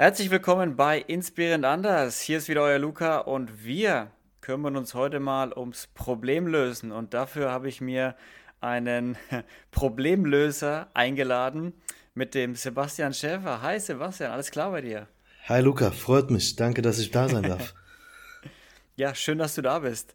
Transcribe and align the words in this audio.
Herzlich 0.00 0.30
willkommen 0.30 0.76
bei 0.76 1.00
Inspirierend 1.00 1.64
Anders. 1.64 2.20
Hier 2.20 2.38
ist 2.38 2.48
wieder 2.48 2.62
euer 2.62 2.78
Luca 2.78 3.18
und 3.18 3.64
wir 3.64 4.12
kümmern 4.40 4.76
uns 4.76 4.94
heute 4.94 5.18
mal 5.18 5.52
ums 5.52 5.88
Problemlösen. 5.88 6.92
Und 6.92 7.14
dafür 7.14 7.50
habe 7.50 7.68
ich 7.68 7.80
mir 7.80 8.14
einen 8.60 9.18
Problemlöser 9.72 10.88
eingeladen 10.94 11.72
mit 12.14 12.36
dem 12.36 12.54
Sebastian 12.54 13.12
Schäfer. 13.12 13.60
Hi 13.60 13.80
Sebastian, 13.80 14.30
alles 14.30 14.52
klar 14.52 14.70
bei 14.70 14.82
dir? 14.82 15.08
Hi 15.48 15.60
Luca, 15.62 15.90
freut 15.90 16.30
mich. 16.30 16.54
Danke, 16.54 16.80
dass 16.80 17.00
ich 17.00 17.10
da 17.10 17.28
sein 17.28 17.42
darf. 17.42 17.74
ja, 18.94 19.16
schön, 19.16 19.38
dass 19.38 19.56
du 19.56 19.62
da 19.62 19.80
bist. 19.80 20.14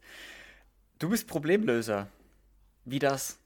Du 0.98 1.10
bist 1.10 1.28
Problemlöser. 1.28 2.08
Wie 2.86 3.00
das? 3.00 3.38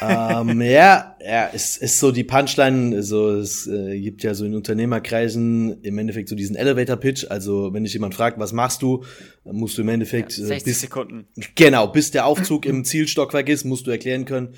Ähm, 0.00 0.60
ja, 0.62 1.16
ja, 1.24 1.50
es 1.52 1.76
ist 1.76 1.98
so 1.98 2.12
die 2.12 2.24
Punchline, 2.24 3.02
so 3.02 3.30
es 3.30 3.66
äh, 3.66 4.00
gibt 4.00 4.22
ja 4.22 4.34
so 4.34 4.44
in 4.44 4.54
Unternehmerkreisen 4.54 5.82
im 5.82 5.98
Endeffekt 5.98 6.28
so 6.28 6.34
diesen 6.34 6.56
Elevator 6.56 6.96
Pitch, 6.96 7.26
also 7.28 7.72
wenn 7.72 7.84
dich 7.84 7.92
jemand 7.92 8.14
fragt, 8.14 8.38
was 8.38 8.52
machst 8.52 8.82
du, 8.82 9.04
musst 9.44 9.78
du 9.78 9.82
im 9.82 9.88
Endeffekt 9.88 10.36
ja, 10.38 10.46
60 10.46 10.62
äh, 10.62 10.70
bis, 10.70 10.80
Sekunden. 10.80 11.28
Genau, 11.54 11.86
bis 11.86 12.10
der 12.10 12.26
Aufzug 12.26 12.66
im 12.66 12.84
Zielstockwerk 12.84 13.48
ist, 13.48 13.64
musst 13.64 13.86
du 13.86 13.90
erklären 13.90 14.24
können, 14.24 14.54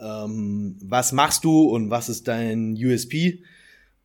ähm, 0.00 0.76
was 0.82 1.12
machst 1.12 1.44
du 1.44 1.68
und 1.68 1.90
was 1.90 2.08
ist 2.08 2.28
dein 2.28 2.74
USP? 2.74 3.42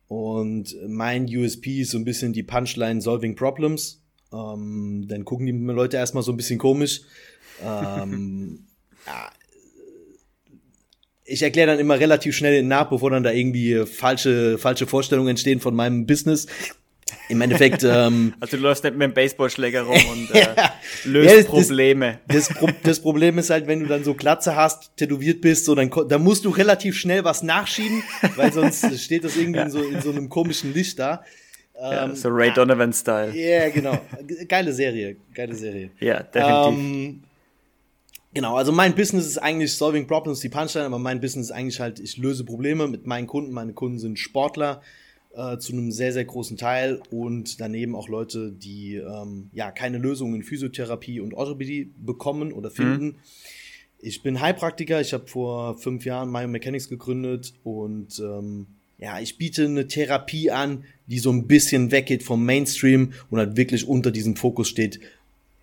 Und 0.08 0.76
mein 0.88 1.24
USP 1.24 1.82
ist 1.82 1.92
so 1.92 1.98
ein 1.98 2.04
bisschen 2.04 2.32
die 2.32 2.42
Punchline 2.42 3.00
Solving 3.00 3.36
Problems. 3.36 4.02
Ähm, 4.32 5.06
dann 5.08 5.24
gucken 5.24 5.46
die 5.46 5.52
Leute 5.52 5.96
erstmal 5.96 6.22
so 6.22 6.32
ein 6.32 6.36
bisschen 6.36 6.58
komisch. 6.58 7.02
ähm, 7.62 8.66
ja, 9.06 9.30
ich 11.30 11.42
erkläre 11.42 11.68
dann 11.68 11.78
immer 11.78 11.98
relativ 11.98 12.36
schnell 12.36 12.62
nach, 12.62 12.90
bevor 12.90 13.10
dann 13.10 13.22
da 13.22 13.30
irgendwie 13.30 13.86
falsche, 13.86 14.58
falsche 14.58 14.86
Vorstellungen 14.86 15.28
entstehen 15.28 15.60
von 15.60 15.74
meinem 15.74 16.06
Business. 16.06 16.46
Im 17.28 17.40
Endeffekt. 17.40 17.84
Ähm, 17.90 18.34
also 18.40 18.56
du 18.56 18.62
läufst 18.62 18.84
nicht 18.84 18.96
mit 18.96 19.02
dem 19.02 19.14
Baseballschläger 19.14 19.82
rum 19.82 19.98
und 20.12 20.30
äh, 20.34 20.54
löst 21.04 21.36
ja, 21.36 21.42
Probleme. 21.44 22.18
Das, 22.28 22.48
das, 22.48 22.56
Pro 22.56 22.68
das, 22.82 23.00
Problem 23.00 23.38
ist 23.38 23.50
halt, 23.50 23.66
wenn 23.66 23.80
du 23.80 23.86
dann 23.86 24.04
so 24.04 24.14
Glatze 24.14 24.54
hast, 24.54 24.96
tätowiert 24.96 25.40
bist, 25.40 25.64
so 25.64 25.74
dann, 25.74 25.90
dann 26.08 26.22
musst 26.22 26.44
du 26.44 26.50
relativ 26.50 26.96
schnell 26.96 27.24
was 27.24 27.42
nachschieben, 27.42 28.02
weil 28.36 28.52
sonst 28.52 29.00
steht 29.00 29.24
das 29.24 29.36
irgendwie 29.36 29.60
in, 29.60 29.70
so, 29.70 29.82
in 29.82 30.00
so 30.00 30.10
einem 30.10 30.28
komischen 30.28 30.72
Licht 30.74 30.98
da. 30.98 31.24
Ja, 31.74 32.04
ähm, 32.04 32.14
so 32.14 32.28
Ray 32.28 32.52
Donovan-Style. 32.52 33.34
Ja, 33.34 33.40
yeah, 33.40 33.68
genau. 33.70 33.98
Geile 34.46 34.72
Serie, 34.72 35.16
geile 35.34 35.54
Serie. 35.54 35.90
Ja, 35.98 36.22
definitiv. 36.22 36.78
Ähm, 36.78 37.22
Genau, 38.32 38.56
also 38.56 38.70
mein 38.70 38.94
Business 38.94 39.26
ist 39.26 39.38
eigentlich 39.38 39.74
Solving 39.74 40.06
Problems, 40.06 40.38
die 40.38 40.48
Punchline, 40.48 40.86
aber 40.86 41.00
mein 41.00 41.20
Business 41.20 41.46
ist 41.46 41.52
eigentlich 41.52 41.80
halt, 41.80 41.98
ich 41.98 42.16
löse 42.16 42.44
Probleme 42.44 42.86
mit 42.86 43.04
meinen 43.04 43.26
Kunden. 43.26 43.52
Meine 43.52 43.72
Kunden 43.72 43.98
sind 43.98 44.20
Sportler 44.20 44.82
äh, 45.34 45.58
zu 45.58 45.72
einem 45.72 45.90
sehr, 45.90 46.12
sehr 46.12 46.24
großen 46.24 46.56
Teil 46.56 47.00
und 47.10 47.60
daneben 47.60 47.96
auch 47.96 48.08
Leute, 48.08 48.52
die 48.52 48.96
ähm, 48.96 49.50
ja 49.52 49.72
keine 49.72 49.98
Lösungen 49.98 50.36
in 50.36 50.42
Physiotherapie 50.44 51.18
und 51.20 51.34
Orthopädie 51.34 51.92
bekommen 51.98 52.52
oder 52.52 52.70
finden. 52.70 53.04
Mhm. 53.04 53.16
Ich 53.98 54.22
bin 54.22 54.40
Heilpraktiker, 54.40 55.00
ich 55.00 55.12
habe 55.12 55.26
vor 55.26 55.76
fünf 55.78 56.04
Jahren 56.04 56.32
Biomechanics 56.32 56.88
gegründet 56.88 57.54
und 57.64 58.18
ähm, 58.20 58.66
ja, 58.98 59.18
ich 59.18 59.38
biete 59.38 59.64
eine 59.64 59.88
Therapie 59.88 60.50
an, 60.50 60.84
die 61.06 61.18
so 61.18 61.30
ein 61.32 61.46
bisschen 61.46 61.90
weggeht 61.90 62.22
vom 62.22 62.44
Mainstream 62.44 63.12
und 63.28 63.38
halt 63.40 63.56
wirklich 63.56 63.88
unter 63.88 64.10
diesem 64.10 64.36
Fokus 64.36 64.68
steht, 64.68 65.00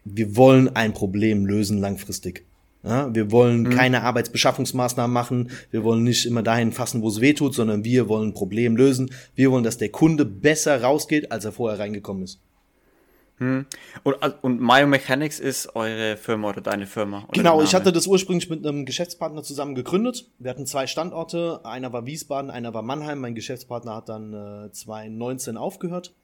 wir 0.04 0.36
wollen 0.36 0.70
ein 0.70 0.94
Problem 0.94 1.46
lösen 1.46 1.78
langfristig. 1.78 2.44
Ja, 2.88 3.14
wir 3.14 3.32
wollen 3.32 3.64
mhm. 3.64 3.70
keine 3.72 4.04
Arbeitsbeschaffungsmaßnahmen 4.04 5.14
machen. 5.14 5.52
Wir 5.72 5.84
wollen 5.84 6.04
nicht 6.04 6.26
immer 6.26 6.42
dahin 6.42 6.72
fassen, 6.72 7.02
wo 7.02 7.10
es 7.10 7.20
weh 7.20 7.34
tut, 7.34 7.54
sondern 7.54 7.84
wir 7.84 8.08
wollen 8.08 8.30
ein 8.30 8.34
Problem 8.34 8.78
lösen. 8.78 9.12
Wir 9.36 9.52
wollen, 9.52 9.66
dass 9.66 9.78
der 9.78 9.90
Kunde 9.90 10.24
besser 10.24 10.82
rausgeht, 10.82 11.32
als 11.32 11.44
er 11.44 11.52
vorher 11.52 11.80
reingekommen 11.80 12.24
ist. 12.24 12.40
Hm. 13.40 13.68
Und, 14.04 14.16
und 14.42 14.66
Biomechanics 14.66 15.40
ist 15.40 15.76
eure 15.76 16.18
Firma 16.18 16.50
oder 16.50 16.62
deine 16.62 16.88
Firma? 16.88 17.24
Oder 17.28 17.34
genau, 17.34 17.62
ich 17.62 17.76
hatte 17.76 17.92
das 17.92 18.08
ursprünglich 18.08 18.50
mit 18.50 18.66
einem 18.66 18.86
Geschäftspartner 18.86 19.44
zusammen 19.44 19.76
gegründet. 19.76 20.30
Wir 20.40 20.50
hatten 20.50 20.66
zwei 20.66 20.88
Standorte, 20.88 21.62
einer 21.64 21.94
war 21.94 22.06
Wiesbaden, 22.06 22.50
einer 22.50 22.74
war 22.74 22.82
Mannheim. 22.82 23.20
Mein 23.20 23.36
Geschäftspartner 23.36 23.96
hat 23.96 24.10
dann 24.10 24.34
äh, 24.34 24.72
2019 24.72 25.56
aufgehört. 25.58 26.16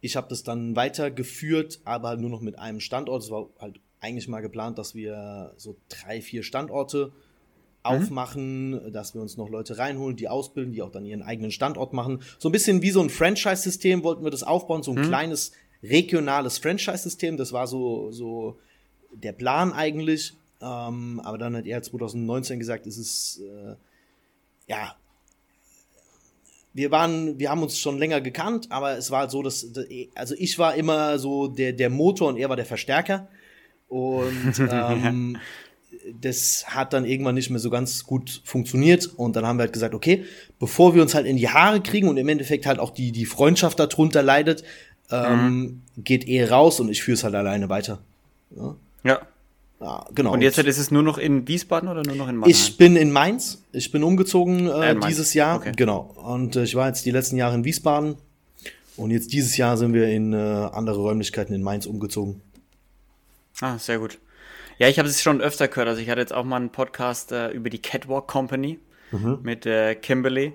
Ich 0.00 0.16
habe 0.16 0.28
das 0.28 0.42
dann 0.42 0.76
weitergeführt, 0.76 1.80
aber 1.84 2.16
nur 2.16 2.30
noch 2.30 2.40
mit 2.40 2.58
einem 2.58 2.80
Standort. 2.80 3.22
Es 3.22 3.30
war 3.30 3.48
halt 3.60 3.78
eigentlich 4.02 4.28
mal 4.28 4.40
geplant, 4.40 4.78
dass 4.78 4.94
wir 4.94 5.54
so 5.56 5.76
drei, 5.88 6.20
vier 6.20 6.42
Standorte 6.42 7.06
mhm. 7.06 7.12
aufmachen, 7.82 8.92
dass 8.92 9.14
wir 9.14 9.22
uns 9.22 9.36
noch 9.36 9.48
Leute 9.48 9.78
reinholen, 9.78 10.16
die 10.16 10.28
ausbilden, 10.28 10.72
die 10.72 10.82
auch 10.82 10.90
dann 10.90 11.06
ihren 11.06 11.22
eigenen 11.22 11.52
Standort 11.52 11.92
machen. 11.92 12.20
So 12.38 12.48
ein 12.48 12.52
bisschen 12.52 12.82
wie 12.82 12.90
so 12.90 13.00
ein 13.00 13.10
Franchise-System 13.10 14.02
wollten 14.02 14.24
wir 14.24 14.30
das 14.30 14.42
aufbauen, 14.42 14.82
so 14.82 14.92
ein 14.92 15.02
mhm. 15.02 15.08
kleines 15.08 15.52
regionales 15.82 16.58
Franchise-System. 16.58 17.36
Das 17.36 17.52
war 17.52 17.66
so, 17.66 18.10
so 18.10 18.58
der 19.12 19.32
Plan 19.32 19.72
eigentlich. 19.72 20.34
Ähm, 20.60 21.20
aber 21.24 21.38
dann 21.38 21.56
hat 21.56 21.66
er 21.66 21.82
2019 21.82 22.58
gesagt, 22.58 22.86
es 22.86 22.98
ist, 22.98 23.40
äh, 23.40 23.76
ja, 24.66 24.96
wir 26.74 26.90
waren, 26.90 27.38
wir 27.38 27.50
haben 27.50 27.62
uns 27.62 27.78
schon 27.78 27.98
länger 27.98 28.20
gekannt, 28.20 28.66
aber 28.70 28.96
es 28.96 29.10
war 29.10 29.20
halt 29.20 29.30
so, 29.30 29.42
dass, 29.42 29.66
also 30.14 30.34
ich 30.38 30.58
war 30.58 30.74
immer 30.74 31.18
so 31.18 31.48
der, 31.48 31.72
der 31.72 31.90
Motor 31.90 32.28
und 32.30 32.38
er 32.38 32.48
war 32.48 32.56
der 32.56 32.64
Verstärker. 32.64 33.28
Und 33.92 34.54
ähm, 34.72 35.36
das 36.18 36.64
hat 36.66 36.94
dann 36.94 37.04
irgendwann 37.04 37.34
nicht 37.34 37.50
mehr 37.50 37.60
so 37.60 37.68
ganz 37.68 38.04
gut 38.04 38.40
funktioniert. 38.44 39.06
Und 39.16 39.36
dann 39.36 39.46
haben 39.46 39.58
wir 39.58 39.64
halt 39.64 39.74
gesagt, 39.74 39.94
okay, 39.94 40.24
bevor 40.58 40.94
wir 40.94 41.02
uns 41.02 41.14
halt 41.14 41.26
in 41.26 41.36
die 41.36 41.50
Haare 41.50 41.82
kriegen 41.82 42.08
und 42.08 42.16
im 42.16 42.28
Endeffekt 42.28 42.64
halt 42.64 42.78
auch 42.78 42.90
die, 42.90 43.12
die 43.12 43.26
Freundschaft 43.26 43.78
darunter 43.78 44.22
leidet, 44.22 44.64
ähm, 45.10 45.44
mhm. 45.46 45.82
geht 45.98 46.26
er 46.26 46.50
raus 46.50 46.80
und 46.80 46.88
ich 46.88 47.02
führe 47.02 47.14
es 47.14 47.24
halt 47.24 47.34
alleine 47.34 47.68
weiter. 47.68 47.98
Ja. 48.56 48.74
ja. 49.04 49.20
Ja, 49.80 50.06
genau. 50.14 50.32
Und 50.32 50.42
jetzt 50.42 50.58
ist 50.58 50.78
es 50.78 50.92
nur 50.92 51.02
noch 51.02 51.18
in 51.18 51.48
Wiesbaden 51.48 51.88
oder 51.88 52.04
nur 52.04 52.14
noch 52.14 52.28
in 52.28 52.36
Mannheim? 52.36 52.50
Ich 52.50 52.76
bin 52.76 52.94
in 52.94 53.10
Mainz. 53.10 53.64
Ich 53.72 53.90
bin 53.90 54.04
umgezogen 54.04 54.68
äh, 54.68 54.92
äh 54.92 55.00
dieses 55.08 55.34
Jahr. 55.34 55.56
Okay. 55.56 55.72
Genau. 55.74 56.14
Und 56.24 56.54
äh, 56.54 56.62
ich 56.62 56.76
war 56.76 56.86
jetzt 56.86 57.04
die 57.04 57.10
letzten 57.10 57.36
Jahre 57.36 57.56
in 57.56 57.64
Wiesbaden. 57.64 58.14
Und 58.96 59.10
jetzt 59.10 59.32
dieses 59.32 59.56
Jahr 59.56 59.76
sind 59.76 59.92
wir 59.92 60.06
in 60.06 60.34
äh, 60.34 60.36
andere 60.36 61.00
Räumlichkeiten 61.00 61.52
in 61.52 61.62
Mainz 61.62 61.86
umgezogen. 61.86 62.40
Ah, 63.60 63.78
sehr 63.78 63.98
gut. 63.98 64.18
Ja, 64.78 64.88
ich 64.88 64.98
habe 64.98 65.08
es 65.08 65.22
schon 65.22 65.40
öfter 65.40 65.68
gehört. 65.68 65.88
Also 65.88 66.00
ich 66.00 66.08
hatte 66.10 66.20
jetzt 66.20 66.32
auch 66.32 66.44
mal 66.44 66.56
einen 66.56 66.70
Podcast 66.70 67.32
äh, 67.32 67.50
über 67.50 67.70
die 67.70 67.80
Catwalk 67.80 68.26
Company 68.26 68.80
mhm. 69.10 69.38
mit 69.42 69.66
äh, 69.66 69.94
Kimberly. 69.94 70.54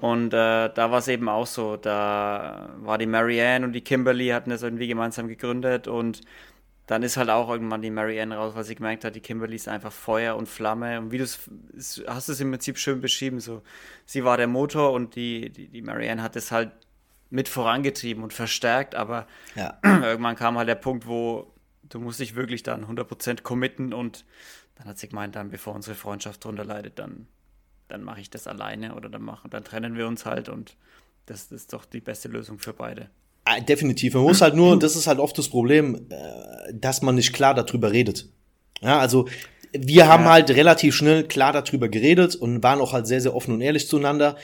Und 0.00 0.34
äh, 0.34 0.68
da 0.74 0.90
war 0.90 0.98
es 0.98 1.08
eben 1.08 1.28
auch 1.28 1.46
so. 1.46 1.76
Da 1.76 2.70
war 2.78 2.98
die 2.98 3.06
Marianne 3.06 3.64
und 3.64 3.72
die 3.72 3.82
Kimberly 3.82 4.28
hatten 4.28 4.50
das 4.50 4.62
irgendwie 4.62 4.88
gemeinsam 4.88 5.28
gegründet 5.28 5.86
und 5.86 6.22
dann 6.86 7.04
ist 7.04 7.16
halt 7.16 7.30
auch 7.30 7.48
irgendwann 7.48 7.80
die 7.80 7.90
Marianne 7.90 8.36
raus, 8.36 8.54
weil 8.54 8.64
sie 8.64 8.74
gemerkt 8.74 9.04
hat, 9.04 9.14
die 9.14 9.20
Kimberly 9.20 9.54
ist 9.54 9.68
einfach 9.68 9.92
Feuer 9.92 10.36
und 10.36 10.48
Flamme. 10.48 10.98
Und 10.98 11.12
wie 11.12 11.18
du 11.18 11.24
hast 11.24 12.28
es 12.28 12.40
im 12.40 12.50
Prinzip 12.50 12.76
schön 12.76 13.00
beschrieben, 13.00 13.40
so 13.40 13.62
sie 14.04 14.24
war 14.24 14.36
der 14.36 14.48
Motor 14.48 14.92
und 14.92 15.14
die, 15.14 15.50
die, 15.50 15.68
die 15.68 15.82
Marianne 15.82 16.22
hat 16.22 16.34
es 16.34 16.50
halt 16.50 16.72
mit 17.30 17.48
vorangetrieben 17.48 18.22
und 18.22 18.32
verstärkt, 18.32 18.94
aber 18.94 19.26
ja. 19.54 19.78
irgendwann 19.84 20.36
kam 20.36 20.58
halt 20.58 20.68
der 20.68 20.74
Punkt, 20.74 21.06
wo 21.06 21.52
du 21.92 22.00
musst 22.00 22.20
dich 22.20 22.34
wirklich 22.34 22.62
dann 22.62 22.86
100% 22.86 23.42
committen 23.42 23.92
und 23.92 24.24
dann 24.76 24.86
hat 24.86 24.98
sie 24.98 25.08
gemeint, 25.08 25.36
dann 25.36 25.50
bevor 25.50 25.74
unsere 25.74 25.94
Freundschaft 25.94 26.44
drunter 26.44 26.64
leidet, 26.64 26.98
dann, 26.98 27.26
dann 27.88 28.02
mache 28.02 28.20
ich 28.20 28.30
das 28.30 28.46
alleine 28.46 28.94
oder 28.94 29.08
dann, 29.08 29.22
machen, 29.22 29.50
dann 29.50 29.64
trennen 29.64 29.96
wir 29.96 30.06
uns 30.06 30.24
halt 30.24 30.48
und 30.48 30.76
das, 31.26 31.48
das 31.48 31.62
ist 31.62 31.72
doch 31.72 31.84
die 31.84 32.00
beste 32.00 32.28
Lösung 32.28 32.58
für 32.58 32.72
beide. 32.72 33.10
Ah, 33.44 33.60
definitiv. 33.60 34.14
Man 34.14 34.22
muss 34.22 34.40
halt 34.40 34.54
nur, 34.54 34.78
das 34.78 34.96
ist 34.96 35.06
halt 35.06 35.18
oft 35.18 35.36
das 35.36 35.48
Problem, 35.48 36.06
äh, 36.10 36.72
dass 36.72 37.02
man 37.02 37.16
nicht 37.16 37.32
klar 37.32 37.54
darüber 37.54 37.92
redet. 37.92 38.28
Ja, 38.80 38.98
also 38.98 39.28
wir 39.72 40.06
haben 40.06 40.24
ja. 40.24 40.32
halt 40.32 40.50
relativ 40.50 40.94
schnell 40.94 41.24
klar 41.24 41.52
darüber 41.52 41.88
geredet 41.88 42.36
und 42.36 42.62
waren 42.62 42.80
auch 42.80 42.92
halt 42.92 43.06
sehr, 43.06 43.20
sehr 43.20 43.34
offen 43.34 43.54
und 43.54 43.60
ehrlich 43.60 43.88
zueinander 43.88 44.36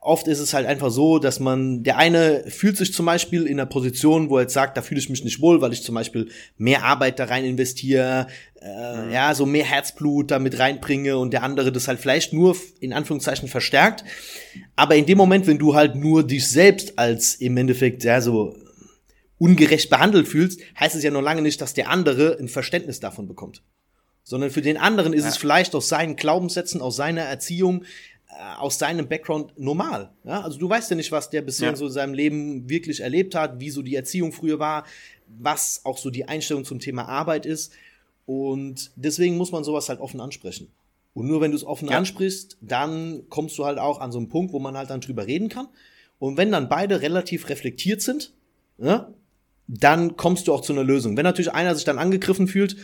oft 0.00 0.26
ist 0.26 0.38
es 0.38 0.54
halt 0.54 0.66
einfach 0.66 0.90
so, 0.90 1.18
dass 1.18 1.40
man, 1.40 1.82
der 1.82 1.98
eine 1.98 2.44
fühlt 2.48 2.76
sich 2.76 2.92
zum 2.92 3.06
Beispiel 3.06 3.46
in 3.46 3.58
einer 3.58 3.66
Position, 3.66 4.30
wo 4.30 4.36
er 4.36 4.42
jetzt 4.42 4.54
sagt, 4.54 4.76
da 4.76 4.82
fühle 4.82 5.00
ich 5.00 5.08
mich 5.08 5.24
nicht 5.24 5.40
wohl, 5.40 5.60
weil 5.60 5.72
ich 5.72 5.82
zum 5.82 5.94
Beispiel 5.94 6.28
mehr 6.56 6.84
Arbeit 6.84 7.18
da 7.18 7.24
rein 7.24 7.44
investiere, 7.44 8.26
äh, 8.60 8.96
mhm. 8.96 9.12
ja, 9.12 9.34
so 9.34 9.46
mehr 9.46 9.64
Herzblut 9.64 10.30
damit 10.30 10.58
reinbringe 10.58 11.18
und 11.18 11.32
der 11.32 11.42
andere 11.42 11.72
das 11.72 11.88
halt 11.88 12.00
vielleicht 12.00 12.32
nur 12.32 12.56
in 12.80 12.92
Anführungszeichen 12.92 13.48
verstärkt. 13.48 14.04
Aber 14.76 14.96
in 14.96 15.06
dem 15.06 15.18
Moment, 15.18 15.46
wenn 15.46 15.58
du 15.58 15.74
halt 15.74 15.94
nur 15.94 16.26
dich 16.26 16.48
selbst 16.48 16.98
als 16.98 17.34
im 17.36 17.56
Endeffekt, 17.56 18.04
ja, 18.04 18.20
so 18.20 18.56
ungerecht 19.38 19.90
behandelt 19.90 20.26
fühlst, 20.26 20.60
heißt 20.78 20.96
es 20.96 21.02
ja 21.02 21.10
noch 21.10 21.22
lange 21.22 21.42
nicht, 21.42 21.60
dass 21.60 21.74
der 21.74 21.90
andere 21.90 22.36
ein 22.40 22.48
Verständnis 22.48 23.00
davon 23.00 23.28
bekommt. 23.28 23.62
Sondern 24.24 24.50
für 24.50 24.62
den 24.62 24.76
anderen 24.76 25.12
ist 25.12 25.22
ja. 25.22 25.30
es 25.30 25.36
vielleicht 25.36 25.74
aus 25.74 25.88
seinen 25.88 26.16
Glaubenssätzen, 26.16 26.82
aus 26.82 26.96
seiner 26.96 27.22
Erziehung, 27.22 27.84
aus 28.58 28.78
seinem 28.78 29.08
Background 29.08 29.58
normal. 29.58 30.10
Ja? 30.24 30.42
Also 30.42 30.58
du 30.58 30.68
weißt 30.68 30.90
ja 30.90 30.96
nicht, 30.96 31.12
was 31.12 31.30
der 31.30 31.42
bisher 31.42 31.70
ja. 31.70 31.76
so 31.76 31.86
in 31.86 31.92
seinem 31.92 32.14
Leben 32.14 32.68
wirklich 32.68 33.00
erlebt 33.00 33.34
hat, 33.34 33.60
wie 33.60 33.70
so 33.70 33.82
die 33.82 33.96
Erziehung 33.96 34.32
früher 34.32 34.58
war, 34.58 34.84
was 35.26 35.80
auch 35.84 35.98
so 35.98 36.10
die 36.10 36.26
Einstellung 36.26 36.64
zum 36.64 36.78
Thema 36.78 37.06
Arbeit 37.08 37.46
ist. 37.46 37.72
Und 38.26 38.92
deswegen 38.96 39.36
muss 39.36 39.52
man 39.52 39.64
sowas 39.64 39.88
halt 39.88 40.00
offen 40.00 40.20
ansprechen. 40.20 40.68
Und 41.14 41.26
nur 41.26 41.40
wenn 41.40 41.50
du 41.50 41.56
es 41.56 41.64
offen 41.64 41.88
ja. 41.88 41.98
ansprichst, 41.98 42.58
dann 42.60 43.22
kommst 43.28 43.58
du 43.58 43.64
halt 43.64 43.78
auch 43.78 44.00
an 44.00 44.12
so 44.12 44.18
einen 44.18 44.28
Punkt, 44.28 44.52
wo 44.52 44.60
man 44.60 44.76
halt 44.76 44.90
dann 44.90 45.00
drüber 45.00 45.26
reden 45.26 45.48
kann. 45.48 45.68
Und 46.18 46.36
wenn 46.36 46.52
dann 46.52 46.68
beide 46.68 47.00
relativ 47.00 47.48
reflektiert 47.48 48.02
sind, 48.02 48.32
ja, 48.78 49.12
dann 49.66 50.16
kommst 50.16 50.48
du 50.48 50.52
auch 50.52 50.62
zu 50.62 50.72
einer 50.72 50.84
Lösung. 50.84 51.16
Wenn 51.16 51.24
natürlich 51.24 51.52
einer 51.52 51.74
sich 51.74 51.84
dann 51.84 51.98
angegriffen 51.98 52.48
fühlt 52.48 52.76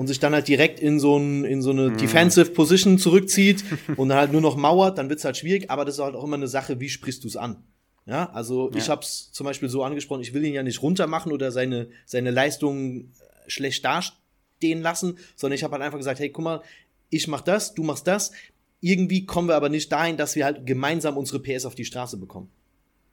und 0.00 0.06
sich 0.06 0.18
dann 0.18 0.32
halt 0.32 0.48
direkt 0.48 0.80
in 0.80 0.98
so, 0.98 1.18
ein, 1.18 1.44
in 1.44 1.60
so 1.60 1.72
eine 1.72 1.90
mm. 1.90 1.98
Defensive 1.98 2.52
Position 2.52 2.96
zurückzieht 2.96 3.62
und 3.98 4.08
dann 4.08 4.16
halt 4.16 4.32
nur 4.32 4.40
noch 4.40 4.56
mauert, 4.56 4.96
dann 4.96 5.10
wird's 5.10 5.26
halt 5.26 5.36
schwierig, 5.36 5.70
aber 5.70 5.84
das 5.84 5.96
ist 5.96 6.00
halt 6.00 6.14
auch 6.14 6.24
immer 6.24 6.36
eine 6.36 6.48
Sache, 6.48 6.80
wie 6.80 6.88
sprichst 6.88 7.22
du 7.22 7.28
es 7.28 7.36
an? 7.36 7.62
Ja, 8.06 8.30
also 8.30 8.70
ja. 8.70 8.78
ich 8.78 8.88
habe 8.88 9.02
es 9.02 9.30
zum 9.30 9.44
Beispiel 9.44 9.68
so 9.68 9.84
angesprochen, 9.84 10.22
ich 10.22 10.32
will 10.32 10.42
ihn 10.42 10.54
ja 10.54 10.62
nicht 10.62 10.80
runtermachen 10.80 11.32
oder 11.32 11.52
seine, 11.52 11.90
seine 12.06 12.30
Leistung 12.30 13.10
schlecht 13.46 13.84
dastehen 13.84 14.80
lassen, 14.80 15.18
sondern 15.36 15.56
ich 15.56 15.64
habe 15.64 15.74
halt 15.74 15.82
einfach 15.82 15.98
gesagt, 15.98 16.18
hey, 16.18 16.30
guck 16.30 16.44
mal, 16.44 16.62
ich 17.10 17.28
mach 17.28 17.42
das, 17.42 17.74
du 17.74 17.82
machst 17.82 18.06
das. 18.06 18.32
Irgendwie 18.80 19.26
kommen 19.26 19.48
wir 19.48 19.54
aber 19.54 19.68
nicht 19.68 19.92
dahin, 19.92 20.16
dass 20.16 20.34
wir 20.34 20.46
halt 20.46 20.64
gemeinsam 20.64 21.18
unsere 21.18 21.40
PS 21.40 21.66
auf 21.66 21.74
die 21.74 21.84
Straße 21.84 22.16
bekommen. 22.16 22.48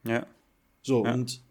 Ja. 0.05 0.25
So, 0.83 1.03
ja. 1.03 1.13
und 1.13 1.41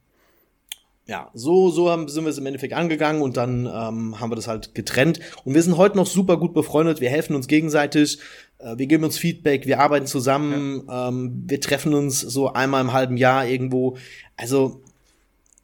ja, 1.06 1.30
so, 1.34 1.70
so 1.70 1.88
haben, 1.88 2.08
sind 2.08 2.24
wir 2.24 2.30
es 2.30 2.38
im 2.38 2.46
Endeffekt 2.46 2.74
angegangen 2.74 3.22
und 3.22 3.36
dann 3.36 3.66
ähm, 3.66 4.20
haben 4.20 4.30
wir 4.30 4.36
das 4.36 4.48
halt 4.48 4.74
getrennt. 4.74 5.20
Und 5.44 5.54
wir 5.54 5.62
sind 5.62 5.76
heute 5.76 5.96
noch 5.96 6.06
super 6.06 6.36
gut 6.36 6.52
befreundet, 6.52 7.00
wir 7.00 7.10
helfen 7.10 7.36
uns 7.36 7.46
gegenseitig, 7.46 8.18
äh, 8.58 8.76
wir 8.76 8.86
geben 8.86 9.04
uns 9.04 9.16
Feedback, 9.16 9.66
wir 9.66 9.78
arbeiten 9.78 10.06
zusammen, 10.06 10.82
ja. 10.88 11.08
ähm, 11.08 11.44
wir 11.46 11.60
treffen 11.60 11.94
uns 11.94 12.20
so 12.20 12.52
einmal 12.52 12.80
im 12.80 12.92
halben 12.92 13.16
Jahr 13.16 13.46
irgendwo. 13.46 13.96
Also, 14.36 14.80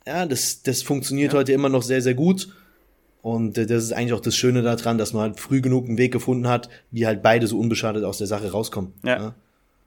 ja, 0.06 0.26
das, 0.26 0.62
das 0.62 0.82
funktioniert 0.82 1.32
ja. 1.32 1.40
heute 1.40 1.52
immer 1.52 1.68
noch 1.68 1.82
sehr, 1.82 2.02
sehr 2.02 2.14
gut. 2.14 2.48
Und 3.20 3.58
äh, 3.58 3.66
das 3.66 3.82
ist 3.82 3.92
eigentlich 3.92 4.12
auch 4.12 4.20
das 4.20 4.36
Schöne 4.36 4.62
daran, 4.62 4.96
dass 4.96 5.12
man 5.12 5.22
halt 5.22 5.40
früh 5.40 5.60
genug 5.60 5.88
einen 5.88 5.98
Weg 5.98 6.12
gefunden 6.12 6.46
hat, 6.46 6.68
wie 6.92 7.06
halt 7.06 7.20
beide 7.20 7.48
so 7.48 7.58
unbeschadet 7.58 8.04
aus 8.04 8.18
der 8.18 8.28
Sache 8.28 8.52
rauskommen. 8.52 8.92
Ja. 9.04 9.16
ja. 9.16 9.34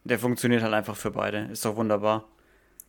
Der 0.04 0.20
funktioniert 0.20 0.64
halt 0.64 0.74
einfach 0.74 0.98
für 0.98 1.12
beide. 1.12 1.50
Ist 1.52 1.64
doch 1.64 1.78
wunderbar. 1.78 2.26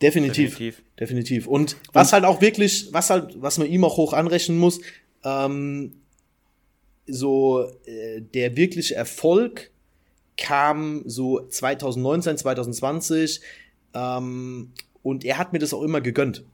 Definitiv, 0.03 0.53
definitiv. 0.53 0.83
Definitiv. 1.01 1.47
Und 1.47 1.77
was 1.93 2.13
halt 2.13 2.25
auch 2.25 2.41
wirklich, 2.41 2.89
was 2.93 3.11
halt, 3.11 3.41
was 3.41 3.59
man 3.59 3.67
ihm 3.69 3.85
auch 3.85 3.97
hoch 3.97 4.13
anrechnen 4.13 4.59
muss, 4.59 4.81
ähm, 5.25 5.93
so 7.07 7.71
äh, 7.87 8.21
der 8.21 8.57
wirkliche 8.57 8.95
Erfolg 8.95 9.71
kam 10.37 11.03
so 11.07 11.47
2019, 11.47 12.37
2020 12.37 13.41
ähm, 13.95 14.73
und 15.03 15.25
er 15.25 15.39
hat 15.39 15.53
mir 15.53 15.59
das 15.59 15.73
auch 15.73 15.83
immer 15.83 16.01
gegönnt. 16.01 16.45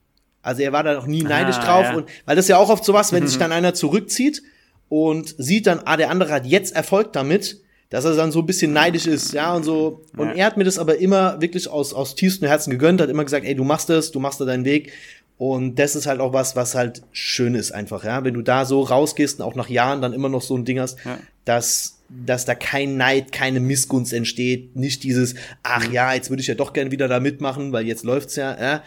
Also 0.42 0.62
er 0.62 0.72
war 0.72 0.82
da 0.82 0.94
noch 0.94 1.06
nie 1.06 1.22
neidisch 1.22 1.56
ah, 1.56 1.64
drauf 1.64 1.84
ja. 1.84 1.96
und 1.96 2.08
weil 2.26 2.36
das 2.36 2.48
ja 2.48 2.58
auch 2.58 2.68
oft 2.68 2.84
so 2.84 2.92
was, 2.92 3.12
wenn 3.12 3.26
sich 3.26 3.38
dann 3.38 3.52
einer 3.52 3.74
zurückzieht 3.74 4.42
und 4.88 5.34
sieht 5.38 5.66
dann, 5.66 5.80
ah, 5.84 5.96
der 5.96 6.10
andere 6.10 6.32
hat 6.32 6.46
jetzt 6.46 6.74
Erfolg 6.74 7.12
damit, 7.12 7.60
dass 7.92 8.06
er 8.06 8.16
dann 8.16 8.32
so 8.32 8.38
ein 8.38 8.46
bisschen 8.46 8.72
neidisch 8.72 9.06
ist, 9.06 9.34
ja, 9.34 9.54
und 9.54 9.64
so. 9.64 10.00
Und 10.16 10.28
ja. 10.28 10.34
er 10.34 10.46
hat 10.46 10.56
mir 10.56 10.64
das 10.64 10.78
aber 10.78 10.96
immer 10.96 11.38
wirklich 11.42 11.68
aus, 11.68 11.92
aus 11.92 12.14
tiefstem 12.14 12.48
Herzen 12.48 12.70
gegönnt, 12.70 13.02
hat 13.02 13.10
immer 13.10 13.22
gesagt, 13.22 13.44
ey, 13.44 13.54
du 13.54 13.64
machst 13.64 13.90
das, 13.90 14.10
du 14.10 14.18
machst 14.18 14.40
da 14.40 14.46
deinen 14.46 14.64
Weg. 14.64 14.92
Und 15.36 15.78
das 15.78 15.94
ist 15.94 16.06
halt 16.06 16.18
auch 16.20 16.32
was, 16.32 16.56
was 16.56 16.74
halt 16.74 17.02
schön 17.12 17.54
ist 17.54 17.70
einfach, 17.70 18.02
ja. 18.02 18.24
Wenn 18.24 18.32
du 18.32 18.40
da 18.40 18.64
so 18.64 18.80
rausgehst 18.80 19.40
und 19.40 19.44
auch 19.44 19.56
nach 19.56 19.68
Jahren 19.68 20.00
dann 20.00 20.14
immer 20.14 20.30
noch 20.30 20.40
so 20.40 20.56
ein 20.56 20.64
Ding 20.64 20.80
hast, 20.80 21.04
ja. 21.04 21.18
dass, 21.44 21.98
dass 22.08 22.46
da 22.46 22.54
kein 22.54 22.96
Neid, 22.96 23.30
keine 23.30 23.60
Missgunst 23.60 24.14
entsteht, 24.14 24.74
nicht 24.74 25.02
dieses, 25.02 25.34
ach 25.62 25.92
ja, 25.92 26.14
jetzt 26.14 26.30
würde 26.30 26.40
ich 26.40 26.46
ja 26.46 26.54
doch 26.54 26.72
gern 26.72 26.92
wieder 26.92 27.08
da 27.08 27.20
mitmachen, 27.20 27.72
weil 27.72 27.86
jetzt 27.86 28.04
läuft's 28.04 28.36
ja, 28.36 28.58
ja. 28.58 28.82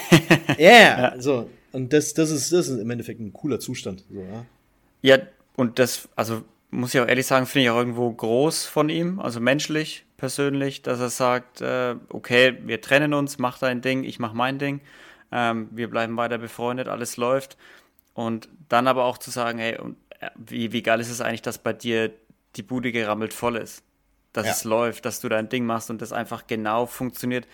yeah, 0.58 1.14
ja, 1.14 1.14
so. 1.20 1.48
Und 1.70 1.92
das, 1.92 2.14
das 2.14 2.32
ist, 2.32 2.52
das 2.52 2.66
ist 2.66 2.80
im 2.80 2.90
Endeffekt 2.90 3.20
ein 3.20 3.32
cooler 3.32 3.60
Zustand, 3.60 4.02
so, 4.12 4.18
ja. 4.18 4.44
Ja, 5.02 5.18
und 5.54 5.78
das, 5.78 6.08
also 6.16 6.42
muss 6.70 6.94
ich 6.94 7.00
auch 7.00 7.06
ehrlich 7.06 7.26
sagen, 7.26 7.46
finde 7.46 7.64
ich 7.64 7.70
auch 7.70 7.78
irgendwo 7.78 8.10
groß 8.10 8.66
von 8.66 8.88
ihm, 8.88 9.20
also 9.20 9.40
menschlich, 9.40 10.04
persönlich, 10.16 10.82
dass 10.82 11.00
er 11.00 11.10
sagt, 11.10 11.60
äh, 11.60 11.96
okay, 12.08 12.58
wir 12.64 12.80
trennen 12.80 13.14
uns, 13.14 13.38
mach 13.38 13.58
dein 13.58 13.80
Ding, 13.80 14.04
ich 14.04 14.18
mach 14.18 14.32
mein 14.32 14.58
Ding, 14.58 14.80
ähm, 15.32 15.68
wir 15.72 15.90
bleiben 15.90 16.16
weiter 16.16 16.38
befreundet, 16.38 16.88
alles 16.88 17.16
läuft. 17.16 17.56
Und 18.14 18.48
dann 18.68 18.86
aber 18.86 19.04
auch 19.04 19.18
zu 19.18 19.30
sagen, 19.30 19.58
hey, 19.58 19.78
äh, 20.20 20.30
wie, 20.36 20.72
wie 20.72 20.82
geil 20.82 21.00
ist 21.00 21.10
es 21.10 21.20
eigentlich, 21.20 21.42
dass 21.42 21.58
bei 21.58 21.72
dir 21.72 22.12
die 22.56 22.62
Bude 22.62 22.92
gerammelt 22.92 23.32
voll 23.32 23.56
ist, 23.56 23.82
dass 24.32 24.46
ja. 24.46 24.52
es 24.52 24.64
läuft, 24.64 25.04
dass 25.04 25.20
du 25.20 25.28
dein 25.28 25.48
Ding 25.48 25.64
machst 25.64 25.90
und 25.90 26.02
das 26.02 26.12
einfach 26.12 26.46
genau 26.46 26.86
funktioniert. 26.86 27.46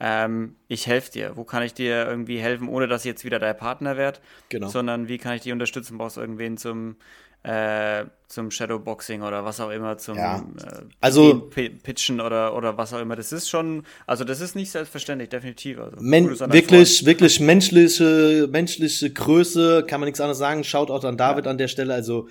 Ähm, 0.00 0.56
ich 0.66 0.86
helfe 0.86 1.12
dir. 1.12 1.36
Wo 1.36 1.44
kann 1.44 1.62
ich 1.62 1.74
dir 1.74 2.06
irgendwie 2.06 2.38
helfen, 2.38 2.68
ohne 2.68 2.88
dass 2.88 3.02
ich 3.02 3.08
jetzt 3.08 3.24
wieder 3.24 3.38
dein 3.38 3.56
Partner 3.56 3.96
werde? 3.96 4.20
Genau. 4.48 4.68
Sondern 4.68 5.08
wie 5.08 5.18
kann 5.18 5.34
ich 5.34 5.42
dich 5.42 5.52
unterstützen? 5.52 5.98
Brauchst 5.98 6.16
du 6.16 6.20
irgendwen 6.20 6.56
zum 6.56 6.96
äh, 7.44 8.06
zum 8.26 8.50
Shadowboxing 8.50 9.22
oder 9.22 9.44
was 9.44 9.60
auch 9.60 9.70
immer, 9.70 9.98
zum 9.98 10.16
ja. 10.16 10.38
äh, 10.38 10.82
also, 11.00 11.50
Pitchen 11.50 12.20
oder, 12.20 12.56
oder 12.56 12.76
was 12.76 12.92
auch 12.92 13.00
immer. 13.00 13.16
Das 13.16 13.32
ist 13.32 13.48
schon, 13.48 13.84
also 14.06 14.24
das 14.24 14.40
ist 14.40 14.56
nicht 14.56 14.70
selbstverständlich, 14.70 15.28
definitiv. 15.28 15.78
Also, 15.78 15.96
wirklich, 16.00 17.04
wirklich 17.04 17.40
menschliche, 17.40 18.48
menschliche 18.50 19.10
Größe, 19.12 19.84
kann 19.86 20.00
man 20.00 20.06
nichts 20.06 20.20
anderes 20.20 20.38
sagen. 20.38 20.64
Schaut 20.64 20.90
auch 20.90 21.04
an 21.04 21.18
David 21.18 21.44
ja. 21.44 21.50
an 21.50 21.58
der 21.58 21.68
Stelle, 21.68 21.94
also 21.94 22.28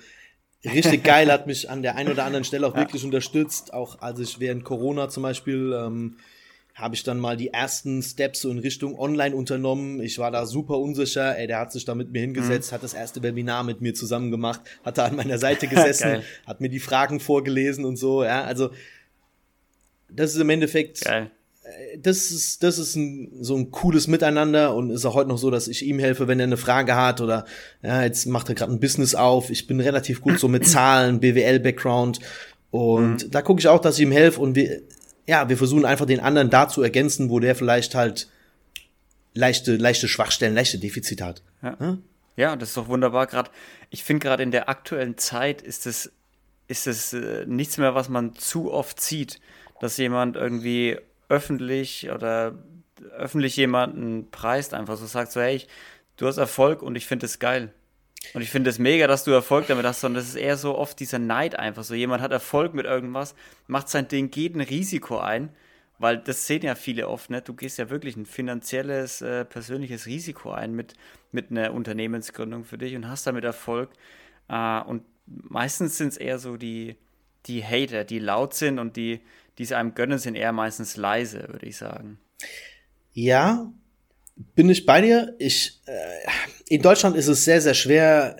richtig 0.64 1.04
geil, 1.04 1.30
hat 1.30 1.46
mich 1.46 1.70
an 1.70 1.82
der 1.82 1.94
einen 1.96 2.10
oder 2.10 2.24
anderen 2.24 2.44
Stelle 2.44 2.66
auch 2.66 2.74
ja. 2.74 2.80
wirklich 2.80 3.04
unterstützt, 3.04 3.72
auch 3.72 4.02
als 4.02 4.18
ich 4.18 4.40
während 4.40 4.64
Corona 4.64 5.08
zum 5.08 5.22
Beispiel 5.22 5.78
ähm, 5.80 6.16
habe 6.74 6.96
ich 6.96 7.04
dann 7.04 7.20
mal 7.20 7.36
die 7.36 7.48
ersten 7.48 8.02
Steps 8.02 8.40
so 8.40 8.50
in 8.50 8.58
Richtung 8.58 8.98
Online 8.98 9.34
unternommen. 9.34 10.02
Ich 10.02 10.18
war 10.18 10.32
da 10.32 10.44
super 10.44 10.78
unsicher. 10.78 11.38
Ey, 11.38 11.46
der 11.46 11.60
hat 11.60 11.72
sich 11.72 11.84
da 11.84 11.94
mit 11.94 12.10
mir 12.10 12.20
hingesetzt, 12.20 12.72
mhm. 12.72 12.74
hat 12.74 12.82
das 12.82 12.94
erste 12.94 13.22
Webinar 13.22 13.62
mit 13.62 13.80
mir 13.80 13.94
zusammen 13.94 14.32
gemacht, 14.32 14.60
hat 14.84 14.98
da 14.98 15.04
an 15.04 15.14
meiner 15.14 15.38
Seite 15.38 15.68
gesessen, 15.68 16.22
hat 16.46 16.60
mir 16.60 16.68
die 16.68 16.80
Fragen 16.80 17.20
vorgelesen 17.20 17.84
und 17.84 17.96
so. 17.96 18.24
Ja, 18.24 18.42
also 18.42 18.70
das 20.10 20.34
ist 20.34 20.40
im 20.40 20.50
Endeffekt, 20.50 21.04
Geil. 21.04 21.30
Äh, 21.62 21.98
das 21.98 22.32
ist, 22.32 22.64
das 22.64 22.78
ist 22.78 22.96
ein, 22.96 23.30
so 23.40 23.56
ein 23.56 23.70
cooles 23.70 24.08
Miteinander 24.08 24.74
und 24.74 24.90
ist 24.90 25.04
auch 25.04 25.14
heute 25.14 25.28
noch 25.28 25.38
so, 25.38 25.52
dass 25.52 25.68
ich 25.68 25.86
ihm 25.86 26.00
helfe, 26.00 26.26
wenn 26.26 26.40
er 26.40 26.46
eine 26.46 26.56
Frage 26.56 26.96
hat 26.96 27.20
oder 27.20 27.44
ja, 27.82 28.02
jetzt 28.02 28.26
macht 28.26 28.48
er 28.48 28.56
gerade 28.56 28.72
ein 28.72 28.80
Business 28.80 29.14
auf. 29.14 29.48
Ich 29.50 29.68
bin 29.68 29.78
relativ 29.78 30.20
gut 30.20 30.40
so 30.40 30.48
mit 30.48 30.66
Zahlen, 30.66 31.20
BWL-Background 31.20 32.18
und 32.70 33.24
mhm. 33.24 33.30
da 33.30 33.42
gucke 33.42 33.60
ich 33.60 33.68
auch, 33.68 33.80
dass 33.80 33.96
ich 33.96 34.02
ihm 34.02 34.10
helfe 34.10 34.40
und 34.40 34.56
wir, 34.56 34.82
ja, 35.26 35.48
wir 35.48 35.56
versuchen 35.56 35.84
einfach 35.84 36.06
den 36.06 36.20
anderen 36.20 36.50
da 36.50 36.68
zu 36.68 36.82
ergänzen, 36.82 37.30
wo 37.30 37.40
der 37.40 37.54
vielleicht 37.54 37.94
halt 37.94 38.28
leichte, 39.32 39.76
leichte 39.76 40.08
Schwachstellen, 40.08 40.54
leichte 40.54 40.78
Defizite 40.78 41.24
hat. 41.24 41.42
Ja, 41.62 41.76
ja? 41.80 41.98
ja 42.36 42.56
das 42.56 42.70
ist 42.70 42.76
doch 42.76 42.88
wunderbar. 42.88 43.26
Gerade, 43.26 43.50
ich 43.90 44.04
finde 44.04 44.24
gerade 44.24 44.42
in 44.42 44.50
der 44.50 44.68
aktuellen 44.68 45.16
Zeit 45.16 45.62
ist 45.62 45.86
es, 45.86 46.12
ist 46.68 46.86
es 46.86 47.12
äh, 47.12 47.44
nichts 47.46 47.78
mehr, 47.78 47.94
was 47.94 48.08
man 48.08 48.34
zu 48.34 48.72
oft 48.72 49.00
sieht, 49.00 49.40
dass 49.80 49.96
jemand 49.96 50.36
irgendwie 50.36 50.98
öffentlich 51.28 52.10
oder 52.10 52.54
öffentlich 53.12 53.56
jemanden 53.56 54.30
preist, 54.30 54.72
einfach 54.72 54.96
so 54.96 55.06
sagt 55.06 55.32
so, 55.32 55.40
hey, 55.40 55.56
ich, 55.56 55.68
du 56.16 56.26
hast 56.26 56.38
Erfolg 56.38 56.82
und 56.82 56.96
ich 56.96 57.06
finde 57.06 57.26
es 57.26 57.38
geil. 57.38 57.72
Und 58.32 58.42
ich 58.42 58.50
finde 58.50 58.70
es 58.70 58.78
mega, 58.78 59.06
dass 59.06 59.24
du 59.24 59.30
Erfolg 59.30 59.66
damit 59.66 59.84
hast, 59.84 60.00
sondern 60.00 60.22
das 60.22 60.30
ist 60.30 60.36
eher 60.36 60.56
so 60.56 60.76
oft 60.76 60.98
dieser 60.98 61.18
Neid 61.18 61.58
einfach 61.58 61.84
so. 61.84 61.94
Jemand 61.94 62.22
hat 62.22 62.32
Erfolg 62.32 62.74
mit 62.74 62.86
irgendwas, 62.86 63.34
macht 63.66 63.88
sein 63.88 64.08
Ding, 64.08 64.30
geht 64.30 64.54
ein 64.54 64.60
Risiko 64.60 65.18
ein, 65.18 65.50
weil 65.98 66.18
das 66.18 66.46
sehen 66.46 66.62
ja 66.62 66.74
viele 66.74 67.08
oft, 67.08 67.30
ne? 67.30 67.42
Du 67.42 67.54
gehst 67.54 67.78
ja 67.78 67.90
wirklich 67.90 68.16
ein 68.16 68.26
finanzielles, 68.26 69.22
äh, 69.22 69.44
persönliches 69.44 70.06
Risiko 70.06 70.50
ein 70.50 70.72
mit, 70.74 70.94
mit 71.32 71.50
einer 71.50 71.72
Unternehmensgründung 71.72 72.64
für 72.64 72.78
dich 72.78 72.96
und 72.96 73.08
hast 73.08 73.26
damit 73.26 73.44
Erfolg. 73.44 73.90
Äh, 74.48 74.80
und 74.80 75.02
meistens 75.26 75.98
sind 75.98 76.08
es 76.08 76.16
eher 76.16 76.38
so 76.38 76.56
die, 76.56 76.96
die 77.46 77.64
Hater, 77.64 78.04
die 78.04 78.18
laut 78.18 78.54
sind 78.54 78.78
und 78.78 78.96
die, 78.96 79.20
die 79.58 79.62
es 79.62 79.72
einem 79.72 79.94
gönnen, 79.94 80.18
sind 80.18 80.34
eher 80.34 80.52
meistens 80.52 80.96
leise, 80.96 81.48
würde 81.48 81.66
ich 81.66 81.76
sagen. 81.76 82.18
Ja, 83.12 83.72
bin 84.36 84.68
ich 84.68 84.86
bei 84.86 85.00
dir. 85.00 85.34
Ich, 85.38 85.80
äh, 85.86 86.74
in 86.74 86.82
Deutschland 86.82 87.16
ist 87.16 87.28
es 87.28 87.44
sehr, 87.44 87.60
sehr 87.60 87.74
schwer. 87.74 88.36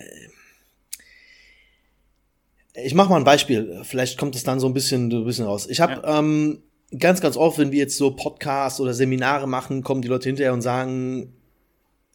Ich 2.73 2.93
mache 2.93 3.09
mal 3.09 3.17
ein 3.17 3.23
Beispiel. 3.23 3.81
Vielleicht 3.83 4.17
kommt 4.17 4.35
es 4.35 4.43
dann 4.43 4.59
so 4.59 4.67
ein 4.67 4.73
bisschen, 4.73 5.11
ein 5.11 5.25
bisschen 5.25 5.45
raus. 5.45 5.67
Ich 5.69 5.79
habe 5.79 5.93
ja. 5.93 6.19
ähm, 6.19 6.61
ganz, 6.99 7.21
ganz 7.21 7.37
oft, 7.37 7.57
wenn 7.57 7.71
wir 7.71 7.79
jetzt 7.79 7.97
so 7.97 8.11
Podcasts 8.11 8.79
oder 8.79 8.93
Seminare 8.93 9.47
machen, 9.47 9.83
kommen 9.83 10.01
die 10.01 10.07
Leute 10.07 10.29
hinterher 10.29 10.53
und 10.53 10.61
sagen 10.61 11.33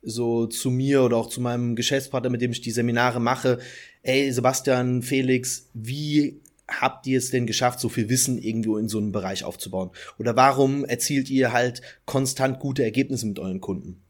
so 0.03 0.47
zu 0.47 0.71
mir 0.71 1.03
oder 1.03 1.17
auch 1.17 1.29
zu 1.29 1.41
meinem 1.41 1.77
Geschäftspartner, 1.77 2.31
mit 2.31 2.41
dem 2.41 2.53
ich 2.53 2.61
die 2.61 2.71
Seminare 2.71 3.21
mache, 3.21 3.59
ey 4.03 4.33
Sebastian, 4.33 5.03
Felix, 5.03 5.69
wie 5.75 6.41
habt 6.71 7.07
ihr 7.07 7.19
es 7.19 7.31
denn 7.31 7.47
geschafft, 7.47 7.81
so 7.81 7.89
viel 7.89 8.09
Wissen 8.09 8.39
irgendwo 8.39 8.79
in 8.79 8.89
so 8.89 8.99
einem 8.99 9.13
Bereich 9.13 9.45
aufzubauen? 9.45 9.91
Oder 10.19 10.37
warum 10.37 10.85
erzielt 10.85 11.31
ihr 11.31 11.53
halt 11.53 11.83
konstant 12.05 12.61
gute 12.61 12.85
Ergebnisse 12.85 13.27
mit 13.27 13.39
euren 13.39 13.61
Kunden? 13.61 14.03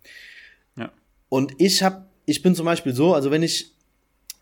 Ja. 0.76 0.92
Und 1.28 1.52
ich 1.58 1.82
habe, 1.82 2.06
ich 2.26 2.42
bin 2.42 2.54
zum 2.54 2.66
Beispiel 2.66 2.94
so, 2.94 3.14
also 3.14 3.30
wenn 3.30 3.42
ich, 3.42 3.72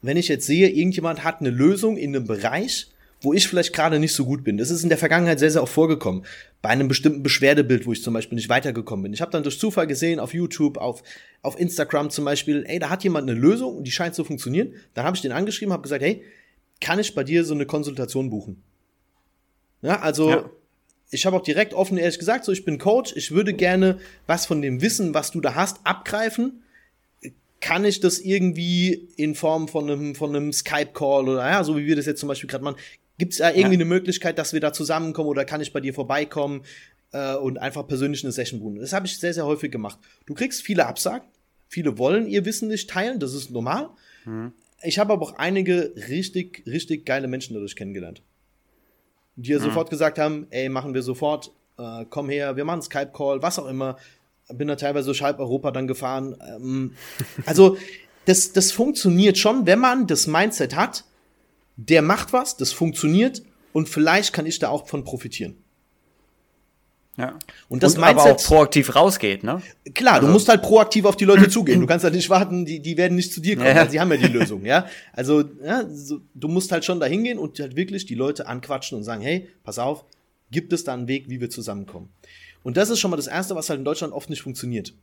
wenn 0.03 0.17
ich 0.17 0.29
jetzt 0.29 0.47
sehe, 0.47 0.69
irgendjemand 0.69 1.25
hat 1.25 1.41
eine 1.41 1.51
Lösung 1.51 1.97
in 1.97 2.15
einem 2.15 2.27
Bereich, 2.27 2.89
wo 3.21 3.33
ich 3.33 3.49
vielleicht 3.49 3.73
gerade 3.73 3.99
nicht 3.99 4.15
so 4.15 4.25
gut 4.25 4.45
bin. 4.45 4.59
Das 4.59 4.71
ist 4.71 4.83
in 4.83 4.89
der 4.89 4.99
Vergangenheit 4.99 5.39
sehr, 5.39 5.51
sehr 5.51 5.63
auch 5.63 5.69
vorgekommen. 5.69 6.25
Bei 6.63 6.69
einem 6.69 6.89
bestimmten 6.89 7.23
Beschwerdebild, 7.23 7.87
wo 7.87 7.93
ich 7.93 8.03
zum 8.03 8.15
Beispiel 8.15 8.37
nicht 8.37 8.49
weitergekommen 8.49 9.03
bin. 9.03 9.13
Ich 9.13 9.21
habe 9.21 9.33
dann 9.33 9.43
durch 9.43 9.59
Zufall 9.59 9.87
gesehen, 9.87 10.21
auf 10.21 10.35
YouTube, 10.35 10.79
auf, 10.79 11.03
auf 11.43 11.59
Instagram 11.59 12.11
zum 12.11 12.25
Beispiel, 12.25 12.65
ey, 12.69 12.79
da 12.79 12.91
hat 12.91 13.03
jemand 13.03 13.29
eine 13.29 13.39
Lösung 13.39 13.77
und 13.77 13.85
die 13.85 13.91
scheint 13.91 14.15
zu 14.15 14.25
funktionieren. 14.25 14.75
Dann 14.95 15.05
habe 15.05 15.17
ich 15.17 15.23
den 15.23 15.33
angeschrieben, 15.33 15.73
habe 15.73 15.83
gesagt, 15.83 16.03
hey, 16.03 16.23
kann 16.81 16.99
ich 16.99 17.15
bei 17.15 17.25
dir 17.25 17.45
so 17.45 17.55
eine 17.55 17.67
Konsultation 17.67 18.31
buchen? 18.31 18.63
Ja, 19.83 20.01
also 20.01 20.31
ja. 20.31 20.51
ich 21.11 21.27
habe 21.27 21.37
auch 21.37 21.43
direkt 21.43 21.75
offen 21.75 21.99
ehrlich 21.99 22.19
gesagt, 22.19 22.45
so 22.45 22.53
ich 22.53 22.65
bin 22.65 22.79
Coach, 22.79 23.15
ich 23.17 23.31
würde 23.31 23.55
gerne 23.55 23.99
was 24.27 24.47
von 24.47 24.63
dem 24.63 24.81
Wissen, 24.81 25.15
was 25.15 25.31
du 25.31 25.41
da 25.41 25.55
hast, 25.55 25.79
abgreifen. 25.85 26.63
Kann 27.61 27.85
ich 27.85 28.01
das 28.01 28.21
irgendwie 28.21 29.09
in 29.17 29.35
Form 29.35 29.67
von 29.67 29.91
einem, 29.91 30.15
von 30.15 30.35
einem 30.35 30.53
Skype-Call 30.53 31.29
oder 31.29 31.51
ja, 31.51 31.65
so 31.65 31.77
wie 31.77 31.87
wir 31.87 31.97
das 31.97 32.07
jetzt 32.07 32.21
zum 32.21 32.29
Beispiel 32.29 32.49
gerade 32.49 32.65
machen, 32.65 32.77
gibt 33.19 33.33
es 33.33 33.39
da 33.39 33.49
irgendwie 33.49 33.75
ja. 33.75 33.81
eine 33.81 33.85
Möglichkeit, 33.85 34.39
dass 34.39 34.53
wir 34.53 34.61
da 34.61 34.73
zusammenkommen 34.73 35.29
oder 35.29 35.45
kann 35.45 35.61
ich 35.61 35.73
bei 35.73 35.81
dir 35.81 35.93
vorbeikommen 35.93 36.63
äh, 37.13 37.35
und 37.35 37.59
einfach 37.59 37.87
persönlich 37.87 38.23
eine 38.23 38.33
Session 38.33 38.61
buchen? 38.61 38.77
Das 38.77 38.93
habe 38.93 39.07
ich 39.07 39.19
sehr, 39.19 39.35
sehr 39.35 39.45
häufig 39.45 39.73
gemacht. 39.73 39.99
Du 40.27 40.35
kriegst 40.35 40.63
viele 40.63 40.87
Absagen, 40.87 41.27
viele 41.67 41.99
wollen 41.99 42.29
ihr 42.29 42.45
Wissen 42.45 42.69
nicht 42.69 42.89
teilen, 42.89 43.19
das 43.19 43.35
ist 43.35 43.51
normal. 43.51 43.91
Mhm. 44.25 44.53
Ich 44.83 44.99
habe 44.99 45.13
aber 45.13 45.23
auch 45.23 45.35
einige 45.35 45.93
richtig, 46.09 46.63
richtig 46.67 47.05
geile 47.05 47.29
Menschen 47.29 47.55
dadurch 47.55 47.77
kennengelernt 47.77 48.23
die 49.39 49.51
ja 49.51 49.59
mhm. 49.59 49.63
sofort 49.63 49.89
gesagt 49.89 50.19
haben, 50.19 50.49
ey, 50.51 50.69
machen 50.69 50.95
wir 50.95 51.03
sofort, 51.03 51.53
äh, 51.79 52.05
komm 52.11 52.29
her, 52.29 52.57
wir 52.57 52.65
machen 52.65 52.83
Skype-Call, 52.83 53.41
was 53.41 53.59
auch 53.59 53.67
immer. 53.67 53.97
Bin 54.53 54.67
da 54.67 54.77
teilweise 54.77 55.07
durch 55.07 55.23
halb 55.23 55.39
Europa 55.39 55.71
dann 55.71 55.87
gefahren. 55.87 56.37
Ähm, 56.57 56.95
also, 57.47 57.79
das, 58.25 58.53
das 58.53 58.73
funktioniert 58.73 59.39
schon, 59.39 59.65
wenn 59.67 59.79
man 59.79 60.07
das 60.07 60.27
Mindset 60.27 60.75
hat, 60.75 61.05
der 61.77 62.03
macht 62.03 62.33
was, 62.33 62.57
das 62.57 62.73
funktioniert 62.73 63.43
und 63.73 63.89
vielleicht 63.89 64.33
kann 64.33 64.45
ich 64.45 64.59
da 64.59 64.69
auch 64.69 64.89
von 64.89 65.05
profitieren. 65.05 65.57
Ja. 67.19 67.37
Und 67.69 67.83
das 67.83 67.97
und 67.97 68.03
Mindset, 68.03 68.21
aber 68.21 68.37
auch 68.37 68.45
proaktiv 68.45 68.95
rausgeht, 68.95 69.43
ne? 69.43 69.61
Klar, 69.93 70.15
also. 70.15 70.29
du 70.29 70.33
musst 70.33 70.49
halt 70.49 70.63
proaktiv 70.63 71.05
auf 71.05 71.17
die 71.17 71.25
Leute 71.25 71.49
zugehen. 71.51 71.81
Du 71.81 71.87
kannst 71.87 72.05
halt 72.05 72.15
nicht 72.15 72.31
warten, 72.31 72.65
die, 72.65 72.79
die 72.79 72.97
werden 72.97 73.17
nicht 73.17 73.33
zu 73.33 73.41
dir 73.41 73.57
kommen, 73.57 73.69
ja. 73.69 73.75
weil 73.75 73.91
sie 73.91 73.99
haben 73.99 74.11
ja 74.13 74.19
die 74.19 74.33
Lösung, 74.33 74.65
ja? 74.65 74.87
Also, 75.13 75.43
ja, 75.65 75.85
so, 75.91 76.21
du 76.35 76.47
musst 76.47 76.71
halt 76.71 76.85
schon 76.85 77.01
da 77.01 77.07
hingehen 77.07 77.39
und 77.39 77.59
halt 77.59 77.75
wirklich 77.75 78.07
die 78.07 78.15
Leute 78.15 78.47
anquatschen 78.47 78.97
und 78.97 79.03
sagen, 79.03 79.21
hey, 79.21 79.49
pass 79.65 79.81
auf, 79.81 80.05
gibt 80.53 80.73
es 80.73 80.85
da 80.85 80.95
einen 80.95 81.09
Weg, 81.09 81.29
wie 81.29 81.41
wir 81.41 81.51
zusammenkommen? 81.51 82.09
Und 82.63 82.77
das 82.77 82.89
ist 82.89 83.01
schon 83.01 83.11
mal 83.11 83.17
das 83.17 83.27
Erste, 83.27 83.57
was 83.57 83.69
halt 83.69 83.81
in 83.81 83.85
Deutschland 83.85 84.13
oft 84.13 84.31
nicht 84.31 84.43
funktioniert. 84.43 84.95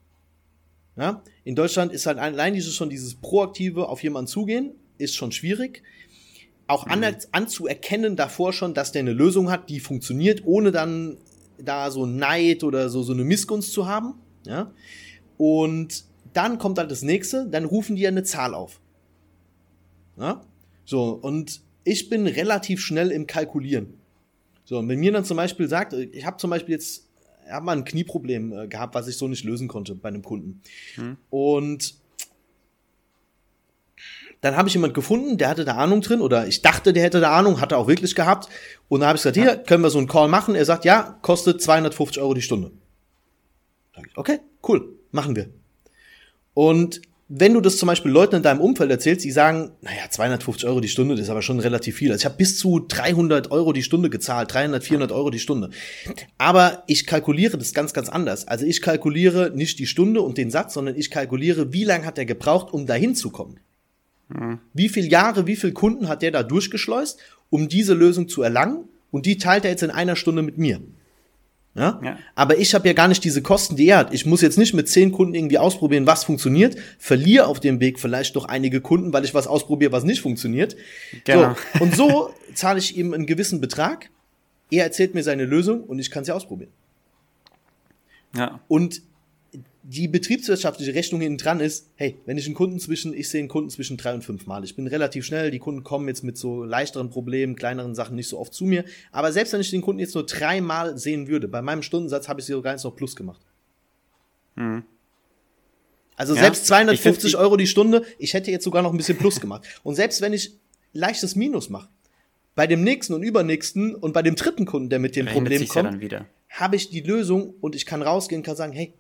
Ja? 0.95 1.21
In 1.43 1.55
Deutschland 1.55 1.91
ist 1.91 2.05
halt 2.05 2.17
allein 2.17 2.53
dieses 2.53 2.75
schon 2.75 2.89
dieses 2.89 3.15
proaktive 3.15 3.89
auf 3.89 4.01
jemanden 4.03 4.27
zugehen, 4.27 4.71
ist 4.97 5.15
schon 5.15 5.33
schwierig. 5.33 5.83
Auch 6.67 6.85
mhm. 6.85 6.91
an, 7.03 7.15
anzuerkennen 7.33 8.15
davor 8.15 8.53
schon, 8.53 8.73
dass 8.73 8.93
der 8.93 9.01
eine 9.01 9.13
Lösung 9.13 9.51
hat, 9.51 9.69
die 9.69 9.81
funktioniert, 9.81 10.43
ohne 10.45 10.71
dann 10.71 11.17
da 11.57 11.91
so 11.91 12.05
Neid 12.05 12.63
oder 12.63 12.89
so, 12.89 13.03
so 13.03 13.13
eine 13.13 13.23
Missgunst 13.23 13.71
zu 13.71 13.87
haben. 13.87 14.15
Ja? 14.45 14.71
Und 15.37 16.05
dann 16.33 16.57
kommt 16.57 16.77
halt 16.77 16.91
das 16.91 17.01
nächste, 17.01 17.47
dann 17.47 17.65
rufen 17.65 17.95
die 17.95 18.03
ja 18.03 18.09
eine 18.09 18.23
Zahl 18.23 18.53
auf. 18.53 18.79
Ja? 20.17 20.41
So, 20.85 21.11
und 21.11 21.61
ich 21.83 22.09
bin 22.09 22.27
relativ 22.27 22.81
schnell 22.81 23.11
im 23.11 23.27
Kalkulieren. 23.27 23.93
So, 24.65 24.79
und 24.79 24.89
wenn 24.89 24.99
mir 24.99 25.11
dann 25.11 25.25
zum 25.25 25.37
Beispiel 25.37 25.67
sagt, 25.67 25.93
ich 25.93 26.25
habe 26.25 26.37
zum 26.37 26.49
Beispiel 26.49 26.73
jetzt, 26.73 27.07
ich 27.45 27.51
habe 27.51 27.65
mal 27.65 27.77
ein 27.77 27.85
Knieproblem 27.85 28.53
äh, 28.53 28.67
gehabt, 28.67 28.95
was 28.95 29.07
ich 29.07 29.17
so 29.17 29.27
nicht 29.27 29.43
lösen 29.43 29.67
konnte 29.67 29.93
bei 29.93 30.09
einem 30.09 30.23
Kunden. 30.23 30.61
Hm. 30.95 31.17
Und 31.29 31.95
dann 34.45 34.55
habe 34.55 34.67
ich 34.67 34.75
jemand 34.75 34.93
gefunden, 34.93 35.39
der 35.39 35.49
hatte 35.49 35.65
da 35.65 35.73
Ahnung 35.75 36.01
drin 36.01 36.21
oder 36.21 36.45
ich 36.45 36.61
dachte, 36.61 36.93
der 36.93 37.01
hätte 37.01 37.19
da 37.19 37.31
Ahnung, 37.31 37.59
hatte 37.61 37.77
auch 37.77 37.87
wirklich 37.87 38.13
gehabt. 38.13 38.47
Und 38.87 38.99
dann 38.99 39.07
habe 39.07 39.17
ich 39.17 39.23
gesagt, 39.23 39.37
hier, 39.37 39.57
können 39.57 39.81
wir 39.81 39.89
so 39.89 39.97
einen 39.97 40.07
Call 40.07 40.27
machen? 40.27 40.53
Er 40.53 40.65
sagt, 40.65 40.85
ja, 40.85 41.17
kostet 41.23 41.63
250 41.63 42.21
Euro 42.21 42.35
die 42.35 42.43
Stunde. 42.43 42.71
Okay, 44.15 44.39
cool, 44.67 44.99
machen 45.11 45.35
wir. 45.35 45.49
Und 46.53 47.01
wenn 47.27 47.55
du 47.55 47.59
das 47.59 47.77
zum 47.77 47.87
Beispiel 47.87 48.11
Leuten 48.11 48.35
in 48.35 48.43
deinem 48.43 48.61
Umfeld 48.61 48.91
erzählst, 48.91 49.25
die 49.25 49.31
sagen, 49.31 49.71
naja, 49.81 50.03
250 50.11 50.69
Euro 50.69 50.79
die 50.79 50.89
Stunde, 50.89 51.15
das 51.15 51.23
ist 51.23 51.31
aber 51.31 51.41
schon 51.41 51.59
relativ 51.59 51.95
viel. 51.95 52.11
Also 52.11 52.21
ich 52.21 52.25
habe 52.25 52.35
bis 52.37 52.59
zu 52.59 52.85
300 52.87 53.49
Euro 53.49 53.73
die 53.73 53.81
Stunde 53.81 54.11
gezahlt, 54.11 54.53
300, 54.53 54.83
400 54.83 55.11
Euro 55.11 55.31
die 55.31 55.39
Stunde. 55.39 55.71
Aber 56.37 56.83
ich 56.85 57.07
kalkuliere 57.07 57.57
das 57.57 57.73
ganz, 57.73 57.93
ganz 57.93 58.09
anders. 58.09 58.47
Also 58.47 58.67
ich 58.67 58.83
kalkuliere 58.83 59.51
nicht 59.55 59.79
die 59.79 59.87
Stunde 59.87 60.21
und 60.21 60.37
den 60.37 60.51
Satz, 60.51 60.75
sondern 60.75 60.95
ich 60.95 61.09
kalkuliere, 61.09 61.73
wie 61.73 61.83
lange 61.83 62.05
hat 62.05 62.19
er 62.19 62.25
gebraucht, 62.25 62.71
um 62.71 62.85
dahin 62.85 63.15
zu 63.15 63.31
kommen. 63.31 63.59
Mhm. 64.29 64.59
Wie 64.73 64.89
viele 64.89 65.07
Jahre, 65.07 65.47
wie 65.47 65.55
viele 65.55 65.73
Kunden 65.73 66.07
hat 66.07 66.21
der 66.21 66.31
da 66.31 66.43
durchgeschleust, 66.43 67.19
um 67.49 67.67
diese 67.69 67.93
Lösung 67.93 68.27
zu 68.27 68.41
erlangen? 68.41 68.85
Und 69.11 69.25
die 69.25 69.37
teilt 69.37 69.63
er 69.63 69.71
jetzt 69.71 69.83
in 69.83 69.91
einer 69.91 70.15
Stunde 70.15 70.41
mit 70.41 70.57
mir. 70.57 70.81
Ja? 71.75 71.99
ja. 72.03 72.17
Aber 72.35 72.57
ich 72.57 72.73
habe 72.73 72.87
ja 72.87 72.93
gar 72.93 73.07
nicht 73.07 73.23
diese 73.23 73.41
Kosten, 73.41 73.75
die 73.75 73.87
er 73.87 73.97
hat. 73.97 74.13
Ich 74.13 74.25
muss 74.25 74.41
jetzt 74.41 74.57
nicht 74.57 74.73
mit 74.73 74.87
zehn 74.87 75.11
Kunden 75.11 75.35
irgendwie 75.35 75.57
ausprobieren, 75.57 76.07
was 76.07 76.23
funktioniert, 76.23 76.77
verliere 76.97 77.47
auf 77.47 77.59
dem 77.59 77.79
Weg 77.81 77.99
vielleicht 77.99 78.35
doch 78.35 78.45
einige 78.45 78.81
Kunden, 78.81 79.11
weil 79.13 79.25
ich 79.25 79.33
was 79.33 79.45
ausprobiere, 79.45 79.91
was 79.91 80.05
nicht 80.05 80.21
funktioniert. 80.21 80.75
Genau. 81.25 81.55
So, 81.73 81.83
und 81.83 81.95
so 81.95 82.33
zahle 82.53 82.79
ich 82.79 82.97
ihm 82.97 83.13
einen 83.13 83.25
gewissen 83.25 83.59
Betrag. 83.59 84.09
Er 84.71 84.85
erzählt 84.85 85.13
mir 85.13 85.23
seine 85.23 85.45
Lösung 85.45 85.83
und 85.83 85.99
ich 85.99 86.09
kann 86.09 86.23
sie 86.23 86.31
ausprobieren. 86.33 86.71
Ja. 88.35 88.59
Und 88.67 89.01
die 89.87 90.07
betriebswirtschaftliche 90.07 90.95
Rechnung 90.95 91.21
hinten 91.21 91.37
dran 91.37 91.59
ist, 91.59 91.91
hey, 91.95 92.17
wenn 92.25 92.39
ich 92.39 92.47
einen 92.47 92.55
Kunden 92.55 92.79
zwischen, 92.79 93.13
ich 93.13 93.29
sehe 93.29 93.39
einen 93.39 93.49
Kunden 93.49 93.69
zwischen 93.69 93.97
drei 93.97 94.15
und 94.15 94.23
fünf 94.23 94.47
Mal. 94.47 94.63
Ich 94.63 94.75
bin 94.75 94.87
relativ 94.87 95.25
schnell, 95.25 95.51
die 95.51 95.59
Kunden 95.59 95.83
kommen 95.83 96.07
jetzt 96.07 96.23
mit 96.23 96.39
so 96.39 96.63
leichteren 96.63 97.11
Problemen, 97.11 97.55
kleineren 97.55 97.93
Sachen 97.93 98.15
nicht 98.15 98.27
so 98.27 98.39
oft 98.39 98.51
zu 98.51 98.65
mir. 98.65 98.83
Aber 99.11 99.31
selbst 99.31 99.53
wenn 99.53 99.61
ich 99.61 99.69
den 99.69 99.81
Kunden 99.81 99.99
jetzt 99.99 100.15
nur 100.15 100.25
dreimal 100.25 100.97
sehen 100.97 101.27
würde, 101.27 101.47
bei 101.47 101.61
meinem 101.61 101.83
Stundensatz 101.83 102.27
habe 102.27 102.39
ich 102.39 102.47
sogar 102.47 102.73
jetzt 102.73 102.83
noch 102.83 102.95
Plus 102.95 103.15
gemacht. 103.15 103.41
Mhm. 104.55 104.83
Also 106.15 106.33
ja, 106.33 106.41
selbst 106.41 106.65
250 106.65 107.37
Euro 107.37 107.55
die 107.55 107.67
Stunde, 107.67 108.03
ich 108.17 108.33
hätte 108.33 108.49
jetzt 108.49 108.63
sogar 108.63 108.81
noch 108.81 108.91
ein 108.91 108.97
bisschen 108.97 109.19
Plus 109.19 109.39
gemacht. 109.39 109.67
Und 109.83 109.93
selbst 109.93 110.19
wenn 110.21 110.33
ich 110.33 110.57
leichtes 110.93 111.35
Minus 111.35 111.69
mache, 111.69 111.89
bei 112.55 112.65
dem 112.65 112.83
nächsten 112.83 113.13
und 113.13 113.21
übernächsten 113.21 113.93
und 113.93 114.13
bei 114.13 114.23
dem 114.23 114.35
dritten 114.35 114.65
Kunden, 114.65 114.89
der 114.89 114.97
mit 114.97 115.15
dem 115.15 115.27
Problem 115.27 115.67
kommt, 115.67 116.11
ja 116.11 116.25
habe 116.55 116.75
ich 116.77 116.89
die 116.89 117.01
Lösung 117.01 117.53
und 117.61 117.75
ich 117.75 117.85
kann 117.85 118.01
rausgehen, 118.01 118.41
kann 118.41 118.55
sagen, 118.55 118.73
hey, 118.73 118.93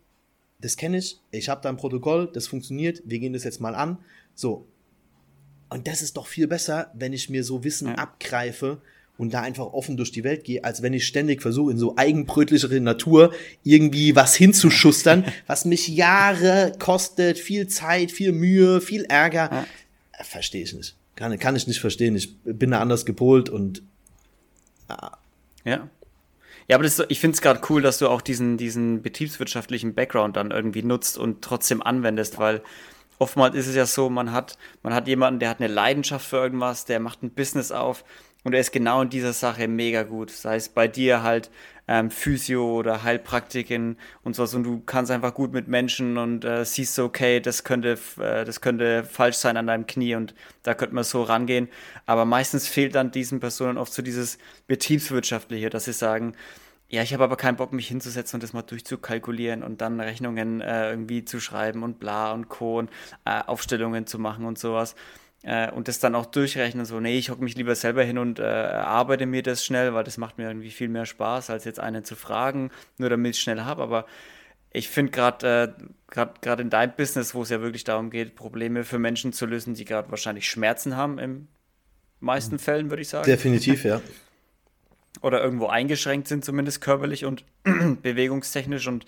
das 0.65 0.77
kenne 0.77 0.97
ich, 0.97 1.19
ich 1.29 1.47
habe 1.47 1.61
da 1.61 1.69
ein 1.69 1.77
Protokoll, 1.77 2.27
das 2.33 2.47
funktioniert, 2.47 3.03
wir 3.05 3.19
gehen 3.19 3.33
das 3.33 3.43
jetzt 3.43 3.61
mal 3.61 3.75
an. 3.75 3.99
So. 4.33 4.65
Und 5.69 5.87
das 5.87 6.01
ist 6.01 6.17
doch 6.17 6.25
viel 6.25 6.47
besser, 6.47 6.89
wenn 6.95 7.13
ich 7.13 7.29
mir 7.29 7.43
so 7.43 7.63
Wissen 7.63 7.89
ja. 7.89 7.95
abgreife 7.95 8.81
und 9.19 9.35
da 9.35 9.41
einfach 9.41 9.65
offen 9.73 9.95
durch 9.95 10.11
die 10.11 10.23
Welt 10.23 10.43
gehe, 10.43 10.63
als 10.63 10.81
wenn 10.81 10.93
ich 10.93 11.05
ständig 11.05 11.43
versuche, 11.43 11.71
in 11.71 11.77
so 11.77 11.95
eigenbrötlichere 11.97 12.79
Natur 12.79 13.31
irgendwie 13.61 14.15
was 14.15 14.33
hinzuschustern, 14.33 15.25
was 15.45 15.65
mich 15.65 15.87
Jahre 15.87 16.71
kostet, 16.79 17.37
viel 17.37 17.67
Zeit, 17.67 18.11
viel 18.11 18.31
Mühe, 18.31 18.81
viel 18.81 19.03
Ärger. 19.03 19.49
Ja. 19.51 19.67
Verstehe 20.23 20.63
ich 20.63 20.73
nicht. 20.73 20.95
Kann, 21.15 21.37
kann 21.37 21.55
ich 21.55 21.67
nicht 21.67 21.79
verstehen. 21.79 22.15
Ich 22.15 22.35
bin 22.43 22.71
da 22.71 22.81
anders 22.81 23.05
gepolt 23.05 23.49
und. 23.49 23.83
Ah. 24.87 25.15
Ja. 25.63 25.91
Ja, 26.67 26.77
aber 26.77 26.83
das, 26.83 27.03
ich 27.09 27.19
finde 27.19 27.35
es 27.35 27.41
gerade 27.41 27.61
cool, 27.69 27.81
dass 27.81 27.99
du 27.99 28.09
auch 28.09 28.21
diesen, 28.21 28.57
diesen 28.57 29.01
betriebswirtschaftlichen 29.01 29.93
Background 29.93 30.35
dann 30.35 30.51
irgendwie 30.51 30.81
nutzt 30.81 31.17
und 31.17 31.43
trotzdem 31.43 31.81
anwendest, 31.83 32.39
weil 32.39 32.61
oftmals 33.19 33.55
ist 33.55 33.67
es 33.67 33.75
ja 33.75 33.85
so, 33.85 34.09
man 34.09 34.31
hat, 34.31 34.57
man 34.81 34.93
hat 34.93 35.07
jemanden, 35.07 35.39
der 35.39 35.49
hat 35.49 35.59
eine 35.59 35.71
Leidenschaft 35.71 36.27
für 36.27 36.37
irgendwas, 36.37 36.85
der 36.85 36.99
macht 36.99 37.21
ein 37.21 37.29
Business 37.29 37.71
auf 37.71 38.03
und 38.43 38.53
er 38.53 38.59
ist 38.59 38.71
genau 38.71 39.01
in 39.01 39.09
dieser 39.09 39.33
Sache 39.33 39.67
mega 39.67 40.03
gut. 40.03 40.31
Sei 40.31 40.55
es 40.55 40.69
bei 40.69 40.87
dir 40.87 41.23
halt 41.23 41.51
ähm, 41.87 42.11
Physio 42.11 42.77
oder 42.77 43.03
Heilpraktiken 43.03 43.97
und 44.23 44.35
sowas 44.35 44.53
und 44.53 44.63
du 44.63 44.81
kannst 44.85 45.11
einfach 45.11 45.33
gut 45.33 45.53
mit 45.53 45.67
Menschen 45.67 46.17
und 46.17 46.45
äh, 46.45 46.65
siehst 46.65 46.95
so, 46.95 47.05
okay, 47.05 47.39
das 47.39 47.63
könnte, 47.63 47.97
äh, 48.19 48.45
das 48.45 48.61
könnte 48.61 49.03
falsch 49.03 49.37
sein 49.37 49.57
an 49.57 49.67
deinem 49.67 49.87
Knie 49.87 50.15
und 50.15 50.33
da 50.63 50.73
könnte 50.73 50.95
man 50.95 51.03
so 51.03 51.23
rangehen. 51.23 51.69
Aber 52.05 52.25
meistens 52.25 52.67
fehlt 52.67 52.95
dann 52.95 53.11
diesen 53.11 53.39
Personen 53.39 53.77
oft 53.77 53.93
so 53.93 54.01
dieses 54.01 54.37
Betriebswirtschaftliche, 54.67 55.69
dass 55.69 55.85
sie 55.85 55.93
sagen, 55.93 56.33
ja, 56.87 57.01
ich 57.01 57.13
habe 57.13 57.23
aber 57.23 57.35
keinen 57.35 57.57
Bock, 57.57 57.73
mich 57.73 57.87
hinzusetzen 57.87 58.37
und 58.37 58.43
das 58.43 58.53
mal 58.53 58.61
durchzukalkulieren 58.61 59.63
und 59.63 59.81
dann 59.81 59.99
Rechnungen 59.99 60.61
äh, 60.61 60.91
irgendwie 60.91 61.25
zu 61.25 61.39
schreiben 61.39 61.83
und 61.83 61.99
bla 61.99 62.31
und 62.31 62.47
Co. 62.47 62.79
und 62.79 62.91
äh, 63.25 63.41
Aufstellungen 63.45 64.05
zu 64.05 64.19
machen 64.19 64.45
und 64.45 64.59
sowas 64.59 64.95
äh, 65.45 65.69
und 65.71 65.87
das 65.87 65.99
dann 65.99 66.15
auch 66.15 66.25
durchrechnen, 66.25 66.85
so, 66.85 66.99
nee, 66.99 67.19
ich 67.19 67.29
hocke 67.29 67.43
mich 67.43 67.55
lieber 67.55 67.75
selber 67.75 68.03
hin 68.03 68.17
und 68.17 68.39
äh, 68.39 68.43
arbeite 68.43 69.27
mir 69.27 69.43
das 69.43 69.63
schnell, 69.63 69.93
weil 69.93 70.03
das 70.03 70.17
macht 70.17 70.39
mir 70.39 70.47
irgendwie 70.47 70.71
viel 70.71 70.89
mehr 70.89 71.05
Spaß, 71.05 71.51
als 71.51 71.65
jetzt 71.65 71.79
einen 71.79 72.03
zu 72.03 72.15
fragen, 72.15 72.71
nur 72.97 73.09
damit 73.11 73.31
ich 73.31 73.37
es 73.37 73.43
schnell 73.43 73.61
habe. 73.61 73.83
Aber 73.83 74.07
ich 74.73 74.89
finde 74.89 75.11
gerade 75.11 75.77
äh, 76.11 76.25
gerade 76.41 76.63
in 76.63 76.71
deinem 76.71 76.93
Business, 76.97 77.35
wo 77.35 77.43
es 77.43 77.49
ja 77.49 77.61
wirklich 77.61 77.83
darum 77.83 78.09
geht, 78.09 78.35
Probleme 78.35 78.83
für 78.83 78.97
Menschen 78.97 79.33
zu 79.33 79.45
lösen, 79.45 79.75
die 79.75 79.85
gerade 79.85 80.09
wahrscheinlich 80.09 80.49
Schmerzen 80.49 80.97
haben, 80.97 81.19
im 81.19 81.47
meisten 82.19 82.57
Fällen, 82.57 82.89
würde 82.89 83.03
ich 83.03 83.09
sagen. 83.09 83.25
Definitiv, 83.25 83.85
ja. 83.85 84.01
Oder 85.21 85.43
irgendwo 85.43 85.67
eingeschränkt 85.67 86.27
sind, 86.27 86.43
zumindest 86.43 86.81
körperlich 86.81 87.23
und 87.23 87.45
bewegungstechnisch 88.01 88.87
und 88.87 89.05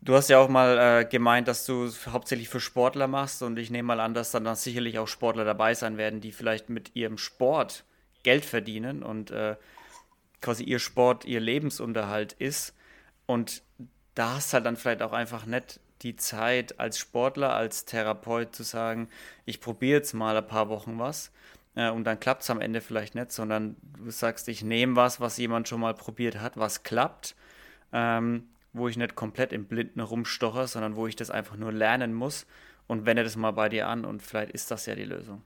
Du 0.00 0.14
hast 0.14 0.28
ja 0.28 0.38
auch 0.38 0.48
mal 0.48 0.78
äh, 0.78 1.04
gemeint, 1.04 1.48
dass 1.48 1.66
du 1.66 1.90
hauptsächlich 2.10 2.48
für 2.48 2.60
Sportler 2.60 3.08
machst 3.08 3.42
und 3.42 3.58
ich 3.58 3.70
nehme 3.70 3.88
mal 3.88 4.00
an, 4.00 4.14
dass 4.14 4.30
dann, 4.30 4.44
dann 4.44 4.54
sicherlich 4.56 4.98
auch 4.98 5.08
Sportler 5.08 5.44
dabei 5.44 5.74
sein 5.74 5.96
werden, 5.96 6.20
die 6.20 6.32
vielleicht 6.32 6.70
mit 6.70 6.94
ihrem 6.94 7.18
Sport 7.18 7.84
Geld 8.22 8.44
verdienen 8.44 9.02
und 9.02 9.30
äh, 9.30 9.56
quasi 10.40 10.64
ihr 10.64 10.78
Sport 10.78 11.24
ihr 11.24 11.40
Lebensunterhalt 11.40 12.32
ist. 12.34 12.74
Und 13.26 13.62
da 14.14 14.36
hast 14.36 14.54
halt 14.54 14.66
dann 14.66 14.76
vielleicht 14.76 15.02
auch 15.02 15.12
einfach 15.12 15.46
nicht 15.46 15.80
die 16.02 16.16
Zeit 16.16 16.78
als 16.78 16.98
Sportler, 16.98 17.54
als 17.54 17.84
Therapeut 17.84 18.54
zu 18.54 18.62
sagen, 18.62 19.08
ich 19.46 19.60
probiere 19.60 19.98
jetzt 19.98 20.14
mal 20.14 20.36
ein 20.36 20.46
paar 20.46 20.68
Wochen 20.68 20.98
was, 20.98 21.32
äh, 21.74 21.90
und 21.90 22.04
dann 22.04 22.20
klappt 22.20 22.42
es 22.42 22.50
am 22.50 22.60
Ende 22.60 22.80
vielleicht 22.80 23.14
nicht, 23.14 23.32
sondern 23.32 23.76
du 23.96 24.10
sagst, 24.10 24.48
ich 24.48 24.62
nehme 24.62 24.96
was, 24.96 25.20
was 25.20 25.38
jemand 25.38 25.68
schon 25.68 25.80
mal 25.80 25.94
probiert 25.94 26.40
hat, 26.40 26.56
was 26.56 26.82
klappt, 26.82 27.34
ähm, 27.92 28.48
wo 28.72 28.88
ich 28.88 28.96
nicht 28.96 29.14
komplett 29.14 29.52
im 29.52 29.66
Blinden 29.66 30.00
rumstoche, 30.00 30.66
sondern 30.66 30.96
wo 30.96 31.06
ich 31.06 31.16
das 31.16 31.30
einfach 31.30 31.56
nur 31.56 31.72
lernen 31.72 32.14
muss 32.14 32.46
und 32.86 33.06
wende 33.06 33.24
das 33.24 33.36
mal 33.36 33.52
bei 33.52 33.68
dir 33.68 33.88
an 33.88 34.04
und 34.04 34.22
vielleicht 34.22 34.52
ist 34.52 34.70
das 34.70 34.86
ja 34.86 34.94
die 34.94 35.04
Lösung. 35.04 35.42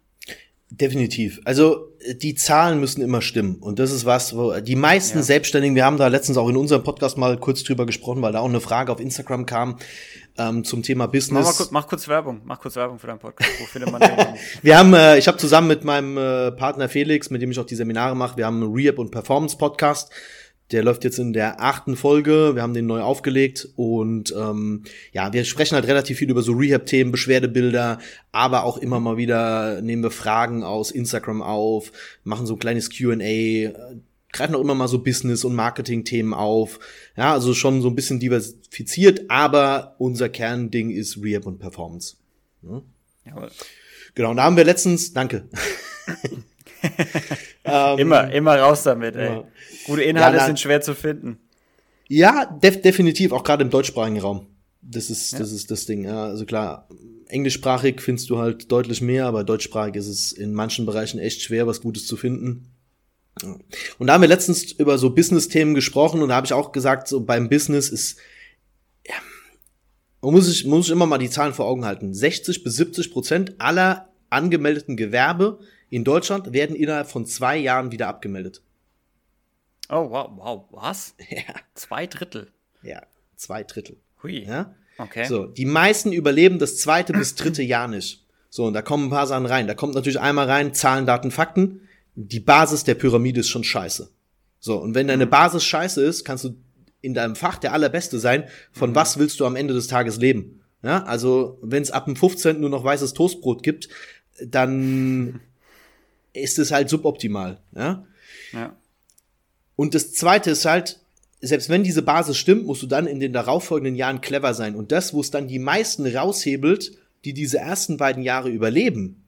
Definitiv. 0.75 1.39
Also 1.45 1.91
die 2.15 2.35
Zahlen 2.35 2.81
müssen 2.81 3.03
immer 3.03 3.21
stimmen. 3.21 3.57
Und 3.57 3.79
das 3.79 3.93
ist 3.93 4.07
was, 4.07 4.35
wo 4.35 4.59
die 4.59 4.75
meisten 4.75 5.19
ja. 5.19 5.23
Selbstständigen, 5.23 5.75
wir 5.77 5.85
haben 5.85 5.99
da 5.99 6.07
letztens 6.07 6.39
auch 6.39 6.49
in 6.49 6.57
unserem 6.57 6.83
Podcast 6.83 7.19
mal 7.19 7.37
kurz 7.37 7.63
drüber 7.63 7.85
gesprochen, 7.85 8.23
weil 8.23 8.33
da 8.33 8.41
auch 8.41 8.49
eine 8.49 8.61
Frage 8.63 8.91
auf 8.91 8.99
Instagram 8.99 9.45
kam 9.45 9.77
ähm, 10.39 10.65
zum 10.65 10.83
Thema 10.83 11.09
Business. 11.09 11.45
Mach, 11.45 11.57
kurz, 11.57 11.71
mach, 11.73 11.87
kurz, 11.87 12.09
Werbung, 12.09 12.41
mach 12.45 12.59
kurz 12.59 12.77
Werbung 12.77 12.99
für 12.99 13.07
deinen 13.07 13.19
Podcast. 13.19 13.51
Wo 13.61 13.67
findet 13.67 13.93
man 13.93 14.01
den? 14.17 14.17
wir 14.63 14.79
haben, 14.79 14.95
äh, 14.95 15.19
ich 15.19 15.29
habe 15.29 15.37
zusammen 15.37 15.69
mit 15.69 15.85
meinem 15.85 16.17
äh, 16.17 16.53
Partner 16.53 16.89
Felix, 16.89 17.29
mit 17.29 17.43
dem 17.43 17.51
ich 17.51 17.59
auch 17.59 17.67
die 17.67 17.77
Seminare 17.77 18.17
mache, 18.17 18.39
wir 18.39 18.47
haben 18.47 18.63
einen 18.63 18.73
Rehab 18.73 18.99
und 18.99 19.11
Performance 19.11 19.59
Podcast. 19.59 20.11
Der 20.73 20.83
läuft 20.83 21.05
jetzt 21.05 21.19
in 21.19 21.33
der 21.33 21.61
achten 21.63 21.97
Folge. 21.97 22.55
Wir 22.55 22.63
haben 22.63 22.73
den 22.73 22.87
neu 22.87 23.03
aufgelegt 23.03 23.69
und 23.77 24.35
ähm, 24.37 24.85
ja, 25.13 25.33
wir 25.33 25.45
sprechen 25.45 25.75
halt 25.75 25.87
relativ 25.87 26.19
viel 26.19 26.31
über 26.31 26.43
so 26.43 26.53
Rehab-Themen, 26.53 27.13
Beschwerdebilder, 27.13 27.99
aber 28.33 28.65
auch 28.65 28.79
immer 28.79 28.99
mal 28.99 29.19
wieder 29.19 29.83
nehmen 29.83 30.03
wir 30.03 30.11
Fragen 30.11 30.65
aus 30.65 30.91
Instagram 30.91 31.43
auf, 31.43 31.93
machen 32.25 32.47
so 32.47 32.55
ein 32.55 32.59
kleines 32.59 32.91
Q&A, 32.91 33.71
greifen 34.33 34.55
auch 34.55 34.61
immer 34.61 34.75
mal 34.75 34.89
so 34.89 35.03
Business- 35.03 35.45
und 35.45 35.55
Marketing-Themen 35.55 36.33
auf. 36.33 36.81
Ja, 37.17 37.35
also 37.35 37.53
schon 37.53 37.83
so 37.83 37.89
ein 37.89 37.95
bisschen 37.95 38.19
diversifiziert, 38.19 39.31
aber 39.31 39.95
unser 39.99 40.31
Kernding 40.31 40.91
ist 40.91 41.23
Rehab 41.23 41.47
und 41.47 41.59
Performance. 41.59 42.17
Ja? 42.63 42.83
Jawohl. 43.27 43.51
Genau, 44.15 44.31
und 44.31 44.39
da 44.39 44.45
haben 44.45 44.57
wir 44.57 44.65
letztens, 44.65 45.13
danke. 45.13 45.49
ähm, 47.65 47.99
immer, 47.99 48.33
immer 48.33 48.59
raus 48.59 48.83
damit, 48.83 49.17
ey. 49.17 49.37
Ja. 49.37 49.45
Gute 49.87 50.03
Inhalte 50.03 50.39
ja, 50.39 50.47
sind 50.47 50.61
schwer 50.61 50.81
zu 50.81 50.95
finden. 50.95 51.39
Ja, 52.09 52.47
def 52.47 52.83
definitiv, 52.83 53.33
auch 53.33 53.45
gerade 53.45 53.63
im 53.63 53.71
deutschsprachigen 53.71 54.21
Raum. 54.21 54.47
Das 54.83 55.11
ist, 55.11 55.33
ja. 55.33 55.39
das 55.39 55.53
ist 55.53 55.71
das 55.71 55.87
Ding. 55.87 56.05
Ja, 56.05 56.25
also 56.25 56.45
klar, 56.45 56.89
englischsprachig 57.29 58.01
findest 58.01 58.29
du 58.31 58.39
halt 58.39 58.71
deutlich 58.71 59.01
mehr, 59.01 59.27
aber 59.27 59.45
deutschsprachig 59.45 59.95
ist 59.95 60.09
es 60.09 60.33
in 60.33 60.53
manchen 60.53 60.87
Bereichen 60.87 61.19
echt 61.19 61.41
schwer, 61.43 61.67
was 61.67 61.81
Gutes 61.81 62.07
zu 62.07 62.17
finden. 62.17 62.69
Und 63.99 64.07
da 64.07 64.13
haben 64.13 64.21
wir 64.21 64.29
letztens 64.29 64.73
über 64.73 64.99
so 64.99 65.11
Business-Themen 65.11 65.75
gesprochen 65.75 66.21
und 66.23 66.29
da 66.29 66.35
habe 66.35 66.47
ich 66.47 66.53
auch 66.53 66.73
gesagt, 66.73 67.09
so 67.09 67.25
beim 67.25 67.49
Business 67.49 67.89
ist, 67.89 68.19
ja, 69.07 69.15
man 70.21 70.35
muss 70.35 70.47
sich, 70.47 70.67
muss 70.67 70.87
sich 70.87 70.93
immer 70.93 71.07
mal 71.07 71.19
die 71.19 71.31
Zahlen 71.31 71.55
vor 71.55 71.67
Augen 71.67 71.85
halten. 71.85 72.13
60 72.13 72.63
bis 72.63 72.77
70 72.77 73.11
Prozent 73.11 73.55
aller 73.59 74.11
angemeldeten 74.29 74.97
Gewerbe 74.97 75.61
in 75.93 76.05
Deutschland 76.05 76.55
werden 76.55 76.75
innerhalb 76.75 77.11
von 77.11 77.27
zwei 77.27 77.59
Jahren 77.59 77.93
wieder 77.93 78.09
abgemeldet. 78.09 78.63
Oh, 79.91 80.09
wow, 80.09 80.31
wow, 80.37 80.65
was? 80.71 81.15
Ja. 81.29 81.55
Zwei 81.75 82.07
Drittel. 82.07 82.51
Ja, 82.83 83.03
zwei 83.37 83.63
Drittel. 83.63 83.99
Hui. 84.23 84.43
Ja? 84.43 84.75
Okay. 84.97 85.27
So, 85.27 85.45
die 85.45 85.67
meisten 85.67 86.11
überleben 86.13 86.59
das 86.59 86.79
zweite 86.79 87.13
bis 87.13 87.35
dritte 87.35 87.63
Jahr 87.63 87.89
nicht. 87.89 88.25
So, 88.49 88.65
und 88.65 88.73
da 88.73 88.81
kommen 88.81 89.09
ein 89.09 89.11
paar 89.11 89.27
Sachen 89.27 89.45
rein. 89.45 89.67
Da 89.67 89.75
kommt 89.75 89.95
natürlich 89.95 90.19
einmal 90.19 90.49
rein 90.49 90.73
Zahlen, 90.73 91.05
Daten, 91.05 91.31
Fakten. 91.31 91.87
Die 92.15 92.41
Basis 92.41 92.85
der 92.85 92.95
Pyramide 92.95 93.41
ist 93.41 93.51
schon 93.51 93.65
scheiße. 93.65 94.11
So, 94.61 94.79
und 94.79 94.95
wenn 94.95 95.09
deine 95.09 95.27
mhm. 95.27 95.31
Basis 95.31 95.63
scheiße 95.63 96.03
ist, 96.03 96.25
kannst 96.25 96.45
du 96.45 96.57
in 97.03 97.13
deinem 97.13 97.37
Fach 97.37 97.59
der 97.59 97.75
allerbeste 97.75 98.19
sein. 98.19 98.45
Von 98.73 98.91
mhm. 98.91 98.95
was 98.95 99.19
willst 99.19 99.41
du 99.41 99.45
am 99.45 99.57
Ende 99.57 99.75
des 99.75 99.89
Tages 99.89 100.17
leben? 100.17 100.63
Ja, 100.83 101.03
also, 101.03 101.59
wenn 101.61 101.83
es 101.83 101.91
ab 101.91 102.07
dem 102.07 102.17
15. 102.17 102.59
nur 102.59 102.71
noch 102.71 102.83
weißes 102.83 103.13
Toastbrot 103.13 103.63
gibt, 103.63 103.91
dann 104.43 105.41
ist 106.33 106.59
es 106.59 106.73
halt 106.73 106.89
suboptimal. 106.89 107.61
Ja. 107.75 108.07
ja. 108.53 108.77
Und 109.77 109.95
das 109.95 110.13
zweite 110.13 110.51
ist 110.51 110.65
halt, 110.65 111.01
selbst 111.41 111.69
wenn 111.69 111.83
diese 111.83 112.03
Basis 112.03 112.37
stimmt, 112.37 112.67
musst 112.67 112.83
du 112.83 112.87
dann 112.87 113.07
in 113.07 113.21
den 113.21 113.33
darauffolgenden 113.33 113.97
Jahren 113.97 114.21
clever 114.21 114.55
sein. 114.55 114.77
Und 114.77 114.93
das, 114.93 115.13
wo 115.13 115.21
es 115.21 115.31
dann 115.31 115.49
die 115.49 115.59
meisten 115.59 116.07
raushebelt, 116.07 116.93
die 117.25 117.35
diese 117.35 117.59
ersten 117.59 117.97
beiden 117.97 118.23
Jahre 118.23 118.49
überleben, 118.49 119.25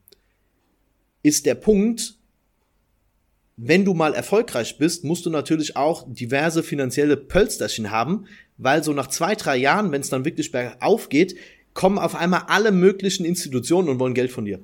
ist 1.23 1.45
der 1.45 1.55
Punkt, 1.55 2.15
wenn 3.57 3.85
du 3.85 3.93
mal 3.93 4.13
erfolgreich 4.13 4.77
bist, 4.77 5.03
musst 5.03 5.25
du 5.25 5.29
natürlich 5.29 5.75
auch 5.75 6.05
diverse 6.07 6.61
finanzielle 6.61 7.17
Pölsterchen 7.17 7.89
haben, 7.89 8.27
weil 8.57 8.83
so 8.83 8.93
nach 8.93 9.07
zwei, 9.07 9.35
drei 9.35 9.57
Jahren, 9.57 9.91
wenn 9.91 10.01
es 10.01 10.09
dann 10.09 10.25
wirklich 10.25 10.51
bergauf 10.51 11.09
geht, 11.09 11.35
kommen 11.73 11.97
auf 11.97 12.15
einmal 12.15 12.43
alle 12.47 12.71
möglichen 12.71 13.25
Institutionen 13.25 13.89
und 13.89 13.99
wollen 13.99 14.13
Geld 14.13 14.31
von 14.31 14.45
dir. 14.45 14.59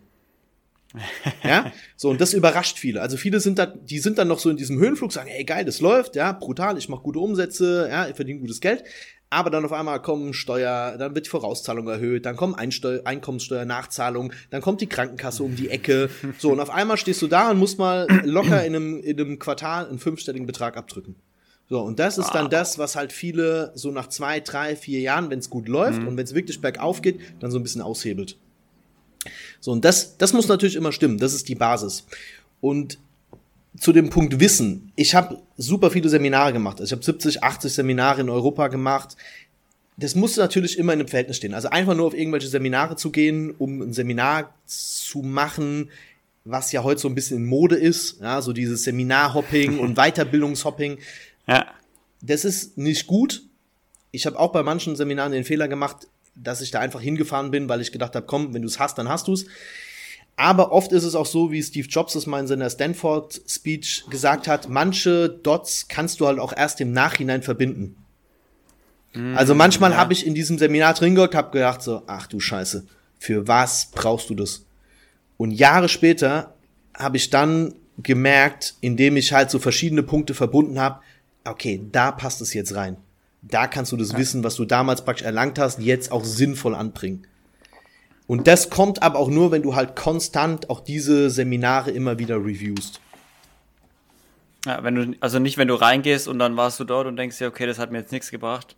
Ja, 1.43 1.71
so 1.95 2.09
und 2.09 2.19
das 2.19 2.33
überrascht 2.33 2.77
viele. 2.77 3.01
Also 3.01 3.17
viele 3.17 3.39
sind 3.39 3.59
da, 3.59 3.65
die 3.65 3.99
sind 3.99 4.17
dann 4.17 4.27
noch 4.27 4.39
so 4.39 4.49
in 4.49 4.57
diesem 4.57 4.79
Höhenflug, 4.79 5.11
sagen, 5.11 5.29
ey 5.29 5.43
geil, 5.43 5.65
das 5.65 5.79
läuft, 5.79 6.15
ja, 6.15 6.31
brutal, 6.31 6.77
ich 6.77 6.89
mache 6.89 7.01
gute 7.01 7.19
Umsätze, 7.19 7.87
ja, 7.89 8.07
ich 8.07 8.15
verdiene 8.15 8.39
gutes 8.39 8.61
Geld. 8.61 8.83
Aber 9.33 9.49
dann 9.49 9.63
auf 9.63 9.71
einmal 9.71 10.01
kommen 10.01 10.33
Steuer, 10.33 10.97
dann 10.97 11.15
wird 11.15 11.25
die 11.25 11.29
Vorauszahlung 11.29 11.87
erhöht, 11.87 12.25
dann 12.25 12.35
kommen 12.35 12.53
Einsteu 12.53 12.99
Einkommenssteuernachzahlungen, 13.05 14.33
dann 14.49 14.61
kommt 14.61 14.81
die 14.81 14.87
Krankenkasse 14.87 15.43
um 15.43 15.55
die 15.55 15.69
Ecke. 15.69 16.09
So, 16.37 16.51
und 16.51 16.59
auf 16.59 16.69
einmal 16.69 16.97
stehst 16.97 17.21
du 17.21 17.27
da 17.27 17.49
und 17.49 17.57
musst 17.57 17.79
mal 17.79 18.07
locker 18.25 18.65
in 18.65 18.75
einem, 18.75 18.99
in 18.99 19.17
einem 19.17 19.39
Quartal 19.39 19.87
einen 19.87 19.99
fünfstelligen 19.99 20.47
Betrag 20.47 20.75
abdrücken. 20.75 21.15
So, 21.69 21.79
und 21.79 21.99
das 21.99 22.17
ist 22.17 22.31
dann 22.31 22.49
das, 22.49 22.77
was 22.77 22.97
halt 22.97 23.13
viele 23.13 23.71
so 23.75 23.91
nach 23.91 24.07
zwei, 24.07 24.41
drei, 24.41 24.75
vier 24.75 24.99
Jahren, 24.99 25.29
wenn 25.29 25.39
es 25.39 25.49
gut 25.49 25.69
läuft 25.69 26.01
mhm. 26.01 26.09
und 26.09 26.17
wenn 26.17 26.25
es 26.25 26.35
wirklich 26.35 26.59
bergauf 26.59 27.01
geht, 27.01 27.21
dann 27.39 27.49
so 27.49 27.57
ein 27.57 27.63
bisschen 27.63 27.81
aushebelt. 27.81 28.37
So, 29.61 29.71
und 29.71 29.85
das, 29.85 30.17
das 30.17 30.33
muss 30.33 30.49
natürlich 30.49 30.75
immer 30.75 30.91
stimmen. 30.91 31.17
Das 31.17 31.33
ist 31.33 31.47
die 31.47 31.55
Basis. 31.55 32.05
Und 32.59 32.97
zu 33.79 33.93
dem 33.93 34.09
Punkt 34.09 34.39
Wissen. 34.39 34.91
Ich 34.95 35.15
habe 35.15 35.41
super 35.57 35.91
viele 35.91 36.09
Seminare 36.09 36.51
gemacht. 36.51 36.79
Also 36.79 36.85
ich 36.85 36.91
habe 36.91 37.03
70, 37.03 37.43
80 37.43 37.73
Seminare 37.73 38.21
in 38.21 38.29
Europa 38.29 38.67
gemacht. 38.67 39.15
Das 39.97 40.15
muss 40.15 40.35
natürlich 40.35 40.77
immer 40.77 40.93
in 40.93 40.99
einem 40.99 41.07
Verhältnis 41.07 41.37
stehen. 41.37 41.53
Also 41.53 41.69
einfach 41.69 41.95
nur 41.95 42.07
auf 42.07 42.13
irgendwelche 42.13 42.47
Seminare 42.47 42.95
zu 42.95 43.11
gehen, 43.11 43.51
um 43.57 43.81
ein 43.81 43.93
Seminar 43.93 44.53
zu 44.65 45.19
machen, 45.19 45.89
was 46.43 46.71
ja 46.71 46.83
heute 46.83 46.99
so 46.99 47.07
ein 47.07 47.15
bisschen 47.15 47.37
in 47.37 47.45
Mode 47.45 47.75
ist, 47.75 48.19
ja, 48.19 48.41
so 48.41 48.51
dieses 48.51 48.83
Seminarhopping 48.83 49.79
und 49.79 49.95
Weiterbildungshopping. 49.97 50.97
Ja. 51.47 51.67
Das 52.21 52.45
ist 52.45 52.77
nicht 52.77 53.07
gut. 53.07 53.43
Ich 54.11 54.25
habe 54.25 54.39
auch 54.39 54.51
bei 54.51 54.63
manchen 54.63 54.95
Seminaren 54.95 55.31
den 55.31 55.43
Fehler 55.43 55.67
gemacht, 55.67 56.07
dass 56.35 56.61
ich 56.61 56.71
da 56.71 56.79
einfach 56.79 57.01
hingefahren 57.01 57.51
bin, 57.51 57.69
weil 57.69 57.81
ich 57.81 57.91
gedacht 57.91 58.15
habe, 58.15 58.25
komm, 58.25 58.53
wenn 58.53 58.61
du 58.61 58.67
es 58.67 58.79
hast, 58.79 58.97
dann 58.97 59.09
hast 59.09 59.27
du 59.27 59.33
es. 59.33 59.45
Aber 60.37 60.71
oft 60.71 60.91
ist 60.91 61.03
es 61.03 61.15
auch 61.15 61.25
so, 61.25 61.51
wie 61.51 61.61
Steve 61.61 61.87
Jobs 61.87 62.15
es 62.15 62.25
mal 62.25 62.39
in 62.39 62.47
seiner 62.47 62.69
Stanford-Speech 62.69 64.05
gesagt 64.09 64.47
hat, 64.47 64.69
manche 64.69 65.29
Dots 65.29 65.87
kannst 65.87 66.19
du 66.19 66.27
halt 66.27 66.39
auch 66.39 66.55
erst 66.55 66.81
im 66.81 66.93
Nachhinein 66.93 67.43
verbinden. 67.43 67.95
Mm, 69.13 69.37
also 69.37 69.53
manchmal 69.53 69.91
ja. 69.91 69.97
habe 69.97 70.13
ich 70.13 70.25
in 70.25 70.33
diesem 70.33 70.57
Seminar 70.57 70.93
drin 70.93 71.15
gehört, 71.15 71.35
habe 71.35 71.51
gedacht 71.51 71.81
so, 71.81 72.03
ach 72.07 72.27
du 72.27 72.39
Scheiße, 72.39 72.85
für 73.19 73.47
was 73.47 73.91
brauchst 73.91 74.29
du 74.29 74.35
das? 74.35 74.65
Und 75.37 75.51
Jahre 75.51 75.89
später 75.89 76.55
habe 76.97 77.17
ich 77.17 77.29
dann 77.29 77.75
gemerkt, 77.97 78.75
indem 78.81 79.17
ich 79.17 79.33
halt 79.33 79.51
so 79.51 79.59
verschiedene 79.59 80.03
Punkte 80.03 80.33
verbunden 80.33 80.79
habe, 80.79 81.01
okay, 81.45 81.81
da 81.91 82.11
passt 82.11 82.41
es 82.41 82.53
jetzt 82.53 82.75
rein. 82.75 82.97
Da 83.41 83.67
kannst 83.67 83.91
du 83.91 83.97
das 83.97 84.11
ja. 84.11 84.17
Wissen, 84.17 84.43
was 84.43 84.55
du 84.55 84.65
damals 84.65 85.03
praktisch 85.03 85.25
erlangt 85.25 85.57
hast, 85.57 85.79
jetzt 85.79 86.11
auch 86.11 86.23
sinnvoll 86.23 86.75
anbringen. 86.75 87.25
Und 88.27 88.47
das 88.47 88.69
kommt 88.69 89.01
aber 89.01 89.19
auch 89.19 89.29
nur, 89.29 89.51
wenn 89.51 89.61
du 89.61 89.75
halt 89.75 89.95
konstant 89.95 90.69
auch 90.69 90.79
diese 90.79 91.29
Seminare 91.29 91.91
immer 91.91 92.19
wieder 92.19 92.37
reviewst. 92.37 93.01
Ja, 94.65 94.83
wenn 94.83 94.95
du, 94.95 95.15
also 95.19 95.39
nicht, 95.39 95.57
wenn 95.57 95.67
du 95.67 95.75
reingehst 95.75 96.27
und 96.27 96.39
dann 96.39 96.55
warst 96.55 96.79
du 96.79 96.83
dort 96.83 97.07
und 97.07 97.17
denkst 97.17 97.39
dir, 97.39 97.47
okay, 97.47 97.65
das 97.65 97.79
hat 97.79 97.91
mir 97.91 97.97
jetzt 97.97 98.11
nichts 98.11 98.29
gebracht. 98.29 98.75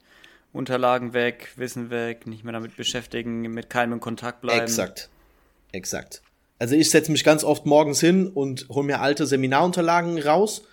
Unterlagen 0.53 1.13
weg, 1.13 1.51
Wissen 1.55 1.89
weg, 1.89 2.25
nicht 2.25 2.43
mehr 2.43 2.53
damit 2.53 2.77
beschäftigen, 2.77 3.41
mit 3.41 3.69
keinem 3.69 3.93
in 3.93 3.99
Kontakt 3.99 4.41
bleiben. 4.41 4.61
Exakt. 4.61 5.09
Exakt. 5.71 6.21
Also 6.59 6.75
ich 6.75 6.89
setze 6.89 7.11
mich 7.11 7.23
ganz 7.23 7.43
oft 7.43 7.65
morgens 7.65 7.99
hin 7.99 8.27
und 8.27 8.69
hole 8.69 8.85
mir 8.85 9.01
alte 9.01 9.25
Seminarunterlagen 9.25 10.17
raus. 10.19 10.63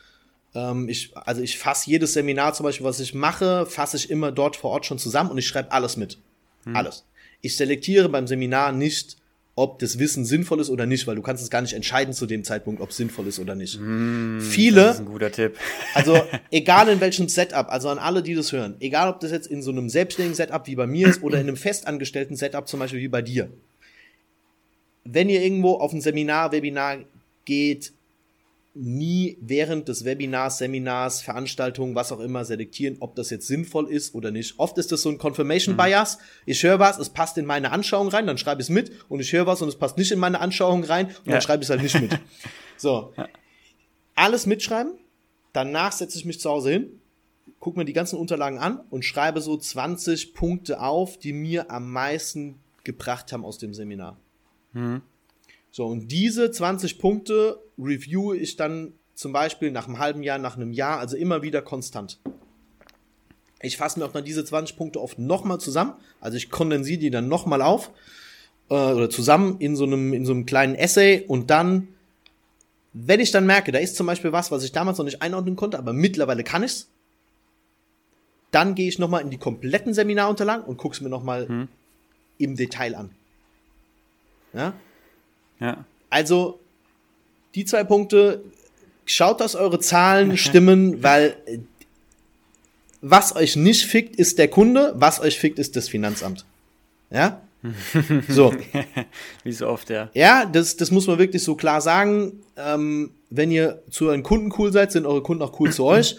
Ähm, 0.55 0.89
ich, 0.89 1.17
also 1.17 1.43
ich 1.43 1.59
fasse 1.59 1.91
jedes 1.91 2.13
Seminar 2.13 2.55
zum 2.55 2.65
Beispiel, 2.65 2.87
was 2.87 3.01
ich 3.01 3.15
mache, 3.15 3.67
fasse 3.67 3.97
ich 3.97 4.11
immer 4.11 4.33
dort 4.33 4.57
vor 4.57 4.71
Ort 4.71 4.87
schon 4.87 4.99
zusammen 4.99 5.31
und 5.31 5.39
ich 5.39 5.47
schreibe 5.47 5.73
alles 5.73 5.97
mit. 5.97 6.19
Hm. 6.65 6.77
Alles. 6.77 7.05
Ich 7.41 7.57
selektiere 7.57 8.09
beim 8.09 8.27
Seminar 8.27 8.73
nicht, 8.73 9.17
ob 9.57 9.79
das 9.79 9.99
Wissen 9.99 10.25
sinnvoll 10.25 10.61
ist 10.61 10.71
oder 10.71 10.87
nicht, 10.87 11.07
weil 11.07 11.17
du 11.17 11.23
kannst 11.23 11.43
es 11.43 11.51
gar 11.51 11.61
nicht 11.61 11.75
entscheiden 11.75 12.15
zu 12.15 12.27
dem 12.27 12.45
Zeitpunkt, 12.45 12.81
ob 12.81 12.91
es 12.91 12.97
sinnvoll 12.97 13.27
ist 13.27 13.39
oder 13.39 13.55
nicht. 13.55 13.79
Mm, 13.79 14.41
Viele, 14.41 14.83
das 14.83 14.95
ist 14.95 15.01
ein 15.01 15.07
guter 15.07 15.31
Tipp. 15.31 15.57
also 15.95 16.19
egal 16.51 16.89
in 16.89 17.01
welchem 17.01 17.29
Setup, 17.29 17.69
also 17.69 17.89
an 17.89 17.99
alle, 17.99 18.23
die 18.23 18.35
das 18.35 18.53
hören, 18.53 18.77
egal 18.81 19.11
ob 19.11 19.21
das 19.21 19.31
jetzt 19.31 19.47
in 19.49 19.63
so 19.63 19.71
einem 19.71 19.89
selbstständigen 19.89 20.35
Setup 20.35 20.67
wie 20.67 20.77
bei 20.77 20.87
mir 20.87 21.09
ist 21.09 21.23
oder 21.23 21.41
in 21.41 21.49
einem 21.49 21.57
festangestellten 21.57 22.37
Setup 22.37 22.67
zum 22.69 22.81
Beispiel 22.81 23.01
wie 23.01 23.09
bei 23.09 23.23
dir. 23.23 23.51
Wenn 25.05 25.29
ihr 25.29 25.43
irgendwo 25.43 25.75
auf 25.75 25.93
ein 25.93 26.01
Seminar, 26.01 26.53
Webinar 26.53 26.99
geht, 27.45 27.93
nie 28.75 29.37
während 29.41 29.89
des 29.89 30.05
Webinars, 30.05 30.59
Seminars, 30.59 31.23
Veranstaltungen, 31.23 31.95
was 31.95 32.13
auch 32.13 32.21
immer 32.21 32.45
selektieren, 32.45 32.97
ob 33.01 33.17
das 33.17 33.31
jetzt 33.31 33.47
sinnvoll 33.47 33.91
ist 33.91 34.15
oder 34.15 34.31
nicht. 34.31 34.59
Oft 34.59 34.79
ist 34.79 34.93
das 34.93 35.03
so 35.03 35.09
ein 35.09 35.19
Confirmation 35.19 35.75
mhm. 35.75 35.79
Bias. 35.79 36.19
Ich 36.47 36.63
höre 36.63 36.79
was, 36.79 36.99
es 36.99 37.11
passt 37.11 37.37
in 37.37 37.47
meine 37.47 37.73
Anschauung 37.73 38.09
rein, 38.09 38.27
dann 38.27 38.39
schreibe 38.39 38.61
ich 38.61 38.67
es 38.67 38.71
mit 38.71 38.93
und 39.09 39.21
ich 39.21 39.33
höre 39.33 39.47
was 39.47 39.61
und 39.61 39.69
es 39.69 39.77
passt 39.77 39.99
nicht 39.99 40.13
in 40.13 40.21
meine 40.21 40.41
Anschauung 40.41 40.85
rein 40.85 41.07
und 41.07 41.27
ja. 41.27 41.33
dann 41.33 41.43
schreibe 41.43 41.63
ich 41.63 41.67
es 41.67 41.71
halt 41.71 41.83
nicht 41.83 42.01
mit. 42.01 42.19
So. 42.77 43.13
Ja. 43.19 43.29
Alles 44.15 44.47
mitschreiben. 44.47 44.95
Danach 45.53 45.93
setze 45.93 46.17
ich 46.17 46.25
mich 46.25 46.41
zu 46.41 46.49
Hause 46.49 46.71
hin, 46.71 47.01
gucke 47.59 47.79
mir 47.79 47.85
die 47.85 47.93
ganzen 47.93 48.19
Unterlagen 48.19 48.59
an 48.59 48.81
und 48.89 49.05
schreibe 49.05 49.43
so 49.43 49.55
20 49.55 50.33
Punkte 50.33 50.81
auf, 50.81 51.19
die 51.19 51.35
mir 51.35 51.71
am 51.71 51.91
meisten 51.91 52.59
gebracht 52.85 53.33
haben 53.33 53.45
aus 53.45 53.59
dem 53.59 53.75
Seminar. 53.75 54.17
Mhm. 54.73 55.03
So, 55.71 55.87
und 55.87 56.09
diese 56.09 56.51
20 56.51 56.99
Punkte 56.99 57.61
review 57.83 58.33
ich 58.33 58.57
dann 58.57 58.93
zum 59.15 59.33
Beispiel 59.33 59.71
nach 59.71 59.87
einem 59.87 59.99
halben 59.99 60.23
Jahr, 60.23 60.39
nach 60.39 60.57
einem 60.57 60.73
Jahr, 60.73 60.99
also 60.99 61.17
immer 61.17 61.43
wieder 61.43 61.63
konstant. 61.63 62.19
Ich 63.61 63.77
fasse 63.77 63.99
mir 63.99 64.07
auch 64.07 64.13
dann 64.13 64.25
diese 64.25 64.45
20 64.45 64.77
Punkte 64.77 65.01
oft 65.01 65.19
nochmal 65.19 65.61
zusammen, 65.61 65.95
also 66.21 66.37
ich 66.37 66.51
kondensiere 66.51 66.99
die 66.99 67.11
dann 67.11 67.29
nochmal 67.29 67.61
auf 67.61 67.91
äh, 68.71 68.75
oder 68.75 69.11
zusammen 69.11 69.57
in 69.59 69.77
so, 69.77 69.85
einem, 69.85 70.15
in 70.15 70.25
so 70.25 70.33
einem 70.33 70.47
kleinen 70.47 70.75
Essay 70.75 71.25
und 71.27 71.51
dann, 71.51 71.89
wenn 72.95 73.21
ich 73.21 73.31
dann 73.31 73.45
merke, 73.45 73.73
da 73.73 73.79
ist 73.79 73.97
zum 73.97 74.07
Beispiel 74.07 74.33
was, 74.33 74.51
was 74.51 74.65
ich 74.65 74.73
damals 74.73 74.97
noch 74.99 75.05
nicht 75.05 75.21
einordnen 75.21 75.57
konnte, 75.57 75.79
aber 75.79 75.93
mittlerweile 75.93 76.43
kann 76.45 76.63
ich's, 76.63 76.89
dann 78.51 78.75
gehe 78.75 78.89
ich 78.89 78.99
nochmal 78.99 79.23
in 79.23 79.31
die 79.31 79.39
kompletten 79.39 79.95
Seminarunterlagen 79.95 80.65
und 80.65 80.77
gucke 80.77 80.95
es 80.95 81.01
mir 81.01 81.09
nochmal 81.09 81.47
hm. 81.47 81.69
im 82.39 82.57
Detail 82.57 82.95
an. 82.95 83.11
Ja? 84.53 84.73
Ja. 85.61 85.85
Also, 86.09 86.60
die 87.55 87.65
zwei 87.65 87.85
Punkte, 87.85 88.43
schaut, 89.05 89.41
dass 89.41 89.55
eure 89.55 89.81
Zahlen 89.81 90.37
stimmen, 90.37 91.03
weil 91.03 91.37
was 93.03 93.35
euch 93.35 93.57
nicht 93.57 93.87
fickt, 93.87 94.17
ist 94.17 94.39
der 94.39 94.49
Kunde, 94.49 94.93
was 94.97 95.21
euch 95.21 95.39
fickt, 95.39 95.59
ist 95.59 95.77
das 95.77 95.89
Finanzamt. 95.89 96.45
Ja? 97.11 97.41
So. 98.29 98.55
Wie 99.45 99.53
so 99.53 99.69
oft, 99.69 99.91
ja. 99.91 100.11
Ja, 100.15 100.47
das, 100.47 100.77
das 100.77 100.91
muss 100.91 101.07
man 101.07 101.19
wirklich 101.19 101.43
so 101.43 101.55
klar 101.55 101.81
sagen. 101.81 102.41
Ähm, 102.57 103.11
wenn 103.29 103.51
ihr 103.51 103.83
zu 103.91 104.07
euren 104.07 104.23
Kunden 104.23 104.53
cool 104.59 104.73
seid, 104.73 104.93
sind 104.93 105.07
eure 105.07 105.23
Kunden 105.23 105.43
auch 105.43 105.59
cool 105.61 105.71
zu 105.71 105.85
euch. 105.85 106.17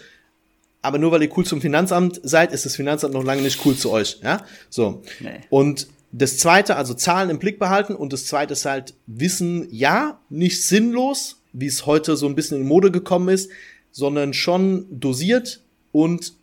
Aber 0.82 0.98
nur 0.98 1.12
weil 1.12 1.22
ihr 1.22 1.36
cool 1.36 1.44
zum 1.44 1.60
Finanzamt 1.60 2.20
seid, 2.22 2.52
ist 2.52 2.64
das 2.64 2.76
Finanzamt 2.76 3.14
noch 3.14 3.24
lange 3.24 3.42
nicht 3.42 3.64
cool 3.64 3.76
zu 3.76 3.90
euch. 3.90 4.18
Ja? 4.22 4.44
So. 4.68 5.02
Nee. 5.20 5.40
Und 5.50 5.88
das 6.12 6.36
zweite, 6.36 6.76
also 6.76 6.94
Zahlen 6.94 7.30
im 7.30 7.38
Blick 7.38 7.58
behalten 7.58 7.94
und 7.94 8.12
das 8.12 8.26
zweite 8.26 8.52
ist 8.52 8.66
halt 8.66 8.94
Wissen, 9.06 9.66
ja, 9.70 10.20
nicht 10.28 10.62
sinnlos, 10.62 11.40
wie 11.52 11.66
es 11.66 11.86
heute 11.86 12.16
so 12.16 12.26
ein 12.26 12.34
bisschen 12.34 12.60
in 12.60 12.68
Mode 12.68 12.90
gekommen 12.90 13.28
ist, 13.28 13.50
sondern 13.90 14.34
schon 14.34 14.86
dosiert 14.90 15.62
und 15.90 16.34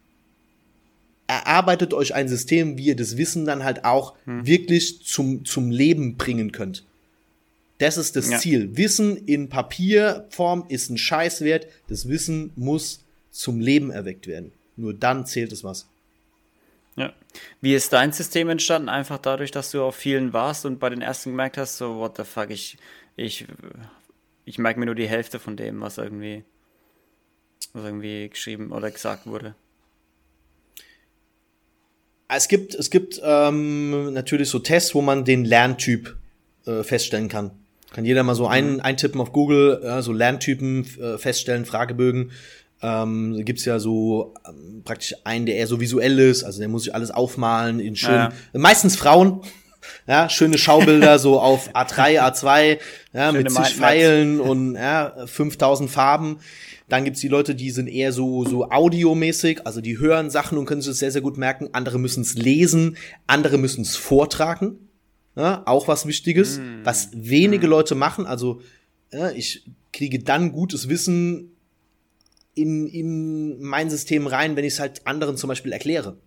erarbeitet 1.27 1.93
euch 1.93 2.15
ein 2.15 2.27
System, 2.27 2.77
wie 2.77 2.87
ihr 2.87 2.95
das 2.95 3.15
Wissen 3.15 3.45
dann 3.45 3.63
halt 3.63 3.85
auch 3.85 4.15
hm. 4.25 4.47
wirklich 4.47 5.05
zum, 5.05 5.45
zum 5.45 5.69
Leben 5.69 6.17
bringen 6.17 6.51
könnt. 6.51 6.83
Das 7.77 7.97
ist 7.97 8.15
das 8.15 8.29
ja. 8.29 8.39
Ziel. 8.39 8.75
Wissen 8.75 9.15
in 9.15 9.47
Papierform 9.47 10.65
ist 10.67 10.89
ein 10.89 10.97
Scheißwert. 10.97 11.67
Das 11.87 12.09
Wissen 12.09 12.51
muss 12.55 13.03
zum 13.31 13.59
Leben 13.59 13.89
erweckt 13.91 14.27
werden. 14.27 14.51
Nur 14.75 14.93
dann 14.93 15.25
zählt 15.25 15.51
es 15.51 15.63
was. 15.63 15.87
Ja. 16.99 17.13
Wie 17.61 17.73
ist 17.73 17.93
dein 17.93 18.11
System 18.11 18.49
entstanden? 18.49 18.89
Einfach 18.89 19.19
dadurch, 19.19 19.51
dass 19.51 19.71
du 19.71 19.81
auf 19.81 19.95
vielen 19.95 20.33
warst 20.33 20.65
und 20.65 20.79
bei 20.79 20.89
den 20.89 21.01
ersten 21.01 21.29
gemerkt 21.29 21.57
hast, 21.57 21.77
so, 21.77 21.95
what 21.95 22.17
the 22.17 22.25
fuck, 22.25 22.49
ich, 22.49 22.77
ich, 23.15 23.45
ich 24.43 24.57
merke 24.57 24.81
mir 24.81 24.85
nur 24.85 24.95
die 24.95 25.07
Hälfte 25.07 25.39
von 25.39 25.55
dem, 25.55 25.79
was 25.79 25.97
irgendwie, 25.97 26.43
was 27.71 27.85
irgendwie 27.85 28.27
geschrieben 28.27 28.73
oder 28.73 28.91
gesagt 28.91 29.27
wurde. 29.27 29.55
Es 32.27 32.49
gibt, 32.49 32.75
es 32.75 32.89
gibt 32.89 33.21
ähm, 33.23 34.11
natürlich 34.13 34.49
so 34.49 34.59
Tests, 34.59 34.93
wo 34.93 35.01
man 35.01 35.23
den 35.23 35.45
Lerntyp 35.45 36.17
äh, 36.65 36.83
feststellen 36.83 37.29
kann. 37.29 37.51
Kann 37.91 38.03
jeder 38.03 38.23
mal 38.23 38.35
so 38.35 38.45
ein, 38.45 38.73
mhm. 38.73 38.79
eintippen 38.81 39.21
auf 39.21 39.31
Google, 39.31 39.81
äh, 39.83 40.01
so 40.01 40.11
Lerntypen 40.11 40.85
äh, 40.99 41.17
feststellen, 41.17 41.65
Fragebögen. 41.65 42.31
Ähm, 42.81 43.43
gibt 43.43 43.59
es 43.59 43.65
ja 43.65 43.77
so 43.79 44.33
ähm, 44.47 44.83
praktisch 44.85 45.13
einen, 45.25 45.45
der 45.45 45.57
eher 45.57 45.67
so 45.67 45.81
visuell 45.81 46.17
ist, 46.19 46.43
also 46.45 46.59
der 46.59 46.69
muss 46.69 46.83
sich 46.83 46.95
alles 46.95 47.11
aufmalen 47.11 47.81
in 47.81 47.97
schön, 47.97 48.13
ja. 48.13 48.31
meistens 48.53 48.95
Frauen, 48.95 49.41
ja, 50.07 50.29
schöne 50.29 50.57
Schaubilder 50.57 51.19
so 51.19 51.39
auf 51.39 51.69
A3, 51.75 52.21
A2, 52.21 52.79
ja, 53.13 53.31
Schöne 53.31 53.43
mit 53.43 53.51
zig 53.51 53.75
Pfeilen 53.75 54.39
und 54.39 54.75
ja, 54.75 55.13
5000 55.25 55.89
Farben. 55.89 56.39
Dann 56.87 57.05
gibt's 57.05 57.19
die 57.19 57.27
Leute, 57.27 57.53
die 57.53 57.69
sind 57.69 57.87
eher 57.87 58.11
so, 58.11 58.45
so 58.45 58.69
audiomäßig, 58.69 59.67
also 59.67 59.79
die 59.79 59.99
hören 59.99 60.29
Sachen 60.29 60.57
und 60.57 60.65
können 60.65 60.81
sich 60.81 60.91
das 60.91 60.99
sehr, 60.99 61.11
sehr 61.11 61.21
gut 61.21 61.37
merken. 61.37 61.69
Andere 61.73 61.99
müssen 61.99 62.21
es 62.21 62.33
lesen, 62.33 62.97
andere 63.27 63.59
müssen 63.59 63.81
es 63.81 63.95
vortragen. 63.95 64.89
Ja, 65.35 65.61
auch 65.65 65.87
was 65.87 66.07
Wichtiges, 66.07 66.57
mm. 66.57 66.83
was 66.83 67.11
wenige 67.13 67.67
mm. 67.67 67.69
Leute 67.69 67.95
machen. 67.95 68.25
Also 68.25 68.61
ja, 69.11 69.29
ich 69.29 69.63
kriege 69.93 70.19
dann 70.19 70.51
gutes 70.51 70.89
Wissen 70.89 71.51
in, 72.61 72.87
in 72.87 73.61
mein 73.61 73.89
System 73.89 74.27
rein, 74.27 74.55
wenn 74.55 74.65
ich 74.65 74.73
es 74.73 74.79
halt 74.79 75.05
anderen 75.07 75.37
zum 75.37 75.47
Beispiel 75.47 75.71
erkläre. 75.71 76.17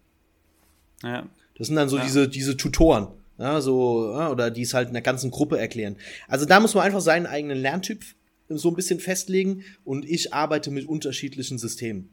Ja. 1.03 1.29
Das 1.57 1.67
sind 1.67 1.77
dann 1.77 1.89
so 1.89 1.99
ja. 1.99 2.05
diese, 2.05 2.29
diese 2.29 2.57
Tutoren. 2.57 3.09
Ja, 3.39 3.61
so, 3.61 4.15
oder 4.31 4.51
die 4.51 4.63
es 4.63 4.75
halt 4.75 4.89
in 4.89 4.95
der 4.95 5.03
ganzen 5.03 5.31
Gruppe 5.31 5.59
erklären. 5.59 5.97
Also 6.29 6.45
da 6.45 6.61
muss 6.61 6.75
man 6.75 6.85
einfach 6.85 7.01
seinen 7.01 7.27
eigenen 7.27 7.59
Lerntyp 7.59 8.05
so 8.49 8.69
ein 8.69 8.77
bisschen 8.77 9.01
festlegen 9.01 9.65
und 9.85 10.05
ich 10.09 10.33
arbeite 10.33 10.71
mit 10.71 10.87
unterschiedlichen 10.87 11.59
Systemen. 11.59 12.11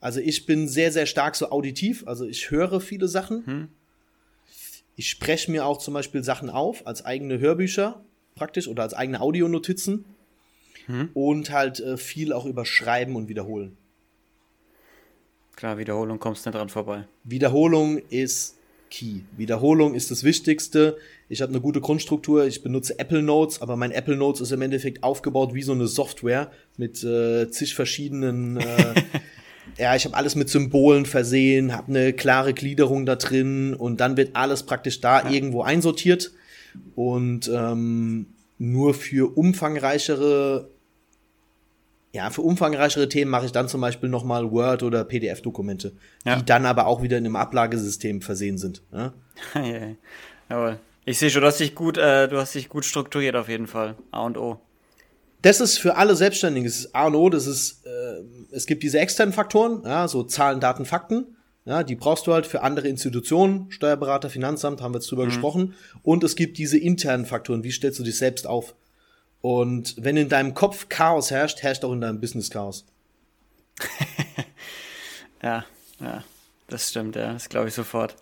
Also 0.00 0.20
ich 0.20 0.46
bin 0.46 0.68
sehr, 0.68 0.90
sehr 0.90 1.06
stark 1.06 1.36
so 1.36 1.50
auditiv, 1.50 2.06
also 2.06 2.26
ich 2.26 2.50
höre 2.50 2.80
viele 2.80 3.08
Sachen. 3.08 3.46
Hm. 3.46 3.68
Ich 4.96 5.10
spreche 5.10 5.50
mir 5.50 5.66
auch 5.66 5.78
zum 5.78 5.94
Beispiel 5.94 6.24
Sachen 6.24 6.48
auf 6.48 6.86
als 6.86 7.04
eigene 7.04 7.38
Hörbücher 7.38 8.02
praktisch 8.34 8.68
oder 8.68 8.82
als 8.82 8.94
eigene 8.94 9.20
Audionotizen 9.20 10.06
hm. 10.86 11.10
und 11.14 11.50
halt 11.50 11.80
äh, 11.80 11.96
viel 11.96 12.32
auch 12.32 12.46
über 12.46 12.64
Schreiben 12.64 13.16
und 13.16 13.28
Wiederholen. 13.28 13.76
Klar, 15.56 15.78
Wiederholung 15.78 16.18
kommst 16.18 16.44
du 16.44 16.50
nicht 16.50 16.58
dran 16.58 16.68
vorbei. 16.68 17.04
Wiederholung 17.24 17.98
ist 18.10 18.56
key. 18.90 19.20
Wiederholung 19.36 19.94
ist 19.94 20.10
das 20.10 20.22
Wichtigste. 20.22 20.96
Ich 21.28 21.42
habe 21.42 21.50
eine 21.50 21.60
gute 21.60 21.80
Grundstruktur. 21.80 22.46
Ich 22.46 22.62
benutze 22.62 22.98
Apple 22.98 23.22
Notes, 23.22 23.62
aber 23.62 23.76
mein 23.76 23.90
Apple 23.90 24.16
Notes 24.16 24.40
ist 24.40 24.52
im 24.52 24.62
Endeffekt 24.62 25.02
aufgebaut 25.02 25.54
wie 25.54 25.62
so 25.62 25.72
eine 25.72 25.86
Software 25.86 26.50
mit 26.76 27.02
äh, 27.02 27.50
zig 27.50 27.74
verschiedenen. 27.74 28.58
Äh, 28.58 28.94
ja, 29.78 29.96
ich 29.96 30.04
habe 30.04 30.16
alles 30.16 30.36
mit 30.36 30.48
Symbolen 30.48 31.06
versehen, 31.06 31.74
habe 31.74 31.88
eine 31.88 32.12
klare 32.12 32.54
Gliederung 32.54 33.06
da 33.06 33.16
drin 33.16 33.74
und 33.74 34.00
dann 34.00 34.16
wird 34.16 34.36
alles 34.36 34.64
praktisch 34.64 35.00
da 35.00 35.22
ja. 35.22 35.30
irgendwo 35.30 35.62
einsortiert 35.62 36.32
und 36.94 37.50
ähm, 37.52 38.26
nur 38.58 38.94
für 38.94 39.36
umfangreichere 39.36 40.68
ja, 42.16 42.30
für 42.30 42.40
umfangreichere 42.40 43.08
Themen 43.10 43.30
mache 43.30 43.44
ich 43.44 43.52
dann 43.52 43.68
zum 43.68 43.82
Beispiel 43.82 44.08
nochmal 44.08 44.50
Word- 44.50 44.82
oder 44.82 45.04
PDF-Dokumente, 45.04 45.92
ja. 46.24 46.36
die 46.36 46.44
dann 46.46 46.64
aber 46.64 46.86
auch 46.86 47.02
wieder 47.02 47.18
in 47.18 47.26
einem 47.26 47.36
Ablagesystem 47.36 48.22
versehen 48.22 48.58
sind. 48.58 48.82
Ja? 48.92 49.12
Jawohl. 50.48 50.78
Ich 51.04 51.18
sehe 51.18 51.28
schon, 51.28 51.42
du 51.42 51.46
hast 51.46 51.60
dich 51.60 51.74
gut, 51.74 51.98
äh, 51.98 52.26
du 52.26 52.38
hast 52.38 52.54
dich 52.54 52.70
gut 52.70 52.84
strukturiert 52.84 53.36
auf 53.36 53.48
jeden 53.48 53.66
Fall. 53.66 53.96
A 54.12 54.24
und 54.24 54.38
O. 54.38 54.58
Das 55.42 55.60
ist 55.60 55.78
für 55.78 55.96
alle 55.96 56.16
Selbstständigen, 56.16 56.66
das 56.66 56.78
ist 56.78 56.94
A 56.94 57.06
und 57.06 57.14
O, 57.14 57.28
das 57.28 57.46
ist, 57.46 57.84
äh, 57.84 58.22
es 58.50 58.66
gibt 58.66 58.82
diese 58.82 58.98
externen 58.98 59.34
Faktoren, 59.34 59.82
ja, 59.84 60.08
so 60.08 60.22
Zahlen, 60.22 60.58
Daten, 60.58 60.86
Fakten. 60.86 61.36
Ja, 61.66 61.82
die 61.82 61.96
brauchst 61.96 62.26
du 62.26 62.32
halt 62.32 62.46
für 62.46 62.62
andere 62.62 62.88
Institutionen, 62.88 63.70
Steuerberater, 63.70 64.30
Finanzamt, 64.30 64.80
haben 64.80 64.94
wir 64.94 65.00
jetzt 65.00 65.10
drüber 65.10 65.24
mhm. 65.24 65.28
gesprochen. 65.28 65.74
Und 66.02 66.24
es 66.24 66.34
gibt 66.34 66.56
diese 66.58 66.78
internen 66.78 67.26
Faktoren, 67.26 67.62
wie 67.62 67.72
stellst 67.72 67.98
du 67.98 68.04
dich 68.04 68.16
selbst 68.16 68.46
auf? 68.46 68.74
Und 69.46 69.94
wenn 69.96 70.16
in 70.16 70.28
deinem 70.28 70.54
Kopf 70.54 70.88
Chaos 70.88 71.30
herrscht, 71.30 71.62
herrscht 71.62 71.84
auch 71.84 71.92
in 71.92 72.00
deinem 72.00 72.20
Business 72.20 72.50
Chaos. 72.50 72.84
ja, 75.40 75.64
ja, 76.00 76.24
das 76.66 76.90
stimmt, 76.90 77.14
ja, 77.14 77.32
das 77.32 77.48
glaube 77.48 77.68
ich 77.68 77.74
sofort. 77.74 78.16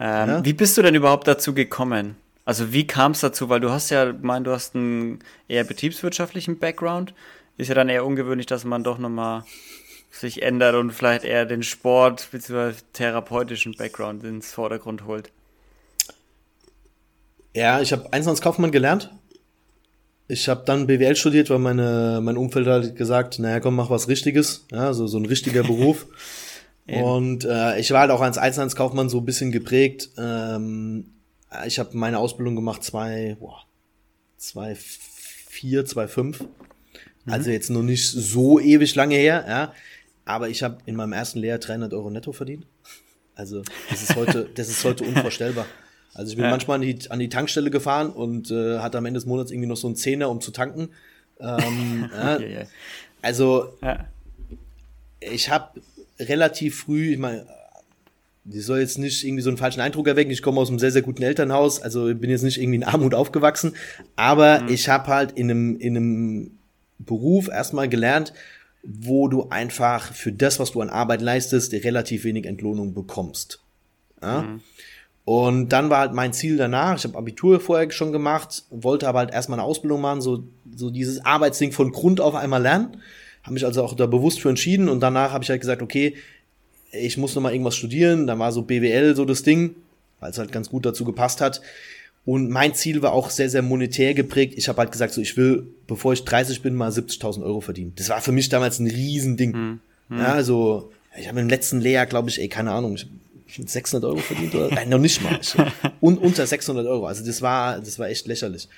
Ähm, 0.00 0.28
ja? 0.30 0.44
Wie 0.46 0.54
bist 0.54 0.78
du 0.78 0.80
denn 0.80 0.94
überhaupt 0.94 1.28
dazu 1.28 1.52
gekommen? 1.52 2.16
Also 2.46 2.72
wie 2.72 2.86
kam 2.86 3.12
es 3.12 3.20
dazu? 3.20 3.50
Weil 3.50 3.60
du 3.60 3.72
hast 3.72 3.90
ja 3.90 4.06
gemeint, 4.12 4.46
du 4.46 4.52
hast 4.52 4.74
einen 4.74 5.18
eher 5.48 5.64
betriebswirtschaftlichen 5.64 6.58
Background. 6.58 7.12
Ist 7.58 7.68
ja 7.68 7.74
dann 7.74 7.90
eher 7.90 8.06
ungewöhnlich, 8.06 8.46
dass 8.46 8.64
man 8.64 8.84
doch 8.84 8.96
nochmal 8.96 9.44
sich 10.10 10.40
ändert 10.40 10.76
und 10.76 10.92
vielleicht 10.92 11.24
eher 11.24 11.44
den 11.44 11.62
Sport 11.62 12.28
bzw. 12.32 12.72
therapeutischen 12.94 13.74
Background 13.76 14.24
ins 14.24 14.54
Vordergrund 14.54 15.04
holt. 15.04 15.30
Ja, 17.52 17.82
ich 17.82 17.92
habe 17.92 18.04
Einzelhandelskaufmann 18.04 18.72
gelernt 18.72 19.10
ich 20.26 20.48
habe 20.48 20.62
dann 20.64 20.86
BWL 20.86 21.16
studiert, 21.16 21.50
weil 21.50 21.58
meine, 21.58 22.20
mein 22.22 22.36
Umfeld 22.36 22.66
hat 22.66 22.96
gesagt, 22.96 23.38
naja, 23.38 23.60
komm, 23.60 23.76
mach 23.76 23.90
was 23.90 24.08
Richtiges, 24.08 24.66
ja, 24.72 24.92
so, 24.92 25.06
so 25.06 25.18
ein 25.18 25.26
richtiger 25.26 25.62
Beruf. 25.64 26.06
und 26.86 27.44
äh, 27.44 27.78
ich 27.78 27.90
war 27.90 28.00
halt 28.00 28.10
auch 28.10 28.20
als 28.20 28.38
Einzelhandelskaufmann 28.38 29.08
so 29.08 29.18
ein 29.18 29.24
bisschen 29.24 29.52
geprägt. 29.52 30.10
Ähm, 30.18 31.12
ich 31.66 31.78
habe 31.78 31.96
meine 31.96 32.18
Ausbildung 32.18 32.56
gemacht 32.56 32.82
zwei, 32.82 33.36
boah, 33.38 33.64
zwei 34.36 34.74
vier, 34.74 35.84
zwei 35.84 36.08
fünf. 36.08 36.40
Mhm. 36.40 37.32
Also 37.32 37.50
jetzt 37.50 37.70
noch 37.70 37.82
nicht 37.82 38.10
so 38.10 38.58
ewig 38.60 38.94
lange 38.94 39.16
her, 39.16 39.44
ja. 39.48 39.72
Aber 40.24 40.48
ich 40.48 40.62
habe 40.62 40.78
in 40.86 40.96
meinem 40.96 41.12
ersten 41.12 41.38
Lehrjahr 41.38 41.58
300 41.58 41.92
Euro 41.92 42.10
netto 42.10 42.32
verdient. 42.32 42.66
Also 43.34 43.62
das 43.90 44.02
ist 44.02 44.16
heute, 44.16 44.48
das 44.54 44.68
ist 44.68 44.84
heute 44.84 45.04
unvorstellbar. 45.08 45.66
Also 46.14 46.30
ich 46.30 46.36
bin 46.36 46.44
ja. 46.44 46.50
manchmal 46.50 46.76
an 46.76 46.82
die, 46.82 47.10
an 47.10 47.18
die 47.18 47.28
Tankstelle 47.28 47.70
gefahren 47.70 48.10
und 48.10 48.50
äh, 48.50 48.78
hatte 48.78 48.98
am 48.98 49.06
Ende 49.06 49.18
des 49.18 49.26
Monats 49.26 49.50
irgendwie 49.50 49.68
noch 49.68 49.76
so 49.76 49.88
einen 49.88 49.96
Zehner, 49.96 50.30
um 50.30 50.40
zu 50.40 50.52
tanken. 50.52 50.90
Ähm, 51.40 52.10
äh, 52.18 52.66
also, 53.20 53.74
ja. 53.82 54.04
ich 55.20 55.50
habe 55.50 55.80
relativ 56.20 56.78
früh, 56.80 57.12
ich 57.12 57.18
meine, 57.18 57.46
die 58.44 58.60
soll 58.60 58.80
jetzt 58.80 58.98
nicht 58.98 59.24
irgendwie 59.24 59.42
so 59.42 59.50
einen 59.50 59.56
falschen 59.56 59.80
Eindruck 59.80 60.06
erwecken. 60.06 60.30
Ich 60.30 60.42
komme 60.42 60.60
aus 60.60 60.68
einem 60.68 60.78
sehr, 60.78 60.92
sehr 60.92 61.02
guten 61.02 61.22
Elternhaus, 61.22 61.80
also 61.80 62.14
bin 62.14 62.30
jetzt 62.30 62.42
nicht 62.42 62.58
irgendwie 62.58 62.76
in 62.76 62.84
Armut 62.84 63.14
aufgewachsen, 63.14 63.74
aber 64.16 64.60
mhm. 64.60 64.68
ich 64.68 64.88
habe 64.88 65.08
halt 65.08 65.32
in 65.32 65.50
einem, 65.50 65.76
in 65.78 65.96
einem 65.96 66.50
Beruf 66.98 67.48
erstmal 67.48 67.88
gelernt, 67.88 68.32
wo 68.82 69.28
du 69.28 69.48
einfach 69.48 70.12
für 70.12 70.30
das, 70.30 70.60
was 70.60 70.72
du 70.72 70.82
an 70.82 70.90
Arbeit 70.90 71.22
leistest, 71.22 71.72
relativ 71.72 72.24
wenig 72.24 72.44
Entlohnung 72.44 72.92
bekommst. 72.92 73.60
Ja? 74.22 74.42
Mhm. 74.42 74.60
Und 75.24 75.70
dann 75.70 75.88
war 75.88 76.00
halt 76.00 76.12
mein 76.12 76.34
Ziel 76.34 76.58
danach, 76.58 76.98
ich 76.98 77.04
habe 77.04 77.16
Abitur 77.16 77.58
vorher 77.58 77.90
schon 77.90 78.12
gemacht, 78.12 78.64
wollte 78.70 79.08
aber 79.08 79.20
halt 79.20 79.32
erstmal 79.32 79.58
eine 79.58 79.66
Ausbildung 79.66 80.02
machen, 80.02 80.20
so, 80.20 80.44
so 80.74 80.90
dieses 80.90 81.24
Arbeitsding 81.24 81.72
von 81.72 81.92
Grund 81.92 82.20
auf 82.20 82.34
einmal 82.34 82.60
lernen. 82.60 82.98
Habe 83.42 83.54
mich 83.54 83.64
also 83.64 83.82
auch 83.82 83.94
da 83.94 84.06
bewusst 84.06 84.40
für 84.40 84.50
entschieden 84.50 84.88
und 84.88 85.00
danach 85.00 85.32
habe 85.32 85.42
ich 85.42 85.50
halt 85.50 85.60
gesagt, 85.60 85.80
okay, 85.80 86.14
ich 86.92 87.16
muss 87.16 87.34
noch 87.34 87.42
mal 87.42 87.52
irgendwas 87.52 87.76
studieren. 87.76 88.26
Dann 88.26 88.38
war 88.38 88.52
so 88.52 88.62
BWL 88.62 89.16
so 89.16 89.24
das 89.24 89.42
Ding, 89.42 89.76
weil 90.20 90.30
es 90.30 90.38
halt 90.38 90.52
ganz 90.52 90.70
gut 90.70 90.86
dazu 90.86 91.04
gepasst 91.04 91.40
hat. 91.40 91.60
Und 92.26 92.50
mein 92.50 92.74
Ziel 92.74 93.02
war 93.02 93.12
auch 93.12 93.28
sehr, 93.30 93.50
sehr 93.50 93.62
monetär 93.62 94.14
geprägt. 94.14 94.54
Ich 94.56 94.68
habe 94.68 94.78
halt 94.78 94.92
gesagt, 94.92 95.12
so 95.12 95.20
ich 95.20 95.36
will, 95.36 95.66
bevor 95.86 96.14
ich 96.14 96.24
30 96.24 96.62
bin, 96.62 96.74
mal 96.74 96.90
70.000 96.90 97.42
Euro 97.42 97.60
verdienen. 97.60 97.92
Das 97.96 98.08
war 98.08 98.20
für 98.20 98.32
mich 98.32 98.48
damals 98.48 98.78
ein 98.78 98.86
Riesending. 98.86 99.52
Hm, 99.52 99.80
hm. 100.08 100.18
Ja, 100.18 100.32
also 100.32 100.90
ich 101.18 101.28
habe 101.28 101.40
im 101.40 101.48
letzten 101.48 101.80
Lehrjahr, 101.80 102.06
glaube 102.06 102.30
ich, 102.30 102.40
ey, 102.40 102.48
keine 102.48 102.72
Ahnung, 102.72 102.94
ich 102.94 103.06
600 103.56 104.08
Euro 104.08 104.18
verdient 104.18 104.54
oder? 104.54 104.68
Nein, 104.74 104.88
noch 104.88 104.98
nicht 104.98 105.22
mal. 105.22 105.40
Und 106.00 106.18
unter 106.18 106.46
600 106.46 106.86
Euro. 106.86 107.06
Also 107.06 107.24
das 107.24 107.42
war, 107.42 107.80
das 107.80 107.98
war 107.98 108.08
echt 108.08 108.26
lächerlich. 108.26 108.68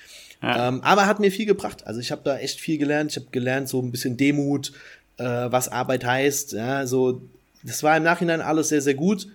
Ja. 0.41 0.67
Ähm, 0.67 0.81
aber 0.81 1.07
hat 1.07 1.19
mir 1.19 1.31
viel 1.31 1.45
gebracht. 1.45 1.85
Also 1.87 1.99
ich 1.99 2.11
habe 2.11 2.21
da 2.23 2.37
echt 2.37 2.59
viel 2.59 2.77
gelernt. 2.77 3.11
Ich 3.11 3.17
habe 3.17 3.27
gelernt 3.31 3.69
so 3.69 3.81
ein 3.81 3.91
bisschen 3.91 4.17
Demut, 4.17 4.71
äh, 5.17 5.23
was 5.23 5.69
Arbeit 5.69 6.05
heißt. 6.05 6.53
Ja, 6.53 6.85
so 6.85 7.21
das 7.63 7.83
war 7.83 7.97
im 7.97 8.03
Nachhinein 8.03 8.41
alles 8.41 8.69
sehr, 8.69 8.81
sehr 8.81 8.93
gut. 8.93 9.27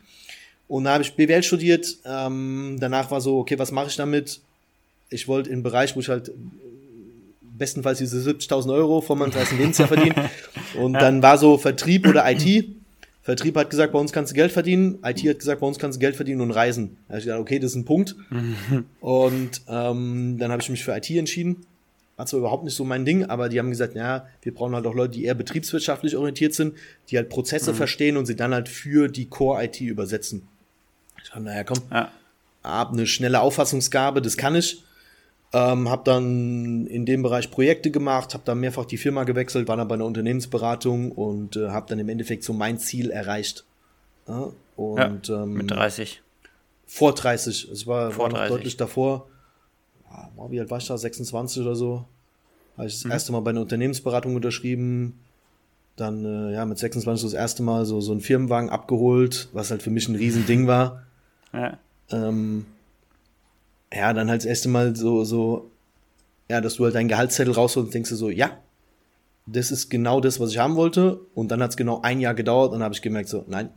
Und 0.69 0.85
da 0.85 0.95
habe 0.95 1.03
ich 1.03 1.15
BWL 1.15 1.43
studiert. 1.43 1.99
Ähm, 2.05 2.79
danach 2.81 3.11
war 3.11 3.21
so, 3.21 3.39
okay, 3.39 3.59
was 3.59 3.73
mache 3.73 3.89
ich 3.89 3.97
damit? 3.97 4.41
Ich 5.11 5.29
wollte 5.29 5.51
im 5.51 5.63
Bereich, 5.63 5.95
wo 5.95 6.01
ich 6.01 6.09
halt 6.09 6.33
bestenfalls 7.59 7.99
diese 7.99 8.19
70.000 8.19 8.73
Euro 8.73 9.01
von 9.01 9.19
meinem 9.19 9.31
30. 9.31 9.59
Lebensjahr 9.59 9.89
verdienen. 9.89 10.15
Und 10.75 10.95
dann 10.95 11.23
war 11.23 11.37
so 11.37 11.59
Vertrieb 11.59 12.09
oder 12.09 12.25
IT. 12.31 12.65
Vertrieb 13.23 13.57
hat 13.57 13.71
gesagt, 13.71 13.93
bei 13.93 13.99
uns 13.99 14.13
kannst 14.13 14.33
du 14.33 14.35
Geld 14.35 14.53
verdienen. 14.53 14.99
IT 15.05 15.21
hat 15.29 15.39
gesagt, 15.39 15.61
bei 15.61 15.67
uns 15.67 15.79
kannst 15.79 15.97
du 15.97 16.01
Geld 16.01 16.17
verdienen 16.17 16.41
und 16.41 16.51
reisen. 16.51 16.97
Da 17.07 17.13
habe 17.13 17.19
ich 17.21 17.25
gedacht, 17.25 17.41
okay, 17.41 17.59
das 17.59 17.71
ist 17.71 17.77
ein 17.77 17.85
Punkt. 17.85 18.17
und 19.01 19.63
ähm, 19.69 20.39
dann 20.39 20.51
habe 20.51 20.61
ich 20.61 20.69
mich 20.69 20.85
für 20.85 20.97
IT 20.97 21.09
entschieden 21.11 21.65
war 22.17 22.27
zwar 22.27 22.39
überhaupt 22.39 22.65
nicht 22.65 22.77
so 22.77 22.85
mein 22.85 23.05
Ding, 23.05 23.25
aber 23.25 23.49
die 23.49 23.59
haben 23.59 23.71
gesagt, 23.71 23.97
ja, 23.97 24.27
wir 24.43 24.55
brauchen 24.55 24.75
halt 24.75 24.87
auch 24.87 24.95
Leute, 24.95 25.15
die 25.15 25.25
eher 25.25 25.35
betriebswirtschaftlich 25.35 26.17
orientiert 26.17 26.55
sind, 26.55 26.77
die 27.09 27.17
halt 27.17 27.29
Prozesse 27.29 27.73
mhm. 27.73 27.77
verstehen 27.77 28.17
und 28.17 28.27
sie 28.27 28.37
dann 28.37 28.55
halt 28.55 28.69
für 28.69 29.09
die 29.09 29.27
Core-IT 29.27 29.81
übersetzen. 29.81 30.47
Ich 31.23 31.31
dachte, 31.31 31.43
naja, 31.43 31.65
komm, 31.65 31.79
ja. 31.91 32.13
hab 32.63 32.93
eine 32.93 33.07
schnelle 33.07 33.41
Auffassungsgabe, 33.41 34.23
das 34.23 34.37
kann 34.37 34.55
ich. 34.55 34.85
Ähm, 35.55 35.91
habe 35.91 36.03
dann 36.05 36.87
in 36.87 37.05
dem 37.05 37.23
Bereich 37.23 37.51
Projekte 37.51 37.91
gemacht, 37.91 38.33
habe 38.33 38.45
dann 38.47 38.61
mehrfach 38.61 38.87
die 38.87 38.97
Firma 38.97 39.25
gewechselt, 39.25 39.69
war 39.69 39.77
dann 39.77 39.87
bei 39.87 39.95
einer 39.95 40.07
Unternehmensberatung 40.07 41.13
und 41.13 41.57
äh, 41.57 41.69
habe 41.69 41.87
dann 41.89 41.99
im 41.99 42.09
Endeffekt 42.09 42.45
so 42.45 42.55
mein 42.55 42.79
Ziel 42.79 43.11
erreicht. 43.11 43.65
Ja, 44.27 44.51
und, 44.77 45.29
ja, 45.29 45.43
ähm, 45.43 45.53
mit 45.53 45.71
30. 45.71 46.23
Vor 46.87 47.15
30. 47.15 47.71
Es 47.71 47.87
war, 47.87 48.13
vor 48.13 48.33
war 48.33 48.41
noch 48.41 48.49
deutlich 48.49 48.77
davor 48.77 49.27
wie 50.51 50.61
alt 50.61 50.71
war 50.71 50.79
ich 50.79 50.87
da? 50.87 50.97
26 50.97 51.63
oder 51.63 51.75
so. 51.75 52.05
Habe 52.77 52.89
ich 52.89 52.95
das 52.95 53.05
mhm. 53.05 53.11
erste 53.11 53.33
Mal 53.33 53.41
bei 53.41 53.51
einer 53.51 53.61
Unternehmensberatung 53.61 54.35
unterschrieben. 54.35 55.21
Dann, 55.97 56.25
äh, 56.25 56.55
ja, 56.55 56.65
mit 56.65 56.79
26 56.79 57.25
das 57.25 57.35
erste 57.35 57.63
Mal 57.63 57.85
so, 57.85 58.01
so 58.01 58.13
einen 58.13 58.21
Firmenwagen 58.21 58.71
abgeholt, 58.71 59.49
was 59.53 59.71
halt 59.71 59.83
für 59.83 59.91
mich 59.91 60.09
ein 60.09 60.17
Riesending 60.17 60.67
war. 60.67 61.03
Ja. 61.53 61.79
Ähm, 62.11 62.67
ja, 63.95 64.13
dann 64.13 64.31
halt 64.31 64.43
das 64.43 64.47
erste 64.47 64.69
Mal 64.69 64.97
so, 64.97 65.25
so, 65.25 65.71
ja, 66.49 66.61
dass 66.61 66.75
du 66.75 66.85
halt 66.85 66.95
deinen 66.95 67.09
Gehaltszettel 67.09 67.55
rausholst 67.55 67.89
und 67.89 67.95
denkst 67.95 68.11
du 68.11 68.17
so, 68.17 68.31
ja, 68.31 68.59
das 69.47 69.71
ist 69.71 69.91
genau 69.91 70.21
das, 70.21 70.41
was 70.41 70.51
ich 70.51 70.59
haben 70.59 70.77
wollte. 70.77 71.21
Und 71.35 71.51
dann 71.51 71.63
hat 71.63 71.71
es 71.71 71.77
genau 71.77 72.01
ein 72.03 72.21
Jahr 72.21 72.35
gedauert 72.35 72.69
und 72.69 72.79
dann 72.79 72.85
habe 72.85 72.95
ich 72.95 73.03
gemerkt, 73.03 73.29
so, 73.29 73.45
nein, 73.49 73.71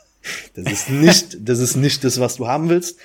das 0.54 0.70
ist 0.70 0.90
nicht, 0.90 1.48
das 1.48 1.58
ist 1.58 1.76
nicht 1.76 2.04
das, 2.04 2.20
was 2.20 2.36
du 2.36 2.46
haben 2.46 2.68
willst. 2.68 2.98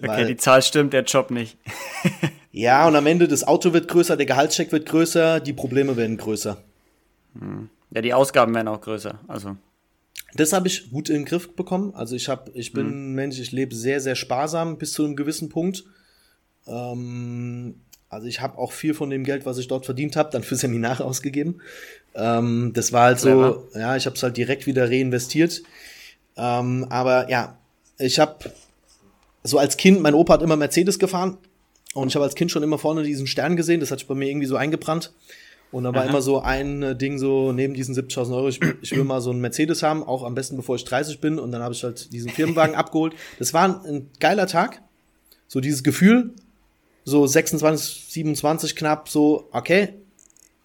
Okay, 0.00 0.26
die 0.26 0.36
Zahl 0.36 0.62
stimmt, 0.62 0.92
der 0.92 1.02
Job 1.02 1.30
nicht. 1.30 1.58
ja, 2.52 2.86
und 2.86 2.94
am 2.94 3.06
Ende 3.06 3.26
das 3.26 3.42
Auto 3.42 3.72
wird 3.72 3.88
größer, 3.88 4.16
der 4.16 4.26
Gehaltscheck 4.26 4.70
wird 4.70 4.86
größer, 4.86 5.40
die 5.40 5.52
Probleme 5.52 5.96
werden 5.96 6.16
größer. 6.16 6.62
Hm. 7.38 7.68
Ja, 7.90 8.02
die 8.02 8.14
Ausgaben 8.14 8.54
werden 8.54 8.68
auch 8.68 8.80
größer. 8.80 9.18
Also. 9.26 9.56
Das 10.34 10.52
habe 10.52 10.68
ich 10.68 10.90
gut 10.90 11.08
in 11.08 11.16
den 11.16 11.24
Griff 11.24 11.56
bekommen. 11.56 11.94
Also 11.94 12.14
ich 12.14 12.28
habe, 12.28 12.50
ich 12.54 12.72
bin 12.72 12.86
hm. 12.86 13.14
Mensch, 13.14 13.40
ich 13.40 13.50
lebe 13.50 13.74
sehr, 13.74 14.00
sehr 14.00 14.14
sparsam 14.14 14.78
bis 14.78 14.92
zu 14.92 15.04
einem 15.04 15.16
gewissen 15.16 15.48
Punkt. 15.48 15.84
Ähm, 16.68 17.76
also 18.08 18.26
ich 18.26 18.40
habe 18.40 18.58
auch 18.58 18.72
viel 18.72 18.94
von 18.94 19.10
dem 19.10 19.24
Geld, 19.24 19.44
was 19.44 19.58
ich 19.58 19.68
dort 19.68 19.84
verdient 19.84 20.16
habe, 20.16 20.30
dann 20.30 20.42
für 20.42 20.56
Seminare 20.56 21.04
ausgegeben. 21.06 21.60
Ähm, 22.14 22.72
das 22.74 22.92
war 22.92 23.04
halt 23.04 23.20
so, 23.20 23.68
ja, 23.74 23.96
ich 23.96 24.06
habe 24.06 24.16
es 24.16 24.22
halt 24.22 24.36
direkt 24.36 24.66
wieder 24.66 24.88
reinvestiert. 24.88 25.62
Ähm, 26.36 26.86
aber 26.88 27.28
ja, 27.30 27.58
ich 27.98 28.18
habe 28.18 28.52
so 29.42 29.58
als 29.58 29.76
Kind, 29.76 30.00
mein 30.00 30.14
Opa 30.14 30.34
hat 30.34 30.42
immer 30.42 30.56
Mercedes 30.56 30.98
gefahren 30.98 31.38
und 31.94 32.08
ich 32.08 32.14
habe 32.14 32.24
als 32.24 32.34
Kind 32.34 32.50
schon 32.50 32.62
immer 32.62 32.78
vorne 32.78 33.02
diesen 33.02 33.26
Stern 33.26 33.56
gesehen, 33.56 33.80
das 33.80 33.90
hat 33.90 33.98
sich 33.98 34.08
bei 34.08 34.14
mir 34.14 34.28
irgendwie 34.28 34.46
so 34.46 34.56
eingebrannt. 34.56 35.12
Und 35.70 35.84
da 35.84 35.92
war 35.92 36.02
Aha. 36.02 36.08
immer 36.08 36.22
so 36.22 36.40
ein 36.40 36.82
äh, 36.82 36.96
Ding 36.96 37.18
so 37.18 37.52
neben 37.52 37.74
diesen 37.74 37.94
70.000 37.94 38.34
Euro, 38.34 38.48
ich, 38.48 38.58
ich, 38.80 38.96
will 38.96 39.04
mal 39.04 39.20
so 39.20 39.30
einen 39.30 39.42
Mercedes 39.42 39.82
haben, 39.82 40.02
auch 40.02 40.22
am 40.22 40.34
besten 40.34 40.56
bevor 40.56 40.76
ich 40.76 40.84
30 40.84 41.20
bin. 41.20 41.38
Und 41.38 41.52
dann 41.52 41.62
habe 41.62 41.74
ich 41.74 41.84
halt 41.84 42.10
diesen 42.12 42.30
Firmenwagen 42.30 42.74
abgeholt. 42.74 43.14
Das 43.38 43.52
war 43.52 43.64
ein, 43.64 43.84
ein 43.84 44.10
geiler 44.18 44.46
Tag. 44.46 44.80
So 45.46 45.60
dieses 45.60 45.82
Gefühl, 45.82 46.32
so 47.08 47.26
26, 47.26 48.06
27 48.08 48.76
knapp, 48.76 49.08
so, 49.08 49.48
okay, 49.52 49.94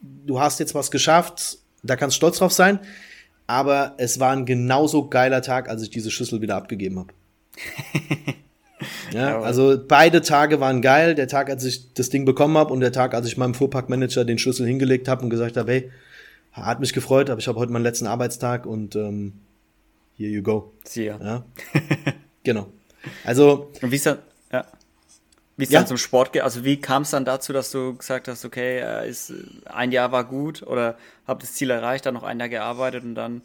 du 0.02 0.40
hast 0.40 0.60
jetzt 0.60 0.76
was 0.76 0.92
geschafft, 0.92 1.58
da 1.82 1.96
kannst 1.96 2.16
du 2.16 2.18
stolz 2.18 2.38
drauf 2.38 2.54
sein. 2.54 2.80
Aber 3.46 3.96
es 3.98 4.20
war 4.20 4.32
ein 4.32 4.46
genauso 4.46 5.10
geiler 5.10 5.42
Tag, 5.42 5.70
als 5.70 5.82
ich 5.82 5.90
diese 5.90 6.12
Schüssel 6.12 6.42
wieder 6.42 6.56
abgegeben 6.56 7.00
habe. 7.00 7.14
Ja, 9.14 9.40
also 9.42 9.78
beide 9.88 10.22
Tage 10.22 10.60
waren 10.60 10.82
geil. 10.82 11.16
Der 11.16 11.28
Tag, 11.28 11.50
als 11.50 11.64
ich 11.64 11.94
das 11.94 12.10
Ding 12.10 12.26
bekommen 12.26 12.58
habe 12.58 12.74
und 12.74 12.80
der 12.80 12.92
Tag, 12.92 13.14
als 13.14 13.28
ich 13.28 13.38
meinem 13.38 13.54
Fuhrparkmanager 13.54 14.26
den 14.26 14.38
Schlüssel 14.38 14.68
hingelegt 14.68 15.08
habe 15.08 15.24
und 15.24 15.30
gesagt 15.30 15.56
habe, 15.56 15.72
hey, 15.72 15.92
hat 16.52 16.80
mich 16.80 16.94
gefreut, 16.94 17.30
aber 17.30 17.40
ich 17.40 17.48
habe 17.48 17.60
heute 17.60 17.72
meinen 17.72 17.84
letzten 17.84 18.08
Arbeitstag 18.08 18.66
und 18.66 18.96
ähm, 18.96 19.34
here 20.18 20.32
you 20.32 20.42
go. 20.42 20.74
See 20.84 21.06
ya. 21.06 21.20
Ja. 21.22 21.46
genau. 22.44 22.68
Also. 23.24 23.72
Und 23.82 23.92
wie 23.92 23.96
ist 23.96 24.06
dann, 24.06 24.20
ja. 24.52 24.66
Wie 25.56 25.64
ist 25.64 25.72
ja. 25.72 25.80
dann 25.80 25.88
zum 25.88 25.98
Sport 25.98 26.34
geht? 26.34 26.42
Also 26.42 26.64
wie 26.64 26.82
kam 26.82 27.04
es 27.04 27.12
dann 27.12 27.26
dazu, 27.26 27.54
dass 27.54 27.72
du 27.72 27.96
gesagt 27.96 28.28
hast, 28.28 28.44
okay, 28.44 28.80
äh, 28.80 29.10
ist, 29.10 29.32
ein 29.66 29.92
Jahr 29.92 30.12
war 30.12 30.24
gut 30.24 30.64
oder 30.64 30.98
hab 31.28 31.40
das 31.40 31.54
Ziel 31.54 31.70
erreicht, 31.70 32.06
dann 32.06 32.16
noch 32.16 32.24
ein 32.24 32.40
Jahr 32.40 32.50
gearbeitet 32.50 33.04
und 33.04 33.16
dann 33.16 33.44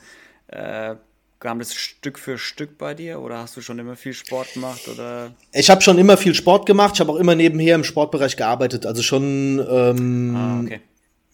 äh, 0.49 0.95
kam 1.41 1.59
das 1.59 1.75
Stück 1.75 2.19
für 2.19 2.39
Stück 2.39 2.79
bei 2.79 2.95
dir 2.95 3.21
oder 3.21 3.39
hast 3.39 3.57
du 3.57 3.61
schon 3.61 3.79
immer 3.79 3.97
viel 3.97 4.13
Sport 4.13 4.55
gemacht 4.55 4.89
oder? 4.89 5.33
Ich 5.53 5.71
habe 5.71 5.83
schon 5.83 5.99
immer 5.99 6.17
viel 6.17 6.35
Sport 6.35 6.67
gemacht. 6.67 6.95
Ich 6.95 7.01
habe 7.01 7.13
auch 7.13 7.17
immer 7.17 7.35
nebenher 7.35 7.75
im 7.75 7.85
Sportbereich 7.85 8.37
gearbeitet. 8.37 8.87
Also 8.87 9.03
schon 9.03 9.65
ähm, 9.71 10.37
ah, 10.37 10.61
okay. 10.61 10.81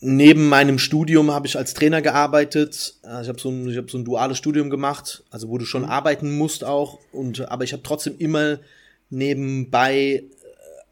neben 0.01 0.49
meinem 0.49 0.79
Studium 0.79 1.31
habe 1.31 1.47
ich 1.47 1.57
als 1.57 1.73
Trainer 1.75 2.03
gearbeitet. 2.03 2.97
Äh, 3.03 3.23
ich 3.23 3.29
habe 3.29 3.41
so 3.41 3.49
ein 3.51 3.69
ich 3.69 3.77
habe 3.77 3.91
so 3.91 3.97
ein 3.97 4.05
duales 4.05 4.39
Studium 4.39 4.69
gemacht, 4.69 5.25
also 5.31 5.49
wo 5.49 5.57
du 5.57 5.65
schon 5.65 5.83
mhm. 5.83 5.91
arbeiten 5.91 6.37
musst 6.37 6.65
auch. 6.65 6.99
Und 7.13 7.49
aber 7.49 7.65
ich 7.65 7.73
habe 7.73 7.83
trotzdem 7.83 8.17
immer 8.19 8.59
nebenbei 9.09 9.95
äh, 9.97 10.25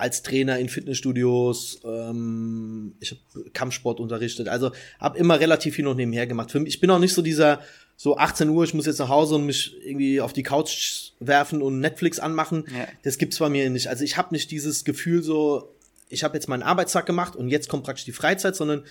als 0.03 0.25
Trainer 0.25 0.59
in 0.59 0.69
Fitnessstudios, 0.69 1.81
ähm, 1.85 2.95
ich 2.99 3.13
habe 3.13 3.51
Kampfsport 3.51 4.01
unterrichtet, 4.01 4.49
also 4.49 4.73
habe 4.99 5.17
immer 5.17 5.39
relativ 5.39 5.77
viel 5.77 5.85
noch 5.85 5.95
nebenher 5.95 6.27
gemacht. 6.27 6.51
Für 6.51 6.59
mich, 6.59 6.75
ich 6.75 6.81
bin 6.81 6.91
auch 6.91 6.99
nicht 6.99 7.15
so 7.15 7.23
dieser 7.23 7.61
so 7.97 8.17
18 8.17 8.49
Uhr, 8.49 8.65
ich 8.65 8.75
muss 8.75 8.87
jetzt 8.87 8.99
nach 8.99 9.09
Hause 9.09 9.37
und 9.37 9.47
mich 9.47 9.77
irgendwie 9.81 10.21
auf 10.21 10.33
die 10.33 10.43
Couch 10.43 11.13
werfen 11.21 11.63
und 11.63 11.79
Netflix 11.79 12.19
anmachen. 12.19 12.65
Ja. 12.77 12.89
Das 13.05 13.17
gibt's 13.17 13.39
bei 13.39 13.49
mir 13.49 13.71
nicht. 13.71 13.87
Also 13.87 14.03
ich 14.03 14.17
habe 14.17 14.35
nicht 14.35 14.51
dieses 14.51 14.83
Gefühl 14.83 15.23
so, 15.23 15.73
ich 16.09 16.25
habe 16.25 16.35
jetzt 16.35 16.49
meinen 16.49 16.65
Arbeitstag 16.65 17.07
gemacht 17.07 17.37
und 17.37 17.49
jetzt 17.49 17.69
kommt 17.69 17.85
praktisch 17.85 18.05
die 18.05 18.11
Freizeit, 18.11 18.57
sondern 18.57 18.83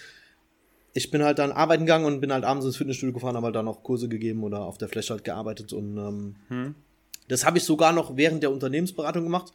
ich 0.93 1.11
bin 1.11 1.23
halt 1.23 1.39
dann 1.39 1.51
arbeiten 1.51 1.85
gegangen 1.85 2.05
und 2.05 2.21
bin 2.21 2.31
halt 2.31 2.45
abends 2.45 2.65
ins 2.65 2.77
Fitnessstudio 2.77 3.13
gefahren, 3.13 3.35
habe 3.35 3.47
halt 3.47 3.55
dann 3.57 3.65
noch 3.65 3.83
Kurse 3.83 4.07
gegeben 4.07 4.45
oder 4.45 4.61
auf 4.61 4.77
der 4.77 4.87
Fläche 4.87 5.13
halt 5.13 5.25
gearbeitet 5.25 5.73
und 5.73 5.97
ähm, 5.97 6.35
hm. 6.47 6.75
das 7.27 7.45
habe 7.45 7.57
ich 7.57 7.65
sogar 7.65 7.91
noch 7.91 8.15
während 8.15 8.43
der 8.43 8.51
Unternehmensberatung 8.51 9.23
gemacht. 9.23 9.51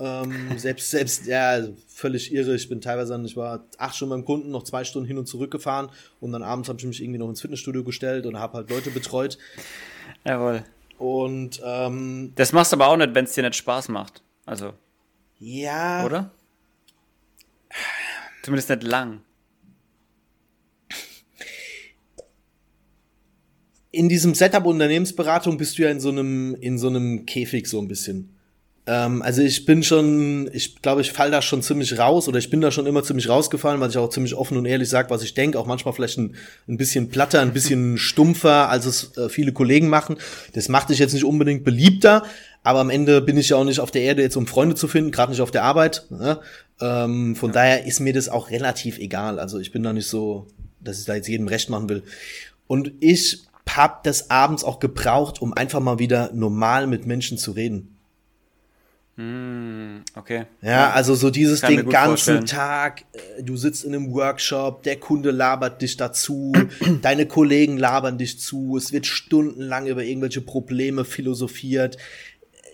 Ähm, 0.00 0.58
selbst, 0.58 0.90
selbst, 0.90 1.26
ja, 1.26 1.50
also 1.50 1.76
völlig 1.86 2.32
irre. 2.32 2.54
Ich 2.56 2.68
bin 2.68 2.80
teilweise, 2.80 3.20
ich 3.24 3.36
war 3.36 3.64
acht 3.78 3.94
Stunden 3.94 4.10
beim 4.10 4.24
Kunden, 4.24 4.50
noch 4.50 4.64
zwei 4.64 4.84
Stunden 4.84 5.06
hin 5.06 5.18
und 5.18 5.26
zurück 5.26 5.50
gefahren 5.50 5.88
und 6.20 6.32
dann 6.32 6.42
abends 6.42 6.68
habe 6.68 6.78
ich 6.80 6.84
mich 6.84 7.00
irgendwie 7.00 7.18
noch 7.18 7.28
ins 7.28 7.40
Fitnessstudio 7.40 7.84
gestellt 7.84 8.26
und 8.26 8.38
habe 8.38 8.58
halt 8.58 8.70
Leute 8.70 8.90
betreut. 8.90 9.38
Jawohl. 10.24 10.64
Und, 10.98 11.60
ähm, 11.64 12.32
Das 12.34 12.52
machst 12.52 12.72
du 12.72 12.76
aber 12.76 12.88
auch 12.88 12.96
nicht, 12.96 13.14
wenn 13.14 13.24
es 13.24 13.34
dir 13.34 13.42
nicht 13.42 13.56
Spaß 13.56 13.88
macht. 13.88 14.22
Also. 14.46 14.74
Ja. 15.38 16.04
Oder? 16.04 16.30
Zumindest 18.42 18.70
nicht 18.70 18.82
lang. 18.82 19.22
In 23.90 24.08
diesem 24.08 24.34
Setup 24.34 24.66
Unternehmensberatung 24.66 25.56
bist 25.56 25.78
du 25.78 25.82
ja 25.82 25.90
in 25.90 26.00
so 26.00 26.08
einem, 26.08 26.56
in 26.56 26.78
so 26.78 26.88
einem 26.88 27.26
Käfig 27.26 27.68
so 27.68 27.80
ein 27.80 27.86
bisschen 27.86 28.33
ähm, 28.86 29.22
also 29.22 29.40
ich 29.40 29.64
bin 29.64 29.82
schon, 29.82 30.50
ich 30.52 30.82
glaube, 30.82 31.00
ich 31.00 31.12
fall 31.12 31.30
da 31.30 31.40
schon 31.40 31.62
ziemlich 31.62 31.98
raus 31.98 32.28
oder 32.28 32.38
ich 32.38 32.50
bin 32.50 32.60
da 32.60 32.70
schon 32.70 32.86
immer 32.86 33.02
ziemlich 33.02 33.28
rausgefallen, 33.28 33.80
weil 33.80 33.90
ich 33.90 33.96
auch 33.96 34.10
ziemlich 34.10 34.34
offen 34.34 34.58
und 34.58 34.66
ehrlich 34.66 34.88
sage, 34.90 35.10
was 35.10 35.22
ich 35.22 35.34
denke, 35.34 35.58
auch 35.58 35.66
manchmal 35.66 35.94
vielleicht 35.94 36.18
ein, 36.18 36.36
ein 36.68 36.76
bisschen 36.76 37.08
platter, 37.08 37.40
ein 37.40 37.54
bisschen 37.54 37.96
stumpfer, 37.98 38.68
als 38.68 38.84
es 38.84 39.16
äh, 39.16 39.28
viele 39.28 39.52
Kollegen 39.52 39.88
machen. 39.88 40.16
Das 40.52 40.68
macht 40.68 40.90
dich 40.90 40.98
jetzt 40.98 41.14
nicht 41.14 41.24
unbedingt 41.24 41.64
beliebter, 41.64 42.24
aber 42.62 42.80
am 42.80 42.90
Ende 42.90 43.22
bin 43.22 43.38
ich 43.38 43.50
ja 43.50 43.56
auch 43.56 43.64
nicht 43.64 43.80
auf 43.80 43.90
der 43.90 44.02
Erde 44.02 44.22
jetzt, 44.22 44.36
um 44.36 44.46
Freunde 44.46 44.74
zu 44.74 44.86
finden, 44.86 45.10
gerade 45.10 45.32
nicht 45.32 45.40
auf 45.40 45.50
der 45.50 45.64
Arbeit. 45.64 46.04
Ne? 46.10 46.40
Ähm, 46.80 47.36
von 47.36 47.50
ja. 47.50 47.54
daher 47.54 47.86
ist 47.86 48.00
mir 48.00 48.12
das 48.12 48.28
auch 48.28 48.50
relativ 48.50 48.98
egal. 48.98 49.38
Also 49.38 49.58
ich 49.58 49.72
bin 49.72 49.82
da 49.82 49.92
nicht 49.94 50.08
so, 50.08 50.46
dass 50.80 50.98
ich 50.98 51.06
da 51.06 51.14
jetzt 51.14 51.28
jedem 51.28 51.48
recht 51.48 51.70
machen 51.70 51.88
will. 51.88 52.02
Und 52.66 52.92
ich 53.00 53.44
hab 53.68 54.04
das 54.04 54.30
abends 54.30 54.62
auch 54.62 54.78
gebraucht, 54.78 55.40
um 55.40 55.54
einfach 55.54 55.80
mal 55.80 55.98
wieder 55.98 56.30
normal 56.34 56.86
mit 56.86 57.06
Menschen 57.06 57.38
zu 57.38 57.52
reden. 57.52 57.93
Hm, 59.16 60.02
okay. 60.16 60.46
Ja, 60.60 60.90
also 60.90 61.14
so 61.14 61.30
dieses 61.30 61.60
Kann 61.60 61.76
den 61.76 61.88
ganzen 61.88 62.40
vorstellen. 62.40 62.46
Tag, 62.46 63.04
äh, 63.12 63.44
du 63.44 63.56
sitzt 63.56 63.84
in 63.84 63.94
einem 63.94 64.12
Workshop, 64.12 64.82
der 64.82 64.96
Kunde 64.96 65.30
labert 65.30 65.82
dich 65.82 65.96
dazu, 65.96 66.52
deine 67.02 67.26
Kollegen 67.26 67.78
labern 67.78 68.18
dich 68.18 68.40
zu, 68.40 68.76
es 68.76 68.92
wird 68.92 69.06
stundenlang 69.06 69.86
über 69.86 70.02
irgendwelche 70.02 70.40
Probleme 70.40 71.04
philosophiert. 71.04 71.96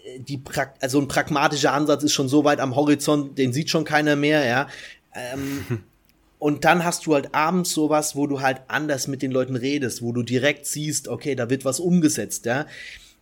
Äh, 0.05 0.20
die 0.20 0.38
pra 0.38 0.72
also 0.81 0.98
ein 0.98 1.09
pragmatischer 1.09 1.74
Ansatz 1.74 2.05
ist 2.05 2.14
schon 2.14 2.29
so 2.29 2.42
weit 2.42 2.61
am 2.61 2.74
Horizont, 2.74 3.37
den 3.37 3.53
sieht 3.53 3.68
schon 3.68 3.85
keiner 3.85 4.16
mehr, 4.16 4.46
ja. 4.46 4.66
Ähm, 5.14 5.83
und 6.38 6.64
dann 6.64 6.87
hast 6.87 7.05
du 7.05 7.12
halt 7.12 7.35
abends 7.35 7.72
sowas, 7.72 8.16
wo 8.16 8.26
du 8.26 8.40
halt 8.40 8.62
anders 8.68 9.09
mit 9.09 9.20
den 9.20 9.31
Leuten 9.31 9.57
redest, 9.57 10.00
wo 10.00 10.12
du 10.12 10.22
direkt 10.22 10.64
siehst, 10.64 11.07
okay, 11.07 11.35
da 11.35 11.50
wird 11.50 11.66
was 11.66 11.81
umgesetzt, 11.81 12.46
ja. 12.46 12.64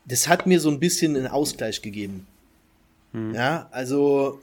Das 0.05 0.29
hat 0.29 0.47
mir 0.47 0.61
so 0.61 0.71
ein 0.71 0.79
bisschen 0.79 1.17
einen 1.17 1.27
Ausgleich 1.27 1.83
gegeben. 1.83 2.29
Hm. 3.13 3.35
Ja, 3.35 3.69
also 3.71 4.41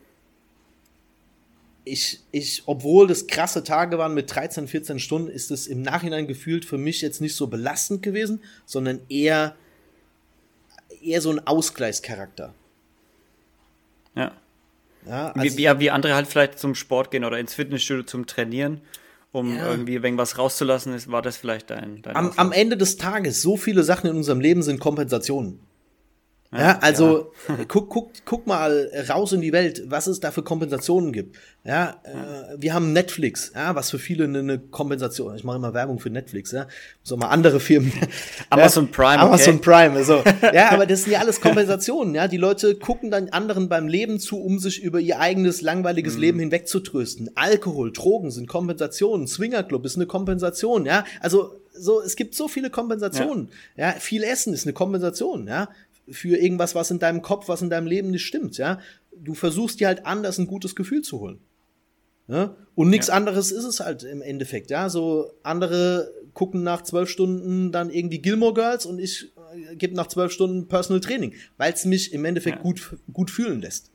ich, 1.86 2.19
ich, 2.32 2.63
obwohl 2.65 3.08
das 3.08 3.28
krasse 3.28 3.63
Tage 3.63 3.97
waren 3.97 4.13
mit 4.13 4.34
13, 4.34 4.67
14 4.67 4.99
Stunden, 4.99 5.30
ist 5.30 5.51
es 5.51 5.67
im 5.67 5.82
Nachhinein 5.82 6.28
gefühlt 6.28 6.65
für 6.65 6.78
mich 6.78 7.01
jetzt 7.01 7.21
nicht 7.21 7.36
so 7.36 7.47
belastend 7.47 8.01
gewesen, 8.01 8.41
sondern 8.65 8.99
eher, 9.08 9.56
eher 11.01 11.21
so 11.21 11.32
ein 11.32 11.45
Ausgleichscharakter. 11.45 12.54
Ja. 14.15 14.32
Ja, 15.08 15.32
also 15.34 15.58
wie, 15.58 15.58
wie, 15.58 15.80
wie, 15.80 15.91
andere 15.91 16.15
halt 16.15 16.25
vielleicht 16.25 16.58
zum 16.58 16.73
Sport 16.73 17.12
gehen 17.12 17.23
oder 17.23 17.38
ins 17.38 17.54
Fitnessstudio 17.54 18.04
zum 18.04 18.25
Trainieren, 18.25 18.82
um 19.32 19.56
ja. 19.56 19.69
irgendwie 19.69 19.93
irgendwas 19.93 20.39
rauszulassen, 20.39 20.95
ist, 20.95 21.12
war 21.12 21.21
das 21.21 21.38
vielleicht 21.38 21.69
dein, 21.69 22.01
dein 22.01 22.15
am, 22.15 22.32
am 22.38 22.51
Ende 22.51 22.75
des 22.75 22.97
Tages, 22.97 23.43
so 23.43 23.56
viele 23.56 23.84
Sachen 23.84 24.10
in 24.10 24.15
unserem 24.15 24.39
Leben 24.39 24.63
sind 24.63 24.80
Kompensationen. 24.80 25.60
Ja, 26.51 26.79
also 26.79 27.31
ja. 27.47 27.58
guck, 27.67 27.89
guck, 27.89 28.12
guck 28.23 28.47
mal 28.47 28.89
raus 29.10 29.34
in 29.34 29.41
die 29.41 29.51
Welt, 29.51 29.84
was 29.88 30.08
es 30.08 30.19
da 30.19 30.31
für 30.31 30.43
Kompensationen 30.43 31.12
gibt. 31.12 31.36
Ja, 31.63 32.01
äh, 32.03 32.55
wir 32.58 32.73
haben 32.73 32.93
Netflix, 32.93 33.51
ja, 33.55 33.75
was 33.75 33.89
für 33.89 33.97
viele 33.97 34.25
eine, 34.25 34.39
eine 34.39 34.60
Kompensation. 34.60 35.36
Ich 35.36 35.43
mache 35.43 35.58
immer 35.58 35.73
Werbung 35.73 35.99
für 35.99 36.12
Netflix, 36.12 36.51
ja. 36.51 36.67
So 37.03 37.17
mal 37.17 37.29
andere 37.29 37.60
Firmen. 37.60 37.91
Amazon 38.49 38.89
Prime. 38.91 39.19
Amazon 39.19 39.55
okay. 39.55 39.63
Prime, 39.63 40.03
so. 40.03 40.23
Ja, 40.53 40.71
aber 40.71 40.86
das 40.86 41.03
sind 41.03 41.13
ja 41.13 41.19
alles 41.19 41.41
Kompensationen, 41.41 42.13
ja. 42.13 42.27
Die 42.27 42.38
Leute 42.38 42.75
gucken 42.75 43.10
dann 43.12 43.29
anderen 43.29 43.67
beim 43.67 43.88
Leben 43.88 44.19
zu, 44.19 44.39
um 44.39 44.60
sich 44.60 44.81
über 44.81 44.99
ihr 44.99 45.19
eigenes 45.19 45.62
langweiliges 45.62 46.15
mhm. 46.15 46.21
Leben 46.21 46.39
hinwegzutrösten. 46.39 47.31
Alkohol, 47.36 47.91
Drogen 47.91 48.31
sind 48.31 48.47
Kompensationen. 48.47 49.27
Swingerclub 49.27 49.86
ist 49.86 49.95
eine 49.95 50.05
Kompensation, 50.05 50.86
ja. 50.86 51.03
Also 51.19 51.55
so, 51.77 52.01
es 52.01 52.15
gibt 52.15 52.36
so 52.36 52.47
viele 52.47 52.69
Kompensationen. 52.69 53.49
Ja. 53.75 53.88
ja, 53.88 53.99
viel 53.99 54.23
Essen 54.23 54.53
ist 54.53 54.65
eine 54.65 54.73
Kompensation, 54.73 55.47
ja 55.47 55.67
für 56.09 56.37
irgendwas, 56.37 56.75
was 56.75 56.91
in 56.91 56.99
deinem 56.99 57.21
Kopf, 57.21 57.47
was 57.47 57.61
in 57.61 57.69
deinem 57.69 57.87
Leben 57.87 58.11
nicht 58.11 58.25
stimmt, 58.25 58.57
ja. 58.57 58.79
Du 59.17 59.33
versuchst 59.33 59.79
dir 59.79 59.87
halt 59.87 60.05
anders 60.05 60.37
ein 60.37 60.47
gutes 60.47 60.75
Gefühl 60.75 61.01
zu 61.01 61.19
holen. 61.19 61.39
Ja? 62.27 62.55
Und 62.75 62.89
nichts 62.89 63.07
ja. 63.07 63.13
anderes 63.13 63.51
ist 63.51 63.63
es 63.63 63.79
halt 63.79 64.03
im 64.03 64.21
Endeffekt, 64.21 64.71
ja. 64.71 64.89
So 64.89 65.31
andere 65.43 66.11
gucken 66.33 66.63
nach 66.63 66.81
zwölf 66.83 67.09
Stunden 67.09 67.71
dann 67.71 67.89
irgendwie 67.89 68.19
Gilmore 68.19 68.53
Girls 68.53 68.85
und 68.85 68.99
ich 68.99 69.31
äh, 69.55 69.75
gebe 69.75 69.95
nach 69.95 70.07
zwölf 70.07 70.31
Stunden 70.31 70.67
Personal 70.67 70.99
Training, 70.99 71.33
weil 71.57 71.73
es 71.73 71.85
mich 71.85 72.13
im 72.13 72.25
Endeffekt 72.25 72.57
ja. 72.57 72.61
gut, 72.61 72.97
gut 73.13 73.31
fühlen 73.31 73.61
lässt. 73.61 73.91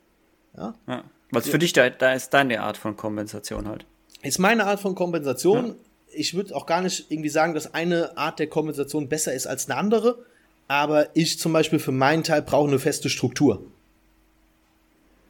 Ja. 0.57 0.75
ja. 0.88 1.05
Was 1.31 1.49
für 1.49 1.59
dich 1.59 1.73
da, 1.73 1.90
da 1.90 2.14
ist 2.14 2.31
deine 2.31 2.62
Art 2.62 2.77
von 2.77 2.96
Kompensation 2.96 3.68
halt? 3.68 3.87
Ist 4.23 4.38
meine 4.38 4.66
Art 4.66 4.81
von 4.81 4.94
Kompensation. 4.94 5.77
Ich 6.12 6.35
würde 6.35 6.57
auch 6.57 6.66
gar 6.66 6.81
nicht 6.81 7.11
irgendwie 7.11 7.29
sagen, 7.29 7.55
dass 7.55 7.73
eine 7.73 8.16
Art 8.16 8.40
der 8.40 8.49
Kompensation 8.49 9.09
besser 9.09 9.33
ist 9.33 9.46
als 9.46 9.70
eine 9.70 9.79
andere 9.79 10.25
aber 10.71 11.09
ich 11.17 11.41
zum 11.41 11.53
Beispiel 11.53 11.81
für 11.81 11.91
meinen 11.91 12.23
Teil 12.23 12.43
brauche 12.43 12.69
eine 12.69 12.79
feste 12.79 13.11
Struktur. 13.11 13.67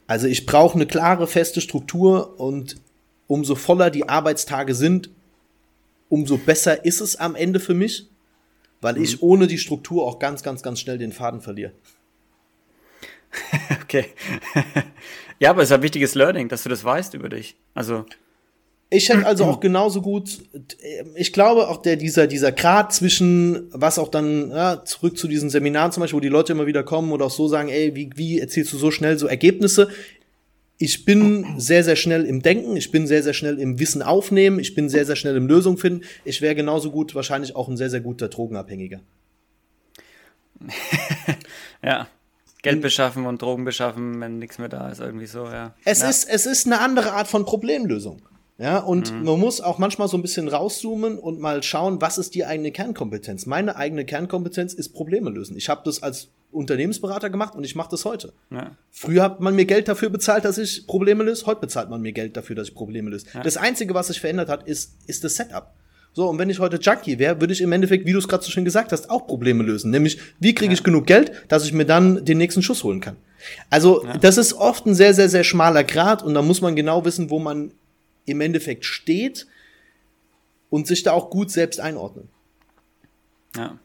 Also 0.07 0.26
ich 0.26 0.44
brauche 0.44 0.74
eine 0.74 0.87
klare, 0.87 1.26
feste 1.26 1.62
Struktur 1.62 2.38
und 2.38 2.76
umso 3.26 3.55
voller 3.55 3.88
die 3.88 4.07
Arbeitstage 4.07 4.74
sind, 4.74 5.09
umso 6.11 6.37
besser 6.37 6.85
ist 6.85 7.00
es 7.00 7.16
am 7.16 7.37
Ende 7.37 7.59
für 7.59 7.72
mich, 7.72 8.07
weil 8.83 8.96
mhm. 8.96 9.03
ich 9.03 9.22
ohne 9.22 9.46
die 9.46 9.57
Struktur 9.57 10.07
auch 10.07 10.18
ganz, 10.18 10.42
ganz, 10.42 10.62
ganz 10.62 10.79
schnell 10.79 10.98
den 10.98 11.12
Faden 11.12 11.40
verliere. 11.40 11.72
okay. 13.83 14.09
ja, 15.38 15.48
aber 15.48 15.62
es 15.62 15.70
ist 15.70 15.74
ein 15.74 15.83
wichtiges 15.83 16.14
Learning, 16.14 16.50
dass 16.50 16.64
du 16.64 16.68
das 16.68 16.85
weißt 16.85 17.14
über 17.14 17.31
dich. 17.31 17.57
Also 17.72 18.05
ich 18.90 19.09
hätte 19.09 19.24
also 19.24 19.44
auch 19.44 19.61
genauso 19.61 20.03
gut, 20.03 20.40
ich 21.14 21.33
glaube 21.33 21.68
auch 21.68 21.81
der, 21.81 21.96
dieser, 21.96 22.26
dieser 22.26 22.53
Grad 22.53 22.92
zwischen, 22.92 23.68
was 23.70 23.98
auch 23.98 24.09
dann, 24.09 24.50
ja, 24.50 24.85
zurück 24.85 25.16
zu 25.16 25.29
diesen 25.29 25.48
Seminaren 25.48 25.92
zum 25.92 26.03
Beispiel, 26.03 26.16
wo 26.16 26.20
die 26.20 26.29
Leute 26.29 26.53
immer 26.53 26.66
wieder 26.66 26.83
kommen 26.83 27.12
oder 27.12 27.26
auch 27.26 27.31
so 27.31 27.46
sagen, 27.46 27.68
ey, 27.68 27.94
wie, 27.94 28.11
wie 28.16 28.40
erzählst 28.40 28.72
du 28.72 28.76
so 28.76 28.90
schnell 28.90 29.16
so 29.16 29.29
Ergebnisse? 29.29 29.88
Ich 30.83 31.05
bin 31.05 31.59
sehr, 31.59 31.85
sehr 31.85 31.96
schnell 31.96 32.24
im 32.24 32.42
Denken, 32.42 32.76
ich 32.76 32.90
bin 32.90 33.07
sehr, 33.07 33.22
sehr 33.22 33.35
schnell 33.35 33.59
im 33.59 33.79
Wissen 33.79 34.03
aufnehmen, 34.03 34.59
ich 34.59 34.74
bin 34.74 34.88
sehr, 34.88 35.05
sehr 35.05 35.16
schnell 35.16 35.37
im 35.37 35.46
Lösung 35.46 35.76
finden. 35.76 36.05
Ich 36.24 36.40
wäre 36.40 36.55
genauso 36.55 36.90
gut 36.90 37.14
wahrscheinlich 37.14 37.55
auch 37.55 37.68
ein 37.68 37.76
sehr, 37.76 37.90
sehr 37.90 38.00
guter 38.00 38.29
Drogenabhängiger. 38.29 39.00
ja. 41.83 42.09
Geld 42.62 42.83
beschaffen 42.83 43.24
und 43.26 43.40
Drogen 43.40 43.64
beschaffen, 43.64 44.20
wenn 44.20 44.38
nichts 44.38 44.59
mehr 44.59 44.68
da 44.68 44.90
ist, 44.90 45.00
irgendwie 45.00 45.26
so, 45.26 45.44
ja. 45.46 45.74
Es 45.85 46.00
ja. 46.00 46.11
ist, 46.11 46.29
es 46.29 46.44
ist 46.44 46.66
eine 46.66 46.81
andere 46.81 47.12
Art 47.12 47.29
von 47.29 47.44
Problemlösung. 47.44 48.20
Ja, 48.60 48.78
und 48.78 49.10
mhm. 49.12 49.24
man 49.24 49.40
muss 49.40 49.62
auch 49.62 49.78
manchmal 49.78 50.06
so 50.08 50.18
ein 50.18 50.22
bisschen 50.22 50.46
rauszoomen 50.46 51.18
und 51.18 51.40
mal 51.40 51.62
schauen, 51.62 52.02
was 52.02 52.18
ist 52.18 52.34
die 52.34 52.44
eigene 52.44 52.72
Kernkompetenz. 52.72 53.46
Meine 53.46 53.76
eigene 53.76 54.04
Kernkompetenz 54.04 54.74
ist 54.74 54.90
Probleme 54.90 55.30
lösen. 55.30 55.56
Ich 55.56 55.70
habe 55.70 55.80
das 55.82 56.02
als 56.02 56.28
Unternehmensberater 56.52 57.30
gemacht 57.30 57.54
und 57.54 57.64
ich 57.64 57.74
mache 57.74 57.88
das 57.90 58.04
heute. 58.04 58.34
Ja. 58.50 58.72
Früher 58.90 59.22
hat 59.22 59.40
man 59.40 59.54
mir 59.54 59.64
Geld 59.64 59.88
dafür 59.88 60.10
bezahlt, 60.10 60.44
dass 60.44 60.58
ich 60.58 60.86
Probleme 60.86 61.24
löse. 61.24 61.46
Heute 61.46 61.62
bezahlt 61.62 61.88
man 61.88 62.02
mir 62.02 62.12
Geld 62.12 62.36
dafür, 62.36 62.54
dass 62.54 62.68
ich 62.68 62.74
Probleme 62.74 63.08
löse. 63.08 63.26
Ja. 63.32 63.42
Das 63.42 63.56
Einzige, 63.56 63.94
was 63.94 64.08
sich 64.08 64.20
verändert 64.20 64.50
hat, 64.50 64.68
ist, 64.68 64.94
ist 65.06 65.24
das 65.24 65.36
Setup. 65.36 65.72
So, 66.12 66.28
und 66.28 66.38
wenn 66.38 66.50
ich 66.50 66.58
heute 66.58 66.76
Junkie 66.76 67.18
wäre, 67.18 67.40
würde 67.40 67.54
ich 67.54 67.62
im 67.62 67.72
Endeffekt, 67.72 68.04
wie 68.04 68.12
du 68.12 68.18
es 68.18 68.28
gerade 68.28 68.42
so 68.42 68.50
schön 68.50 68.66
gesagt 68.66 68.92
hast, 68.92 69.08
auch 69.08 69.26
Probleme 69.26 69.62
lösen. 69.62 69.90
Nämlich, 69.90 70.18
wie 70.38 70.54
kriege 70.54 70.74
ich 70.74 70.82
genug 70.82 71.06
Geld, 71.06 71.32
dass 71.48 71.64
ich 71.64 71.72
mir 71.72 71.86
dann 71.86 72.26
den 72.26 72.36
nächsten 72.36 72.62
Schuss 72.62 72.84
holen 72.84 73.00
kann. 73.00 73.16
Also, 73.70 74.04
ja. 74.04 74.18
das 74.18 74.36
ist 74.36 74.52
oft 74.52 74.84
ein 74.86 74.94
sehr, 74.94 75.14
sehr, 75.14 75.30
sehr 75.30 75.44
schmaler 75.44 75.84
Grad 75.84 76.22
und 76.22 76.34
da 76.34 76.42
muss 76.42 76.60
man 76.60 76.76
genau 76.76 77.06
wissen, 77.06 77.30
wo 77.30 77.38
man 77.38 77.70
im 78.26 78.40
Endeffekt 78.40 78.85
steht 78.85 79.46
und 80.70 80.87
sich 80.87 81.02
da 81.02 81.12
auch 81.12 81.30
gut 81.30 81.50
selbst 81.50 81.80
einordnen. 81.80 82.28
Ja. 83.56 83.78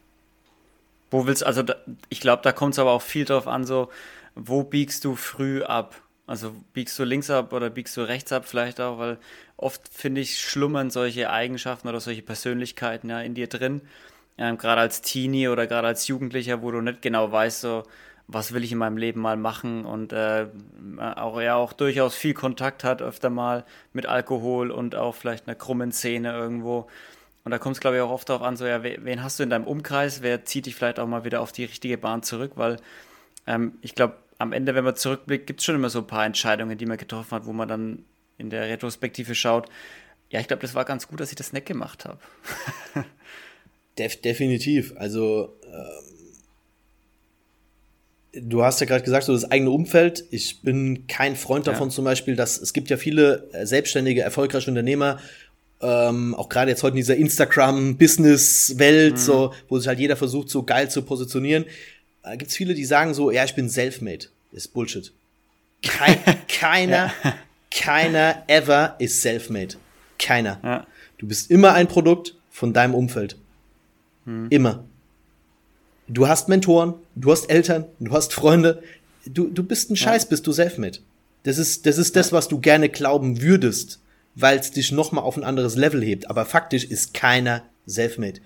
Wo 1.10 1.26
willst 1.26 1.44
also 1.44 1.62
da, 1.62 1.76
ich 2.08 2.20
glaube, 2.20 2.42
da 2.42 2.52
kommt 2.52 2.74
es 2.74 2.78
aber 2.78 2.92
auch 2.92 3.02
viel 3.02 3.24
drauf 3.24 3.46
an, 3.46 3.64
so 3.64 3.90
wo 4.34 4.62
biegst 4.62 5.04
du 5.04 5.16
früh 5.16 5.62
ab? 5.62 6.02
Also 6.26 6.54
biegst 6.72 6.98
du 6.98 7.04
links 7.04 7.30
ab 7.30 7.52
oder 7.52 7.70
biegst 7.70 7.96
du 7.96 8.02
rechts 8.02 8.32
ab 8.32 8.46
vielleicht 8.46 8.80
auch, 8.80 8.98
weil 8.98 9.18
oft 9.56 9.88
finde 9.88 10.20
ich 10.20 10.40
schlummern 10.40 10.90
solche 10.90 11.30
Eigenschaften 11.30 11.88
oder 11.88 12.00
solche 12.00 12.22
Persönlichkeiten 12.22 13.10
ja 13.10 13.20
in 13.20 13.34
dir 13.34 13.46
drin. 13.46 13.82
Ähm, 14.36 14.58
gerade 14.58 14.80
als 14.80 15.02
Teenie 15.02 15.48
oder 15.48 15.66
gerade 15.66 15.86
als 15.86 16.08
Jugendlicher, 16.08 16.62
wo 16.62 16.70
du 16.70 16.80
nicht 16.80 17.00
genau 17.00 17.30
weißt, 17.30 17.60
so 17.60 17.84
was 18.28 18.52
will 18.52 18.64
ich 18.64 18.72
in 18.72 18.78
meinem 18.78 18.96
Leben 18.96 19.20
mal 19.20 19.36
machen 19.36 19.84
und 19.84 20.12
äh, 20.12 20.46
auch 20.98 21.38
er 21.38 21.56
auch 21.56 21.72
durchaus 21.72 22.14
viel 22.14 22.34
Kontakt 22.34 22.82
hat 22.82 23.00
öfter 23.00 23.30
mal 23.30 23.64
mit 23.92 24.06
Alkohol 24.06 24.70
und 24.70 24.96
auch 24.96 25.14
vielleicht 25.14 25.46
einer 25.46 25.54
krummen 25.54 25.92
Szene 25.92 26.32
irgendwo. 26.32 26.88
Und 27.44 27.52
da 27.52 27.58
kommt 27.58 27.76
es, 27.76 27.80
glaube 27.80 27.96
ich, 27.96 28.02
auch 28.02 28.10
oft 28.10 28.28
darauf 28.28 28.42
an, 28.42 28.56
so, 28.56 28.66
ja, 28.66 28.82
wen 28.82 29.22
hast 29.22 29.38
du 29.38 29.44
in 29.44 29.50
deinem 29.50 29.66
Umkreis, 29.66 30.22
wer 30.22 30.44
zieht 30.44 30.66
dich 30.66 30.74
vielleicht 30.74 30.98
auch 30.98 31.06
mal 31.06 31.24
wieder 31.24 31.40
auf 31.40 31.52
die 31.52 31.64
richtige 31.64 31.96
Bahn 31.96 32.24
zurück, 32.24 32.52
weil 32.56 32.78
ähm, 33.46 33.78
ich 33.82 33.94
glaube, 33.94 34.16
am 34.38 34.52
Ende, 34.52 34.74
wenn 34.74 34.84
man 34.84 34.96
zurückblickt, 34.96 35.46
gibt 35.46 35.60
es 35.60 35.64
schon 35.64 35.76
immer 35.76 35.88
so 35.88 36.00
ein 36.00 36.06
paar 36.08 36.26
Entscheidungen, 36.26 36.76
die 36.76 36.86
man 36.86 36.98
getroffen 36.98 37.30
hat, 37.30 37.46
wo 37.46 37.52
man 37.52 37.68
dann 37.68 38.04
in 38.38 38.50
der 38.50 38.68
Retrospektive 38.68 39.36
schaut, 39.36 39.68
ja, 40.30 40.40
ich 40.40 40.48
glaube, 40.48 40.62
das 40.62 40.74
war 40.74 40.84
ganz 40.84 41.06
gut, 41.06 41.20
dass 41.20 41.30
ich 41.30 41.36
das 41.36 41.52
nicht 41.52 41.66
gemacht 41.66 42.04
habe. 42.04 42.18
Def 43.98 44.20
definitiv. 44.20 44.92
Also 44.96 45.56
ähm 45.62 46.15
du 48.40 48.62
hast 48.62 48.80
ja 48.80 48.86
gerade 48.86 49.04
gesagt, 49.04 49.24
so 49.24 49.32
das 49.32 49.50
eigene 49.50 49.70
Umfeld. 49.70 50.24
Ich 50.30 50.62
bin 50.62 51.06
kein 51.06 51.36
Freund 51.36 51.66
davon 51.66 51.88
ja. 51.88 51.94
zum 51.94 52.04
Beispiel, 52.04 52.36
dass 52.36 52.58
es 52.58 52.72
gibt 52.72 52.90
ja 52.90 52.96
viele 52.96 53.48
äh, 53.52 53.66
selbstständige, 53.66 54.22
erfolgreiche 54.22 54.70
Unternehmer 54.70 55.18
ähm, 55.80 56.34
auch 56.34 56.48
gerade 56.48 56.70
jetzt 56.70 56.82
heute 56.82 56.92
in 56.92 56.98
dieser 56.98 57.16
Instagram-Business-Welt, 57.16 59.14
mhm. 59.14 59.18
so, 59.18 59.52
wo 59.68 59.78
sich 59.78 59.88
halt 59.88 59.98
jeder 59.98 60.16
versucht, 60.16 60.48
so 60.48 60.62
geil 60.62 60.90
zu 60.90 61.02
positionieren, 61.02 61.66
äh, 62.22 62.36
gibt 62.36 62.50
es 62.50 62.56
viele, 62.56 62.74
die 62.74 62.84
sagen 62.84 63.14
so, 63.14 63.30
ja, 63.30 63.44
ich 63.44 63.54
bin 63.54 63.68
self-made. 63.68 64.26
Ist 64.52 64.72
Bullshit. 64.72 65.12
Kein, 65.82 66.18
keiner, 66.48 67.12
ja. 67.22 67.34
keiner 67.70 68.42
ever 68.46 68.96
ist 68.98 69.20
self-made. 69.20 69.76
Keiner. 70.18 70.58
Ja. 70.62 70.86
Du 71.18 71.26
bist 71.26 71.50
immer 71.50 71.74
ein 71.74 71.88
Produkt 71.88 72.34
von 72.50 72.72
deinem 72.72 72.94
Umfeld. 72.94 73.36
Mhm. 74.24 74.46
Immer. 74.50 74.84
Du 76.08 76.28
hast 76.28 76.48
Mentoren, 76.48 76.94
du 77.14 77.32
hast 77.32 77.50
Eltern, 77.50 77.84
du 77.98 78.12
hast 78.12 78.32
Freunde. 78.32 78.82
Du, 79.26 79.48
du 79.48 79.62
bist 79.62 79.90
ein 79.90 79.96
Scheiß, 79.96 80.24
ja. 80.24 80.28
bist 80.28 80.46
du 80.46 80.52
self-made. 80.52 80.98
Das 81.42 81.58
ist, 81.58 81.86
das 81.86 81.98
ist 81.98 82.16
das, 82.16 82.32
was 82.32 82.48
du 82.48 82.60
gerne 82.60 82.88
glauben 82.88 83.42
würdest 83.42 84.00
weil 84.36 84.58
es 84.58 84.70
dich 84.70 84.92
nochmal 84.92 85.24
auf 85.24 85.36
ein 85.36 85.44
anderes 85.44 85.74
Level 85.74 86.04
hebt. 86.04 86.30
Aber 86.30 86.44
faktisch 86.44 86.84
ist 86.84 87.14
keiner 87.14 87.64
selfmade. 87.86 88.40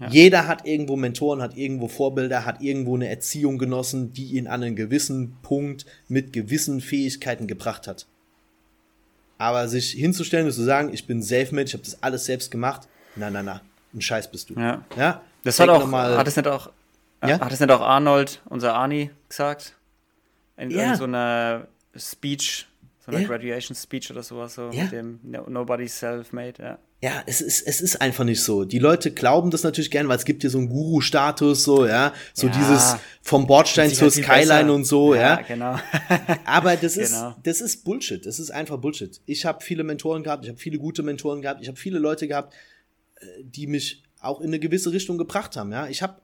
Ja. 0.00 0.08
Jeder 0.08 0.48
hat 0.48 0.66
irgendwo 0.66 0.96
Mentoren, 0.96 1.42
hat 1.42 1.56
irgendwo 1.56 1.86
Vorbilder, 1.86 2.46
hat 2.46 2.62
irgendwo 2.62 2.96
eine 2.96 3.08
Erziehung 3.08 3.58
genossen, 3.58 4.14
die 4.14 4.32
ihn 4.32 4.46
an 4.46 4.62
einen 4.62 4.76
gewissen 4.76 5.36
Punkt 5.42 5.84
mit 6.08 6.32
gewissen 6.32 6.80
Fähigkeiten 6.80 7.46
gebracht 7.46 7.86
hat. 7.86 8.06
Aber 9.36 9.68
sich 9.68 9.90
hinzustellen 9.90 10.46
und 10.46 10.52
zu 10.52 10.62
sagen, 10.62 10.90
ich 10.92 11.06
bin 11.06 11.22
selfmade, 11.22 11.66
ich 11.66 11.74
habe 11.74 11.84
das 11.84 12.02
alles 12.02 12.24
selbst 12.24 12.50
gemacht, 12.50 12.88
na, 13.14 13.30
na, 13.30 13.42
na, 13.42 13.60
ein 13.92 14.00
Scheiß 14.00 14.30
bist 14.30 14.48
du. 14.48 14.54
Ja. 14.54 14.84
ja? 14.96 15.20
Das 15.44 15.60
hat 15.60 15.68
auch, 15.68 15.90
hat 15.92 16.28
es 16.28 16.36
nicht 16.36 16.48
auch, 16.48 16.70
ja? 17.28 17.40
hat 17.40 17.52
es 17.52 17.60
nicht 17.60 17.70
auch 17.70 17.80
Arnold, 17.80 18.42
unser 18.46 18.74
Arnie, 18.74 19.10
gesagt? 19.28 19.76
In, 20.56 20.70
ja. 20.70 20.94
so 20.96 21.04
einer 21.04 21.68
Speech 21.96 22.66
so 23.04 23.10
eine 23.10 23.22
ja. 23.22 23.28
Graduation 23.28 23.74
Speech 23.74 24.10
oder 24.10 24.22
sowas, 24.22 24.54
so 24.54 24.70
ja. 24.72 24.84
mit 24.84 24.92
dem 24.92 25.20
Nobody's 25.22 25.98
Self-Made, 25.98 26.62
ja. 26.62 26.78
Ja, 27.02 27.22
es 27.24 27.40
ist, 27.40 27.66
es 27.66 27.80
ist 27.80 28.02
einfach 28.02 28.24
nicht 28.24 28.42
so. 28.42 28.66
Die 28.66 28.78
Leute 28.78 29.10
glauben 29.10 29.50
das 29.50 29.62
natürlich 29.62 29.90
gern, 29.90 30.06
weil 30.08 30.18
es 30.18 30.26
gibt 30.26 30.42
hier 30.42 30.50
so 30.50 30.58
einen 30.58 30.68
Guru-Status, 30.68 31.64
so, 31.64 31.86
ja. 31.86 32.12
So 32.34 32.48
ja. 32.48 32.52
dieses 32.52 32.96
vom 33.22 33.46
Bordstein 33.46 33.90
zur 33.90 34.10
Skyline 34.10 34.46
besser. 34.46 34.74
und 34.74 34.84
so, 34.84 35.14
ja. 35.14 35.20
ja. 35.20 35.40
genau. 35.40 35.78
Aber 36.44 36.76
das 36.76 36.98
ist, 36.98 37.14
genau. 37.14 37.34
das 37.42 37.62
ist 37.62 37.84
Bullshit. 37.84 38.26
Das 38.26 38.38
ist 38.38 38.50
einfach 38.50 38.76
Bullshit. 38.76 39.18
Ich 39.24 39.46
habe 39.46 39.64
viele 39.64 39.82
Mentoren 39.82 40.22
gehabt, 40.22 40.44
ich 40.44 40.50
habe 40.50 40.58
viele 40.58 40.78
gute 40.78 41.02
Mentoren 41.02 41.40
gehabt, 41.40 41.62
ich 41.62 41.68
habe 41.68 41.78
viele 41.78 41.98
Leute 41.98 42.28
gehabt, 42.28 42.52
äh, 43.16 43.24
die 43.44 43.66
mich 43.66 44.02
auch 44.20 44.42
in 44.42 44.48
eine 44.48 44.58
gewisse 44.58 44.92
Richtung 44.92 45.16
gebracht 45.16 45.56
haben, 45.56 45.72
ja. 45.72 45.88
Ich 45.88 46.02
habe 46.02 46.16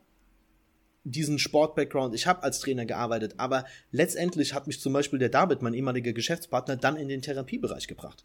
diesen 1.11 1.39
Sport-Background, 1.39 2.15
ich 2.15 2.27
habe 2.27 2.43
als 2.43 2.59
Trainer 2.59 2.85
gearbeitet, 2.85 3.35
aber 3.37 3.65
letztendlich 3.93 4.55
hat 4.55 4.67
mich 4.67 4.81
zum 4.81 4.93
Beispiel 4.93 5.19
der 5.19 5.29
David, 5.29 5.63
mein 5.63 5.75
ehemaliger 5.75 6.13
Geschäftspartner, 6.13 6.77
dann 6.77 6.97
in 6.97 7.09
den 7.09 7.23
Therapiebereich 7.23 7.87
gebracht. 7.87 8.25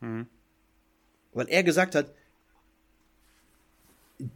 Mhm. 0.00 0.26
Weil 1.32 1.48
er 1.48 1.64
gesagt 1.64 1.94
hat, 1.94 2.12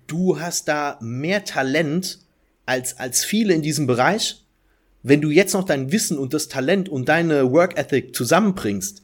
du 0.07 0.41
hast 0.41 0.69
da 0.69 0.99
mehr 1.01 1.45
Talent 1.45 2.19
als, 2.67 2.99
als 2.99 3.25
viele 3.25 3.55
in 3.55 3.63
diesem 3.63 3.87
Bereich. 3.87 4.45
Wenn 5.03 5.21
du 5.21 5.31
jetzt 5.31 5.55
noch 5.55 5.65
dein 5.65 5.91
Wissen 5.93 6.19
und 6.19 6.35
das 6.35 6.49
Talent 6.49 6.89
und 6.89 7.09
deine 7.09 7.53
Work 7.53 7.79
Ethic 7.79 8.15
zusammenbringst, 8.15 9.03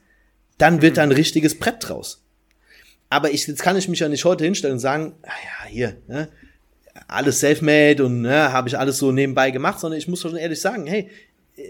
dann 0.59 0.83
wird 0.83 0.93
mhm. 0.93 0.97
da 0.97 1.03
ein 1.05 1.13
richtiges 1.13 1.59
Brett 1.59 1.89
draus. 1.89 2.25
Aber 3.09 3.31
ich, 3.31 3.47
jetzt 3.47 3.63
kann 3.63 3.77
ich 3.77 3.89
mich 3.89 4.01
ja 4.01 4.09
nicht 4.09 4.25
heute 4.25 4.45
hinstellen 4.45 4.75
und 4.75 4.81
sagen, 4.81 5.15
ah 5.23 5.29
ja, 5.29 5.71
hier, 5.71 5.97
ne, 6.09 6.29
alles 7.07 7.41
self-made 7.41 8.05
und 8.05 8.23
ne, 8.23 8.53
habe 8.53 8.69
ich 8.69 8.79
alles 8.79 8.99
so 8.99 9.13
nebenbei 9.13 9.51
gemacht, 9.51 9.81
sondern 9.81 9.99
ich 9.99 10.09
muss 10.09 10.21
schon 10.21 10.37
ehrlich 10.37 10.61
sagen, 10.61 10.87
hey, 10.87 11.11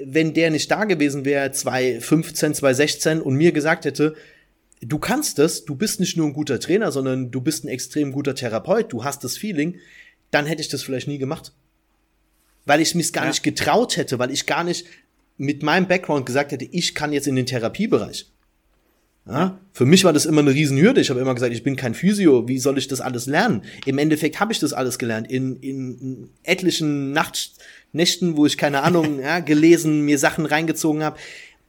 wenn 0.04 0.34
der 0.34 0.50
nicht 0.50 0.70
da 0.70 0.84
gewesen 0.84 1.24
wäre, 1.24 1.50
2015, 1.50 2.54
2016 2.54 3.20
und 3.20 3.34
mir 3.34 3.52
gesagt 3.52 3.84
hätte, 3.84 4.14
du 4.80 4.98
kannst 4.98 5.38
das, 5.38 5.64
du 5.64 5.74
bist 5.74 6.00
nicht 6.00 6.16
nur 6.16 6.26
ein 6.26 6.32
guter 6.32 6.60
Trainer, 6.60 6.92
sondern 6.92 7.30
du 7.30 7.40
bist 7.40 7.64
ein 7.64 7.68
extrem 7.68 8.12
guter 8.12 8.34
Therapeut, 8.34 8.92
du 8.92 9.04
hast 9.04 9.24
das 9.24 9.36
Feeling, 9.36 9.78
dann 10.30 10.46
hätte 10.46 10.62
ich 10.62 10.68
das 10.68 10.82
vielleicht 10.82 11.08
nie 11.08 11.18
gemacht. 11.18 11.52
Weil 12.66 12.80
ich 12.80 12.94
mich 12.94 13.12
gar 13.12 13.24
ja. 13.24 13.30
nicht 13.30 13.42
getraut 13.42 13.96
hätte, 13.96 14.18
weil 14.18 14.30
ich 14.30 14.46
gar 14.46 14.64
nicht 14.64 14.86
mit 15.36 15.62
meinem 15.62 15.88
Background 15.88 16.26
gesagt 16.26 16.52
hätte, 16.52 16.66
ich 16.66 16.94
kann 16.94 17.12
jetzt 17.12 17.26
in 17.26 17.36
den 17.36 17.46
Therapiebereich. 17.46 18.30
Ja? 19.28 19.58
Für 19.72 19.84
mich 19.84 20.04
war 20.04 20.12
das 20.12 20.26
immer 20.26 20.40
eine 20.40 20.54
Riesenhürde. 20.54 21.00
Ich 21.00 21.10
habe 21.10 21.20
immer 21.20 21.34
gesagt, 21.34 21.52
ich 21.52 21.62
bin 21.62 21.76
kein 21.76 21.94
Physio, 21.94 22.48
wie 22.48 22.58
soll 22.58 22.78
ich 22.78 22.88
das 22.88 23.00
alles 23.00 23.26
lernen? 23.26 23.62
Im 23.84 23.98
Endeffekt 23.98 24.40
habe 24.40 24.52
ich 24.52 24.58
das 24.58 24.72
alles 24.72 24.98
gelernt. 24.98 25.30
In, 25.30 25.56
in, 25.56 26.30
etlichen 26.42 27.12
Nacht, 27.12 27.52
Nächten, 27.92 28.36
wo 28.36 28.46
ich 28.46 28.56
keine 28.56 28.82
Ahnung, 28.82 29.20
ja, 29.22 29.40
gelesen, 29.40 30.02
mir 30.02 30.18
Sachen 30.18 30.46
reingezogen 30.46 31.04
habe. 31.04 31.18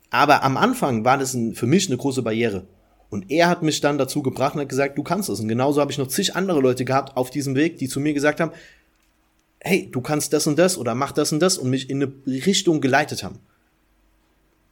Aber 0.09 0.43
am 0.43 0.57
Anfang 0.57 1.05
war 1.05 1.17
das 1.17 1.33
ein, 1.33 1.53
für 1.53 1.67
mich 1.67 1.87
eine 1.87 1.97
große 1.97 2.23
Barriere. 2.23 2.65
Und 3.09 3.29
er 3.31 3.49
hat 3.49 3.63
mich 3.63 3.81
dann 3.81 3.97
dazu 3.97 4.21
gebracht 4.21 4.55
und 4.55 4.61
hat 4.61 4.69
gesagt, 4.69 4.97
du 4.97 5.03
kannst 5.03 5.29
es. 5.29 5.39
Und 5.39 5.47
genauso 5.47 5.81
habe 5.81 5.91
ich 5.91 5.97
noch 5.97 6.07
zig 6.07 6.35
andere 6.35 6.61
Leute 6.61 6.85
gehabt 6.85 7.17
auf 7.17 7.29
diesem 7.29 7.55
Weg, 7.55 7.77
die 7.77 7.89
zu 7.89 7.99
mir 7.99 8.13
gesagt 8.13 8.39
haben, 8.39 8.51
hey, 9.61 9.89
du 9.91 9.99
kannst 10.01 10.31
das 10.31 10.47
und 10.47 10.57
das 10.57 10.77
oder 10.77 10.95
mach 10.95 11.11
das 11.11 11.33
und 11.33 11.39
das 11.39 11.57
und 11.57 11.69
mich 11.69 11.89
in 11.89 12.01
eine 12.01 12.13
Richtung 12.25 12.81
geleitet 12.81 13.23
haben. 13.23 13.39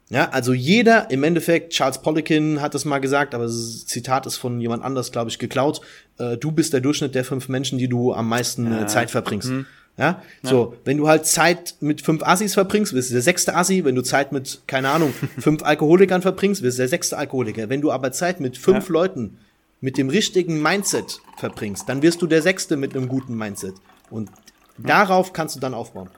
Ja, 0.10 0.30
also 0.30 0.54
jeder 0.54 1.12
im 1.12 1.24
Endeffekt, 1.24 1.74
Charles 1.74 2.02
Poliquin 2.02 2.62
hat 2.62 2.74
es 2.76 2.86
mal 2.86 3.00
gesagt, 3.00 3.36
aber 3.36 3.44
das 3.44 3.86
Zitat 3.86 4.26
ist 4.26 4.38
von 4.38 4.62
jemand 4.62 4.84
anders, 4.84 5.12
glaube 5.12 5.30
ich, 5.30 5.38
geklaut. 5.38 5.82
Äh, 6.18 6.38
du 6.38 6.52
bist 6.52 6.72
der 6.72 6.80
Durchschnitt 6.80 7.14
der 7.14 7.26
fünf 7.26 7.50
Menschen, 7.50 7.78
die 7.78 7.90
du 7.90 8.14
am 8.14 8.30
meisten 8.30 8.72
äh, 8.72 8.88
Zeit 8.88 9.12
verbringst. 9.12 9.50
Mhm. 9.50 9.66
Ja? 9.98 10.22
ja, 10.44 10.50
so, 10.50 10.76
wenn 10.86 10.98
du 10.98 11.10
halt 11.10 11.26
Zeit 11.26 11.76
mit 11.82 12.02
fünf 12.02 12.24
Assis 12.24 12.54
verbringst, 12.54 12.94
wirst 12.94 13.10
du 13.10 13.14
der 13.16 13.22
sechste 13.22 13.56
Assi. 13.56 13.84
Wenn 13.84 13.96
du 13.96 14.02
Zeit 14.02 14.32
mit, 14.32 14.62
keine 14.66 14.90
Ahnung, 14.90 15.14
fünf 15.40 15.64
Alkoholikern 15.64 16.22
verbringst, 16.22 16.62
wirst 16.62 16.78
du 16.78 16.82
der 16.84 16.90
sechste 16.90 17.18
Alkoholiker. 17.18 17.68
Wenn 17.68 17.82
du 17.82 17.92
aber 17.92 18.12
Zeit 18.14 18.40
mit 18.40 18.58
fünf 18.58 18.88
ja. 18.88 18.94
Leuten 18.94 19.38
mit 19.82 19.98
dem 19.98 20.10
richtigen 20.10 20.62
Mindset 20.62 21.20
verbringst, 21.38 21.90
dann 21.90 22.02
wirst 22.02 22.22
du 22.22 22.28
der 22.28 22.42
sechste 22.42 22.78
mit 22.78 22.96
einem 22.96 23.10
guten 23.10 23.36
Mindset. 23.36 23.76
Und 24.10 24.30
darauf 24.78 25.34
kannst 25.34 25.56
du 25.58 25.60
dann 25.60 25.74
aufbauen. 25.74 26.10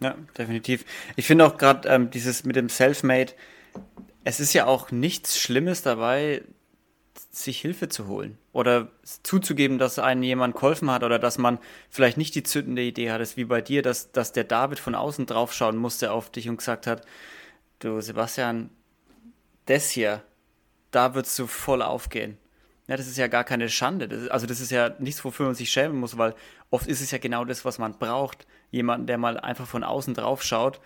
Ja, 0.00 0.14
definitiv. 0.36 0.84
Ich 1.16 1.26
finde 1.26 1.46
auch 1.46 1.58
gerade 1.58 1.88
ähm, 1.88 2.10
dieses 2.10 2.44
mit 2.44 2.56
dem 2.56 2.68
Selfmade, 2.68 3.32
es 4.24 4.40
ist 4.40 4.52
ja 4.52 4.66
auch 4.66 4.90
nichts 4.90 5.38
Schlimmes 5.38 5.82
dabei, 5.82 6.42
sich 7.30 7.60
Hilfe 7.60 7.88
zu 7.88 8.08
holen 8.08 8.38
oder 8.52 8.90
zuzugeben, 9.22 9.78
dass 9.78 9.98
einem 9.98 10.22
jemand 10.22 10.54
geholfen 10.54 10.90
hat 10.90 11.04
oder 11.04 11.18
dass 11.18 11.38
man 11.38 11.58
vielleicht 11.90 12.16
nicht 12.16 12.34
die 12.34 12.42
zündende 12.42 12.82
Idee 12.82 13.10
hat, 13.10 13.20
es 13.20 13.36
wie 13.36 13.44
bei 13.44 13.60
dir, 13.60 13.82
dass, 13.82 14.10
dass 14.12 14.32
der 14.32 14.44
David 14.44 14.78
von 14.78 14.94
außen 14.94 15.26
draufschauen 15.26 15.76
musste 15.76 16.12
auf 16.12 16.30
dich 16.30 16.48
und 16.48 16.56
gesagt 16.56 16.86
hat, 16.86 17.06
du 17.78 18.00
Sebastian, 18.00 18.70
das 19.66 19.90
hier, 19.90 20.22
da 20.90 21.14
würdest 21.14 21.38
du 21.38 21.46
voll 21.46 21.82
aufgehen. 21.82 22.38
Ja, 22.88 22.96
das 22.96 23.06
ist 23.06 23.18
ja 23.18 23.28
gar 23.28 23.44
keine 23.44 23.68
Schande. 23.68 24.08
Das 24.08 24.22
ist, 24.22 24.30
also 24.30 24.46
das 24.46 24.60
ist 24.60 24.70
ja 24.72 24.96
nichts, 24.98 25.24
wofür 25.24 25.46
man 25.46 25.54
sich 25.54 25.70
schämen 25.70 25.98
muss, 26.00 26.18
weil 26.18 26.34
oft 26.70 26.88
ist 26.88 27.00
es 27.00 27.12
ja 27.12 27.18
genau 27.18 27.44
das, 27.44 27.64
was 27.64 27.78
man 27.78 27.96
braucht. 27.98 28.46
Jemanden, 28.70 29.06
der 29.06 29.18
mal 29.18 29.38
einfach 29.38 29.66
von 29.66 29.84
außen 29.84 30.14
drauf 30.14 30.42
schaut 30.42 30.80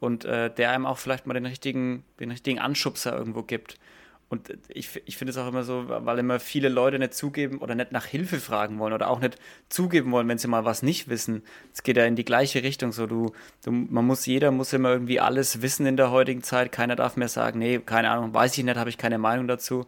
und 0.00 0.24
äh, 0.24 0.50
der 0.50 0.70
einem 0.70 0.86
auch 0.86 0.98
vielleicht 0.98 1.26
mal 1.26 1.34
den 1.34 1.46
richtigen, 1.46 2.04
den 2.20 2.30
richtigen 2.30 2.58
Anschubser 2.58 3.16
irgendwo 3.16 3.42
gibt. 3.42 3.78
Und 4.30 4.58
ich, 4.68 5.00
ich 5.06 5.16
finde 5.16 5.30
es 5.30 5.38
auch 5.38 5.48
immer 5.48 5.64
so, 5.64 5.84
weil 5.88 6.18
immer 6.18 6.38
viele 6.38 6.68
Leute 6.68 6.98
nicht 6.98 7.14
zugeben 7.14 7.58
oder 7.58 7.74
nicht 7.74 7.92
nach 7.92 8.04
Hilfe 8.04 8.40
fragen 8.40 8.78
wollen 8.78 8.92
oder 8.92 9.08
auch 9.08 9.20
nicht 9.20 9.38
zugeben 9.70 10.12
wollen, 10.12 10.28
wenn 10.28 10.36
sie 10.36 10.48
mal 10.48 10.66
was 10.66 10.82
nicht 10.82 11.08
wissen. 11.08 11.42
Es 11.72 11.82
geht 11.82 11.96
ja 11.96 12.04
in 12.04 12.14
die 12.14 12.26
gleiche 12.26 12.62
Richtung. 12.62 12.92
So, 12.92 13.06
du, 13.06 13.32
du, 13.64 13.70
man 13.70 14.04
muss, 14.04 14.26
jeder 14.26 14.50
muss 14.50 14.74
immer 14.74 14.90
irgendwie 14.90 15.18
alles 15.18 15.62
wissen 15.62 15.86
in 15.86 15.96
der 15.96 16.10
heutigen 16.10 16.42
Zeit. 16.42 16.72
Keiner 16.72 16.94
darf 16.94 17.16
mehr 17.16 17.28
sagen, 17.28 17.58
nee, 17.58 17.78
keine 17.78 18.10
Ahnung, 18.10 18.34
weiß 18.34 18.58
ich 18.58 18.64
nicht, 18.64 18.76
habe 18.76 18.90
ich 18.90 18.98
keine 18.98 19.16
Meinung 19.16 19.48
dazu. 19.48 19.86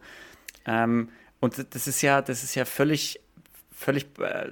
Ähm, 0.65 1.09
und 1.39 1.63
das 1.75 1.87
ist 1.87 2.01
ja, 2.01 2.23
das 2.23 2.43
ist 2.43 2.55
ja 2.55 2.65
völlig, 2.65 3.19
völlig 3.71 4.07
äh, 4.19 4.49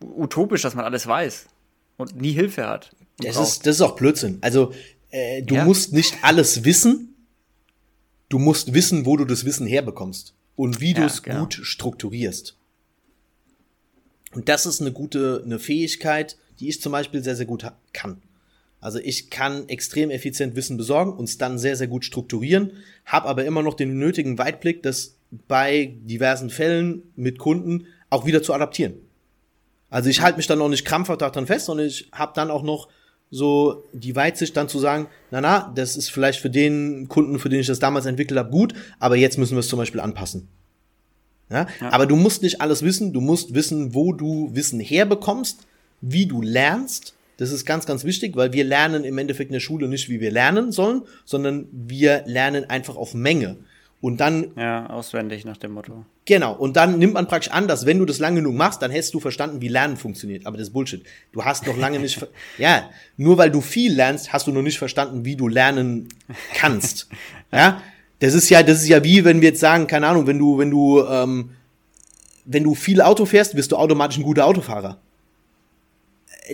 utopisch, 0.00 0.62
dass 0.62 0.76
man 0.76 0.84
alles 0.84 1.08
weiß 1.08 1.48
und 2.02 2.20
nie 2.20 2.32
Hilfe 2.32 2.66
hat. 2.66 2.94
Das 3.18 3.36
ist, 3.36 3.66
das 3.66 3.76
ist 3.76 3.80
auch 3.80 3.96
Blödsinn. 3.96 4.38
Also, 4.40 4.72
äh, 5.10 5.42
du 5.42 5.54
ja. 5.54 5.64
musst 5.64 5.92
nicht 5.92 6.16
alles 6.22 6.64
wissen. 6.64 7.14
Du 8.28 8.38
musst 8.38 8.72
wissen, 8.74 9.04
wo 9.06 9.16
du 9.16 9.24
das 9.24 9.44
Wissen 9.44 9.66
herbekommst 9.66 10.34
und 10.56 10.80
wie 10.80 10.94
du 10.94 11.04
es 11.04 11.22
genau. 11.22 11.40
gut 11.40 11.60
strukturierst. 11.62 12.56
Und 14.32 14.48
das 14.48 14.64
ist 14.64 14.80
eine 14.80 14.92
gute, 14.92 15.42
eine 15.44 15.58
Fähigkeit, 15.58 16.38
die 16.58 16.68
ich 16.68 16.80
zum 16.80 16.92
Beispiel 16.92 17.22
sehr, 17.22 17.36
sehr 17.36 17.46
gut 17.46 17.70
kann. 17.92 18.22
Also 18.80 18.98
ich 18.98 19.30
kann 19.30 19.68
extrem 19.68 20.10
effizient 20.10 20.56
Wissen 20.56 20.76
besorgen 20.76 21.12
und 21.12 21.24
es 21.28 21.38
dann 21.38 21.58
sehr, 21.58 21.76
sehr 21.76 21.86
gut 21.86 22.04
strukturieren, 22.04 22.72
habe 23.04 23.28
aber 23.28 23.44
immer 23.44 23.62
noch 23.62 23.74
den 23.74 23.98
nötigen 23.98 24.38
Weitblick, 24.38 24.82
das 24.82 25.14
bei 25.46 25.94
diversen 26.02 26.50
Fällen 26.50 27.02
mit 27.14 27.38
Kunden 27.38 27.86
auch 28.10 28.26
wieder 28.26 28.42
zu 28.42 28.52
adaptieren. 28.52 28.94
Also 29.92 30.08
ich 30.08 30.22
halte 30.22 30.38
mich 30.38 30.46
dann 30.46 30.58
noch 30.58 30.70
nicht 30.70 30.86
krampfhaft 30.86 31.20
daran 31.20 31.46
fest, 31.46 31.66
sondern 31.66 31.86
ich 31.86 32.08
habe 32.12 32.32
dann 32.34 32.50
auch 32.50 32.62
noch 32.62 32.88
so 33.30 33.84
die 33.92 34.16
Weitsicht 34.16 34.56
dann 34.56 34.66
zu 34.66 34.78
sagen, 34.78 35.06
na 35.30 35.42
na, 35.42 35.72
das 35.74 35.96
ist 35.96 36.08
vielleicht 36.08 36.40
für 36.40 36.48
den 36.48 37.08
Kunden, 37.08 37.38
für 37.38 37.50
den 37.50 37.60
ich 37.60 37.66
das 37.66 37.78
damals 37.78 38.06
entwickelt 38.06 38.38
habe, 38.38 38.50
gut, 38.50 38.72
aber 38.98 39.16
jetzt 39.16 39.36
müssen 39.36 39.54
wir 39.54 39.60
es 39.60 39.68
zum 39.68 39.78
Beispiel 39.78 40.00
anpassen. 40.00 40.48
Ja? 41.50 41.66
ja? 41.80 41.92
Aber 41.92 42.06
du 42.06 42.16
musst 42.16 42.42
nicht 42.42 42.62
alles 42.62 42.82
wissen, 42.82 43.12
du 43.12 43.20
musst 43.20 43.54
wissen, 43.54 43.94
wo 43.94 44.14
du 44.14 44.50
Wissen 44.54 44.80
herbekommst, 44.80 45.66
wie 46.00 46.24
du 46.24 46.40
lernst. 46.40 47.14
Das 47.36 47.52
ist 47.52 47.66
ganz, 47.66 47.84
ganz 47.84 48.04
wichtig, 48.04 48.34
weil 48.34 48.54
wir 48.54 48.64
lernen 48.64 49.04
im 49.04 49.18
Endeffekt 49.18 49.50
in 49.50 49.54
der 49.54 49.60
Schule 49.60 49.88
nicht, 49.88 50.08
wie 50.08 50.20
wir 50.20 50.30
lernen 50.30 50.72
sollen, 50.72 51.02
sondern 51.26 51.68
wir 51.70 52.22
lernen 52.24 52.64
einfach 52.70 52.96
auf 52.96 53.12
Menge. 53.12 53.58
Und 54.02 54.18
dann. 54.18 54.48
Ja, 54.56 54.90
auswendig 54.90 55.44
nach 55.44 55.56
dem 55.56 55.72
Motto. 55.72 56.04
Genau. 56.24 56.54
Und 56.54 56.76
dann 56.76 56.98
nimmt 56.98 57.14
man 57.14 57.28
praktisch 57.28 57.52
an, 57.52 57.68
dass 57.68 57.86
wenn 57.86 58.00
du 58.00 58.04
das 58.04 58.18
lang 58.18 58.34
genug 58.34 58.56
machst, 58.56 58.82
dann 58.82 58.90
hättest 58.90 59.14
du 59.14 59.20
verstanden, 59.20 59.60
wie 59.60 59.68
Lernen 59.68 59.96
funktioniert. 59.96 60.44
Aber 60.44 60.56
das 60.56 60.66
ist 60.66 60.72
Bullshit. 60.72 61.04
Du 61.30 61.44
hast 61.44 61.68
noch 61.68 61.76
lange 61.76 62.00
nicht, 62.00 62.26
ja, 62.58 62.90
nur 63.16 63.38
weil 63.38 63.52
du 63.52 63.60
viel 63.60 63.94
lernst, 63.94 64.32
hast 64.32 64.48
du 64.48 64.52
noch 64.52 64.62
nicht 64.62 64.76
verstanden, 64.76 65.24
wie 65.24 65.36
du 65.36 65.46
lernen 65.46 66.08
kannst. 66.54 67.08
ja. 67.52 67.80
Das 68.18 68.34
ist 68.34 68.50
ja, 68.50 68.64
das 68.64 68.82
ist 68.82 68.88
ja 68.88 69.04
wie, 69.04 69.24
wenn 69.24 69.40
wir 69.40 69.50
jetzt 69.50 69.60
sagen, 69.60 69.86
keine 69.86 70.08
Ahnung, 70.08 70.26
wenn 70.26 70.38
du, 70.38 70.58
wenn 70.58 70.70
du, 70.70 71.04
ähm, 71.06 71.50
wenn 72.44 72.64
du 72.64 72.74
viel 72.74 73.00
Auto 73.02 73.24
fährst, 73.24 73.54
wirst 73.54 73.70
du 73.70 73.76
automatisch 73.76 74.18
ein 74.18 74.24
guter 74.24 74.46
Autofahrer. 74.46 74.98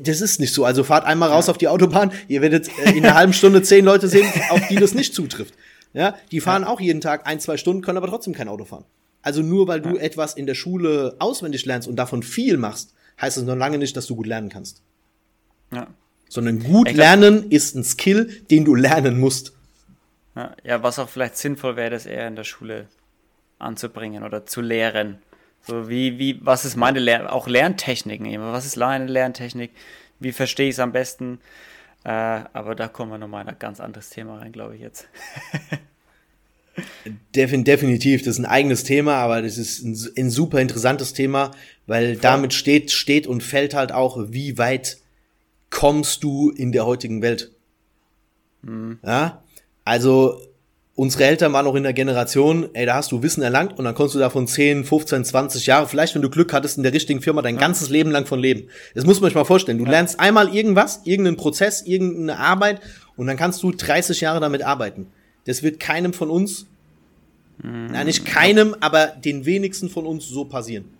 Das 0.02 0.20
ist 0.20 0.38
nicht 0.38 0.52
so. 0.52 0.66
Also 0.66 0.84
fahrt 0.84 1.06
einmal 1.06 1.30
raus 1.30 1.48
auf 1.48 1.56
die 1.56 1.68
Autobahn, 1.68 2.12
ihr 2.26 2.42
werdet 2.42 2.68
äh, 2.84 2.90
in 2.90 3.06
einer 3.06 3.14
halben 3.14 3.32
Stunde 3.32 3.62
zehn 3.62 3.86
Leute 3.86 4.06
sehen, 4.06 4.30
auf 4.50 4.60
die 4.68 4.76
das 4.76 4.92
nicht 4.92 5.14
zutrifft. 5.14 5.54
Ja, 5.92 6.16
die 6.30 6.40
fahren 6.40 6.62
ja. 6.62 6.68
auch 6.68 6.80
jeden 6.80 7.00
Tag 7.00 7.26
ein, 7.26 7.40
zwei 7.40 7.56
Stunden, 7.56 7.82
können 7.82 7.98
aber 7.98 8.08
trotzdem 8.08 8.34
kein 8.34 8.48
Auto 8.48 8.64
fahren. 8.64 8.84
Also 9.22 9.42
nur 9.42 9.68
weil 9.68 9.80
du 9.80 9.96
ja. 9.96 10.02
etwas 10.02 10.34
in 10.34 10.46
der 10.46 10.54
Schule 10.54 11.16
auswendig 11.18 11.64
lernst 11.66 11.88
und 11.88 11.96
davon 11.96 12.22
viel 12.22 12.56
machst, 12.56 12.94
heißt 13.20 13.36
das 13.36 13.44
noch 13.44 13.56
lange 13.56 13.78
nicht, 13.78 13.96
dass 13.96 14.06
du 14.06 14.16
gut 14.16 14.26
lernen 14.26 14.48
kannst. 14.48 14.82
Ja. 15.72 15.88
Sondern 16.28 16.62
gut 16.62 16.92
lernen 16.92 17.50
ist 17.50 17.74
ein 17.74 17.84
Skill, 17.84 18.42
den 18.50 18.64
du 18.64 18.74
lernen 18.74 19.18
musst. 19.18 19.52
Ja, 20.36 20.54
ja, 20.62 20.82
was 20.82 20.98
auch 20.98 21.08
vielleicht 21.08 21.36
sinnvoll 21.36 21.76
wäre, 21.76 21.90
das 21.90 22.06
eher 22.06 22.28
in 22.28 22.36
der 22.36 22.44
Schule 22.44 22.86
anzubringen 23.58 24.22
oder 24.22 24.46
zu 24.46 24.60
lehren. 24.60 25.18
So 25.62 25.88
wie, 25.88 26.18
wie, 26.18 26.38
was 26.44 26.64
ist 26.64 26.76
meine 26.76 27.00
Lern 27.00 27.26
auch 27.26 27.48
Lerntechniken 27.48 28.26
eben? 28.26 28.44
Was 28.44 28.66
ist 28.66 28.76
meine 28.76 29.06
Lerntechnik? 29.06 29.72
Wie 30.20 30.32
verstehe 30.32 30.68
ich 30.68 30.76
es 30.76 30.80
am 30.80 30.92
besten? 30.92 31.40
Äh, 32.04 32.10
aber 32.52 32.74
da 32.74 32.88
kommen 32.88 33.10
wir 33.12 33.18
nochmal 33.18 33.42
in 33.42 33.48
ein 33.48 33.58
ganz 33.58 33.80
anderes 33.80 34.10
Thema 34.10 34.38
rein, 34.38 34.52
glaube 34.52 34.76
ich 34.76 34.80
jetzt. 34.80 35.08
definitiv, 37.34 38.22
das 38.22 38.34
ist 38.34 38.38
ein 38.38 38.46
eigenes 38.46 38.84
Thema, 38.84 39.14
aber 39.14 39.42
das 39.42 39.58
ist 39.58 39.82
ein, 39.82 39.98
ein 40.16 40.30
super 40.30 40.60
interessantes 40.60 41.12
Thema, 41.12 41.50
weil 41.86 42.14
Voll. 42.14 42.22
damit 42.22 42.54
steht, 42.54 42.90
steht 42.90 43.26
und 43.26 43.42
fällt 43.42 43.74
halt 43.74 43.92
auch, 43.92 44.18
wie 44.30 44.58
weit 44.58 44.98
kommst 45.70 46.22
du 46.22 46.50
in 46.50 46.72
der 46.72 46.86
heutigen 46.86 47.20
Welt. 47.22 47.52
Mhm. 48.62 48.98
Ja, 49.04 49.42
also 49.84 50.40
unsere 50.98 51.26
Eltern 51.26 51.52
waren 51.52 51.64
noch 51.64 51.76
in 51.76 51.84
der 51.84 51.92
Generation, 51.92 52.70
ey, 52.72 52.84
da 52.84 52.96
hast 52.96 53.12
du 53.12 53.22
Wissen 53.22 53.40
erlangt 53.40 53.78
und 53.78 53.84
dann 53.84 53.94
konntest 53.94 54.16
du 54.16 54.18
davon 54.18 54.48
10, 54.48 54.82
15, 54.82 55.24
20 55.24 55.66
Jahre, 55.66 55.86
vielleicht 55.86 56.16
wenn 56.16 56.22
du 56.22 56.28
Glück 56.28 56.52
hattest, 56.52 56.76
in 56.76 56.82
der 56.82 56.92
richtigen 56.92 57.20
Firma 57.20 57.40
dein 57.40 57.54
ja. 57.54 57.60
ganzes 57.60 57.88
Leben 57.88 58.10
lang 58.10 58.26
von 58.26 58.40
leben. 58.40 58.68
Das 58.96 59.06
muss 59.06 59.20
man 59.20 59.30
sich 59.30 59.36
mal 59.36 59.44
vorstellen. 59.44 59.78
Du 59.78 59.84
ja. 59.84 59.92
lernst 59.92 60.18
einmal 60.18 60.52
irgendwas, 60.52 61.02
irgendeinen 61.04 61.36
Prozess, 61.36 61.82
irgendeine 61.82 62.40
Arbeit 62.40 62.80
und 63.16 63.28
dann 63.28 63.36
kannst 63.36 63.62
du 63.62 63.70
30 63.70 64.20
Jahre 64.20 64.40
damit 64.40 64.62
arbeiten. 64.62 65.06
Das 65.46 65.62
wird 65.62 65.78
keinem 65.78 66.12
von 66.12 66.30
uns, 66.30 66.66
mhm. 67.62 67.86
nein, 67.92 68.06
nicht 68.06 68.26
keinem, 68.26 68.74
aber 68.80 69.06
den 69.06 69.46
wenigsten 69.46 69.90
von 69.90 70.04
uns 70.04 70.28
so 70.28 70.46
passieren 70.46 70.97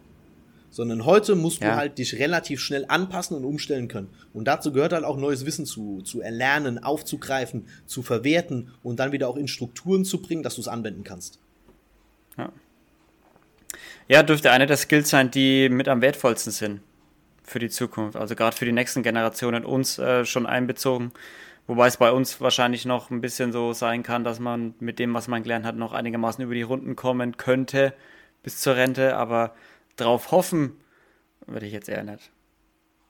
sondern 0.70 1.04
heute 1.04 1.34
musst 1.34 1.62
ja. 1.62 1.70
du 1.70 1.76
halt 1.76 1.98
dich 1.98 2.18
relativ 2.18 2.60
schnell 2.60 2.84
anpassen 2.88 3.36
und 3.36 3.44
umstellen 3.44 3.88
können. 3.88 4.08
Und 4.32 4.46
dazu 4.46 4.72
gehört 4.72 4.92
halt 4.92 5.04
auch 5.04 5.16
neues 5.16 5.46
Wissen 5.46 5.66
zu, 5.66 6.02
zu 6.02 6.20
erlernen, 6.20 6.82
aufzugreifen, 6.82 7.66
zu 7.86 8.02
verwerten 8.02 8.70
und 8.82 9.00
dann 9.00 9.12
wieder 9.12 9.28
auch 9.28 9.36
in 9.36 9.48
Strukturen 9.48 10.04
zu 10.04 10.20
bringen, 10.20 10.42
dass 10.42 10.56
du 10.56 10.60
es 10.60 10.68
anwenden 10.68 11.04
kannst. 11.04 11.38
Ja. 12.36 12.52
ja, 14.06 14.22
dürfte 14.22 14.52
eine 14.52 14.66
der 14.66 14.76
Skills 14.76 15.10
sein, 15.10 15.30
die 15.30 15.68
mit 15.68 15.88
am 15.88 16.02
wertvollsten 16.02 16.52
sind 16.52 16.80
für 17.42 17.58
die 17.58 17.70
Zukunft. 17.70 18.16
Also 18.16 18.36
gerade 18.36 18.56
für 18.56 18.64
die 18.64 18.72
nächsten 18.72 19.02
Generationen 19.02 19.64
uns 19.64 19.98
äh, 19.98 20.24
schon 20.24 20.46
einbezogen. 20.46 21.12
Wobei 21.66 21.86
es 21.86 21.98
bei 21.98 22.12
uns 22.12 22.40
wahrscheinlich 22.40 22.86
noch 22.86 23.10
ein 23.10 23.20
bisschen 23.20 23.52
so 23.52 23.72
sein 23.72 24.02
kann, 24.02 24.24
dass 24.24 24.40
man 24.40 24.74
mit 24.80 24.98
dem, 24.98 25.12
was 25.12 25.28
man 25.28 25.42
gelernt 25.42 25.66
hat, 25.66 25.76
noch 25.76 25.92
einigermaßen 25.92 26.42
über 26.42 26.54
die 26.54 26.62
Runden 26.62 26.96
kommen 26.96 27.36
könnte 27.36 27.92
bis 28.42 28.58
zur 28.58 28.76
Rente. 28.76 29.16
Aber 29.16 29.54
drauf 30.00 30.30
hoffen, 30.30 30.72
würde 31.46 31.66
ich 31.66 31.72
jetzt 31.72 31.88
eher 31.88 32.04
nicht. 32.04 32.30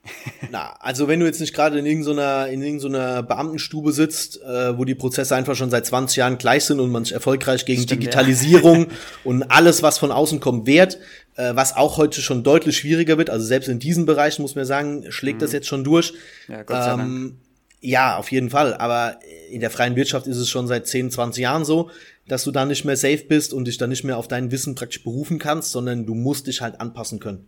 Na, 0.50 0.74
also 0.80 1.08
wenn 1.08 1.20
du 1.20 1.26
jetzt 1.26 1.40
nicht 1.40 1.54
gerade 1.54 1.78
in 1.78 1.86
irgendeiner, 1.86 2.48
in 2.48 2.62
irgendeiner 2.62 3.22
Beamtenstube 3.22 3.92
sitzt, 3.92 4.40
äh, 4.42 4.78
wo 4.78 4.84
die 4.84 4.94
Prozesse 4.94 5.34
einfach 5.34 5.54
schon 5.54 5.70
seit 5.70 5.86
20 5.86 6.16
Jahren 6.16 6.38
gleich 6.38 6.64
sind 6.64 6.80
und 6.80 6.90
man 6.90 7.04
sich 7.04 7.14
erfolgreich 7.14 7.64
gegen 7.64 7.82
Stimmt, 7.82 8.02
Digitalisierung 8.02 8.86
ja. 8.86 8.96
und 9.24 9.44
alles, 9.44 9.82
was 9.82 9.98
von 9.98 10.12
außen 10.12 10.40
kommt, 10.40 10.66
wehrt, 10.66 10.98
äh, 11.36 11.54
was 11.54 11.76
auch 11.76 11.96
heute 11.96 12.20
schon 12.22 12.42
deutlich 12.42 12.78
schwieriger 12.78 13.18
wird, 13.18 13.30
also 13.30 13.44
selbst 13.44 13.68
in 13.68 13.78
diesen 13.78 14.06
Bereichen 14.06 14.42
muss 14.42 14.54
man 14.54 14.64
sagen, 14.64 15.06
schlägt 15.10 15.38
mhm. 15.38 15.42
das 15.42 15.52
jetzt 15.52 15.66
schon 15.66 15.84
durch. 15.84 16.14
Ja, 16.48 16.62
Gott 16.62 16.82
sei 16.82 16.92
ähm, 16.92 16.98
Dank. 16.98 17.32
Ja, 17.80 18.16
auf 18.16 18.32
jeden 18.32 18.50
Fall. 18.50 18.74
Aber 18.74 19.20
in 19.50 19.60
der 19.60 19.70
freien 19.70 19.94
Wirtschaft 19.94 20.26
ist 20.26 20.36
es 20.36 20.48
schon 20.48 20.66
seit 20.66 20.88
10, 20.88 21.12
20 21.12 21.42
Jahren 21.42 21.64
so 21.64 21.90
dass 22.28 22.44
du 22.44 22.50
da 22.50 22.64
nicht 22.64 22.84
mehr 22.84 22.96
safe 22.96 23.24
bist 23.24 23.52
und 23.52 23.66
dich 23.66 23.78
da 23.78 23.86
nicht 23.86 24.04
mehr 24.04 24.18
auf 24.18 24.28
dein 24.28 24.50
Wissen 24.50 24.74
praktisch 24.74 25.02
berufen 25.02 25.38
kannst, 25.38 25.72
sondern 25.72 26.06
du 26.06 26.14
musst 26.14 26.46
dich 26.46 26.60
halt 26.60 26.80
anpassen 26.80 27.18
können. 27.18 27.46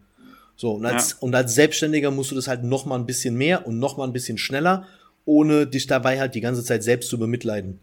So, 0.57 0.73
und 0.73 0.85
als, 0.85 1.13
ja. 1.13 1.17
und 1.21 1.35
als 1.35 1.55
Selbstständiger 1.55 2.11
musst 2.11 2.31
du 2.31 2.35
das 2.35 2.49
halt 2.49 2.65
noch 2.65 2.85
mal 2.85 2.99
ein 2.99 3.07
bisschen 3.07 3.35
mehr 3.35 3.67
und 3.67 3.79
noch 3.79 3.97
mal 3.97 4.05
ein 4.05 4.13
bisschen 4.13 4.39
schneller, 4.39 4.87
ohne 5.25 5.67
dich 5.67 5.87
dabei 5.87 6.21
halt 6.21 6.35
die 6.35 6.41
ganze 6.41 6.65
Zeit 6.65 6.83
selbst 6.83 7.09
zu 7.09 7.19
bemitleiden. 7.19 7.79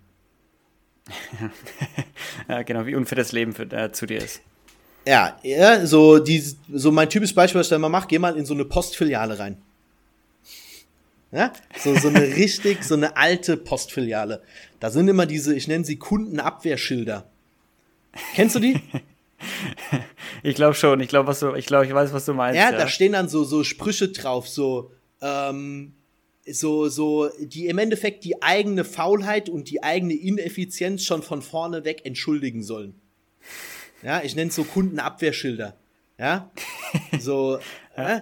ja, 2.50 2.62
genau, 2.64 2.86
wie 2.86 2.96
unfair 2.96 3.16
das 3.16 3.32
Leben 3.32 3.54
für, 3.54 3.64
äh, 3.72 3.92
zu 3.92 4.06
dir 4.06 4.18
ist. 4.18 4.42
Ja, 5.08 5.40
ja, 5.42 5.86
so, 5.86 6.20
die, 6.20 6.44
so 6.72 6.92
mein 6.92 7.10
typisches 7.10 7.34
Beispiel, 7.34 7.60
was 7.60 7.68
ich 7.68 7.70
da 7.70 7.78
immer 7.78 7.90
mache, 7.90 8.08
geh 8.10 8.20
mal 8.20 8.38
in 8.38 8.46
so 8.46 8.54
eine 8.54 8.66
Postfiliale 8.66 9.40
rein. 9.40 9.58
Ja? 11.32 11.54
So, 11.78 11.96
so 11.96 12.08
eine 12.08 12.22
richtig, 12.22 12.84
so 12.84 12.96
eine 12.96 13.18
alte 13.18 13.58
Postfiliale. 13.58 14.42
Da 14.80 14.90
sind 14.90 15.08
immer 15.08 15.26
diese, 15.26 15.56
ich 15.56 15.68
nenne 15.68 15.84
sie 15.84 15.98
Kundenabwehrschilder. 15.98 17.30
Kennst 18.36 18.56
du 18.56 18.60
die? 18.60 18.80
ich 20.44 20.56
glaube 20.56 20.74
schon. 20.74 21.00
Ich 21.00 21.10
glaube, 21.10 21.28
was 21.28 21.40
du, 21.40 21.54
ich 21.56 21.66
glaube, 21.66 21.86
ich 21.86 21.94
weiß, 21.94 22.14
was 22.14 22.26
du 22.26 22.34
meinst. 22.34 22.58
Ja, 22.58 22.72
ja, 22.72 22.78
da 22.78 22.88
stehen 22.88 23.14
dann 23.14 23.30
so, 23.30 23.44
so 23.44 23.64
Sprüche 23.64 24.10
drauf, 24.10 24.48
so, 24.48 24.92
ähm, 25.22 25.94
so, 26.46 26.88
so, 26.88 27.30
die 27.40 27.68
im 27.68 27.78
Endeffekt 27.78 28.24
die 28.24 28.42
eigene 28.42 28.86
Faulheit 28.86 29.50
und 29.50 29.70
die 29.70 29.84
eigene 29.84 30.14
Ineffizienz 30.14 31.04
schon 31.04 31.22
von 31.22 31.42
vorne 31.42 31.84
weg 31.84 32.02
entschuldigen 32.06 32.64
sollen. 32.64 32.96
Ja, 34.02 34.22
ich 34.24 34.36
nenne 34.36 34.50
es 34.50 34.56
so 34.56 34.64
Kundenabwehrschilder. 34.64 35.76
Ja, 36.18 36.50
so, 37.20 37.60
ja. 37.98 38.18
Äh, 38.18 38.22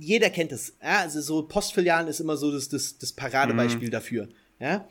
jeder 0.00 0.30
kennt 0.30 0.52
es. 0.52 0.74
Ja, 0.82 1.00
also 1.00 1.20
so 1.20 1.42
Postfilialen 1.42 2.08
ist 2.08 2.20
immer 2.20 2.36
so 2.36 2.52
das, 2.52 2.68
das, 2.68 2.98
das 2.98 3.12
Paradebeispiel 3.12 3.88
mhm. 3.88 3.92
dafür. 3.92 4.28
Ja. 4.60 4.88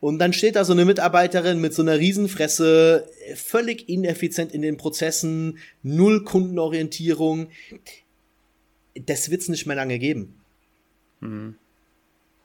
Und 0.00 0.18
dann 0.18 0.32
steht 0.32 0.56
da 0.56 0.64
so 0.64 0.72
eine 0.72 0.84
Mitarbeiterin 0.84 1.60
mit 1.60 1.74
so 1.74 1.82
einer 1.82 1.98
Riesenfresse, 1.98 3.08
völlig 3.34 3.88
ineffizient 3.88 4.52
in 4.52 4.62
den 4.62 4.76
Prozessen, 4.76 5.58
null 5.82 6.24
Kundenorientierung. 6.24 7.48
Das 8.94 9.30
wird's 9.30 9.48
nicht 9.48 9.66
mehr 9.66 9.76
lange 9.76 9.98
geben. 9.98 10.34
Mhm. 11.20 11.56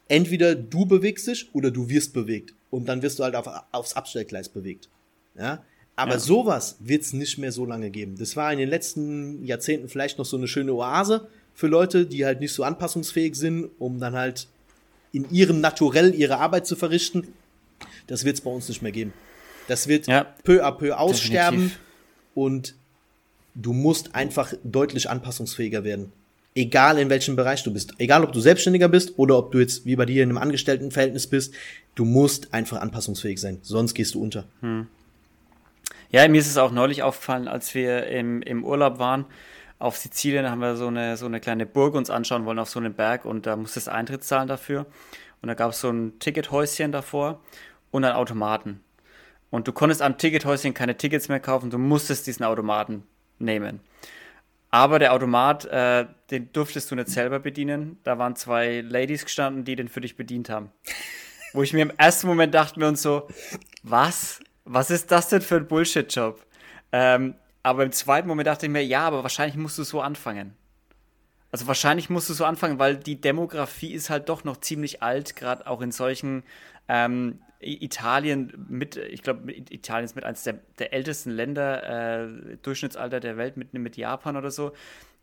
Entweder 0.08 0.56
du 0.56 0.86
bewegst 0.86 1.28
dich 1.28 1.54
oder 1.54 1.72
du 1.72 1.90
wirst 1.90 2.14
bewegt. 2.14 2.54
Und 2.70 2.88
dann 2.88 3.02
wirst 3.02 3.20
du 3.20 3.24
halt 3.24 3.36
auf, 3.36 3.48
aufs 3.72 3.94
Abstellgleis 3.94 4.50
bewegt. 4.50 4.90
Ja. 5.38 5.64
Aber 5.96 6.14
ja. 6.14 6.20
sowas 6.20 6.78
wird's 6.80 7.14
nicht 7.14 7.38
mehr 7.38 7.52
so 7.52 7.66
lange 7.66 7.92
geben. 7.92 8.18
Das 8.18 8.36
war 8.36 8.52
in 8.52 8.60
den 8.60 8.70
letzten 8.70 9.44
Jahrzehnten 9.44 9.90
vielleicht 9.90 10.18
noch 10.18 10.26
so 10.26 10.38
eine 10.38 10.48
schöne 10.48 10.74
Oase 10.74 11.28
für 11.62 11.68
Leute, 11.68 12.08
die 12.08 12.26
halt 12.26 12.40
nicht 12.40 12.54
so 12.54 12.64
anpassungsfähig 12.64 13.36
sind, 13.36 13.70
um 13.78 14.00
dann 14.00 14.16
halt 14.16 14.48
in 15.12 15.30
ihrem 15.30 15.62
Naturell 15.62 16.16
ihre 16.16 16.40
Arbeit 16.40 16.66
zu 16.66 16.76
verrichten. 16.76 17.28
Das 18.08 18.26
wird 18.26 18.38
es 18.38 18.42
bei 18.42 18.50
uns 18.50 18.68
nicht 18.68 18.82
mehr 18.82 18.92
geben. 18.92 19.14
Das 19.68 19.88
wird 19.88 20.08
ja, 20.08 20.26
peu 20.44 20.66
à 20.66 20.72
peu 20.72 20.98
aussterben 20.98 21.60
definitiv. 21.60 21.80
und 22.34 22.76
du 23.54 23.74
musst 23.74 24.16
einfach 24.16 24.54
deutlich 24.64 25.08
anpassungsfähiger 25.08 25.84
werden. 25.84 26.12
Egal 26.56 26.98
in 26.98 27.12
welchem 27.12 27.36
Bereich 27.36 27.62
du 27.62 27.72
bist. 27.72 27.94
Egal 28.00 28.24
ob 28.24 28.34
du 28.34 28.40
Selbstständiger 28.40 28.90
bist 28.90 29.20
oder 29.20 29.38
ob 29.38 29.52
du 29.52 29.60
jetzt 29.60 29.86
wie 29.86 29.96
bei 29.96 30.08
dir 30.08 30.24
in 30.24 30.30
einem 30.30 30.40
Angestelltenverhältnis 30.40 31.28
bist. 31.28 31.54
Du 31.94 32.06
musst 32.06 32.56
einfach 32.56 32.82
anpassungsfähig 32.82 33.40
sein. 33.40 33.60
Sonst 33.62 33.94
gehst 33.94 34.16
du 34.16 34.22
unter. 34.24 34.46
Hm. 34.62 34.88
Ja, 36.10 36.28
mir 36.28 36.42
ist 36.42 36.48
es 36.48 36.58
auch 36.58 36.72
neulich 36.72 37.04
aufgefallen, 37.04 37.48
als 37.48 37.76
wir 37.76 38.08
im, 38.08 38.42
im 38.42 38.66
Urlaub 38.66 38.98
waren 38.98 39.26
auf 39.82 39.98
Sizilien 39.98 40.50
haben 40.50 40.62
wir 40.62 40.76
so 40.76 40.88
eine, 40.88 41.18
so 41.18 41.26
eine 41.26 41.40
kleine 41.40 41.66
Burg 41.66 41.96
uns 41.96 42.10
anschauen 42.10 42.46
wollen 42.46 42.60
auf 42.60 42.70
so 42.70 42.80
einem 42.80 42.94
Berg 42.94 43.26
und 43.26 43.46
da 43.46 43.56
musstest 43.56 43.88
du 43.88 43.92
Eintritt 43.92 44.24
zahlen 44.24 44.48
dafür. 44.48 44.86
Und 45.42 45.48
da 45.48 45.56
gab 45.56 45.72
es 45.72 45.82
so 45.82 45.90
ein 45.90 46.20
Tickethäuschen 46.20 46.92
davor 46.92 47.42
und 47.90 48.06
einen 48.06 48.16
Automaten. 48.16 48.84
Und 49.50 49.68
du 49.68 49.74
konntest 49.74 50.02
am 50.02 50.18
Tickethäuschen 50.18 50.74
keine 50.74 50.98
Tickets 50.98 51.30
mehr 51.30 51.40
kaufen, 51.40 51.72
du 51.72 51.80
musstest 51.80 52.28
diesen 52.28 52.46
Automaten 52.46 53.04
nehmen. 53.40 53.80
Aber 54.70 55.00
der 55.00 55.14
Automat, 55.14 55.66
äh, 55.66 56.06
den 56.30 56.54
durftest 56.54 56.92
du 56.92 56.96
nicht 56.96 57.10
selber 57.10 57.40
bedienen. 57.40 58.00
Da 58.04 58.18
waren 58.18 58.38
zwei 58.38 58.82
Ladies 58.82 59.26
gestanden, 59.26 59.66
die 59.66 59.76
den 59.76 59.90
für 59.90 60.00
dich 60.00 60.16
bedient 60.16 60.50
haben. 60.50 60.72
Wo 61.54 61.64
ich 61.64 61.74
mir 61.74 61.82
im 61.82 61.92
ersten 61.98 62.28
Moment 62.28 62.54
dachte 62.54 62.80
mir 62.80 62.88
uns 62.88 63.02
so, 63.02 63.28
was? 63.84 64.40
Was 64.64 64.92
ist 64.92 65.12
das 65.12 65.28
denn 65.28 65.42
für 65.42 65.58
ein 65.58 65.68
Bullshit-Job? 65.68 66.46
Ähm, 66.94 67.36
aber 67.64 67.84
im 67.84 67.92
zweiten 67.92 68.28
Moment 68.28 68.48
dachte 68.48 68.66
ich 68.66 68.72
mir, 68.72 68.84
ja, 68.84 69.06
aber 69.08 69.24
wahrscheinlich 69.24 69.58
musst 69.58 69.78
du 69.78 69.84
so 69.84 70.02
anfangen. 70.02 70.56
Also 71.52 71.68
wahrscheinlich 71.68 72.10
musst 72.10 72.30
du 72.30 72.34
so 72.34 72.46
anfangen, 72.46 72.80
weil 72.80 72.96
die 72.98 73.20
Demografie 73.20 73.92
ist 73.92 74.10
halt 74.10 74.30
doch 74.30 74.44
noch 74.44 74.58
ziemlich 74.58 75.04
alt, 75.04 75.36
gerade 75.36 75.68
auch 75.68 75.82
in 75.82 75.92
solchen 75.92 76.44
ähm, 76.88 77.40
Italien 77.60 78.66
mit, 78.70 78.96
ich 78.96 79.22
glaube, 79.22 79.52
Italien 79.52 80.06
ist 80.06 80.16
mit 80.16 80.24
eines 80.24 80.44
der, 80.44 80.60
der 80.80 80.94
ältesten 80.94 81.30
Länder, 81.30 82.24
äh, 82.24 82.58
Durchschnittsalter 82.62 83.20
der 83.20 83.38
Welt 83.38 83.58
mit, 83.58 83.74
mit 83.74 83.98
Japan 83.98 84.38
oder 84.38 84.50
so. 84.50 84.72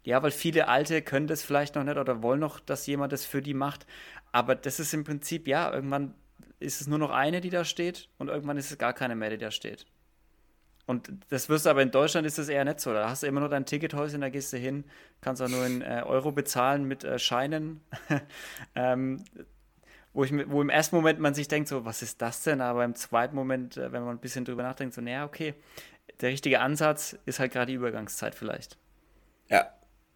Ja, 0.05 0.23
weil 0.23 0.31
viele 0.31 0.69
Alte 0.69 1.03
können 1.03 1.27
das 1.27 1.43
vielleicht 1.43 1.75
noch 1.75 1.85
nicht 1.85 1.97
oder 1.97 2.23
wollen 2.23 2.41
noch, 2.41 2.61
dass 2.61 2.87
jemand 2.87 3.13
das 3.13 3.25
für 3.25 3.43
die 3.43 3.55
macht. 3.55 3.87
Aber 4.31 4.55
das 4.55 4.79
ist 4.81 4.95
im 4.95 5.05
Prinzip, 5.05 5.49
ja, 5.49 5.73
irgendwann 5.73 6.15
ist 6.61 6.81
es 6.81 6.87
nur 6.87 6.99
noch 6.99 7.11
eine, 7.11 7.41
die 7.41 7.51
da 7.51 7.65
steht 7.65 8.09
und 8.19 8.29
irgendwann 8.29 8.57
ist 8.57 8.71
es 8.71 8.79
gar 8.79 8.93
keine 8.93 9.17
mehr, 9.17 9.31
die 9.31 9.39
da 9.39 9.51
steht. 9.51 9.87
Und 10.89 11.11
das 11.29 11.51
wirst 11.51 11.67
du 11.67 11.71
aber 11.71 11.83
in 11.83 11.91
Deutschland 11.91 12.27
ist 12.27 12.39
das 12.39 12.49
eher 12.49 12.65
nicht 12.65 12.81
so. 12.81 12.95
Da 12.95 13.11
hast 13.11 13.23
du 13.23 13.27
immer 13.27 13.41
nur 13.41 13.51
dein 13.51 13.67
Tickethäuschen, 13.67 14.23
da 14.23 14.31
gehst 14.31 14.55
du 14.55 14.57
hin, 14.57 14.85
kannst 15.21 15.43
auch 15.43 15.49
nur 15.49 15.67
in 15.67 15.83
äh, 15.83 16.03
Euro 16.07 16.33
bezahlen 16.33 16.85
mit 16.85 17.05
äh, 17.05 17.19
Scheinen. 17.19 17.83
ähm, 18.75 19.23
wo, 20.15 20.25
ich, 20.25 20.33
wo 20.49 20.63
im 20.63 20.71
ersten 20.71 20.97
Moment 20.97 21.21
man 21.21 21.35
sich 21.35 21.47
denkt, 21.47 21.69
so, 21.69 21.85
was 21.85 22.01
ist 22.01 22.23
das 22.23 22.43
denn? 22.43 22.63
Aber 22.63 22.87
im 22.87 22.95
zweiten 22.95 23.37
Moment, 23.37 23.77
äh, 23.77 23.93
wenn 23.93 24.03
man 24.03 24.17
ein 24.17 24.21
bisschen 24.21 24.47
drüber 24.47 24.63
nachdenkt, 24.63 24.95
so, 24.95 25.03
naja, 25.03 25.27
okay, 25.27 25.53
der 26.23 26.31
richtige 26.31 26.61
Ansatz 26.61 27.19
ist 27.27 27.39
halt 27.39 27.53
gerade 27.53 27.67
die 27.67 27.75
Übergangszeit 27.75 28.35
vielleicht. 28.35 28.79
Ja, 29.51 29.69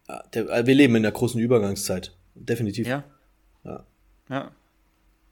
äh, 0.07 0.65
wir 0.65 0.73
leben 0.73 0.95
in 0.95 1.03
der 1.03 1.11
großen 1.11 1.39
Übergangszeit. 1.39 2.17
Definitiv. 2.33 2.87
Ja. 2.87 3.03
Ja. 3.63 3.85
ja. 4.27 4.51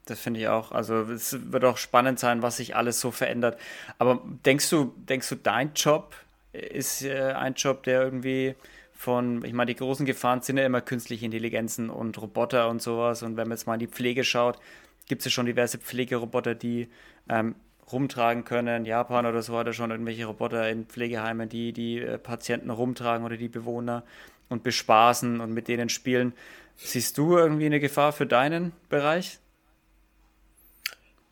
Das 0.06 0.20
finde 0.20 0.40
ich 0.40 0.48
auch. 0.48 0.72
Also 0.72 1.02
es 1.02 1.52
wird 1.52 1.64
auch 1.64 1.76
spannend 1.76 2.18
sein, 2.18 2.42
was 2.42 2.56
sich 2.56 2.74
alles 2.74 3.00
so 3.00 3.10
verändert. 3.10 3.58
Aber 3.98 4.20
denkst 4.44 4.68
du, 4.70 4.92
denkst 4.96 5.28
du, 5.28 5.36
dein 5.36 5.74
Job 5.74 6.14
ist 6.52 7.02
äh, 7.02 7.32
ein 7.32 7.54
Job, 7.54 7.84
der 7.84 8.02
irgendwie 8.02 8.54
von, 8.92 9.44
ich 9.44 9.52
meine, 9.52 9.72
die 9.72 9.78
großen 9.78 10.06
Gefahren 10.06 10.42
sind 10.42 10.58
ja 10.58 10.66
immer 10.66 10.80
künstliche 10.80 11.24
Intelligenzen 11.24 11.90
und 11.90 12.20
Roboter 12.20 12.68
und 12.68 12.82
sowas. 12.82 13.22
Und 13.22 13.36
wenn 13.36 13.48
man 13.48 13.56
jetzt 13.56 13.66
mal 13.66 13.74
in 13.74 13.80
die 13.80 13.86
Pflege 13.88 14.24
schaut, 14.24 14.58
gibt 15.06 15.20
es 15.20 15.26
ja 15.26 15.30
schon 15.30 15.46
diverse 15.46 15.78
Pflegeroboter, 15.78 16.54
die 16.54 16.88
ähm, 17.28 17.54
rumtragen 17.90 18.44
können. 18.44 18.84
Japan 18.84 19.26
oder 19.26 19.42
so 19.42 19.56
hat 19.58 19.66
er 19.66 19.72
schon 19.72 19.90
irgendwelche 19.90 20.26
Roboter 20.26 20.68
in 20.68 20.86
Pflegeheimen, 20.86 21.48
die 21.48 21.72
die 21.72 22.00
äh, 22.00 22.18
Patienten 22.18 22.70
rumtragen 22.70 23.24
oder 23.24 23.36
die 23.36 23.48
Bewohner 23.48 24.04
und 24.48 24.62
bespaßen 24.62 25.40
und 25.40 25.52
mit 25.52 25.68
denen 25.68 25.88
spielen. 25.88 26.32
Siehst 26.76 27.18
du 27.18 27.36
irgendwie 27.36 27.66
eine 27.66 27.80
Gefahr 27.80 28.12
für 28.12 28.26
deinen 28.26 28.72
Bereich? 28.88 29.38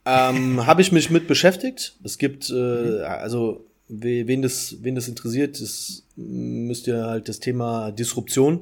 Ähm, 0.04 0.66
Habe 0.66 0.82
ich 0.82 0.92
mich 0.92 1.10
mit 1.10 1.26
beschäftigt. 1.26 1.96
Es 2.04 2.18
gibt, 2.18 2.50
äh, 2.50 3.00
also 3.02 3.64
wen 3.88 4.42
das, 4.42 4.76
wen 4.82 4.94
das 4.94 5.08
interessiert, 5.08 5.60
das 5.60 6.04
müsst 6.16 6.86
ihr 6.86 7.04
halt 7.04 7.28
das 7.28 7.40
Thema 7.40 7.90
Disruption 7.90 8.60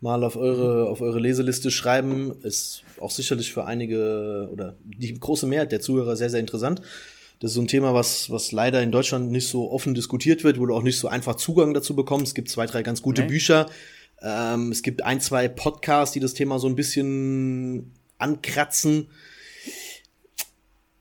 mal 0.00 0.24
auf 0.24 0.36
eure, 0.36 0.88
auf 0.88 1.00
eure 1.00 1.18
Leseliste 1.18 1.70
schreiben. 1.70 2.34
Ist 2.42 2.82
auch 3.00 3.10
sicherlich 3.10 3.52
für 3.52 3.64
einige 3.66 4.48
oder 4.52 4.76
die 4.84 5.18
große 5.18 5.46
Mehrheit 5.46 5.72
der 5.72 5.80
Zuhörer 5.80 6.16
sehr, 6.16 6.30
sehr 6.30 6.40
interessant. 6.40 6.80
Das 7.40 7.52
ist 7.52 7.54
so 7.54 7.62
ein 7.62 7.68
Thema, 7.68 7.94
was, 7.94 8.30
was 8.30 8.52
leider 8.52 8.82
in 8.82 8.92
Deutschland 8.92 9.30
nicht 9.30 9.48
so 9.48 9.70
offen 9.70 9.94
diskutiert 9.94 10.44
wird, 10.44 10.58
wo 10.58 10.66
du 10.66 10.74
auch 10.74 10.82
nicht 10.82 10.98
so 10.98 11.08
einfach 11.08 11.36
Zugang 11.36 11.72
dazu 11.72 11.96
bekommst. 11.96 12.28
Es 12.28 12.34
gibt 12.34 12.50
zwei, 12.50 12.66
drei 12.66 12.82
ganz 12.82 13.00
gute 13.02 13.22
okay. 13.22 13.30
Bücher. 13.30 13.66
Ähm, 14.22 14.70
es 14.70 14.82
gibt 14.82 15.02
ein, 15.02 15.20
zwei 15.20 15.48
Podcasts, 15.48 16.12
die 16.12 16.20
das 16.20 16.34
Thema 16.34 16.58
so 16.58 16.68
ein 16.68 16.76
bisschen 16.76 17.92
ankratzen. 18.18 19.08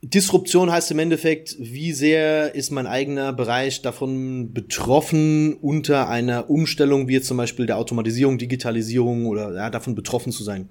Disruption 0.02 0.72
heißt 0.72 0.92
im 0.92 1.00
Endeffekt, 1.00 1.58
wie 1.60 1.92
sehr 1.92 2.56
ist 2.56 2.72
mein 2.72 2.88
eigener 2.88 3.34
Bereich 3.34 3.82
davon 3.82 4.54
betroffen, 4.54 5.56
unter 5.56 6.08
einer 6.08 6.50
Umstellung 6.50 7.10
wie 7.10 7.14
jetzt 7.14 7.28
zum 7.28 7.36
Beispiel 7.36 7.66
der 7.66 7.78
Automatisierung, 7.78 8.38
Digitalisierung 8.38 9.26
oder 9.26 9.54
ja, 9.54 9.70
davon 9.70 9.96
betroffen 9.96 10.32
zu 10.32 10.44
sein. 10.44 10.70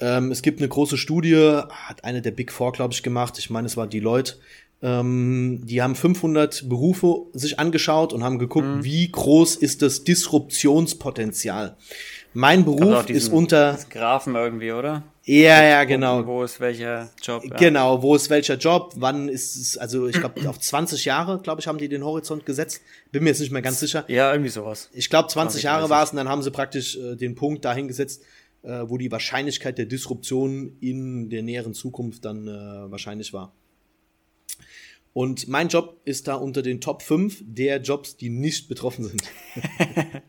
Ähm, 0.00 0.32
es 0.32 0.40
gibt 0.40 0.60
eine 0.60 0.68
große 0.68 0.96
Studie, 0.96 1.60
hat 1.68 2.04
eine 2.04 2.22
der 2.22 2.30
Big 2.30 2.52
Four, 2.52 2.72
glaube 2.72 2.94
ich, 2.94 3.02
gemacht. 3.02 3.38
Ich 3.38 3.50
meine, 3.50 3.66
es 3.66 3.76
war 3.76 3.86
Deloitte. 3.86 4.36
Ähm, 4.82 5.60
die 5.64 5.82
haben 5.82 5.94
500 5.94 6.66
Berufe 6.66 7.26
sich 7.34 7.58
angeschaut 7.58 8.14
und 8.14 8.24
haben 8.24 8.38
geguckt, 8.38 8.66
mhm. 8.66 8.84
wie 8.84 9.10
groß 9.10 9.56
ist 9.56 9.82
das 9.82 10.04
Disruptionspotenzial. 10.04 11.76
Mein 12.32 12.64
Beruf 12.64 13.08
ist 13.10 13.28
unter 13.28 13.78
Graphen 13.90 14.34
irgendwie, 14.34 14.72
oder? 14.72 15.02
Ja, 15.26 15.62
ja, 15.64 15.84
genau. 15.84 16.26
Wo 16.26 16.42
ist 16.42 16.60
welcher 16.60 17.10
Job? 17.22 17.44
Ja. 17.44 17.56
Genau, 17.56 18.02
wo 18.02 18.14
ist 18.14 18.28
welcher 18.28 18.56
Job? 18.56 18.92
Wann 18.96 19.30
ist 19.30 19.56
es? 19.56 19.78
Also 19.78 20.06
ich 20.06 20.18
glaube 20.18 20.46
auf 20.48 20.60
20 20.60 21.06
Jahre, 21.06 21.40
glaube 21.40 21.62
ich, 21.62 21.66
haben 21.66 21.78
die 21.78 21.88
den 21.88 22.04
Horizont 22.04 22.44
gesetzt. 22.44 22.82
Bin 23.10 23.24
mir 23.24 23.30
jetzt 23.30 23.40
nicht 23.40 23.50
mehr 23.50 23.62
ganz 23.62 23.80
sicher. 23.80 24.04
Ja, 24.08 24.32
irgendwie 24.32 24.50
sowas. 24.50 24.90
Ich 24.92 25.08
glaube 25.08 25.28
20, 25.28 25.62
20 25.62 25.62
Jahre 25.62 25.88
war 25.88 26.02
es 26.02 26.10
und 26.10 26.16
dann 26.16 26.28
haben 26.28 26.42
sie 26.42 26.50
praktisch 26.50 26.96
äh, 26.96 27.16
den 27.16 27.34
Punkt 27.34 27.64
dahin 27.64 27.88
gesetzt, 27.88 28.22
äh, 28.62 28.82
wo 28.86 28.98
die 28.98 29.10
Wahrscheinlichkeit 29.10 29.78
der 29.78 29.86
Disruption 29.86 30.76
in 30.80 31.30
der 31.30 31.42
näheren 31.42 31.72
Zukunft 31.72 32.26
dann 32.26 32.46
äh, 32.46 32.90
wahrscheinlich 32.90 33.32
war. 33.32 33.54
Und 35.14 35.48
mein 35.48 35.68
Job 35.68 36.00
ist 36.04 36.28
da 36.28 36.34
unter 36.34 36.60
den 36.60 36.82
Top 36.82 37.00
5 37.00 37.44
der 37.46 37.80
Jobs, 37.80 38.18
die 38.18 38.28
nicht 38.28 38.68
betroffen 38.68 39.04
sind. 39.04 39.22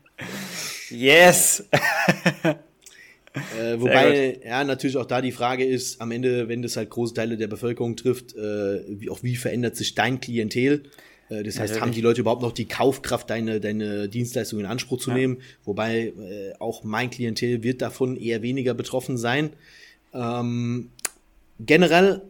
Yes! 0.90 1.64
Äh, 3.58 3.80
wobei, 3.80 4.40
ja, 4.44 4.64
natürlich 4.64 4.96
auch 4.96 5.06
da 5.06 5.20
die 5.20 5.32
Frage 5.32 5.64
ist, 5.64 6.00
am 6.00 6.10
Ende, 6.10 6.48
wenn 6.48 6.62
das 6.62 6.76
halt 6.76 6.90
große 6.90 7.14
Teile 7.14 7.36
der 7.36 7.48
Bevölkerung 7.48 7.96
trifft, 7.96 8.34
äh, 8.34 8.82
wie, 8.88 9.10
auch 9.10 9.22
wie 9.22 9.36
verändert 9.36 9.76
sich 9.76 9.94
dein 9.94 10.20
Klientel? 10.20 10.84
Äh, 11.28 11.42
das 11.42 11.58
heißt, 11.58 11.58
Natürlich. 11.58 11.80
haben 11.80 11.92
die 11.92 12.00
Leute 12.00 12.20
überhaupt 12.22 12.42
noch 12.42 12.52
die 12.52 12.66
Kaufkraft, 12.66 13.30
deine, 13.30 13.60
deine 13.60 14.08
Dienstleistung 14.08 14.60
in 14.60 14.66
Anspruch 14.66 14.98
zu 14.98 15.10
ja. 15.10 15.16
nehmen? 15.16 15.38
Wobei 15.64 16.06
äh, 16.06 16.52
auch 16.58 16.84
mein 16.84 17.10
Klientel 17.10 17.62
wird 17.62 17.82
davon 17.82 18.16
eher 18.16 18.42
weniger 18.42 18.74
betroffen 18.74 19.16
sein. 19.16 19.50
Ähm, 20.14 20.90
generell 21.60 22.22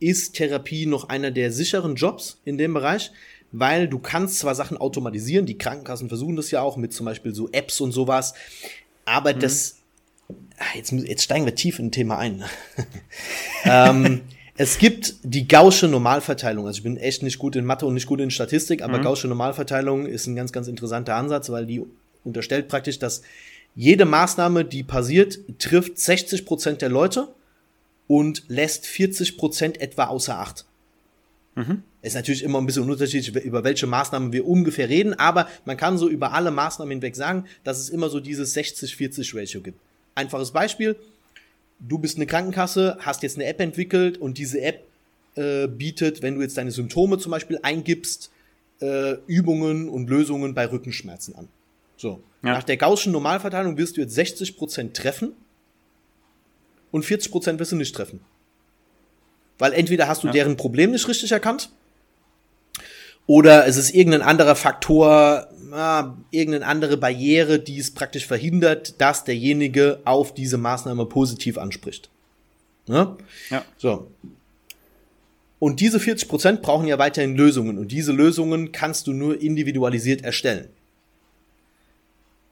ist 0.00 0.34
Therapie 0.34 0.86
noch 0.86 1.08
einer 1.08 1.30
der 1.30 1.52
sicheren 1.52 1.94
Jobs 1.94 2.40
in 2.44 2.58
dem 2.58 2.74
Bereich 2.74 3.12
weil 3.52 3.86
du 3.86 3.98
kannst 3.98 4.38
zwar 4.38 4.54
Sachen 4.54 4.78
automatisieren, 4.78 5.46
die 5.46 5.58
Krankenkassen 5.58 6.08
versuchen 6.08 6.36
das 6.36 6.50
ja 6.50 6.62
auch 6.62 6.76
mit 6.76 6.92
zum 6.92 7.06
Beispiel 7.06 7.34
so 7.34 7.50
Apps 7.52 7.80
und 7.80 7.92
sowas, 7.92 8.34
aber 9.04 9.34
mhm. 9.34 9.40
das, 9.40 9.76
jetzt, 10.74 10.92
jetzt 10.92 11.24
steigen 11.24 11.44
wir 11.44 11.54
tief 11.54 11.78
in 11.78 11.86
ein 11.86 11.92
Thema 11.92 12.18
ein. 12.18 12.44
ähm, 13.64 14.22
es 14.56 14.78
gibt 14.78 15.14
die 15.22 15.48
Gaußsche 15.48 15.88
Normalverteilung. 15.88 16.66
Also 16.66 16.78
ich 16.78 16.82
bin 16.82 16.96
echt 16.96 17.22
nicht 17.22 17.38
gut 17.38 17.56
in 17.56 17.64
Mathe 17.64 17.86
und 17.86 17.94
nicht 17.94 18.06
gut 18.06 18.20
in 18.20 18.30
Statistik, 18.30 18.82
aber 18.82 18.98
mhm. 18.98 19.02
Gaußsche 19.02 19.28
Normalverteilung 19.28 20.06
ist 20.06 20.26
ein 20.26 20.36
ganz, 20.36 20.52
ganz 20.52 20.68
interessanter 20.68 21.16
Ansatz, 21.16 21.50
weil 21.50 21.66
die 21.66 21.82
unterstellt 22.24 22.68
praktisch, 22.68 22.98
dass 22.98 23.22
jede 23.74 24.04
Maßnahme, 24.04 24.64
die 24.64 24.82
passiert, 24.82 25.38
trifft 25.58 25.98
60 25.98 26.44
Prozent 26.44 26.82
der 26.82 26.90
Leute 26.90 27.28
und 28.06 28.44
lässt 28.48 28.86
40 28.86 29.38
Prozent 29.38 29.80
etwa 29.80 30.04
außer 30.04 30.38
Acht. 30.38 30.66
Mhm. 31.54 31.82
Ist 32.02 32.14
natürlich 32.14 32.42
immer 32.42 32.58
ein 32.58 32.66
bisschen 32.66 32.88
unterschiedlich, 32.88 33.34
über 33.44 33.64
welche 33.64 33.86
Maßnahmen 33.86 34.32
wir 34.32 34.46
ungefähr 34.46 34.88
reden, 34.88 35.14
aber 35.14 35.48
man 35.64 35.76
kann 35.76 35.98
so 35.98 36.08
über 36.08 36.32
alle 36.32 36.50
Maßnahmen 36.50 36.90
hinweg 36.92 37.16
sagen, 37.16 37.46
dass 37.64 37.78
es 37.78 37.88
immer 37.88 38.10
so 38.10 38.20
dieses 38.20 38.54
60-40-Ratio 38.56 39.60
gibt. 39.60 39.78
Einfaches 40.14 40.50
Beispiel. 40.50 40.96
Du 41.78 41.98
bist 41.98 42.16
eine 42.16 42.26
Krankenkasse, 42.26 42.98
hast 43.00 43.22
jetzt 43.22 43.36
eine 43.36 43.46
App 43.46 43.60
entwickelt 43.60 44.18
und 44.18 44.38
diese 44.38 44.60
App 44.60 44.84
äh, 45.34 45.66
bietet, 45.66 46.22
wenn 46.22 46.36
du 46.36 46.42
jetzt 46.42 46.56
deine 46.56 46.70
Symptome 46.70 47.18
zum 47.18 47.30
Beispiel 47.30 47.58
eingibst, 47.62 48.30
äh, 48.80 49.14
Übungen 49.26 49.88
und 49.88 50.08
Lösungen 50.08 50.54
bei 50.54 50.70
Rückenschmerzen 50.70 51.34
an. 51.34 51.48
So. 51.96 52.22
Ja. 52.42 52.54
Nach 52.54 52.64
der 52.64 52.76
Gaußschen 52.76 53.12
Normalverteilung 53.12 53.76
wirst 53.78 53.96
du 53.96 54.00
jetzt 54.00 54.16
60% 54.18 54.92
treffen 54.92 55.32
und 56.90 57.04
40% 57.04 57.58
wirst 57.58 57.72
du 57.72 57.76
nicht 57.76 57.94
treffen. 57.94 58.20
Weil 59.58 59.72
entweder 59.72 60.08
hast 60.08 60.22
du 60.22 60.28
ja. 60.28 60.32
deren 60.32 60.56
Problem 60.56 60.90
nicht 60.90 61.08
richtig 61.08 61.32
erkannt, 61.32 61.70
oder 63.26 63.66
es 63.66 63.76
ist 63.76 63.94
irgendein 63.94 64.22
anderer 64.22 64.56
Faktor, 64.56 65.48
ah, 65.72 66.16
irgendeine 66.30 66.66
andere 66.66 66.96
Barriere, 66.96 67.58
die 67.58 67.78
es 67.78 67.90
praktisch 67.92 68.26
verhindert, 68.26 69.00
dass 69.00 69.24
derjenige 69.24 70.00
auf 70.04 70.34
diese 70.34 70.58
Maßnahme 70.58 71.06
positiv 71.06 71.58
anspricht. 71.58 72.10
Ne? 72.86 73.16
Ja. 73.50 73.64
So. 73.78 74.10
Und 75.58 75.80
diese 75.80 76.00
40 76.00 76.28
Prozent 76.28 76.62
brauchen 76.62 76.88
ja 76.88 76.98
weiterhin 76.98 77.36
Lösungen 77.36 77.78
und 77.78 77.92
diese 77.92 78.12
Lösungen 78.12 78.72
kannst 78.72 79.06
du 79.06 79.12
nur 79.12 79.40
individualisiert 79.40 80.22
erstellen. 80.22 80.68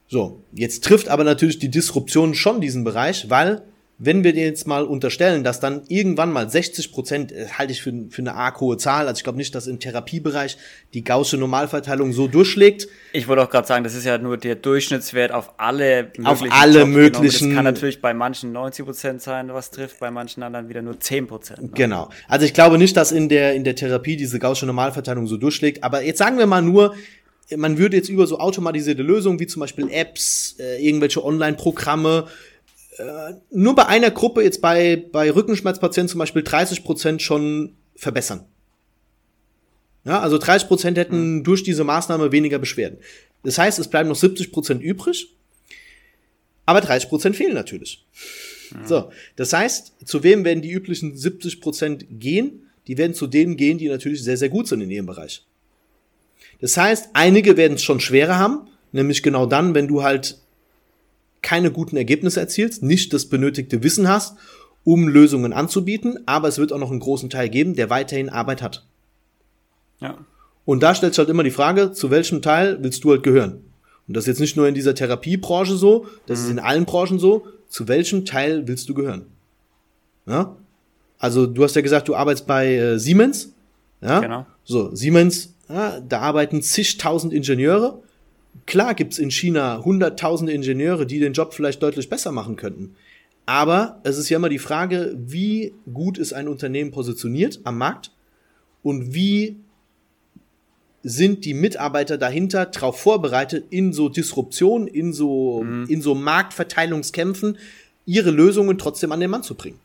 So, 0.07 0.43
jetzt 0.53 0.85
trifft 0.85 1.09
aber 1.09 1.25
natürlich 1.25 1.59
die 1.59 1.71
Disruption 1.71 2.35
schon 2.35 2.61
diesen 2.61 2.85
Bereich, 2.85 3.31
weil 3.31 3.63
wenn 4.03 4.25
wir 4.25 4.33
dir 4.33 4.45
jetzt 4.45 4.67
mal 4.67 4.85
unterstellen, 4.85 5.45
dass 5.45 5.61
dann 5.61 5.83
irgendwann 5.89 6.33
mal 6.33 6.49
60 6.49 6.91
Prozent, 6.91 7.33
äh, 7.33 7.49
halte 7.49 7.73
ich 7.73 7.83
für, 7.83 7.93
für 8.09 8.23
eine 8.23 8.35
arg 8.35 8.59
hohe 8.61 8.79
Zahl, 8.79 9.07
also 9.07 9.19
ich 9.19 9.25
glaube 9.25 9.37
nicht, 9.37 9.55
dass 9.55 9.67
im 9.67 9.79
Therapiebereich 9.79 10.57
die 10.95 11.05
gaußsche 11.05 11.37
Normalverteilung 11.37 12.15
so 12.15 12.27
durchschlägt. 12.27 12.89
Ich 13.13 13.29
wollte 13.29 13.43
auch 13.43 13.51
gerade 13.51 13.69
sagen, 13.69 13.85
das 13.85 13.95
ist 13.95 14.07
ja 14.07 14.17
nur 14.17 14.39
der 14.39 14.55
Durchschnittswert 14.55 15.33
auf 15.33 15.53
alle 15.59 16.05
möglichen 16.05 16.27
Auf 16.27 16.43
alle 16.51 16.81
Jobs 16.81 16.91
möglichen. 16.91 17.49
Das 17.51 17.57
kann 17.57 17.65
natürlich 17.65 18.01
bei 18.01 18.15
manchen 18.15 18.53
90 18.53 18.87
Prozent 18.87 19.23
sein, 19.23 19.53
was 19.53 19.71
trifft, 19.71 20.01
bei 20.01 20.11
manchen 20.11 20.43
anderen 20.43 20.71
wieder 20.71 20.81
nur 20.81 20.99
10 20.99 21.27
Prozent. 21.27 21.63
Ne? 21.63 21.69
Genau. 21.75 22.09
Also 22.27 22.47
ich 22.47 22.55
glaube 22.55 22.79
nicht, 22.79 22.97
dass 22.97 23.13
in 23.13 23.29
der, 23.29 23.55
in 23.55 23.65
der 23.65 23.77
Therapie 23.77 24.17
diese 24.17 24.39
gaußsche 24.39 24.65
Normalverteilung 24.65 25.27
so 25.27 25.37
durchschlägt, 25.37 25.85
aber 25.85 26.03
jetzt 26.03 26.19
sagen 26.19 26.39
wir 26.39 26.47
mal 26.47 26.63
nur, 26.63 26.95
man 27.57 27.79
würde 27.79 27.97
jetzt 27.97 28.09
über 28.09 28.27
so 28.27 28.39
automatisierte 28.39 29.03
Lösungen 29.03 29.41
wie 29.41 29.47
zum 29.47 29.61
Beispiel 29.61 29.89
Apps, 29.91 30.57
äh, 30.59 30.83
irgendwelche 30.87 31.25
Online-Programme, 31.25 32.29
äh, 33.01 33.35
nur 33.51 33.75
bei 33.75 33.87
einer 33.87 34.11
Gruppe, 34.11 34.43
jetzt 34.43 34.61
bei, 34.61 35.03
bei 35.11 35.31
Rückenschmerzpatienten 35.31 36.09
zum 36.09 36.19
Beispiel 36.19 36.43
30 36.43 36.85
Prozent 36.85 37.23
schon 37.23 37.77
verbessern. 37.97 38.45
Ja, 40.05 40.21
also 40.21 40.39
30 40.39 40.69
Prozent 40.69 40.99
hätten 40.99 41.37
mhm. 41.37 41.45
durch 41.45 41.63
diese 41.63 41.85
Maßnahme 41.85 42.33
weniger 42.33 42.59
Beschwerden. 42.59 42.99
Das 43.43 43.59
heißt, 43.59 43.79
es 43.79 43.89
bleiben 43.89 44.09
noch 44.09 44.17
70 44.17 44.53
Prozent 44.53 44.83
übrig, 44.83 45.35
aber 46.67 46.81
30 46.81 47.09
Prozent 47.09 47.37
fehlen 47.37 47.55
natürlich. 47.55 48.07
Mhm. 48.73 48.87
So, 48.87 49.11
das 49.37 49.53
heißt, 49.53 49.95
zu 50.05 50.23
wem 50.23 50.45
werden 50.45 50.63
die 50.63 50.71
üblichen 50.71 51.17
70 51.17 51.61
Prozent 51.61 52.07
gehen? 52.11 52.67
Die 52.87 52.99
werden 52.99 53.15
zu 53.15 53.27
denen 53.27 53.57
gehen, 53.57 53.79
die 53.79 53.89
natürlich 53.89 54.23
sehr, 54.23 54.37
sehr 54.37 54.49
gut 54.49 54.69
sind 54.69 54.81
in 54.81 54.91
ihrem 54.91 55.07
Bereich. 55.07 55.45
Das 56.61 56.77
heißt, 56.77 57.11
einige 57.15 57.57
werden 57.57 57.75
es 57.75 57.83
schon 57.83 58.01
schwerer 58.01 58.39
haben, 58.39 58.69
nämlich 58.93 59.23
genau 59.23 59.47
dann, 59.47 59.75
wenn 59.75 59.89
du 59.89 60.03
halt 60.03 60.39
keine 61.43 61.71
guten 61.71 61.97
Ergebnisse 61.97 62.41
erzielst, 62.41 62.83
nicht 62.83 63.13
das 63.13 63.27
benötigte 63.27 63.83
Wissen 63.83 64.09
hast, 64.09 64.37
um 64.85 65.09
Lösungen 65.09 65.53
anzubieten, 65.53 66.19
aber 66.27 66.49
es 66.49 66.59
wird 66.59 66.73
auch 66.73 66.79
noch 66.79 66.91
einen 66.91 67.01
großen 67.01 67.31
Teil 67.31 67.49
geben, 67.49 67.75
der 67.75 67.91
weiterhin 67.91 68.29
Arbeit 68.29 68.63
hat. 68.63 68.87
Ja. 70.01 70.19
Und 70.65 70.83
da 70.83 70.95
stellt 70.95 71.15
sich 71.15 71.19
halt 71.19 71.29
immer 71.29 71.43
die 71.43 71.51
Frage, 71.51 71.93
zu 71.93 72.11
welchem 72.11 72.43
Teil 72.43 72.79
willst 72.81 73.05
du 73.05 73.11
halt 73.11 73.23
gehören? 73.23 73.65
Und 74.07 74.17
das 74.17 74.25
ist 74.25 74.29
jetzt 74.29 74.41
nicht 74.41 74.57
nur 74.57 74.69
in 74.69 74.75
dieser 74.75 74.95
Therapiebranche 74.95 75.77
so, 75.77 76.07
das 76.27 76.41
mhm. 76.41 76.45
ist 76.45 76.51
in 76.51 76.59
allen 76.59 76.85
Branchen 76.85 77.19
so, 77.19 77.47
zu 77.69 77.89
welchem 77.89 78.25
Teil 78.25 78.67
willst 78.67 78.89
du 78.89 78.95
gehören? 78.95 79.27
Ja? 80.27 80.57
Also 81.19 81.47
du 81.47 81.63
hast 81.63 81.77
ja 81.77 81.83
gesagt, 81.83 82.09
du 82.09 82.15
arbeitest 82.15 82.47
bei 82.47 82.75
äh, 82.75 82.99
Siemens. 82.99 83.53
Ja? 84.01 84.21
Genau. 84.21 84.47
So, 84.65 84.95
Siemens, 84.95 85.55
ja, 85.69 86.01
da 86.01 86.21
arbeiten 86.21 86.63
zigtausend 86.63 87.33
Ingenieure. 87.33 88.03
Klar 88.67 88.95
gibt's 88.95 89.19
in 89.19 89.31
China 89.31 89.83
hunderttausende 89.85 90.53
Ingenieure, 90.53 91.07
die 91.07 91.21
den 91.21 91.33
Job 91.33 91.55
vielleicht 91.55 91.83
deutlich 91.83 92.09
besser 92.09 92.33
machen 92.33 92.57
könnten. 92.57 92.95
Aber 93.47 94.01
es 94.05 94.19
ist 94.19 94.29
ja 94.29 94.37
immer 94.37 94.49
die 94.49 94.59
Frage, 94.59 95.17
wie 95.19 95.75
gut 95.93 96.19
ist 96.19 96.33
ein 96.33 96.47
Unternehmen 96.47 96.93
positioniert 96.93 97.61
am 97.65 97.79
Markt 97.79 98.13
und 98.83 99.15
wie 99.15 99.57
sind 101.03 101.45
die 101.45 101.55
Mitarbeiter 101.55 102.19
dahinter 102.19 102.67
darauf 102.67 103.01
vorbereitet, 103.01 103.65
in 103.71 103.93
so 103.93 104.09
Disruption, 104.09 104.87
in 104.87 105.13
so, 105.13 105.63
mhm. 105.65 105.87
in 105.89 106.03
so 106.03 106.15
Marktverteilungskämpfen 106.15 107.59
ihre 108.05 108.31
Lösungen 108.31 108.77
trotzdem 108.79 109.13
an 109.13 109.21
den 109.21 109.31
Mann 109.31 109.43
zu 109.43 109.55
bringen. 109.55 109.79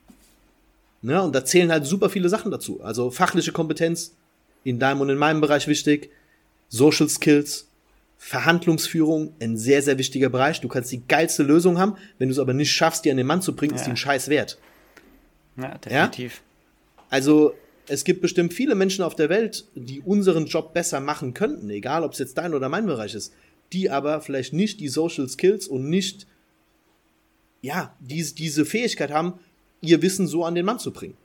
Ja, 1.02 1.22
und 1.22 1.34
da 1.34 1.46
zählen 1.46 1.72
halt 1.72 1.86
super 1.86 2.10
viele 2.10 2.30
Sachen 2.30 2.52
dazu. 2.52 2.82
Also 2.82 3.12
fachliche 3.12 3.52
Kompetenz 3.52 4.14
in 4.64 4.80
deinem 4.80 5.02
und 5.02 5.10
in 5.10 5.18
meinem 5.18 5.42
Bereich 5.42 5.68
wichtig, 5.68 6.10
Social 6.70 7.08
Skills, 7.08 7.68
Verhandlungsführung, 8.28 9.36
ein 9.40 9.56
sehr, 9.56 9.84
sehr 9.84 10.00
wichtiger 10.00 10.30
Bereich. 10.30 10.60
Du 10.60 10.68
kannst 10.68 10.92
die 10.92 11.04
geilste 11.08 11.44
Lösung 11.44 11.78
haben, 11.78 11.96
wenn 12.18 12.28
du 12.28 12.34
es 12.34 12.40
aber 12.40 12.56
nicht 12.56 12.72
schaffst, 12.72 13.06
die 13.06 13.12
an 13.12 13.18
den 13.18 13.28
Mann 13.28 13.44
zu 13.44 13.56
bringen, 13.56 13.74
ja. 13.74 13.76
ist 13.76 13.86
die 13.86 13.92
ein 13.92 13.98
Scheiß 13.98 14.30
wert. 14.30 14.58
Ja, 15.58 15.78
definitiv. 15.78 16.42
Ja? 16.98 17.04
Also 17.12 17.54
es 17.88 18.04
gibt 18.04 18.22
bestimmt 18.22 18.52
viele 18.52 18.74
Menschen 18.74 19.04
auf 19.04 19.16
der 19.16 19.30
Welt, 19.30 19.68
die 19.76 20.02
unseren 20.02 20.48
Job 20.48 20.74
besser 20.74 21.02
machen 21.02 21.36
könnten, 21.36 21.70
egal 21.70 22.04
ob 22.04 22.14
es 22.14 22.18
jetzt 22.18 22.36
dein 22.40 22.56
oder 22.56 22.68
mein 22.68 22.88
Bereich 22.88 23.14
ist, 23.14 23.32
die 23.74 23.92
aber 23.92 24.22
vielleicht 24.22 24.54
nicht 24.54 24.80
die 24.80 24.88
Social 24.88 25.30
Skills 25.30 25.68
und 25.68 25.88
nicht, 25.88 26.26
ja, 27.62 27.96
diese, 28.00 28.34
diese 28.34 28.66
Fähigkeit 28.66 29.12
haben, 29.12 29.34
ihr 29.82 30.02
Wissen 30.02 30.26
so 30.26 30.44
an 30.46 30.56
den 30.56 30.66
Mann 30.66 30.80
zu 30.80 30.92
bringen. 30.92 31.16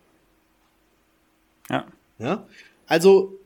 Ja. 1.70 1.86
Ja. 2.18 2.46
Also, 2.86 3.39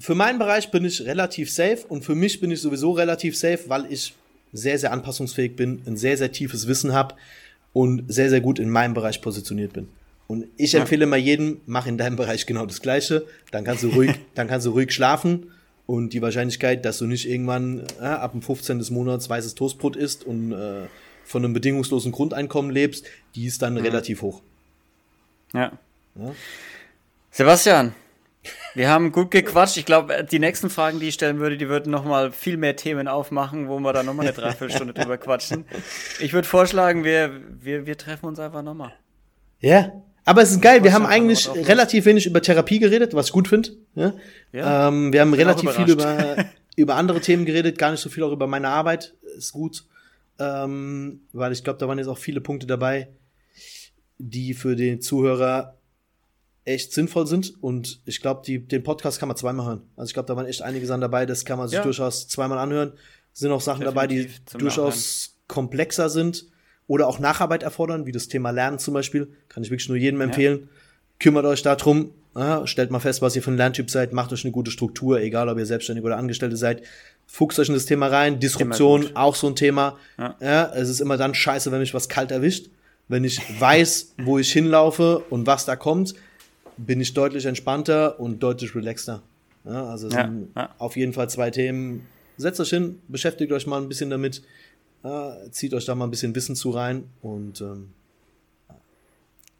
für 0.00 0.14
meinen 0.14 0.38
Bereich 0.38 0.70
bin 0.70 0.84
ich 0.84 1.02
relativ 1.02 1.50
safe 1.50 1.80
und 1.88 2.04
für 2.04 2.14
mich 2.14 2.40
bin 2.40 2.50
ich 2.50 2.60
sowieso 2.60 2.92
relativ 2.92 3.36
safe, 3.36 3.60
weil 3.68 3.86
ich 3.92 4.14
sehr, 4.52 4.78
sehr 4.78 4.92
anpassungsfähig 4.92 5.56
bin, 5.56 5.82
ein 5.86 5.96
sehr, 5.96 6.16
sehr 6.16 6.32
tiefes 6.32 6.66
Wissen 6.66 6.92
habe 6.92 7.14
und 7.72 8.12
sehr, 8.12 8.30
sehr 8.30 8.40
gut 8.40 8.58
in 8.58 8.70
meinem 8.70 8.94
Bereich 8.94 9.20
positioniert 9.20 9.74
bin. 9.74 9.88
Und 10.26 10.46
ich 10.56 10.74
empfehle 10.74 11.06
mal 11.06 11.18
jedem, 11.18 11.60
mach 11.66 11.86
in 11.86 11.98
deinem 11.98 12.16
Bereich 12.16 12.46
genau 12.46 12.64
das 12.64 12.80
Gleiche. 12.80 13.26
Dann 13.50 13.64
kannst 13.64 13.82
du 13.82 13.88
ruhig, 13.88 14.14
dann 14.34 14.48
kannst 14.48 14.66
du 14.66 14.70
ruhig 14.70 14.92
schlafen. 14.92 15.50
Und 15.86 16.12
die 16.12 16.22
Wahrscheinlichkeit, 16.22 16.84
dass 16.84 16.98
du 16.98 17.06
nicht 17.06 17.28
irgendwann 17.28 17.82
äh, 18.00 18.04
ab 18.04 18.32
dem 18.32 18.42
15. 18.42 18.78
des 18.78 18.90
Monats 18.90 19.28
weißes 19.28 19.56
Toastbrot 19.56 19.96
isst 19.96 20.24
und 20.24 20.52
äh, 20.52 20.86
von 21.24 21.44
einem 21.44 21.52
bedingungslosen 21.52 22.12
Grundeinkommen 22.12 22.70
lebst, 22.70 23.06
die 23.34 23.46
ist 23.46 23.60
dann 23.60 23.74
mhm. 23.74 23.80
relativ 23.80 24.22
hoch. 24.22 24.40
Ja. 25.52 25.72
ja. 26.14 26.34
Sebastian, 27.32 27.92
wir 28.74 28.88
haben 28.88 29.12
gut 29.12 29.30
gequatscht. 29.30 29.76
Ich 29.76 29.86
glaube, 29.86 30.26
die 30.30 30.38
nächsten 30.38 30.70
Fragen, 30.70 31.00
die 31.00 31.08
ich 31.08 31.14
stellen 31.14 31.38
würde, 31.38 31.58
die 31.58 31.68
würden 31.68 31.90
nochmal 31.90 32.32
viel 32.32 32.56
mehr 32.56 32.76
Themen 32.76 33.08
aufmachen, 33.08 33.68
wo 33.68 33.78
wir 33.80 33.92
dann 33.92 34.06
nochmal 34.06 34.26
eine 34.26 34.34
Dreiviertelstunde 34.34 34.94
drüber 34.94 35.18
quatschen. 35.18 35.66
Ich 36.20 36.32
würde 36.32 36.48
vorschlagen, 36.48 37.04
wir, 37.04 37.40
wir, 37.60 37.86
wir 37.86 37.98
treffen 37.98 38.26
uns 38.26 38.38
einfach 38.38 38.62
nochmal. 38.62 38.92
Ja, 39.60 39.92
aber 40.24 40.42
es 40.42 40.52
ist 40.52 40.62
geil, 40.62 40.84
wir 40.84 40.92
haben 40.92 41.06
eigentlich 41.06 41.48
relativ 41.54 42.04
wenig 42.04 42.26
über 42.26 42.40
Therapie 42.40 42.78
geredet, 42.78 43.14
was 43.14 43.26
ich 43.26 43.32
gut 43.32 43.48
finde. 43.48 43.70
Ja? 43.94 44.12
ja? 44.52 44.88
Ähm, 44.88 45.12
wir 45.12 45.20
haben 45.20 45.34
relativ 45.34 45.72
viel 45.72 45.90
über, 45.90 46.36
über 46.76 46.96
andere 46.96 47.20
Themen 47.20 47.44
geredet, 47.44 47.78
gar 47.78 47.90
nicht 47.90 48.00
so 48.00 48.10
viel 48.10 48.22
auch 48.22 48.32
über 48.32 48.46
meine 48.46 48.68
Arbeit. 48.68 49.14
Ist 49.36 49.52
gut. 49.52 49.84
Ähm, 50.38 51.22
weil 51.32 51.52
ich 51.52 51.64
glaube, 51.64 51.78
da 51.78 51.88
waren 51.88 51.98
jetzt 51.98 52.08
auch 52.08 52.18
viele 52.18 52.40
Punkte 52.40 52.66
dabei, 52.66 53.08
die 54.18 54.54
für 54.54 54.76
den 54.76 55.00
Zuhörer 55.00 55.79
echt 56.64 56.92
sinnvoll 56.92 57.26
sind. 57.26 57.54
Und 57.62 58.00
ich 58.04 58.20
glaube, 58.20 58.42
den 58.46 58.82
Podcast 58.82 59.18
kann 59.18 59.28
man 59.28 59.36
zweimal 59.36 59.66
hören. 59.66 59.82
Also 59.96 60.10
ich 60.10 60.14
glaube, 60.14 60.26
da 60.26 60.36
waren 60.36 60.46
echt 60.46 60.62
einige 60.62 60.86
Sachen 60.86 61.00
dabei, 61.00 61.26
das 61.26 61.44
kann 61.44 61.58
man 61.58 61.68
sich 61.68 61.76
ja. 61.76 61.82
durchaus 61.82 62.28
zweimal 62.28 62.58
anhören. 62.58 62.92
Es 63.32 63.40
sind 63.40 63.52
auch 63.52 63.60
Sachen 63.60 63.84
Definitiv 63.84 64.40
dabei, 64.44 64.58
die 64.58 64.58
durchaus 64.58 64.94
Nachhinein. 64.94 65.48
komplexer 65.48 66.10
sind 66.10 66.46
oder 66.86 67.06
auch 67.06 67.18
Nacharbeit 67.18 67.62
erfordern, 67.62 68.06
wie 68.06 68.12
das 68.12 68.28
Thema 68.28 68.50
Lernen 68.50 68.78
zum 68.78 68.94
Beispiel. 68.94 69.32
Kann 69.48 69.62
ich 69.62 69.70
wirklich 69.70 69.88
nur 69.88 69.98
jedem 69.98 70.20
empfehlen. 70.20 70.60
Ja. 70.60 70.68
Kümmert 71.20 71.44
euch 71.44 71.62
darum, 71.62 72.12
ja, 72.34 72.66
stellt 72.66 72.90
mal 72.90 73.00
fest, 73.00 73.22
was 73.22 73.36
ihr 73.36 73.42
für 73.42 73.50
ein 73.50 73.56
Lerntyp 73.56 73.90
seid, 73.90 74.12
macht 74.12 74.32
euch 74.32 74.44
eine 74.44 74.52
gute 74.52 74.70
Struktur, 74.70 75.20
egal 75.20 75.48
ob 75.48 75.58
ihr 75.58 75.66
selbstständig 75.66 76.04
oder 76.04 76.16
Angestellte 76.16 76.56
seid. 76.56 76.82
Fuchst 77.26 77.58
euch 77.58 77.68
in 77.68 77.74
das 77.74 77.86
Thema 77.86 78.08
rein. 78.08 78.40
Disruption, 78.40 79.14
auch 79.14 79.36
so 79.36 79.46
ein 79.46 79.56
Thema. 79.56 79.98
Ja, 80.18 80.72
es 80.74 80.88
ist 80.88 81.00
immer 81.00 81.16
dann 81.16 81.34
scheiße, 81.34 81.70
wenn 81.70 81.80
mich 81.80 81.94
was 81.94 82.08
kalt 82.08 82.30
erwischt. 82.30 82.70
Wenn 83.08 83.24
ich 83.24 83.40
weiß, 83.60 84.14
wo 84.22 84.38
ich 84.38 84.52
hinlaufe 84.52 85.18
und 85.30 85.46
was 85.46 85.64
da 85.64 85.76
kommt, 85.76 86.14
bin 86.86 87.00
ich 87.00 87.14
deutlich 87.14 87.46
entspannter 87.46 88.20
und 88.20 88.42
deutlich 88.42 88.74
relaxter. 88.74 89.22
Ja, 89.64 89.86
also 89.86 90.08
es 90.08 90.14
ja, 90.14 90.24
sind 90.24 90.50
ja. 90.56 90.74
auf 90.78 90.96
jeden 90.96 91.12
Fall 91.12 91.28
zwei 91.28 91.50
Themen. 91.50 92.06
Setzt 92.36 92.60
euch 92.60 92.70
hin, 92.70 93.00
beschäftigt 93.08 93.52
euch 93.52 93.66
mal 93.66 93.80
ein 93.80 93.88
bisschen 93.88 94.10
damit 94.10 94.42
äh, 95.02 95.50
zieht 95.50 95.74
euch 95.74 95.84
da 95.86 95.94
mal 95.94 96.06
ein 96.06 96.10
bisschen 96.10 96.34
Wissen 96.34 96.54
zu 96.54 96.70
rein 96.70 97.08
und 97.22 97.60
ähm, 97.60 97.92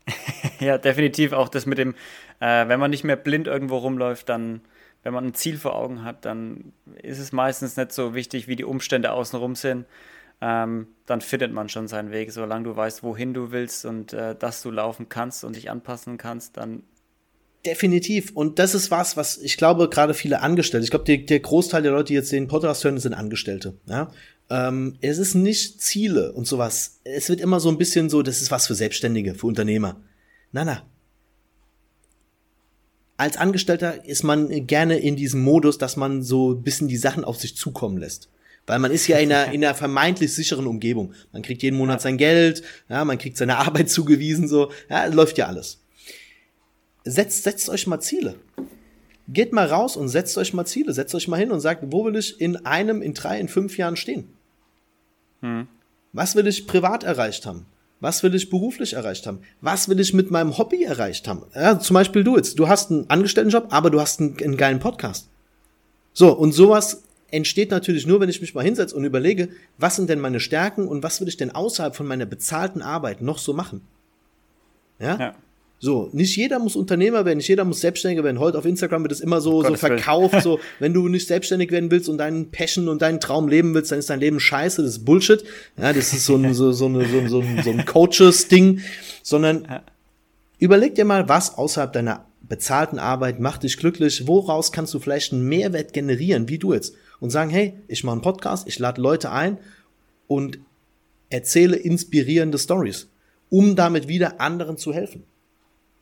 ja, 0.60 0.78
definitiv 0.78 1.32
auch 1.32 1.48
das 1.48 1.66
mit 1.66 1.78
dem, 1.78 1.94
äh, 2.40 2.68
wenn 2.68 2.80
man 2.80 2.90
nicht 2.90 3.04
mehr 3.04 3.16
blind 3.16 3.46
irgendwo 3.46 3.78
rumläuft, 3.78 4.28
dann, 4.28 4.60
wenn 5.02 5.14
man 5.14 5.26
ein 5.26 5.34
Ziel 5.34 5.56
vor 5.56 5.74
Augen 5.74 6.04
hat, 6.04 6.24
dann 6.24 6.72
ist 7.02 7.18
es 7.18 7.32
meistens 7.32 7.76
nicht 7.76 7.92
so 7.92 8.14
wichtig, 8.14 8.48
wie 8.48 8.56
die 8.56 8.64
Umstände 8.64 9.12
außenrum 9.12 9.54
sind. 9.54 9.86
Ähm, 10.42 10.88
dann 11.06 11.20
findet 11.20 11.52
man 11.52 11.68
schon 11.68 11.86
seinen 11.86 12.12
Weg. 12.12 12.32
Solange 12.32 12.64
du 12.64 12.74
weißt, 12.74 13.02
wohin 13.02 13.34
du 13.34 13.50
willst 13.50 13.84
und 13.84 14.14
äh, 14.14 14.34
dass 14.34 14.62
du 14.62 14.70
laufen 14.70 15.08
kannst 15.08 15.44
und 15.44 15.56
dich 15.56 15.70
anpassen 15.70 16.18
kannst, 16.18 16.56
dann. 16.56 16.82
Definitiv. 17.66 18.32
Und 18.32 18.58
das 18.58 18.74
ist 18.74 18.90
was, 18.90 19.16
was 19.16 19.36
ich 19.36 19.58
glaube, 19.58 19.88
gerade 19.90 20.14
viele 20.14 20.40
Angestellte, 20.40 20.84
ich 20.84 20.90
glaube, 20.90 21.18
der 21.18 21.40
Großteil 21.40 21.82
der 21.82 21.92
Leute, 21.92 22.06
die 22.06 22.14
jetzt 22.14 22.32
den 22.32 22.48
Podcast 22.48 22.82
hören, 22.84 22.98
sind 22.98 23.12
Angestellte. 23.12 23.74
Ja? 23.86 24.10
Ähm, 24.48 24.96
es 25.02 25.18
ist 25.18 25.34
nicht 25.34 25.80
Ziele 25.80 26.32
und 26.32 26.46
sowas. 26.46 27.00
Es 27.04 27.28
wird 27.28 27.40
immer 27.40 27.60
so 27.60 27.68
ein 27.68 27.76
bisschen 27.76 28.08
so, 28.08 28.22
das 28.22 28.40
ist 28.40 28.50
was 28.50 28.66
für 28.66 28.74
Selbstständige, 28.74 29.34
für 29.34 29.46
Unternehmer. 29.46 30.00
Na, 30.52 30.64
na. 30.64 30.82
Als 33.18 33.36
Angestellter 33.36 34.06
ist 34.06 34.22
man 34.22 34.66
gerne 34.66 34.98
in 34.98 35.14
diesem 35.14 35.42
Modus, 35.42 35.76
dass 35.76 35.96
man 35.98 36.22
so 36.22 36.54
ein 36.54 36.62
bisschen 36.62 36.88
die 36.88 36.96
Sachen 36.96 37.24
auf 37.24 37.36
sich 37.36 37.54
zukommen 37.54 37.98
lässt. 37.98 38.30
Weil 38.66 38.78
man 38.78 38.90
ist 38.90 39.06
ja 39.06 39.18
in 39.18 39.30
einer, 39.30 39.52
in 39.52 39.62
einer 39.62 39.74
vermeintlich 39.74 40.32
sicheren 40.32 40.66
Umgebung. 40.66 41.12
Man 41.32 41.42
kriegt 41.42 41.62
jeden 41.62 41.76
Monat 41.76 42.00
sein 42.00 42.16
Geld, 42.16 42.62
ja, 42.88 43.04
man 43.04 43.18
kriegt 43.18 43.36
seine 43.36 43.58
Arbeit 43.58 43.90
zugewiesen, 43.90 44.48
so, 44.48 44.72
ja, 44.88 45.04
läuft 45.06 45.36
ja 45.36 45.46
alles. 45.46 45.79
Setzt, 47.04 47.44
setzt 47.44 47.68
euch 47.68 47.86
mal 47.86 48.00
Ziele. 48.00 48.36
Geht 49.28 49.52
mal 49.52 49.66
raus 49.66 49.96
und 49.96 50.08
setzt 50.08 50.36
euch 50.38 50.52
mal 50.54 50.66
Ziele. 50.66 50.92
Setzt 50.92 51.14
euch 51.14 51.28
mal 51.28 51.38
hin 51.38 51.52
und 51.52 51.60
sagt, 51.60 51.84
wo 51.86 52.04
will 52.04 52.16
ich 52.16 52.40
in 52.40 52.64
einem, 52.66 53.00
in 53.00 53.14
drei, 53.14 53.38
in 53.38 53.48
fünf 53.48 53.78
Jahren 53.78 53.96
stehen? 53.96 54.28
Hm. 55.40 55.68
Was 56.12 56.34
will 56.34 56.46
ich 56.46 56.66
privat 56.66 57.04
erreicht 57.04 57.46
haben? 57.46 57.66
Was 58.00 58.22
will 58.22 58.34
ich 58.34 58.48
beruflich 58.48 58.94
erreicht 58.94 59.26
haben? 59.26 59.40
Was 59.60 59.88
will 59.88 60.00
ich 60.00 60.14
mit 60.14 60.30
meinem 60.30 60.56
Hobby 60.56 60.82
erreicht 60.82 61.28
haben? 61.28 61.44
Ja, 61.54 61.78
zum 61.78 61.94
Beispiel 61.94 62.24
du 62.24 62.36
jetzt. 62.36 62.58
Du 62.58 62.68
hast 62.68 62.90
einen 62.90 63.08
Angestelltenjob, 63.08 63.66
aber 63.70 63.90
du 63.90 64.00
hast 64.00 64.20
einen, 64.20 64.36
einen 64.42 64.56
geilen 64.56 64.80
Podcast. 64.80 65.28
So, 66.12 66.32
und 66.32 66.52
sowas 66.52 67.02
entsteht 67.30 67.70
natürlich 67.70 68.06
nur, 68.06 68.20
wenn 68.20 68.28
ich 68.28 68.40
mich 68.40 68.54
mal 68.54 68.64
hinsetze 68.64 68.96
und 68.96 69.04
überlege, 69.04 69.50
was 69.78 69.96
sind 69.96 70.08
denn 70.10 70.18
meine 70.18 70.40
Stärken 70.40 70.88
und 70.88 71.02
was 71.02 71.20
will 71.20 71.28
ich 71.28 71.36
denn 71.36 71.54
außerhalb 71.54 71.94
von 71.94 72.06
meiner 72.06 72.26
bezahlten 72.26 72.82
Arbeit 72.82 73.20
noch 73.22 73.38
so 73.38 73.52
machen? 73.52 73.82
Ja? 74.98 75.16
ja. 75.18 75.34
So, 75.82 76.10
nicht 76.12 76.36
jeder 76.36 76.58
muss 76.58 76.76
Unternehmer 76.76 77.24
werden, 77.24 77.38
nicht 77.38 77.48
jeder 77.48 77.64
muss 77.64 77.80
Selbstständiger 77.80 78.22
werden. 78.22 78.38
Heute 78.38 78.58
auf 78.58 78.66
Instagram 78.66 79.02
wird 79.02 79.12
es 79.12 79.20
immer 79.20 79.40
so, 79.40 79.62
so 79.62 79.74
verkauft, 79.76 80.42
so, 80.42 80.60
wenn 80.78 80.92
du 80.92 81.08
nicht 81.08 81.26
selbstständig 81.26 81.70
werden 81.70 81.90
willst 81.90 82.10
und 82.10 82.18
deinen 82.18 82.50
Passion 82.50 82.86
und 82.86 83.00
deinen 83.00 83.18
Traum 83.18 83.48
leben 83.48 83.72
willst, 83.72 83.90
dann 83.90 83.98
ist 83.98 84.10
dein 84.10 84.20
Leben 84.20 84.40
scheiße, 84.40 84.82
das 84.82 84.90
ist 84.92 85.04
Bullshit. 85.06 85.42
Ja, 85.78 85.94
das 85.94 86.12
ist 86.12 86.26
so 86.26 86.36
ein, 86.36 86.52
so, 86.52 86.72
so, 86.72 86.84
eine, 86.84 87.08
so, 87.08 87.26
so, 87.28 87.40
ein, 87.40 87.62
so 87.64 87.70
ein 87.70 87.86
Coaches-Ding, 87.86 88.80
sondern 89.22 89.64
ja. 89.64 89.82
überleg 90.58 90.96
dir 90.96 91.06
mal, 91.06 91.30
was 91.30 91.56
außerhalb 91.56 91.94
deiner 91.94 92.26
bezahlten 92.42 92.98
Arbeit 92.98 93.40
macht 93.40 93.62
dich 93.62 93.78
glücklich, 93.78 94.26
woraus 94.26 94.72
kannst 94.72 94.92
du 94.92 94.98
vielleicht 94.98 95.32
einen 95.32 95.48
Mehrwert 95.48 95.94
generieren, 95.94 96.50
wie 96.50 96.58
du 96.58 96.74
jetzt, 96.74 96.94
und 97.20 97.30
sagen, 97.30 97.48
hey, 97.48 97.72
ich 97.88 98.04
mache 98.04 98.16
einen 98.16 98.22
Podcast, 98.22 98.68
ich 98.68 98.78
lade 98.78 99.00
Leute 99.00 99.32
ein 99.32 99.56
und 100.26 100.58
erzähle 101.30 101.76
inspirierende 101.76 102.58
Stories, 102.58 103.08
um 103.48 103.76
damit 103.76 104.08
wieder 104.08 104.42
anderen 104.42 104.76
zu 104.76 104.92
helfen 104.92 105.24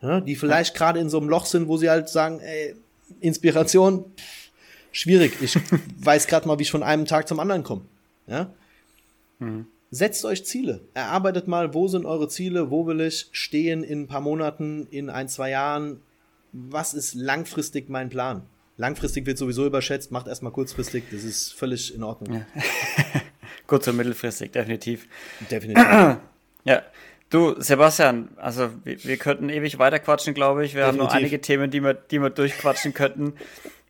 ja, 0.01 0.20
die 0.20 0.36
vielleicht 0.36 0.74
gerade 0.74 1.01
in 1.01 1.09
so 1.09 1.18
einem 1.18 1.28
Loch 1.28 1.46
sind, 1.46 1.68
wo 1.68 1.76
sie 1.76 1.90
halt 1.90 2.09
sagen, 2.09 2.40
ey, 2.40 2.74
Inspiration, 3.20 4.05
schwierig. 4.92 5.32
Ich 5.40 5.59
weiß 6.01 6.26
gerade 6.26 6.46
mal, 6.46 6.59
wie 6.59 6.62
ich 6.62 6.70
von 6.70 6.82
einem 6.82 7.05
Tag 7.05 7.28
zum 7.28 7.40
anderen 7.40 7.64
komme. 7.64 7.82
Ja? 8.26 8.53
Mhm. 9.38 9.66
Setzt 9.90 10.24
euch 10.24 10.44
Ziele. 10.44 10.82
Erarbeitet 10.94 11.49
mal, 11.49 11.72
wo 11.72 11.88
sind 11.88 12.05
eure 12.05 12.28
Ziele, 12.28 12.70
wo 12.70 12.86
will 12.86 13.01
ich 13.01 13.28
stehen 13.32 13.82
in 13.82 14.03
ein 14.03 14.07
paar 14.07 14.20
Monaten, 14.20 14.86
in 14.90 15.09
ein, 15.09 15.28
zwei 15.28 15.51
Jahren. 15.51 16.01
Was 16.53 16.94
ist 16.94 17.14
langfristig 17.14 17.88
mein 17.88 18.11
Plan? 18.11 18.42
Langfristig 18.76 19.26
wird 19.26 19.38
sowieso 19.38 19.66
überschätzt, 19.66 20.12
macht 20.12 20.28
erstmal 20.28 20.53
kurzfristig, 20.53 21.05
das 21.11 21.24
ist 21.24 21.53
völlig 21.53 21.94
in 21.94 22.05
Ordnung. 22.05 22.34
Ja. 22.34 22.46
Kurz- 23.66 23.88
und 23.88 23.96
mittelfristig, 23.96 24.53
definitiv. 24.53 25.09
Definitiv. 25.51 25.84
ja, 26.64 26.82
Du, 27.31 27.61
Sebastian, 27.61 28.31
also 28.37 28.70
wir, 28.85 29.05
wir 29.05 29.16
könnten 29.18 29.51
ewig 29.51 29.79
weiterquatschen, 29.79 30.33
glaube 30.33 30.64
ich. 30.64 30.74
Wir 30.74 30.83
Definitiv. 30.83 31.01
haben 31.01 31.07
noch 31.09 31.14
einige 31.14 31.41
Themen, 31.41 31.70
die 31.70 31.83
wir, 31.83 31.95
die 31.95 32.20
wir 32.22 32.31
durchquatschen 32.31 32.95
könnten. 32.95 33.35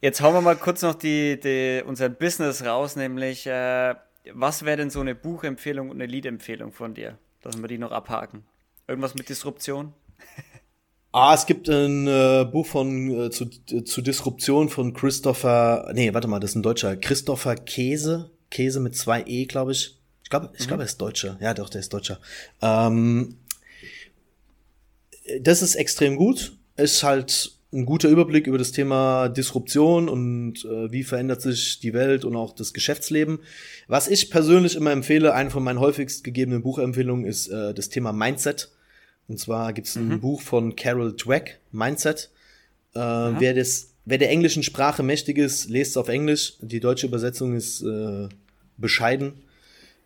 Jetzt 0.00 0.20
hauen 0.20 0.34
wir 0.34 0.40
mal 0.40 0.56
kurz 0.56 0.82
noch 0.82 0.94
die, 0.94 1.38
die, 1.38 1.82
unser 1.86 2.08
Business 2.08 2.64
raus, 2.64 2.96
nämlich 2.96 3.46
äh, 3.46 3.94
was 4.32 4.64
wäre 4.64 4.76
denn 4.76 4.90
so 4.90 5.00
eine 5.00 5.14
Buchempfehlung 5.14 5.90
und 5.90 5.96
eine 5.96 6.06
Liedempfehlung 6.06 6.72
von 6.72 6.94
dir, 6.94 7.18
dass 7.42 7.60
wir 7.60 7.68
die 7.68 7.78
noch 7.78 7.92
abhaken? 7.92 8.44
Irgendwas 8.86 9.14
mit 9.14 9.28
Disruption? 9.28 9.92
Ah, 11.10 11.32
es 11.34 11.46
gibt 11.46 11.68
ein 11.68 12.06
äh, 12.06 12.44
Buch 12.44 12.66
von 12.66 13.26
äh, 13.26 13.30
zu, 13.30 13.48
äh, 13.70 13.82
zu 13.82 14.02
Disruption 14.02 14.68
von 14.68 14.92
Christopher, 14.92 15.90
nee, 15.94 16.12
warte 16.12 16.28
mal, 16.28 16.38
das 16.38 16.50
ist 16.50 16.56
ein 16.56 16.62
Deutscher, 16.62 16.96
Christopher 16.96 17.56
Käse, 17.56 18.30
Käse 18.50 18.78
mit 18.78 18.94
zwei 18.94 19.24
E, 19.26 19.46
glaube 19.46 19.72
ich. 19.72 19.97
Ich 20.28 20.30
glaube, 20.30 20.50
ich 20.52 20.64
mhm. 20.64 20.68
glaube, 20.68 20.82
er 20.82 20.86
ist 20.86 21.00
Deutscher. 21.00 21.38
Ja, 21.40 21.54
doch, 21.54 21.70
der 21.70 21.80
ist 21.80 21.90
Deutscher. 21.90 22.20
Ähm, 22.60 23.36
das 25.40 25.62
ist 25.62 25.74
extrem 25.74 26.16
gut. 26.16 26.52
Ist 26.76 27.02
halt 27.02 27.52
ein 27.72 27.86
guter 27.86 28.10
Überblick 28.10 28.46
über 28.46 28.58
das 28.58 28.72
Thema 28.72 29.30
Disruption 29.30 30.10
und 30.10 30.66
äh, 30.66 30.92
wie 30.92 31.02
verändert 31.02 31.40
sich 31.40 31.80
die 31.80 31.94
Welt 31.94 32.26
und 32.26 32.36
auch 32.36 32.54
das 32.54 32.74
Geschäftsleben. 32.74 33.38
Was 33.86 34.06
ich 34.06 34.30
persönlich 34.30 34.76
immer 34.76 34.92
empfehle, 34.92 35.32
eine 35.32 35.50
von 35.50 35.64
meinen 35.64 35.80
häufigst 35.80 36.24
gegebenen 36.24 36.60
Buchempfehlungen 36.60 37.24
ist 37.24 37.48
äh, 37.48 37.72
das 37.72 37.88
Thema 37.88 38.12
Mindset. 38.12 38.70
Und 39.28 39.40
zwar 39.40 39.72
gibt 39.72 39.88
es 39.88 39.96
ein 39.96 40.08
mhm. 40.10 40.20
Buch 40.20 40.42
von 40.42 40.76
Carol 40.76 41.16
Dweck, 41.16 41.58
Mindset. 41.72 42.28
Äh, 42.92 43.00
wer 43.00 43.54
das, 43.54 43.94
wer 44.04 44.18
der 44.18 44.28
englischen 44.28 44.62
Sprache 44.62 45.02
mächtig 45.02 45.38
ist, 45.38 45.70
lest 45.70 45.92
es 45.92 45.96
auf 45.96 46.08
Englisch. 46.08 46.58
Die 46.60 46.80
deutsche 46.80 47.06
Übersetzung 47.06 47.56
ist 47.56 47.80
äh, 47.80 48.28
bescheiden. 48.76 49.40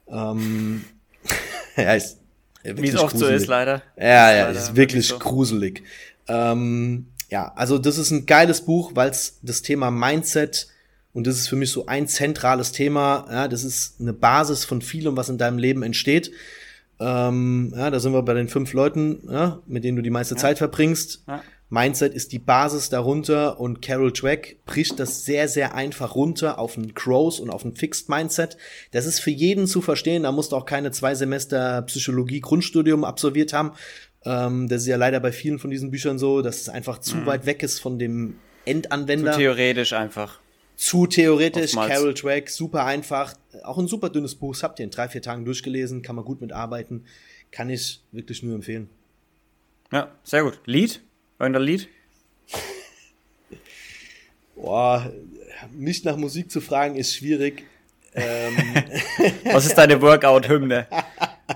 Ähm, 0.08 0.84
ja, 1.76 1.94
ist 1.94 2.18
Wie 2.62 2.88
es 2.88 2.96
oft 2.96 3.12
gruselig. 3.12 3.38
so 3.38 3.42
ist, 3.42 3.46
leider. 3.48 3.82
Ja, 3.96 4.32
ja, 4.32 4.48
ist, 4.48 4.58
ist 4.58 4.76
wirklich 4.76 5.08
so. 5.08 5.18
gruselig. 5.18 5.82
Ähm, 6.28 7.06
ja, 7.30 7.52
also 7.54 7.78
das 7.78 7.98
ist 7.98 8.10
ein 8.10 8.26
geiles 8.26 8.60
Buch, 8.62 8.92
weil 8.94 9.10
es 9.10 9.38
das 9.42 9.62
Thema 9.62 9.90
Mindset 9.90 10.68
und 11.12 11.26
das 11.26 11.36
ist 11.36 11.48
für 11.48 11.56
mich 11.56 11.70
so 11.70 11.86
ein 11.86 12.08
zentrales 12.08 12.72
Thema. 12.72 13.26
Ja, 13.30 13.48
das 13.48 13.64
ist 13.64 14.00
eine 14.00 14.12
Basis 14.12 14.64
von 14.64 14.80
vielem, 14.80 15.16
was 15.16 15.28
in 15.28 15.38
deinem 15.38 15.58
Leben 15.58 15.82
entsteht. 15.82 16.30
Ähm, 17.00 17.72
ja, 17.76 17.90
da 17.90 18.00
sind 18.00 18.12
wir 18.12 18.22
bei 18.22 18.34
den 18.34 18.48
fünf 18.48 18.72
Leuten, 18.72 19.28
ja, 19.30 19.60
mit 19.66 19.84
denen 19.84 19.96
du 19.96 20.02
die 20.02 20.10
meiste 20.10 20.34
ja. 20.34 20.40
Zeit 20.40 20.58
verbringst. 20.58 21.24
Ja. 21.26 21.42
Mindset 21.72 22.12
ist 22.12 22.32
die 22.32 22.38
Basis 22.38 22.90
darunter 22.90 23.58
und 23.58 23.80
Carol 23.80 24.12
Dweck 24.12 24.58
bricht 24.66 25.00
das 25.00 25.24
sehr, 25.24 25.48
sehr 25.48 25.74
einfach 25.74 26.14
runter 26.14 26.58
auf 26.58 26.76
ein 26.76 26.92
Growth 26.92 27.40
und 27.40 27.48
auf 27.48 27.64
ein 27.64 27.74
Fixed 27.74 28.10
Mindset. 28.10 28.58
Das 28.90 29.06
ist 29.06 29.20
für 29.20 29.30
jeden 29.30 29.66
zu 29.66 29.80
verstehen. 29.80 30.24
Da 30.24 30.32
musst 30.32 30.52
du 30.52 30.56
auch 30.56 30.66
keine 30.66 30.90
zwei 30.90 31.14
Semester 31.14 31.80
Psychologie 31.86 32.40
Grundstudium 32.42 33.04
absolviert 33.04 33.54
haben. 33.54 33.72
Ähm, 34.26 34.68
das 34.68 34.82
ist 34.82 34.88
ja 34.88 34.98
leider 34.98 35.18
bei 35.18 35.32
vielen 35.32 35.58
von 35.58 35.70
diesen 35.70 35.90
Büchern 35.90 36.18
so, 36.18 36.42
dass 36.42 36.60
es 36.60 36.68
einfach 36.68 36.98
zu 36.98 37.16
mhm. 37.16 37.24
weit 37.24 37.46
weg 37.46 37.62
ist 37.62 37.80
von 37.80 37.98
dem 37.98 38.36
Endanwender. 38.66 39.32
Zu 39.32 39.38
theoretisch 39.38 39.94
einfach. 39.94 40.40
Zu 40.76 41.06
theoretisch. 41.06 41.70
Oftmals. 41.70 41.90
Carol 41.90 42.12
Dweck, 42.12 42.50
super 42.50 42.84
einfach. 42.84 43.32
Auch 43.62 43.78
ein 43.78 43.88
super 43.88 44.10
dünnes 44.10 44.34
Buch. 44.34 44.52
Das 44.52 44.62
habt 44.62 44.78
ihr 44.78 44.84
in 44.84 44.90
drei, 44.90 45.08
vier 45.08 45.22
Tagen 45.22 45.46
durchgelesen. 45.46 46.02
Kann 46.02 46.16
man 46.16 46.26
gut 46.26 46.42
mitarbeiten. 46.42 47.06
Kann 47.50 47.70
ich 47.70 48.02
wirklich 48.12 48.42
nur 48.42 48.56
empfehlen. 48.56 48.90
Ja, 49.90 50.12
sehr 50.22 50.42
gut. 50.42 50.60
Lied? 50.66 51.00
Irgendein 51.42 51.64
Lied? 51.64 51.88
Boah, 54.54 55.12
mich 55.72 56.04
nach 56.04 56.16
Musik 56.16 56.52
zu 56.52 56.60
fragen 56.60 56.94
ist 56.94 57.16
schwierig. 57.16 57.64
Ähm. 58.14 58.54
Was 59.46 59.66
ist 59.66 59.74
deine 59.74 60.00
Workout-Hymne? 60.00 60.86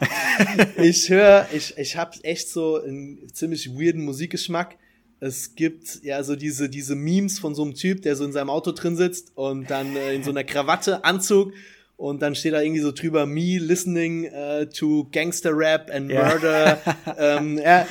ich 0.76 1.08
höre, 1.08 1.46
ich, 1.52 1.78
ich 1.78 1.96
habe 1.96 2.18
echt 2.24 2.48
so 2.48 2.82
einen 2.82 3.32
ziemlich 3.32 3.70
weirden 3.78 4.04
Musikgeschmack. 4.04 4.76
Es 5.20 5.54
gibt 5.54 6.02
ja 6.02 6.20
so 6.24 6.34
diese, 6.34 6.68
diese 6.68 6.96
Memes 6.96 7.38
von 7.38 7.54
so 7.54 7.62
einem 7.62 7.74
Typ, 7.74 8.02
der 8.02 8.16
so 8.16 8.24
in 8.24 8.32
seinem 8.32 8.50
Auto 8.50 8.72
drin 8.72 8.96
sitzt 8.96 9.36
und 9.36 9.70
dann 9.70 9.94
äh, 9.94 10.14
in 10.14 10.24
so 10.24 10.30
einer 10.30 10.42
Krawatte, 10.42 11.04
Anzug 11.04 11.52
und 11.96 12.20
dann 12.22 12.34
steht 12.34 12.52
da 12.52 12.60
irgendwie 12.60 12.82
so 12.82 12.92
drüber, 12.92 13.24
me 13.24 13.58
listening 13.58 14.30
uh, 14.32 14.64
to 14.66 15.08
gangster 15.12 15.56
rap 15.56 15.90
and 15.90 16.08
murder. 16.08 16.80
Yeah. 17.06 17.38
ähm, 17.38 17.58
ja, 17.58 17.86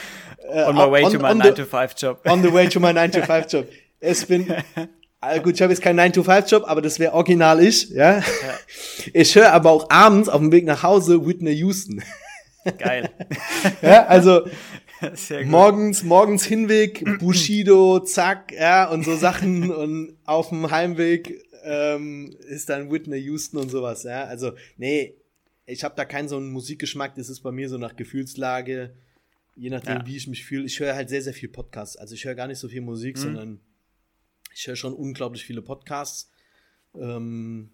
on 0.50 0.76
my 0.76 0.90
way 0.90 1.04
on, 1.04 1.12
to 1.12 1.20
my 1.20 1.32
9-to-5-Job. 1.34 2.20
On 2.26 2.42
the 2.42 2.54
way 2.54 2.68
to 2.68 2.80
my 2.80 2.92
9-to-5-Job. 2.92 3.68
Es 4.00 4.26
bin, 4.26 4.54
also 5.20 5.42
gut, 5.42 5.56
ich 5.56 5.62
habe 5.62 5.74
jetzt 5.74 5.82
keinen 5.82 6.00
9-to-5-Job, 6.00 6.64
aber 6.68 6.82
das 6.82 7.00
wäre 7.00 7.14
original 7.14 7.64
ich, 7.64 7.90
ja. 7.90 8.20
ja. 8.20 8.24
Ich 9.14 9.36
höre 9.36 9.52
aber 9.52 9.72
auch 9.72 9.90
abends 9.90 10.30
auf 10.30 10.40
dem 10.40 10.52
Weg 10.52 10.66
nach 10.66 10.84
Hause 10.84 11.26
Whitney 11.26 11.54
Houston. 11.54 12.04
Geil. 12.78 13.10
ja, 13.82 14.06
also 14.06 14.48
morgens, 15.46 16.04
morgens 16.04 16.46
Hinweg, 16.46 17.04
Bushido, 17.20 18.00
zack, 18.00 18.52
ja, 18.52 18.90
und 18.90 19.04
so 19.06 19.16
Sachen 19.16 19.72
und 19.72 20.18
auf 20.26 20.50
dem 20.50 20.72
Heimweg 20.72 21.44
ähm, 21.64 22.36
ist 22.48 22.70
dann 22.70 22.92
Whitney 22.92 23.20
Houston 23.20 23.58
und 23.58 23.70
sowas, 23.70 24.04
ja. 24.04 24.26
Also, 24.26 24.52
nee, 24.78 25.16
ich 25.66 25.84
habe 25.84 25.96
da 25.96 26.06
keinen 26.06 26.28
so 26.28 26.38
einen 26.38 26.52
Musikgeschmack, 26.52 27.16
das 27.16 27.30
ist 27.30 27.42
bei 27.42 27.52
mir 27.52 27.70
so 27.70 27.78
nach 27.78 27.96
Gefühlslage 27.96 28.94
je 29.56 29.70
nachdem, 29.70 29.98
ja. 29.98 30.06
wie 30.06 30.18
ich 30.18 30.28
mich 30.28 30.46
fühle. 30.46 30.66
Ich 30.66 30.80
höre 30.80 30.96
halt 30.96 31.10
sehr, 31.10 31.22
sehr 31.22 31.34
viel 31.34 31.50
Podcasts. 31.50 31.96
Also 31.96 32.16
ich 32.16 32.26
höre 32.26 32.36
gar 32.36 32.48
nicht 32.48 32.60
so 32.60 32.68
viel 32.68 32.82
Musik, 32.82 33.18
mhm. 33.18 33.22
sondern 33.22 33.60
ich 34.54 34.68
höre 34.68 34.76
schon 34.76 34.94
unglaublich 34.94 35.46
viele 35.46 35.62
Podcasts. 35.62 36.32
Ähm, 36.94 37.72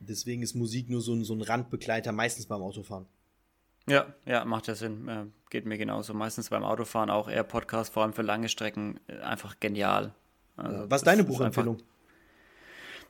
deswegen 0.00 0.42
ist 0.42 0.54
Musik 0.54 0.90
nur 0.90 1.00
so 1.00 1.14
ein, 1.14 1.24
so 1.24 1.34
ein 1.34 1.42
Randbegleiter, 1.42 2.12
meistens 2.12 2.46
beim 2.46 2.62
Autofahren. 2.62 3.06
Ja, 3.88 4.14
ja, 4.26 4.44
macht 4.44 4.66
ja 4.66 4.74
Sinn. 4.74 5.08
Äh, 5.08 5.26
geht 5.50 5.66
mir 5.66 5.78
genauso. 5.78 6.14
Meistens 6.14 6.50
beim 6.50 6.64
Autofahren 6.64 7.10
auch 7.10 7.28
eher 7.28 7.44
Podcast, 7.44 7.92
vor 7.92 8.02
allem 8.02 8.12
für 8.12 8.22
lange 8.22 8.48
Strecken, 8.48 9.00
äh, 9.06 9.18
einfach 9.20 9.58
genial. 9.58 10.14
Also, 10.56 10.90
Was 10.90 11.00
ist 11.00 11.06
deine 11.06 11.24
Buchempfehlung? 11.24 11.82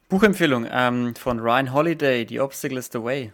Buchempfehlung 0.08 0.66
ähm, 0.70 1.14
von 1.14 1.38
Ryan 1.38 1.72
Holiday, 1.72 2.26
The 2.28 2.40
Obstacle 2.40 2.78
is 2.78 2.90
the 2.92 3.02
Way. 3.02 3.32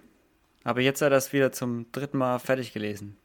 Habe 0.65 0.83
jetzt 0.83 1.01
ja 1.01 1.09
das 1.09 1.33
wieder 1.33 1.53
zum 1.53 1.91
dritten 1.93 2.19
Mal 2.19 2.39
fertig 2.39 2.73
gelesen. 2.73 3.17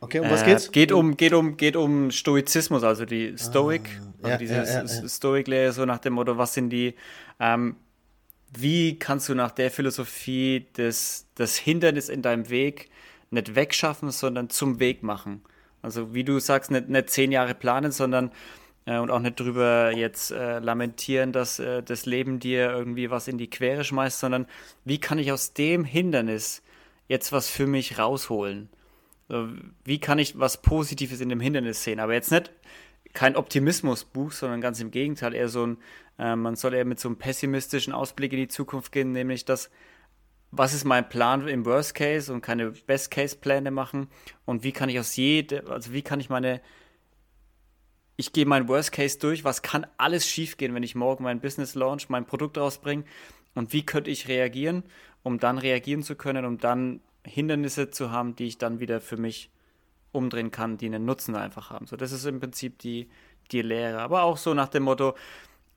Okay, 0.00 0.20
um 0.20 0.30
was 0.30 0.44
geht's? 0.44 0.68
Äh, 0.68 0.72
geht 0.72 0.92
um, 0.92 1.16
geht 1.16 1.34
um, 1.34 1.56
geht 1.56 1.76
um 1.76 2.10
Stoizismus, 2.10 2.82
also 2.82 3.04
die 3.04 3.36
Stoic, 3.36 3.82
ah, 4.22 4.26
also 4.26 4.38
diese 4.38 4.54
ja, 4.54 4.64
ja, 4.64 4.84
ja. 4.84 5.08
Stoic-Lehre, 5.08 5.72
so 5.72 5.84
nach 5.84 5.98
dem 5.98 6.14
Motto, 6.14 6.38
was 6.38 6.54
sind 6.54 6.70
die, 6.70 6.94
ähm, 7.38 7.76
wie 8.56 8.98
kannst 8.98 9.28
du 9.28 9.34
nach 9.34 9.50
der 9.50 9.70
Philosophie 9.70 10.66
das, 10.72 11.26
das 11.34 11.56
Hindernis 11.56 12.08
in 12.08 12.22
deinem 12.22 12.48
Weg 12.48 12.88
nicht 13.30 13.54
wegschaffen, 13.54 14.10
sondern 14.10 14.48
zum 14.48 14.80
Weg 14.80 15.02
machen? 15.02 15.42
Also 15.82 16.14
wie 16.14 16.24
du 16.24 16.38
sagst, 16.40 16.70
nicht, 16.70 16.88
nicht 16.88 17.10
zehn 17.10 17.30
Jahre 17.30 17.54
planen, 17.54 17.92
sondern 17.92 18.32
äh, 18.86 18.98
und 18.98 19.10
auch 19.10 19.20
nicht 19.20 19.38
drüber 19.38 19.92
jetzt 19.94 20.30
äh, 20.30 20.58
lamentieren, 20.60 21.32
dass 21.32 21.58
äh, 21.58 21.82
das 21.82 22.06
Leben 22.06 22.40
dir 22.40 22.70
irgendwie 22.70 23.10
was 23.10 23.28
in 23.28 23.36
die 23.36 23.50
Quere 23.50 23.84
schmeißt, 23.84 24.18
sondern 24.18 24.46
wie 24.84 24.98
kann 24.98 25.18
ich 25.18 25.30
aus 25.30 25.52
dem 25.52 25.84
Hindernis 25.84 26.62
jetzt 27.06 27.32
was 27.32 27.48
für 27.48 27.66
mich 27.66 27.98
rausholen? 27.98 28.70
Wie 29.84 30.00
kann 30.00 30.18
ich 30.18 30.38
was 30.38 30.60
Positives 30.60 31.20
in 31.20 31.28
dem 31.28 31.40
Hindernis 31.40 31.84
sehen? 31.84 32.00
Aber 32.00 32.14
jetzt 32.14 32.30
nicht 32.30 32.50
kein 33.12 33.36
Optimismusbuch, 33.36 34.32
sondern 34.32 34.60
ganz 34.60 34.80
im 34.80 34.90
Gegenteil, 34.90 35.34
eher 35.34 35.48
so 35.48 35.66
ein, 35.66 35.78
äh, 36.18 36.36
man 36.36 36.56
soll 36.56 36.74
eher 36.74 36.84
mit 36.84 37.00
so 37.00 37.08
einem 37.08 37.16
pessimistischen 37.16 37.92
Ausblick 37.92 38.32
in 38.32 38.38
die 38.38 38.48
Zukunft 38.48 38.92
gehen, 38.92 39.12
nämlich 39.12 39.44
das, 39.44 39.70
was 40.52 40.74
ist 40.74 40.84
mein 40.84 41.08
Plan 41.08 41.46
im 41.48 41.64
Worst 41.64 41.94
Case 41.94 42.32
und 42.32 42.40
keine 42.40 42.70
Best 42.70 43.10
Case 43.10 43.36
Pläne 43.36 43.70
machen 43.70 44.08
und 44.44 44.62
wie 44.62 44.72
kann 44.72 44.88
ich 44.88 44.98
aus 44.98 45.16
jede, 45.16 45.66
also 45.68 45.92
wie 45.92 46.02
kann 46.02 46.20
ich 46.20 46.28
meine 46.28 46.60
ich 48.16 48.34
gehe 48.34 48.44
meinen 48.44 48.68
Worst 48.68 48.92
Case 48.92 49.18
durch, 49.18 49.44
was 49.44 49.62
kann 49.62 49.86
alles 49.96 50.28
schiefgehen, 50.28 50.74
wenn 50.74 50.82
ich 50.82 50.94
morgen 50.94 51.24
mein 51.24 51.40
Business 51.40 51.74
launch, 51.74 52.10
mein 52.10 52.26
Produkt 52.26 52.58
rausbringe 52.58 53.04
und 53.54 53.72
wie 53.72 53.86
könnte 53.86 54.10
ich 54.10 54.28
reagieren, 54.28 54.82
um 55.22 55.38
dann 55.38 55.56
reagieren 55.56 56.02
zu 56.02 56.16
können, 56.16 56.44
um 56.44 56.58
dann 56.58 57.00
Hindernisse 57.30 57.90
zu 57.90 58.10
haben, 58.10 58.36
die 58.36 58.46
ich 58.46 58.58
dann 58.58 58.80
wieder 58.80 59.00
für 59.00 59.16
mich 59.16 59.50
umdrehen 60.12 60.50
kann, 60.50 60.76
die 60.76 60.86
einen 60.86 61.04
Nutzen 61.04 61.36
einfach 61.36 61.70
haben. 61.70 61.86
So, 61.86 61.96
das 61.96 62.12
ist 62.12 62.24
im 62.24 62.40
Prinzip 62.40 62.78
die, 62.78 63.08
die 63.52 63.62
Lehre. 63.62 64.00
Aber 64.00 64.22
auch 64.22 64.36
so 64.36 64.54
nach 64.54 64.68
dem 64.68 64.84
Motto, 64.84 65.14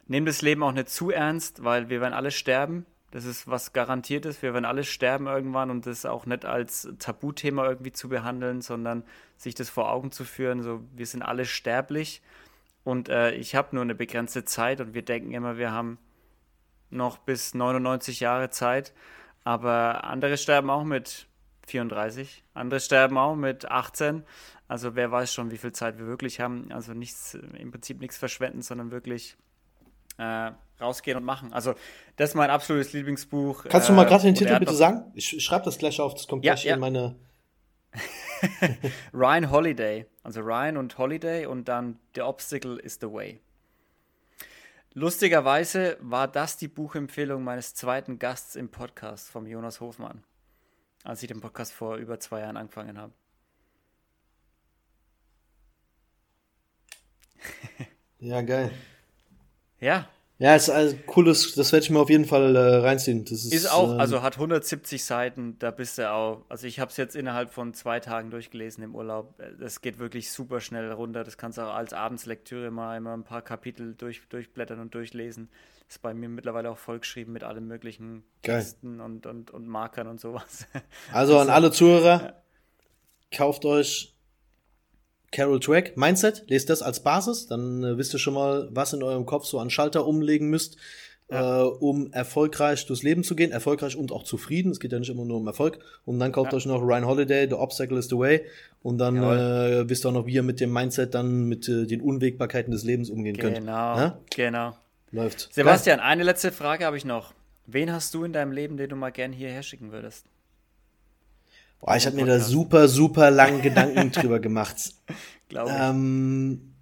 nimm 0.08 0.26
das 0.26 0.42
Leben 0.42 0.64
auch 0.64 0.72
nicht 0.72 0.90
zu 0.90 1.12
ernst, 1.12 1.64
weil 1.64 1.90
wir 1.90 2.02
werden 2.02 2.14
alle 2.14 2.32
sterben. 2.32 2.86
Das 3.12 3.26
ist 3.26 3.48
was 3.48 3.74
garantiert 3.74 4.26
ist. 4.26 4.42
Wir 4.42 4.54
werden 4.54 4.66
alle 4.66 4.84
sterben 4.84 5.28
irgendwann 5.28 5.70
und 5.70 5.86
das 5.86 6.06
auch 6.06 6.26
nicht 6.26 6.46
als 6.46 6.90
Tabuthema 6.98 7.68
irgendwie 7.70 7.92
zu 7.92 8.10
behandeln, 8.10 8.62
sondern 8.62 9.04
sich 9.38 9.54
das 9.54 9.70
vor 9.70 9.92
Augen 9.92 10.12
zu 10.12 10.26
führen. 10.26 10.64
So, 10.64 10.82
wir 10.96 11.06
sind 11.06 11.22
alle 11.22 11.46
sterblich 11.46 12.24
und 12.84 13.10
äh, 13.10 13.32
ich 13.32 13.54
habe 13.54 13.76
nur 13.76 13.84
eine 13.84 13.96
begrenzte 13.96 14.46
Zeit 14.46 14.82
und 14.82 14.94
wir 14.96 15.04
denken 15.04 15.32
immer, 15.32 15.58
wir 15.58 15.72
haben 15.72 16.00
noch 16.90 17.18
bis 17.20 17.54
99 17.54 18.20
Jahre 18.20 18.50
Zeit. 18.50 18.94
Aber 19.44 20.06
andere 20.06 20.38
sterben 20.38 20.70
auch 20.70 20.84
mit 20.84 21.28
34, 21.68 22.44
andere 22.54 22.80
sterben 22.80 23.18
auch 23.18 23.36
mit 23.36 23.70
18. 23.70 24.24
Also 24.68 24.96
wer 24.96 25.12
weiß 25.12 25.34
schon, 25.34 25.52
wie 25.52 25.58
viel 25.58 25.72
Zeit 25.72 25.98
wir 25.98 26.08
wirklich 26.08 26.40
haben. 26.40 26.72
Also 26.72 26.94
nichts, 26.94 27.36
im 27.36 27.72
Prinzip 27.72 28.00
nichts 28.00 28.18
verschwenden, 28.18 28.62
sondern 28.62 28.92
wirklich 28.92 29.38
äh, 30.18 30.52
rausgehen 30.80 31.18
und 31.18 31.24
machen. 31.24 31.54
Also, 31.54 31.74
das 32.16 32.32
ist 32.32 32.36
mein 32.36 32.50
absolutes 32.50 32.94
Lieblingsbuch. 32.94 33.66
Kannst 33.66 33.90
du 33.90 33.94
mal 33.94 34.06
gerade 34.06 34.24
den 34.24 34.36
Titel 34.36 34.58
bitte 34.60 34.74
sagen? 34.74 35.12
Ich, 35.16 35.44
schreibe 35.44 35.66
das 35.66 35.78
gleich 35.78 36.00
auf, 36.00 36.14
das 36.14 36.28
kommt 36.28 36.46
ja, 36.46 36.54
gleich 36.54 36.66
ja. 36.66 36.76
in 36.76 36.80
meine. 36.80 37.16
Ryan 39.14 39.52
Holiday. 39.52 40.06
Also 40.24 40.42
Ryan 40.42 40.78
und 40.78 40.98
Holiday 40.98 41.46
und 41.46 41.68
dann 41.68 42.00
The 42.16 42.22
Obstacle 42.22 42.80
is 42.80 42.98
the 43.00 43.08
Way. 43.08 43.42
Lustigerweise 44.94 45.98
war 46.02 46.28
das 46.28 46.58
die 46.58 46.68
Buchempfehlung 46.68 47.44
meines 47.44 47.74
zweiten 47.74 48.20
Gasts 48.20 48.56
im 48.56 48.70
Podcast 48.70 49.30
vom 49.30 49.48
Jonas 49.48 49.82
Hofmann, 49.82 50.24
als 51.04 51.22
ich 51.22 51.28
den 51.28 51.42
Podcast 51.42 51.74
vor 51.74 51.98
über 51.98 52.20
zwei 52.20 52.40
Jahren 52.42 52.58
angefangen 52.58 52.98
habe. 52.98 53.14
ja, 58.20 58.42
geil. 58.42 58.72
Ja. 59.80 60.08
Ja, 60.40 60.56
ist 60.56 60.70
also 60.70 60.96
cooles, 61.06 61.54
das 61.56 61.72
werde 61.72 61.84
ich 61.84 61.90
mir 61.90 62.00
auf 62.00 62.10
jeden 62.10 62.26
Fall 62.26 62.56
äh, 62.56 62.76
reinziehen. 62.78 63.24
Das 63.24 63.46
ist, 63.46 63.54
ist 63.54 63.72
auch, 63.72 63.94
ähm, 63.94 64.00
also 64.00 64.24
hat 64.24 64.36
170 64.36 65.04
Seiten, 65.04 65.58
da 65.60 65.70
bist 65.70 66.00
du 66.00 66.12
auch, 66.12 66.42
also 66.50 66.66
ich 66.66 66.80
habe 66.80 66.90
es 66.90 66.98
jetzt 66.98 67.16
innerhalb 67.16 67.52
von 67.52 67.74
zwei 67.74 68.00
Tagen 68.00 68.32
durchgelesen 68.32 68.84
im 68.84 68.96
Urlaub. 68.96 69.36
Das 69.60 69.82
geht 69.82 70.00
wirklich 70.00 70.32
super 70.32 70.60
schnell 70.60 70.92
runter. 70.92 71.24
Das 71.24 71.38
kannst 71.38 71.60
du 71.60 71.62
auch 71.62 71.76
als 71.76 71.94
Abendslektüre 71.94 72.72
mal 72.72 72.98
immer 72.98 73.14
ein 73.14 73.24
paar 73.24 73.44
Kapitel 73.44 73.94
durch, 73.94 74.22
durchblättern 74.30 74.80
und 74.80 74.96
durchlesen. 74.96 75.50
Das 75.88 75.98
ist 75.98 76.02
bei 76.02 76.14
mir 76.16 76.30
mittlerweile 76.30 76.72
auch 76.72 76.78
vollgeschrieben 76.80 77.32
mit 77.32 77.44
allen 77.44 77.68
möglichen 77.68 78.24
Kästen 78.42 79.02
und, 79.02 79.28
und, 79.28 79.52
und 79.52 79.68
Markern 79.68 80.08
und 80.08 80.20
sowas. 80.20 80.66
Also 81.12 81.38
an 81.38 81.50
alle 81.50 81.72
Zuhörer, 81.72 82.42
kauft 83.32 83.66
euch 83.66 84.16
Carol 85.34 85.60
Dweck, 85.60 85.98
Mindset, 85.98 86.46
lest 86.48 86.70
das 86.70 86.82
als 86.82 87.02
Basis, 87.02 87.48
dann 87.48 87.84
äh, 87.84 87.98
wisst 87.98 88.14
ihr 88.14 88.20
schon 88.20 88.36
mal, 88.36 88.70
was 88.72 88.94
in 88.94 89.04
eurem 89.04 89.26
Kopf 89.26 89.46
so 89.46 89.60
an 89.60 89.70
Schalter 89.70 90.06
umlegen 90.06 90.50
müsst, 90.50 90.78
ja. 91.30 91.62
äh, 91.62 91.66
um 91.66 92.14
erfolgreich 92.14 92.86
durchs 92.86 93.04
Leben 93.04 93.24
zu 93.24 93.36
gehen, 93.36 93.52
erfolgreich 93.52 93.98
und 93.98 94.12
auch 94.12 94.24
zufrieden. 94.24 94.72
Es 94.72 94.80
geht 94.80 94.92
ja 94.92 95.00
nicht 95.00 95.10
immer 95.10 95.26
nur 95.26 95.38
um 95.38 95.48
Erfolg. 95.48 95.80
Und 96.06 96.20
dann 96.20 96.32
kauft 96.32 96.54
ja. 96.54 96.58
euch 96.58 96.66
noch 96.66 96.82
Ryan 96.82 97.06
Holiday, 97.06 97.48
The 97.50 97.56
Obstacle 97.56 97.98
is 97.98 98.08
the 98.08 98.18
Way. 98.18 98.46
Und 98.84 99.00
dann 99.00 99.18
äh, 99.18 99.90
wisst 99.90 100.06
ihr 100.06 100.10
auch 100.10 100.14
noch, 100.14 100.28
wie 100.28 100.34
ihr 100.34 100.44
mit 100.44 100.60
dem 100.60 100.72
Mindset 100.72 101.16
dann 101.16 101.46
mit 101.46 101.68
äh, 101.68 101.88
den 101.88 102.02
Unwägbarkeiten 102.02 102.72
des 102.72 102.84
Lebens 102.84 103.10
umgehen 103.10 103.36
genau, 103.36 103.48
könnt. 103.48 103.66
Genau, 103.66 103.98
ja? 103.98 104.20
genau. 104.36 104.78
Läuft. 105.12 105.54
Sebastian, 105.54 105.98
Geil. 105.98 106.08
eine 106.08 106.24
letzte 106.24 106.52
Frage 106.52 106.86
habe 106.86 106.98
ich 106.98 107.06
noch. 107.06 107.34
Wen 107.66 107.92
hast 107.92 108.14
du 108.14 108.24
in 108.24 108.34
deinem 108.34 108.52
Leben, 108.52 108.78
den 108.78 108.90
du 108.90 108.96
mal 108.96 109.12
gern 109.12 109.32
hierher 109.32 109.64
schicken 109.64 109.92
würdest? 109.92 110.26
Boah, 111.86 111.98
ich 111.98 112.06
habe 112.06 112.16
mir 112.16 112.26
da 112.26 112.40
super, 112.40 112.88
super 112.88 113.30
langen 113.30 113.62
Gedanken 113.62 114.12
drüber 114.14 114.40
gemacht. 114.40 114.94
Glaube 115.50 115.70
ich. 115.70 115.76
Ähm, 115.78 116.74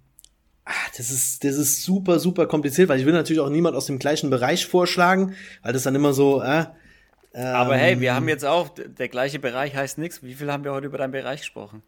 ach, 0.64 0.90
das 0.96 1.10
ist, 1.10 1.42
das 1.42 1.56
ist 1.56 1.82
super, 1.82 2.20
super 2.20 2.46
kompliziert, 2.46 2.88
weil 2.88 3.00
ich 3.00 3.06
will 3.06 3.12
natürlich 3.12 3.40
auch 3.40 3.48
niemand 3.48 3.74
aus 3.74 3.86
dem 3.86 3.98
gleichen 3.98 4.30
Bereich 4.30 4.64
vorschlagen, 4.66 5.34
weil 5.62 5.72
das 5.72 5.82
dann 5.82 5.96
immer 5.96 6.12
so, 6.12 6.40
äh, 6.40 6.66
ähm, 7.34 7.46
Aber 7.46 7.76
hey, 7.76 7.98
wir 7.98 8.14
haben 8.14 8.28
jetzt 8.28 8.44
auch, 8.44 8.68
der 8.68 9.08
gleiche 9.08 9.40
Bereich 9.40 9.74
heißt 9.74 9.98
nichts. 9.98 10.22
Wie 10.22 10.34
viel 10.34 10.52
haben 10.52 10.62
wir 10.62 10.72
heute 10.72 10.86
über 10.86 10.98
deinen 10.98 11.12
Bereich 11.12 11.40
gesprochen? 11.40 11.82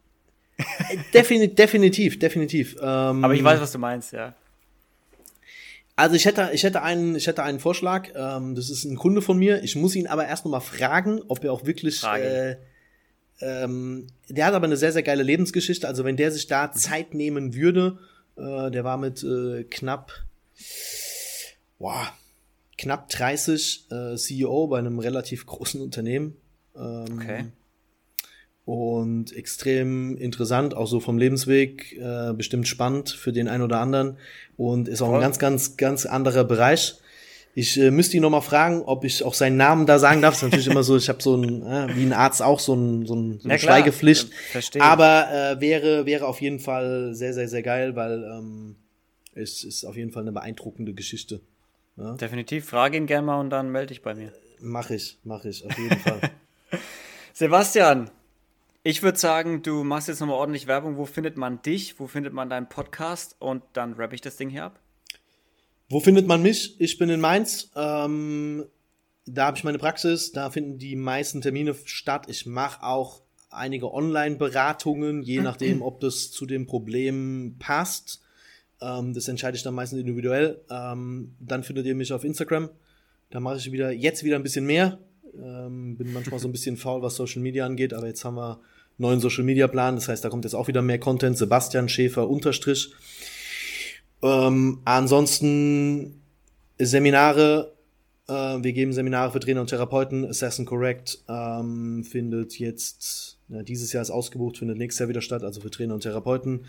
definitiv, 1.15 1.55
definitiv, 1.55 2.19
definitiv. 2.19 2.77
Ähm, 2.81 3.25
Aber 3.25 3.35
ich 3.35 3.45
weiß, 3.45 3.61
was 3.61 3.71
du 3.71 3.79
meinst, 3.79 4.13
ja. 4.13 4.35
Also 5.97 6.17
ich 6.17 6.25
hätte, 6.25 6.51
ich 6.53 6.65
hätte 6.65 6.83
einen, 6.83 7.15
ich 7.15 7.29
hätte 7.29 7.45
einen 7.45 7.61
Vorschlag. 7.61 8.09
Ähm, 8.17 8.57
das 8.57 8.71
ist 8.71 8.85
ein 8.85 8.97
Kunde 8.97 9.23
von 9.23 9.39
mir. 9.39 9.63
Ich 9.63 9.77
muss 9.77 9.95
ihn 9.95 10.09
aber 10.09 10.27
erst 10.27 10.45
noch 10.45 10.51
mal 10.51 10.61
fragen, 10.61 11.21
ob 11.29 11.45
er 11.45 11.53
auch 11.53 11.65
wirklich 11.67 12.03
äh, 12.03 12.57
ähm, 13.41 14.07
der 14.29 14.47
hat 14.47 14.55
aber 14.55 14.67
eine 14.67 14.77
sehr, 14.77 14.93
sehr 14.93 15.03
geile 15.03 15.23
Lebensgeschichte. 15.23 15.89
Also 15.89 16.05
wenn 16.05 16.17
der 16.17 16.31
sich 16.31 16.47
da 16.47 16.73
Zeit 16.73 17.15
nehmen 17.15 17.55
würde, 17.55 17.99
äh, 18.37 18.71
der 18.71 18.85
war 18.85 18.97
mit 18.97 19.23
äh, 19.23 19.65
knapp, 19.65 20.13
boah, 21.79 22.13
knapp 22.79 23.09
30 23.09 23.87
äh, 23.91 24.17
CEO 24.17 24.69
bei 24.69 24.79
einem 24.79 24.99
relativ 24.99 25.47
großen 25.47 25.81
Unternehmen. 25.81 26.37
Ähm, 26.77 27.05
okay. 27.15 27.45
Und 28.65 29.37
extrem 29.37 30.17
interessant, 30.17 30.75
auch 30.75 30.87
so 30.87 30.99
vom 30.99 31.19
Lebensweg, 31.19 31.99
äh, 31.99 32.33
bestimmt 32.33 32.67
spannend 32.67 33.11
für 33.11 33.33
den 33.33 33.47
einen 33.47 33.63
oder 33.63 33.81
anderen 33.81 34.17
und 34.57 34.89
ist 34.89 35.03
auch 35.03 35.09
Voll. 35.09 35.17
ein 35.17 35.21
ganz, 35.21 35.39
ganz, 35.39 35.77
ganz 35.77 36.07
anderer 36.07 36.45
Bereich. 36.45 36.97
Ich 37.57 37.79
äh, 37.81 37.91
müsste 37.93 38.17
ihn 38.17 38.23
noch 38.23 38.31
mal 38.31 38.41
fragen, 38.41 38.83
ob 38.83 39.05
ich 39.05 39.23
auch 39.23 39.35
seinen 39.35 39.57
Namen 39.57 39.87
da 39.87 40.01
sagen 40.01 40.21
darf. 40.21 40.35
Das 40.35 40.43
ist 40.43 40.51
natürlich 40.51 40.67
immer 40.67 40.83
so, 40.83 40.97
ich 40.97 41.09
habe 41.09 41.23
so 41.23 41.37
ein, 41.37 41.63
äh, 41.63 41.97
wie 41.97 42.03
ein 42.03 42.13
Arzt 42.13 42.43
auch 42.43 42.59
so 42.59 42.75
ein, 42.75 43.07
so 43.07 43.15
ein, 43.15 43.39
so 43.39 43.49
ein 43.49 43.59
Schweigepflicht. 43.59 44.35
Verstehe. 44.35 44.83
Aber 44.83 45.29
äh, 45.31 45.61
wäre, 45.61 46.05
wäre 46.05 46.27
auf 46.27 46.41
jeden 46.41 46.59
Fall 46.59 47.15
sehr, 47.15 47.33
sehr, 47.33 47.49
sehr 47.49 47.63
geil, 47.63 47.95
weil 47.95 48.25
ähm, 48.25 48.77
es 49.35 49.63
ist 49.63 49.85
auf 49.85 49.97
jeden 49.97 50.11
Fall 50.11 50.23
eine 50.23 50.33
beeindruckende 50.33 50.95
Geschichte. 50.95 51.41
Ja? 51.97 52.15
Definitiv. 52.15 52.67
Frage 52.67 52.97
ihn 52.97 53.07
gerne 53.07 53.27
mal 53.27 53.41
und 53.41 53.51
dann 53.51 53.71
melde 53.71 53.89
dich 53.89 54.03
bei 54.03 54.15
mir. 54.15 54.33
Mach 54.61 54.91
ich, 54.91 55.19
mach 55.23 55.45
ich, 55.45 55.65
auf 55.65 55.79
jeden 55.79 55.99
Fall. 55.99 56.21
Sebastian, 57.33 58.11
ich 58.83 59.03
würde 59.03 59.19
sagen, 59.19 59.63
du 59.63 59.85
machst 59.85 60.09
jetzt 60.09 60.21
nochmal 60.21 60.37
ordentlich 60.37 60.67
Werbung. 60.67 60.97
Wo 60.97 61.05
findet 61.05 61.37
man 61.37 61.63
dich? 61.63 62.01
Wo 62.01 62.07
findet 62.07 62.33
man 62.33 62.51
deinen 62.51 62.69
Podcast? 62.69 63.37
Und 63.39 63.63
dann 63.75 63.95
rappe 63.95 64.15
ich 64.15 64.21
das 64.21 64.37
Ding 64.37 64.51
hier 64.51 64.65
ab. 64.65 64.81
Wo 65.95 66.01
findet 66.01 66.27
man 66.27 66.43
mich? 66.43 66.75
Ich 66.81 66.99
bin 66.99 67.09
in 67.09 67.21
Mainz. 67.21 67.71
Ähm, 67.77 68.65
da 69.27 69.47
habe 69.47 69.57
ich 69.57 69.63
meine 69.63 69.79
Praxis. 69.79 70.33
Da 70.33 70.51
finden 70.51 70.77
die 70.77 70.97
meisten 70.97 71.41
Termine 71.41 71.77
statt. 71.85 72.27
Ich 72.29 72.47
mache 72.47 72.83
auch 72.83 73.23
einige 73.49 73.95
Online-Beratungen, 73.95 75.23
je 75.23 75.41
nachdem, 75.41 75.83
ob 75.83 76.01
das 76.01 76.33
zu 76.33 76.47
dem 76.47 76.67
Problem 76.67 77.55
passt. 77.61 78.23
Ähm, 78.81 79.15
das 79.15 79.29
entscheide 79.29 79.57
ich 79.57 79.63
dann 79.63 79.75
meistens 79.75 80.01
individuell. 80.01 80.65
Ähm, 80.69 81.37
dann 81.39 81.63
findet 81.63 81.87
ihr 81.87 81.95
mich 81.95 82.13
auf 82.13 82.25
Instagram. 82.25 82.71
Da 83.31 83.39
mache 83.39 83.59
ich 83.59 83.71
wieder 83.71 83.93
jetzt 83.93 84.25
wieder 84.25 84.35
ein 84.35 84.43
bisschen 84.43 84.67
mehr. 84.67 84.99
Ähm, 85.41 85.97
bin 85.97 86.13
manchmal 86.13 86.41
so 86.41 86.49
ein 86.49 86.53
bisschen 86.53 86.77
faul, 86.77 87.03
was 87.03 87.15
Social 87.15 87.41
Media 87.41 87.65
angeht, 87.65 87.95
aber 87.95 88.09
jetzt 88.09 88.25
haben 88.25 88.35
wir 88.35 88.59
neuen 88.99 89.21
Social 89.21 89.45
Media 89.45 89.69
Plan. 89.69 89.95
Das 89.95 90.09
heißt, 90.09 90.25
da 90.25 90.29
kommt 90.29 90.43
jetzt 90.43 90.55
auch 90.55 90.67
wieder 90.67 90.83
mehr 90.83 90.99
Content. 90.99 91.39
Sebastian 91.39 91.89
Schäfer 91.89 92.29
unterstrich. 92.29 92.93
Ähm, 94.25 94.81
ansonsten 94.87 96.23
Seminare, 96.79 97.75
äh, 98.27 98.33
wir 98.33 98.73
geben 98.73 98.95
Seminare 98.95 99.31
für 99.31 99.39
Trainer 99.39 99.61
und 99.61 99.69
Therapeuten. 99.69 100.25
Assassin 100.25 100.65
Correct 100.65 101.23
ähm, 101.29 102.05
findet 102.05 102.59
jetzt, 102.59 103.39
ja, 103.51 103.63
dieses 103.63 103.93
Jahr 103.93 104.01
ist 104.01 104.11
ausgebucht, 104.11 104.57
findet 104.57 104.79
nächstes 104.79 105.01
Jahr 105.01 105.11
wieder 105.11 105.21
statt, 105.21 105.45
also 105.45 105.61
für 105.61 105.71
Trainer 105.71 105.93
und 105.93 106.01
Therapeuten. 106.01 106.65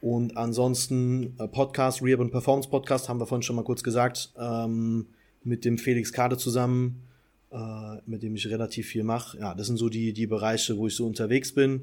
Und 0.00 0.36
ansonsten 0.36 1.36
äh, 1.38 1.46
Podcast, 1.46 2.02
Rehab 2.02 2.18
und 2.18 2.32
Performance 2.32 2.68
Podcast, 2.68 3.08
haben 3.08 3.20
wir 3.20 3.26
vorhin 3.26 3.44
schon 3.44 3.54
mal 3.54 3.62
kurz 3.62 3.84
gesagt, 3.84 4.32
ähm, 4.36 5.06
mit 5.44 5.64
dem 5.64 5.78
Felix 5.78 6.12
Kade 6.12 6.36
zusammen, 6.36 7.04
äh, 7.52 7.98
mit 8.04 8.24
dem 8.24 8.34
ich 8.34 8.48
relativ 8.48 8.88
viel 8.88 9.04
mache. 9.04 9.38
Ja, 9.38 9.54
das 9.54 9.68
sind 9.68 9.76
so 9.76 9.88
die, 9.88 10.12
die 10.12 10.26
Bereiche, 10.26 10.76
wo 10.76 10.88
ich 10.88 10.96
so 10.96 11.06
unterwegs 11.06 11.54
bin. 11.54 11.82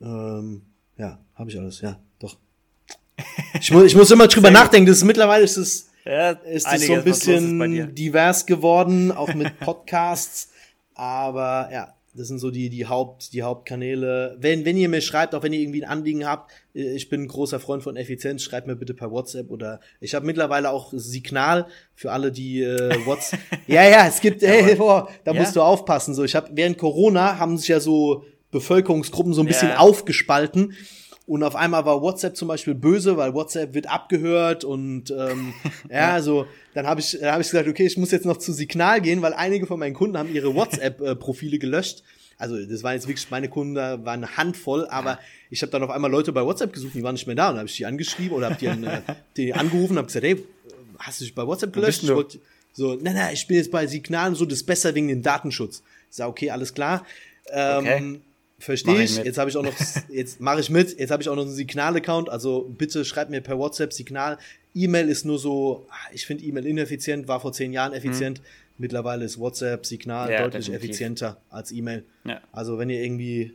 Ähm, 0.00 0.62
ja, 0.96 1.18
habe 1.34 1.50
ich 1.50 1.58
alles, 1.58 1.80
ja. 1.80 1.98
Ich 3.60 3.70
muss, 3.72 3.84
ich 3.84 3.94
muss 3.94 4.10
immer 4.10 4.28
drüber 4.28 4.50
nachdenken. 4.50 4.86
Das 4.86 4.98
ist, 4.98 5.04
mittlerweile 5.04 5.44
ist 5.44 5.56
es, 5.56 5.90
ja, 6.04 6.30
ist 6.30 6.66
es 6.66 6.86
so 6.86 6.94
ein 6.94 7.04
bisschen 7.04 7.94
divers 7.94 8.46
geworden, 8.46 9.12
auch 9.12 9.34
mit 9.34 9.58
Podcasts. 9.60 10.50
Aber 10.94 11.68
ja, 11.72 11.94
das 12.18 12.28
sind 12.28 12.38
so 12.38 12.50
die, 12.50 12.68
die 12.68 12.86
Haupt, 12.86 13.32
die 13.32 13.42
Hauptkanäle. 13.42 14.36
Wenn, 14.40 14.64
wenn 14.64 14.76
ihr 14.76 14.88
mir 14.88 15.00
schreibt, 15.00 15.34
auch 15.34 15.42
wenn 15.42 15.52
ihr 15.52 15.60
irgendwie 15.60 15.84
ein 15.84 15.90
Anliegen 15.90 16.26
habt, 16.26 16.50
äh, 16.74 16.94
ich 16.94 17.08
bin 17.08 17.22
ein 17.22 17.28
großer 17.28 17.60
Freund 17.60 17.82
von 17.82 17.96
Effizienz, 17.96 18.42
schreibt 18.42 18.66
mir 18.66 18.76
bitte 18.76 18.94
per 18.94 19.10
WhatsApp 19.10 19.50
oder 19.50 19.80
ich 20.00 20.14
habe 20.14 20.26
mittlerweile 20.26 20.70
auch 20.70 20.92
Signal 20.92 21.66
für 21.94 22.10
alle, 22.10 22.32
die 22.32 22.62
äh, 22.62 23.06
WhatsApp. 23.06 23.40
ja, 23.66 23.88
ja, 23.88 24.06
es 24.08 24.20
gibt, 24.20 24.42
hey, 24.42 24.74
boah, 24.74 25.08
da 25.24 25.32
ja. 25.32 25.40
musst 25.40 25.54
du 25.54 25.62
aufpassen. 25.62 26.14
So, 26.14 26.24
ich 26.24 26.34
habe 26.34 26.50
während 26.54 26.78
Corona 26.78 27.38
haben 27.38 27.56
sich 27.56 27.68
ja 27.68 27.80
so 27.80 28.24
Bevölkerungsgruppen 28.50 29.32
so 29.32 29.42
ein 29.42 29.46
bisschen 29.46 29.68
ja. 29.68 29.78
aufgespalten. 29.78 30.74
Und 31.28 31.42
auf 31.42 31.54
einmal 31.54 31.84
war 31.84 32.00
WhatsApp 32.00 32.36
zum 32.36 32.48
Beispiel 32.48 32.74
böse, 32.74 33.18
weil 33.18 33.34
WhatsApp 33.34 33.74
wird 33.74 33.88
abgehört 33.88 34.64
und 34.64 35.10
ähm, 35.10 35.52
ja, 35.90 36.22
so 36.22 36.46
dann 36.72 36.86
habe 36.86 37.00
ich, 37.00 37.18
dann 37.20 37.32
hab 37.32 37.40
ich 37.40 37.50
gesagt, 37.50 37.68
okay, 37.68 37.84
ich 37.84 37.98
muss 37.98 38.12
jetzt 38.12 38.24
noch 38.24 38.38
zu 38.38 38.52
Signal 38.52 39.02
gehen, 39.02 39.20
weil 39.20 39.34
einige 39.34 39.66
von 39.66 39.78
meinen 39.78 39.94
Kunden 39.94 40.16
haben 40.16 40.34
ihre 40.34 40.54
WhatsApp-Profile 40.54 41.58
gelöscht. 41.58 42.02
Also 42.38 42.56
das 42.64 42.82
waren 42.82 42.94
jetzt 42.94 43.08
wirklich 43.08 43.30
meine 43.30 43.48
Kunden, 43.48 43.74
da 43.74 44.04
waren 44.06 44.24
eine 44.24 44.36
Handvoll, 44.36 44.86
aber 44.86 45.18
ich 45.50 45.60
habe 45.60 45.70
dann 45.70 45.82
auf 45.82 45.90
einmal 45.90 46.10
Leute 46.10 46.32
bei 46.32 46.42
WhatsApp 46.42 46.72
gesucht, 46.72 46.94
die 46.94 47.02
waren 47.02 47.14
nicht 47.14 47.26
mehr 47.26 47.36
da 47.36 47.50
und 47.50 47.58
habe 47.58 47.68
ich 47.68 47.76
die 47.76 47.84
angeschrieben 47.84 48.34
oder 48.34 48.50
habe 48.50 48.56
die, 48.58 48.66
äh, 48.66 49.00
die 49.36 49.52
angerufen 49.52 49.92
und 49.92 49.98
habe 49.98 50.06
gesagt, 50.06 50.24
hey, 50.24 50.42
hast 50.98 51.20
du 51.20 51.24
dich 51.24 51.34
bei 51.34 51.46
WhatsApp 51.46 51.74
gelöscht? 51.74 52.04
Ich 52.04 52.08
wollt, 52.08 52.38
so, 52.72 52.94
nein, 52.94 53.16
nein, 53.16 53.34
ich 53.34 53.46
bin 53.46 53.56
jetzt 53.56 53.70
bei 53.70 53.86
Signal 53.86 54.28
und 54.28 54.36
so, 54.36 54.46
das 54.46 54.60
ist 54.60 54.66
besser 54.66 54.94
wegen 54.94 55.08
dem 55.08 55.20
Datenschutz. 55.22 55.82
Ich 56.10 56.16
sage, 56.16 56.30
okay, 56.30 56.50
alles 56.50 56.72
klar. 56.72 57.04
Ähm, 57.50 57.78
okay. 57.78 58.20
Verstehe 58.58 59.02
ich. 59.02 59.18
ich 59.18 59.24
jetzt 59.24 59.38
habe 59.38 59.48
ich 59.48 59.56
auch 59.56 59.62
noch, 59.62 59.74
jetzt 60.08 60.40
mache 60.40 60.60
ich 60.60 60.70
mit. 60.70 60.98
Jetzt 60.98 61.10
habe 61.10 61.22
ich 61.22 61.28
auch 61.28 61.36
noch 61.36 61.44
einen 61.44 61.54
Signal-Account. 61.54 62.28
Also 62.28 62.62
bitte 62.76 63.04
schreibt 63.04 63.30
mir 63.30 63.40
per 63.40 63.58
WhatsApp 63.58 63.92
Signal. 63.92 64.38
E-Mail 64.74 65.08
ist 65.08 65.24
nur 65.24 65.38
so, 65.38 65.86
ich 66.12 66.26
finde 66.26 66.44
E-Mail 66.44 66.66
ineffizient, 66.66 67.28
war 67.28 67.40
vor 67.40 67.52
zehn 67.52 67.72
Jahren 67.72 67.92
effizient. 67.92 68.38
Hm. 68.38 68.44
Mittlerweile 68.78 69.24
ist 69.24 69.38
WhatsApp, 69.38 69.86
Signal 69.86 70.30
ja, 70.30 70.42
deutlich 70.42 70.66
definitiv. 70.66 70.90
effizienter 70.90 71.36
als 71.50 71.72
E-Mail. 71.72 72.04
Ja. 72.24 72.40
Also 72.52 72.78
wenn 72.78 72.90
ihr 72.90 73.02
irgendwie 73.02 73.52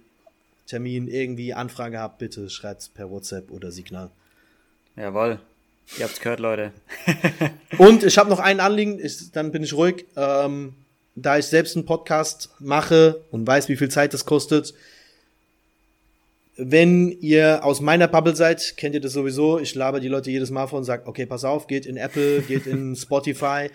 Termin, 0.68 1.08
irgendwie 1.08 1.54
Anfrage 1.54 2.00
habt, 2.00 2.18
bitte 2.18 2.50
schreibt 2.50 2.94
per 2.94 3.10
WhatsApp 3.10 3.52
oder 3.52 3.72
Signal. 3.72 4.10
Jawohl. 4.96 5.40
Ihr 5.98 6.06
habt's 6.06 6.20
gehört, 6.20 6.40
Leute. 6.40 6.72
Und 7.78 8.04
ich 8.04 8.18
habe 8.18 8.30
noch 8.30 8.40
ein 8.40 8.60
Anliegen, 8.60 9.00
ich, 9.04 9.32
dann 9.32 9.52
bin 9.52 9.64
ich 9.64 9.74
ruhig. 9.74 10.06
Ähm, 10.16 10.74
da 11.16 11.38
ich 11.38 11.46
selbst 11.46 11.76
einen 11.76 11.86
Podcast 11.86 12.50
mache 12.60 13.22
und 13.32 13.46
weiß, 13.46 13.70
wie 13.70 13.76
viel 13.76 13.90
Zeit 13.90 14.14
das 14.14 14.26
kostet, 14.26 14.74
wenn 16.56 17.12
ihr 17.20 17.64
aus 17.64 17.82
meiner 17.82 18.08
Bubble 18.08 18.36
seid, 18.36 18.78
kennt 18.78 18.94
ihr 18.94 19.02
das 19.02 19.14
sowieso. 19.14 19.60
Ich 19.60 19.74
laber 19.74 20.00
die 20.00 20.08
Leute 20.08 20.30
jedes 20.30 20.52
Mal 20.52 20.68
vor 20.68 20.80
und 20.80 20.86
sage, 20.86 21.08
okay, 21.08 21.26
pass 21.26 21.44
auf, 21.44 21.68
geht 21.68 21.86
in 21.86 21.98
Apple, 21.98 22.42
geht 22.48 22.68
in 22.68 22.96
Spotify, 22.96 23.70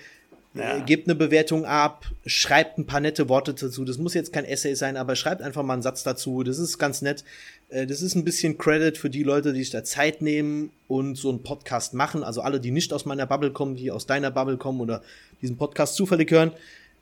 ja. 0.54 0.78
gebt 0.80 1.08
eine 1.08 1.16
Bewertung 1.16 1.64
ab, 1.64 2.06
schreibt 2.24 2.78
ein 2.78 2.86
paar 2.86 3.00
nette 3.00 3.28
Worte 3.28 3.54
dazu. 3.54 3.84
Das 3.84 3.98
muss 3.98 4.14
jetzt 4.14 4.32
kein 4.32 4.44
Essay 4.44 4.74
sein, 4.74 4.96
aber 4.96 5.16
schreibt 5.16 5.42
einfach 5.42 5.64
mal 5.64 5.72
einen 5.72 5.82
Satz 5.82 6.04
dazu. 6.04 6.44
Das 6.44 6.58
ist 6.58 6.78
ganz 6.78 7.02
nett. 7.02 7.24
Äh, 7.68 7.86
das 7.86 8.00
ist 8.00 8.14
ein 8.14 8.24
bisschen 8.24 8.58
Credit 8.58 8.96
für 8.96 9.10
die 9.10 9.24
Leute, 9.24 9.52
die 9.52 9.60
sich 9.60 9.70
da 9.70 9.82
Zeit 9.82 10.22
nehmen 10.22 10.70
und 10.86 11.16
so 11.16 11.30
einen 11.30 11.42
Podcast 11.42 11.94
machen. 11.94 12.22
Also 12.22 12.42
alle, 12.42 12.60
die 12.60 12.70
nicht 12.70 12.92
aus 12.92 13.04
meiner 13.06 13.26
Bubble 13.26 13.50
kommen, 13.50 13.74
die 13.74 13.90
aus 13.90 14.06
deiner 14.06 14.30
Bubble 14.30 14.56
kommen 14.56 14.80
oder 14.80 15.02
diesen 15.42 15.56
Podcast 15.56 15.96
zufällig 15.96 16.30
hören, 16.30 16.52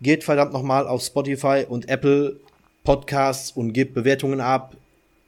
geht 0.00 0.24
verdammt 0.24 0.52
nochmal 0.52 0.86
auf 0.86 1.02
Spotify 1.02 1.64
und 1.68 1.88
Apple 1.88 2.40
Podcasts 2.84 3.50
und 3.50 3.72
gebt 3.72 3.94
Bewertungen 3.94 4.40
ab 4.40 4.76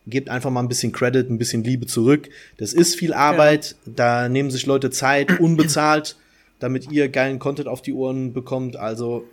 gebt 0.09 0.29
einfach 0.29 0.51
mal 0.51 0.61
ein 0.61 0.69
bisschen 0.69 0.93
Credit, 0.93 1.31
ein 1.31 1.39
bisschen 1.39 1.65
Liebe 1.65 1.87
zurück. 1.87 2.29
Das 2.57 2.73
ist 2.73 2.97
viel 2.97 3.13
Arbeit, 3.13 3.77
ja. 3.85 3.93
da 3.97 4.29
nehmen 4.29 4.51
sich 4.51 4.67
Leute 4.67 4.91
Zeit, 4.91 5.39
unbezahlt, 5.41 6.17
damit 6.59 6.91
ihr 6.91 7.09
geilen 7.09 7.39
Content 7.39 7.69
auf 7.69 7.83
die 7.83 7.93
Ohren 7.93 8.33
bekommt. 8.33 8.77
Also, 8.77 9.25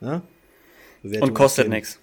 ja. 0.00 0.22
Und 1.02 1.34
kostet 1.34 1.68
nichts. 1.68 1.98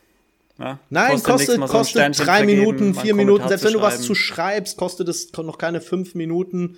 Ja, 0.57 0.77
Nein, 0.89 1.23
kostet, 1.23 1.57
kostet, 1.57 1.67
kostet 1.67 2.27
drei 2.27 2.45
Minuten, 2.45 2.93
vier 2.93 3.15
Minuten. 3.15 3.47
Selbst 3.47 3.63
wenn 3.63 3.73
du 3.73 3.81
was 3.81 4.01
zu 4.01 4.13
schreibst, 4.13 4.75
kostet 4.75 5.07
es 5.07 5.31
noch 5.31 5.57
keine 5.57 5.79
fünf 5.79 6.15
Minuten. 6.15 6.77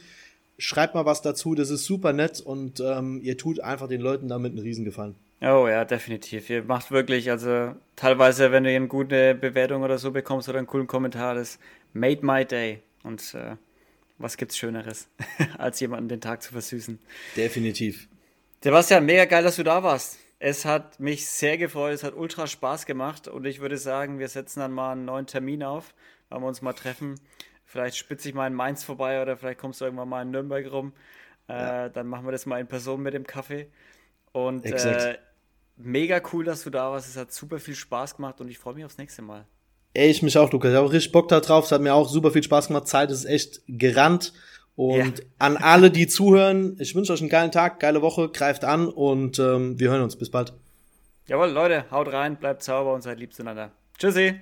Schreibt 0.59 0.93
mal 0.93 1.05
was 1.05 1.23
dazu, 1.23 1.55
das 1.55 1.71
ist 1.71 1.85
super 1.85 2.13
nett 2.13 2.39
und 2.39 2.79
ähm, 2.79 3.19
ihr 3.23 3.39
tut 3.39 3.59
einfach 3.61 3.87
den 3.87 3.99
Leuten 3.99 4.27
damit 4.27 4.51
einen 4.51 4.61
Riesengefallen. 4.61 5.15
Oh 5.43 5.67
ja, 5.67 5.85
definitiv. 5.85 6.49
Ihr 6.51 6.63
macht 6.63 6.91
wirklich, 6.91 7.31
also 7.31 7.73
teilweise, 7.95 8.51
wenn 8.51 8.63
du 8.63 8.69
eine 8.69 8.87
gute 8.87 9.33
Bewertung 9.33 9.81
oder 9.81 9.97
so 9.97 10.11
bekommst 10.11 10.47
oder 10.49 10.59
einen 10.59 10.67
coolen 10.67 10.85
Kommentar, 10.85 11.33
das 11.33 11.57
made 11.93 12.23
my 12.23 12.45
day. 12.45 12.83
Und 13.03 13.33
äh, 13.33 13.55
was 14.19 14.37
gibt's 14.37 14.55
Schöneres, 14.55 15.09
als 15.57 15.79
jemanden 15.79 16.09
den 16.09 16.21
Tag 16.21 16.43
zu 16.43 16.51
versüßen? 16.51 16.99
Definitiv. 17.35 18.07
Sebastian, 18.63 19.05
mega 19.05 19.25
geil, 19.25 19.43
dass 19.43 19.55
du 19.55 19.63
da 19.63 19.81
warst. 19.81 20.19
Es 20.37 20.65
hat 20.65 20.99
mich 20.99 21.27
sehr 21.27 21.57
gefreut, 21.57 21.93
es 21.93 22.03
hat 22.03 22.15
ultra 22.15 22.45
Spaß 22.45 22.85
gemacht 22.85 23.27
und 23.27 23.45
ich 23.45 23.61
würde 23.61 23.77
sagen, 23.77 24.19
wir 24.19 24.27
setzen 24.27 24.59
dann 24.59 24.71
mal 24.71 24.91
einen 24.91 25.05
neuen 25.05 25.25
Termin 25.25 25.63
auf, 25.63 25.95
wenn 26.29 26.41
wir 26.41 26.47
uns 26.47 26.61
mal 26.61 26.73
treffen. 26.73 27.19
Vielleicht 27.65 27.97
spitze 27.97 28.29
ich 28.29 28.35
mal 28.35 28.45
in 28.45 28.53
Mainz 28.53 28.83
vorbei 28.83 29.21
oder 29.21 29.37
vielleicht 29.37 29.59
kommst 29.59 29.81
du 29.81 29.85
irgendwann 29.85 30.09
mal 30.09 30.21
in 30.21 30.31
Nürnberg 30.31 30.71
rum. 30.71 30.93
Äh, 31.47 31.53
ja. 31.53 31.89
Dann 31.89 32.07
machen 32.07 32.25
wir 32.25 32.31
das 32.31 32.45
mal 32.45 32.59
in 32.59 32.67
Person 32.67 33.01
mit 33.01 33.13
dem 33.13 33.25
Kaffee. 33.25 33.67
Und 34.33 34.65
äh, 34.65 35.17
mega 35.85 36.21
cool, 36.31 36.45
dass 36.45 36.63
du 36.63 36.69
da 36.69 36.91
warst. 36.91 37.09
Es 37.09 37.17
hat 37.17 37.31
super 37.31 37.59
viel 37.59 37.75
Spaß 37.75 38.15
gemacht 38.15 38.41
und 38.41 38.49
ich 38.49 38.57
freue 38.57 38.75
mich 38.75 38.85
aufs 38.85 38.97
nächste 38.97 39.21
Mal. 39.21 39.45
Ey, 39.93 40.09
ich 40.09 40.21
mich 40.21 40.37
auch, 40.37 40.51
Lukas. 40.51 40.71
Ich 40.71 40.77
habe 40.77 40.91
richtig 40.91 41.11
Bock 41.11 41.27
da 41.27 41.39
drauf. 41.39 41.65
Es 41.65 41.71
hat 41.71 41.81
mir 41.81 41.93
auch 41.93 42.07
super 42.07 42.31
viel 42.31 42.43
Spaß 42.43 42.67
gemacht. 42.67 42.87
Zeit 42.87 43.11
ist 43.11 43.25
echt 43.25 43.61
gerannt. 43.67 44.33
Und 44.75 45.19
ja. 45.19 45.25
an 45.37 45.57
alle, 45.57 45.91
die 45.91 46.07
zuhören, 46.07 46.77
ich 46.79 46.95
wünsche 46.95 47.11
euch 47.11 47.19
einen 47.19 47.29
geilen 47.29 47.51
Tag, 47.51 47.79
geile 47.79 48.01
Woche, 48.01 48.29
greift 48.29 48.63
an 48.63 48.87
und 48.87 49.37
ähm, 49.37 49.77
wir 49.79 49.91
hören 49.91 50.01
uns. 50.01 50.15
Bis 50.15 50.31
bald. 50.31 50.53
Jawohl, 51.27 51.49
Leute, 51.49 51.85
haut 51.91 52.11
rein, 52.11 52.37
bleibt 52.37 52.63
sauber 52.63 52.93
und 52.93 53.01
seid 53.01 53.19
lieb 53.19 53.33
zueinander. 53.33 53.71
Tschüssi. 53.97 54.35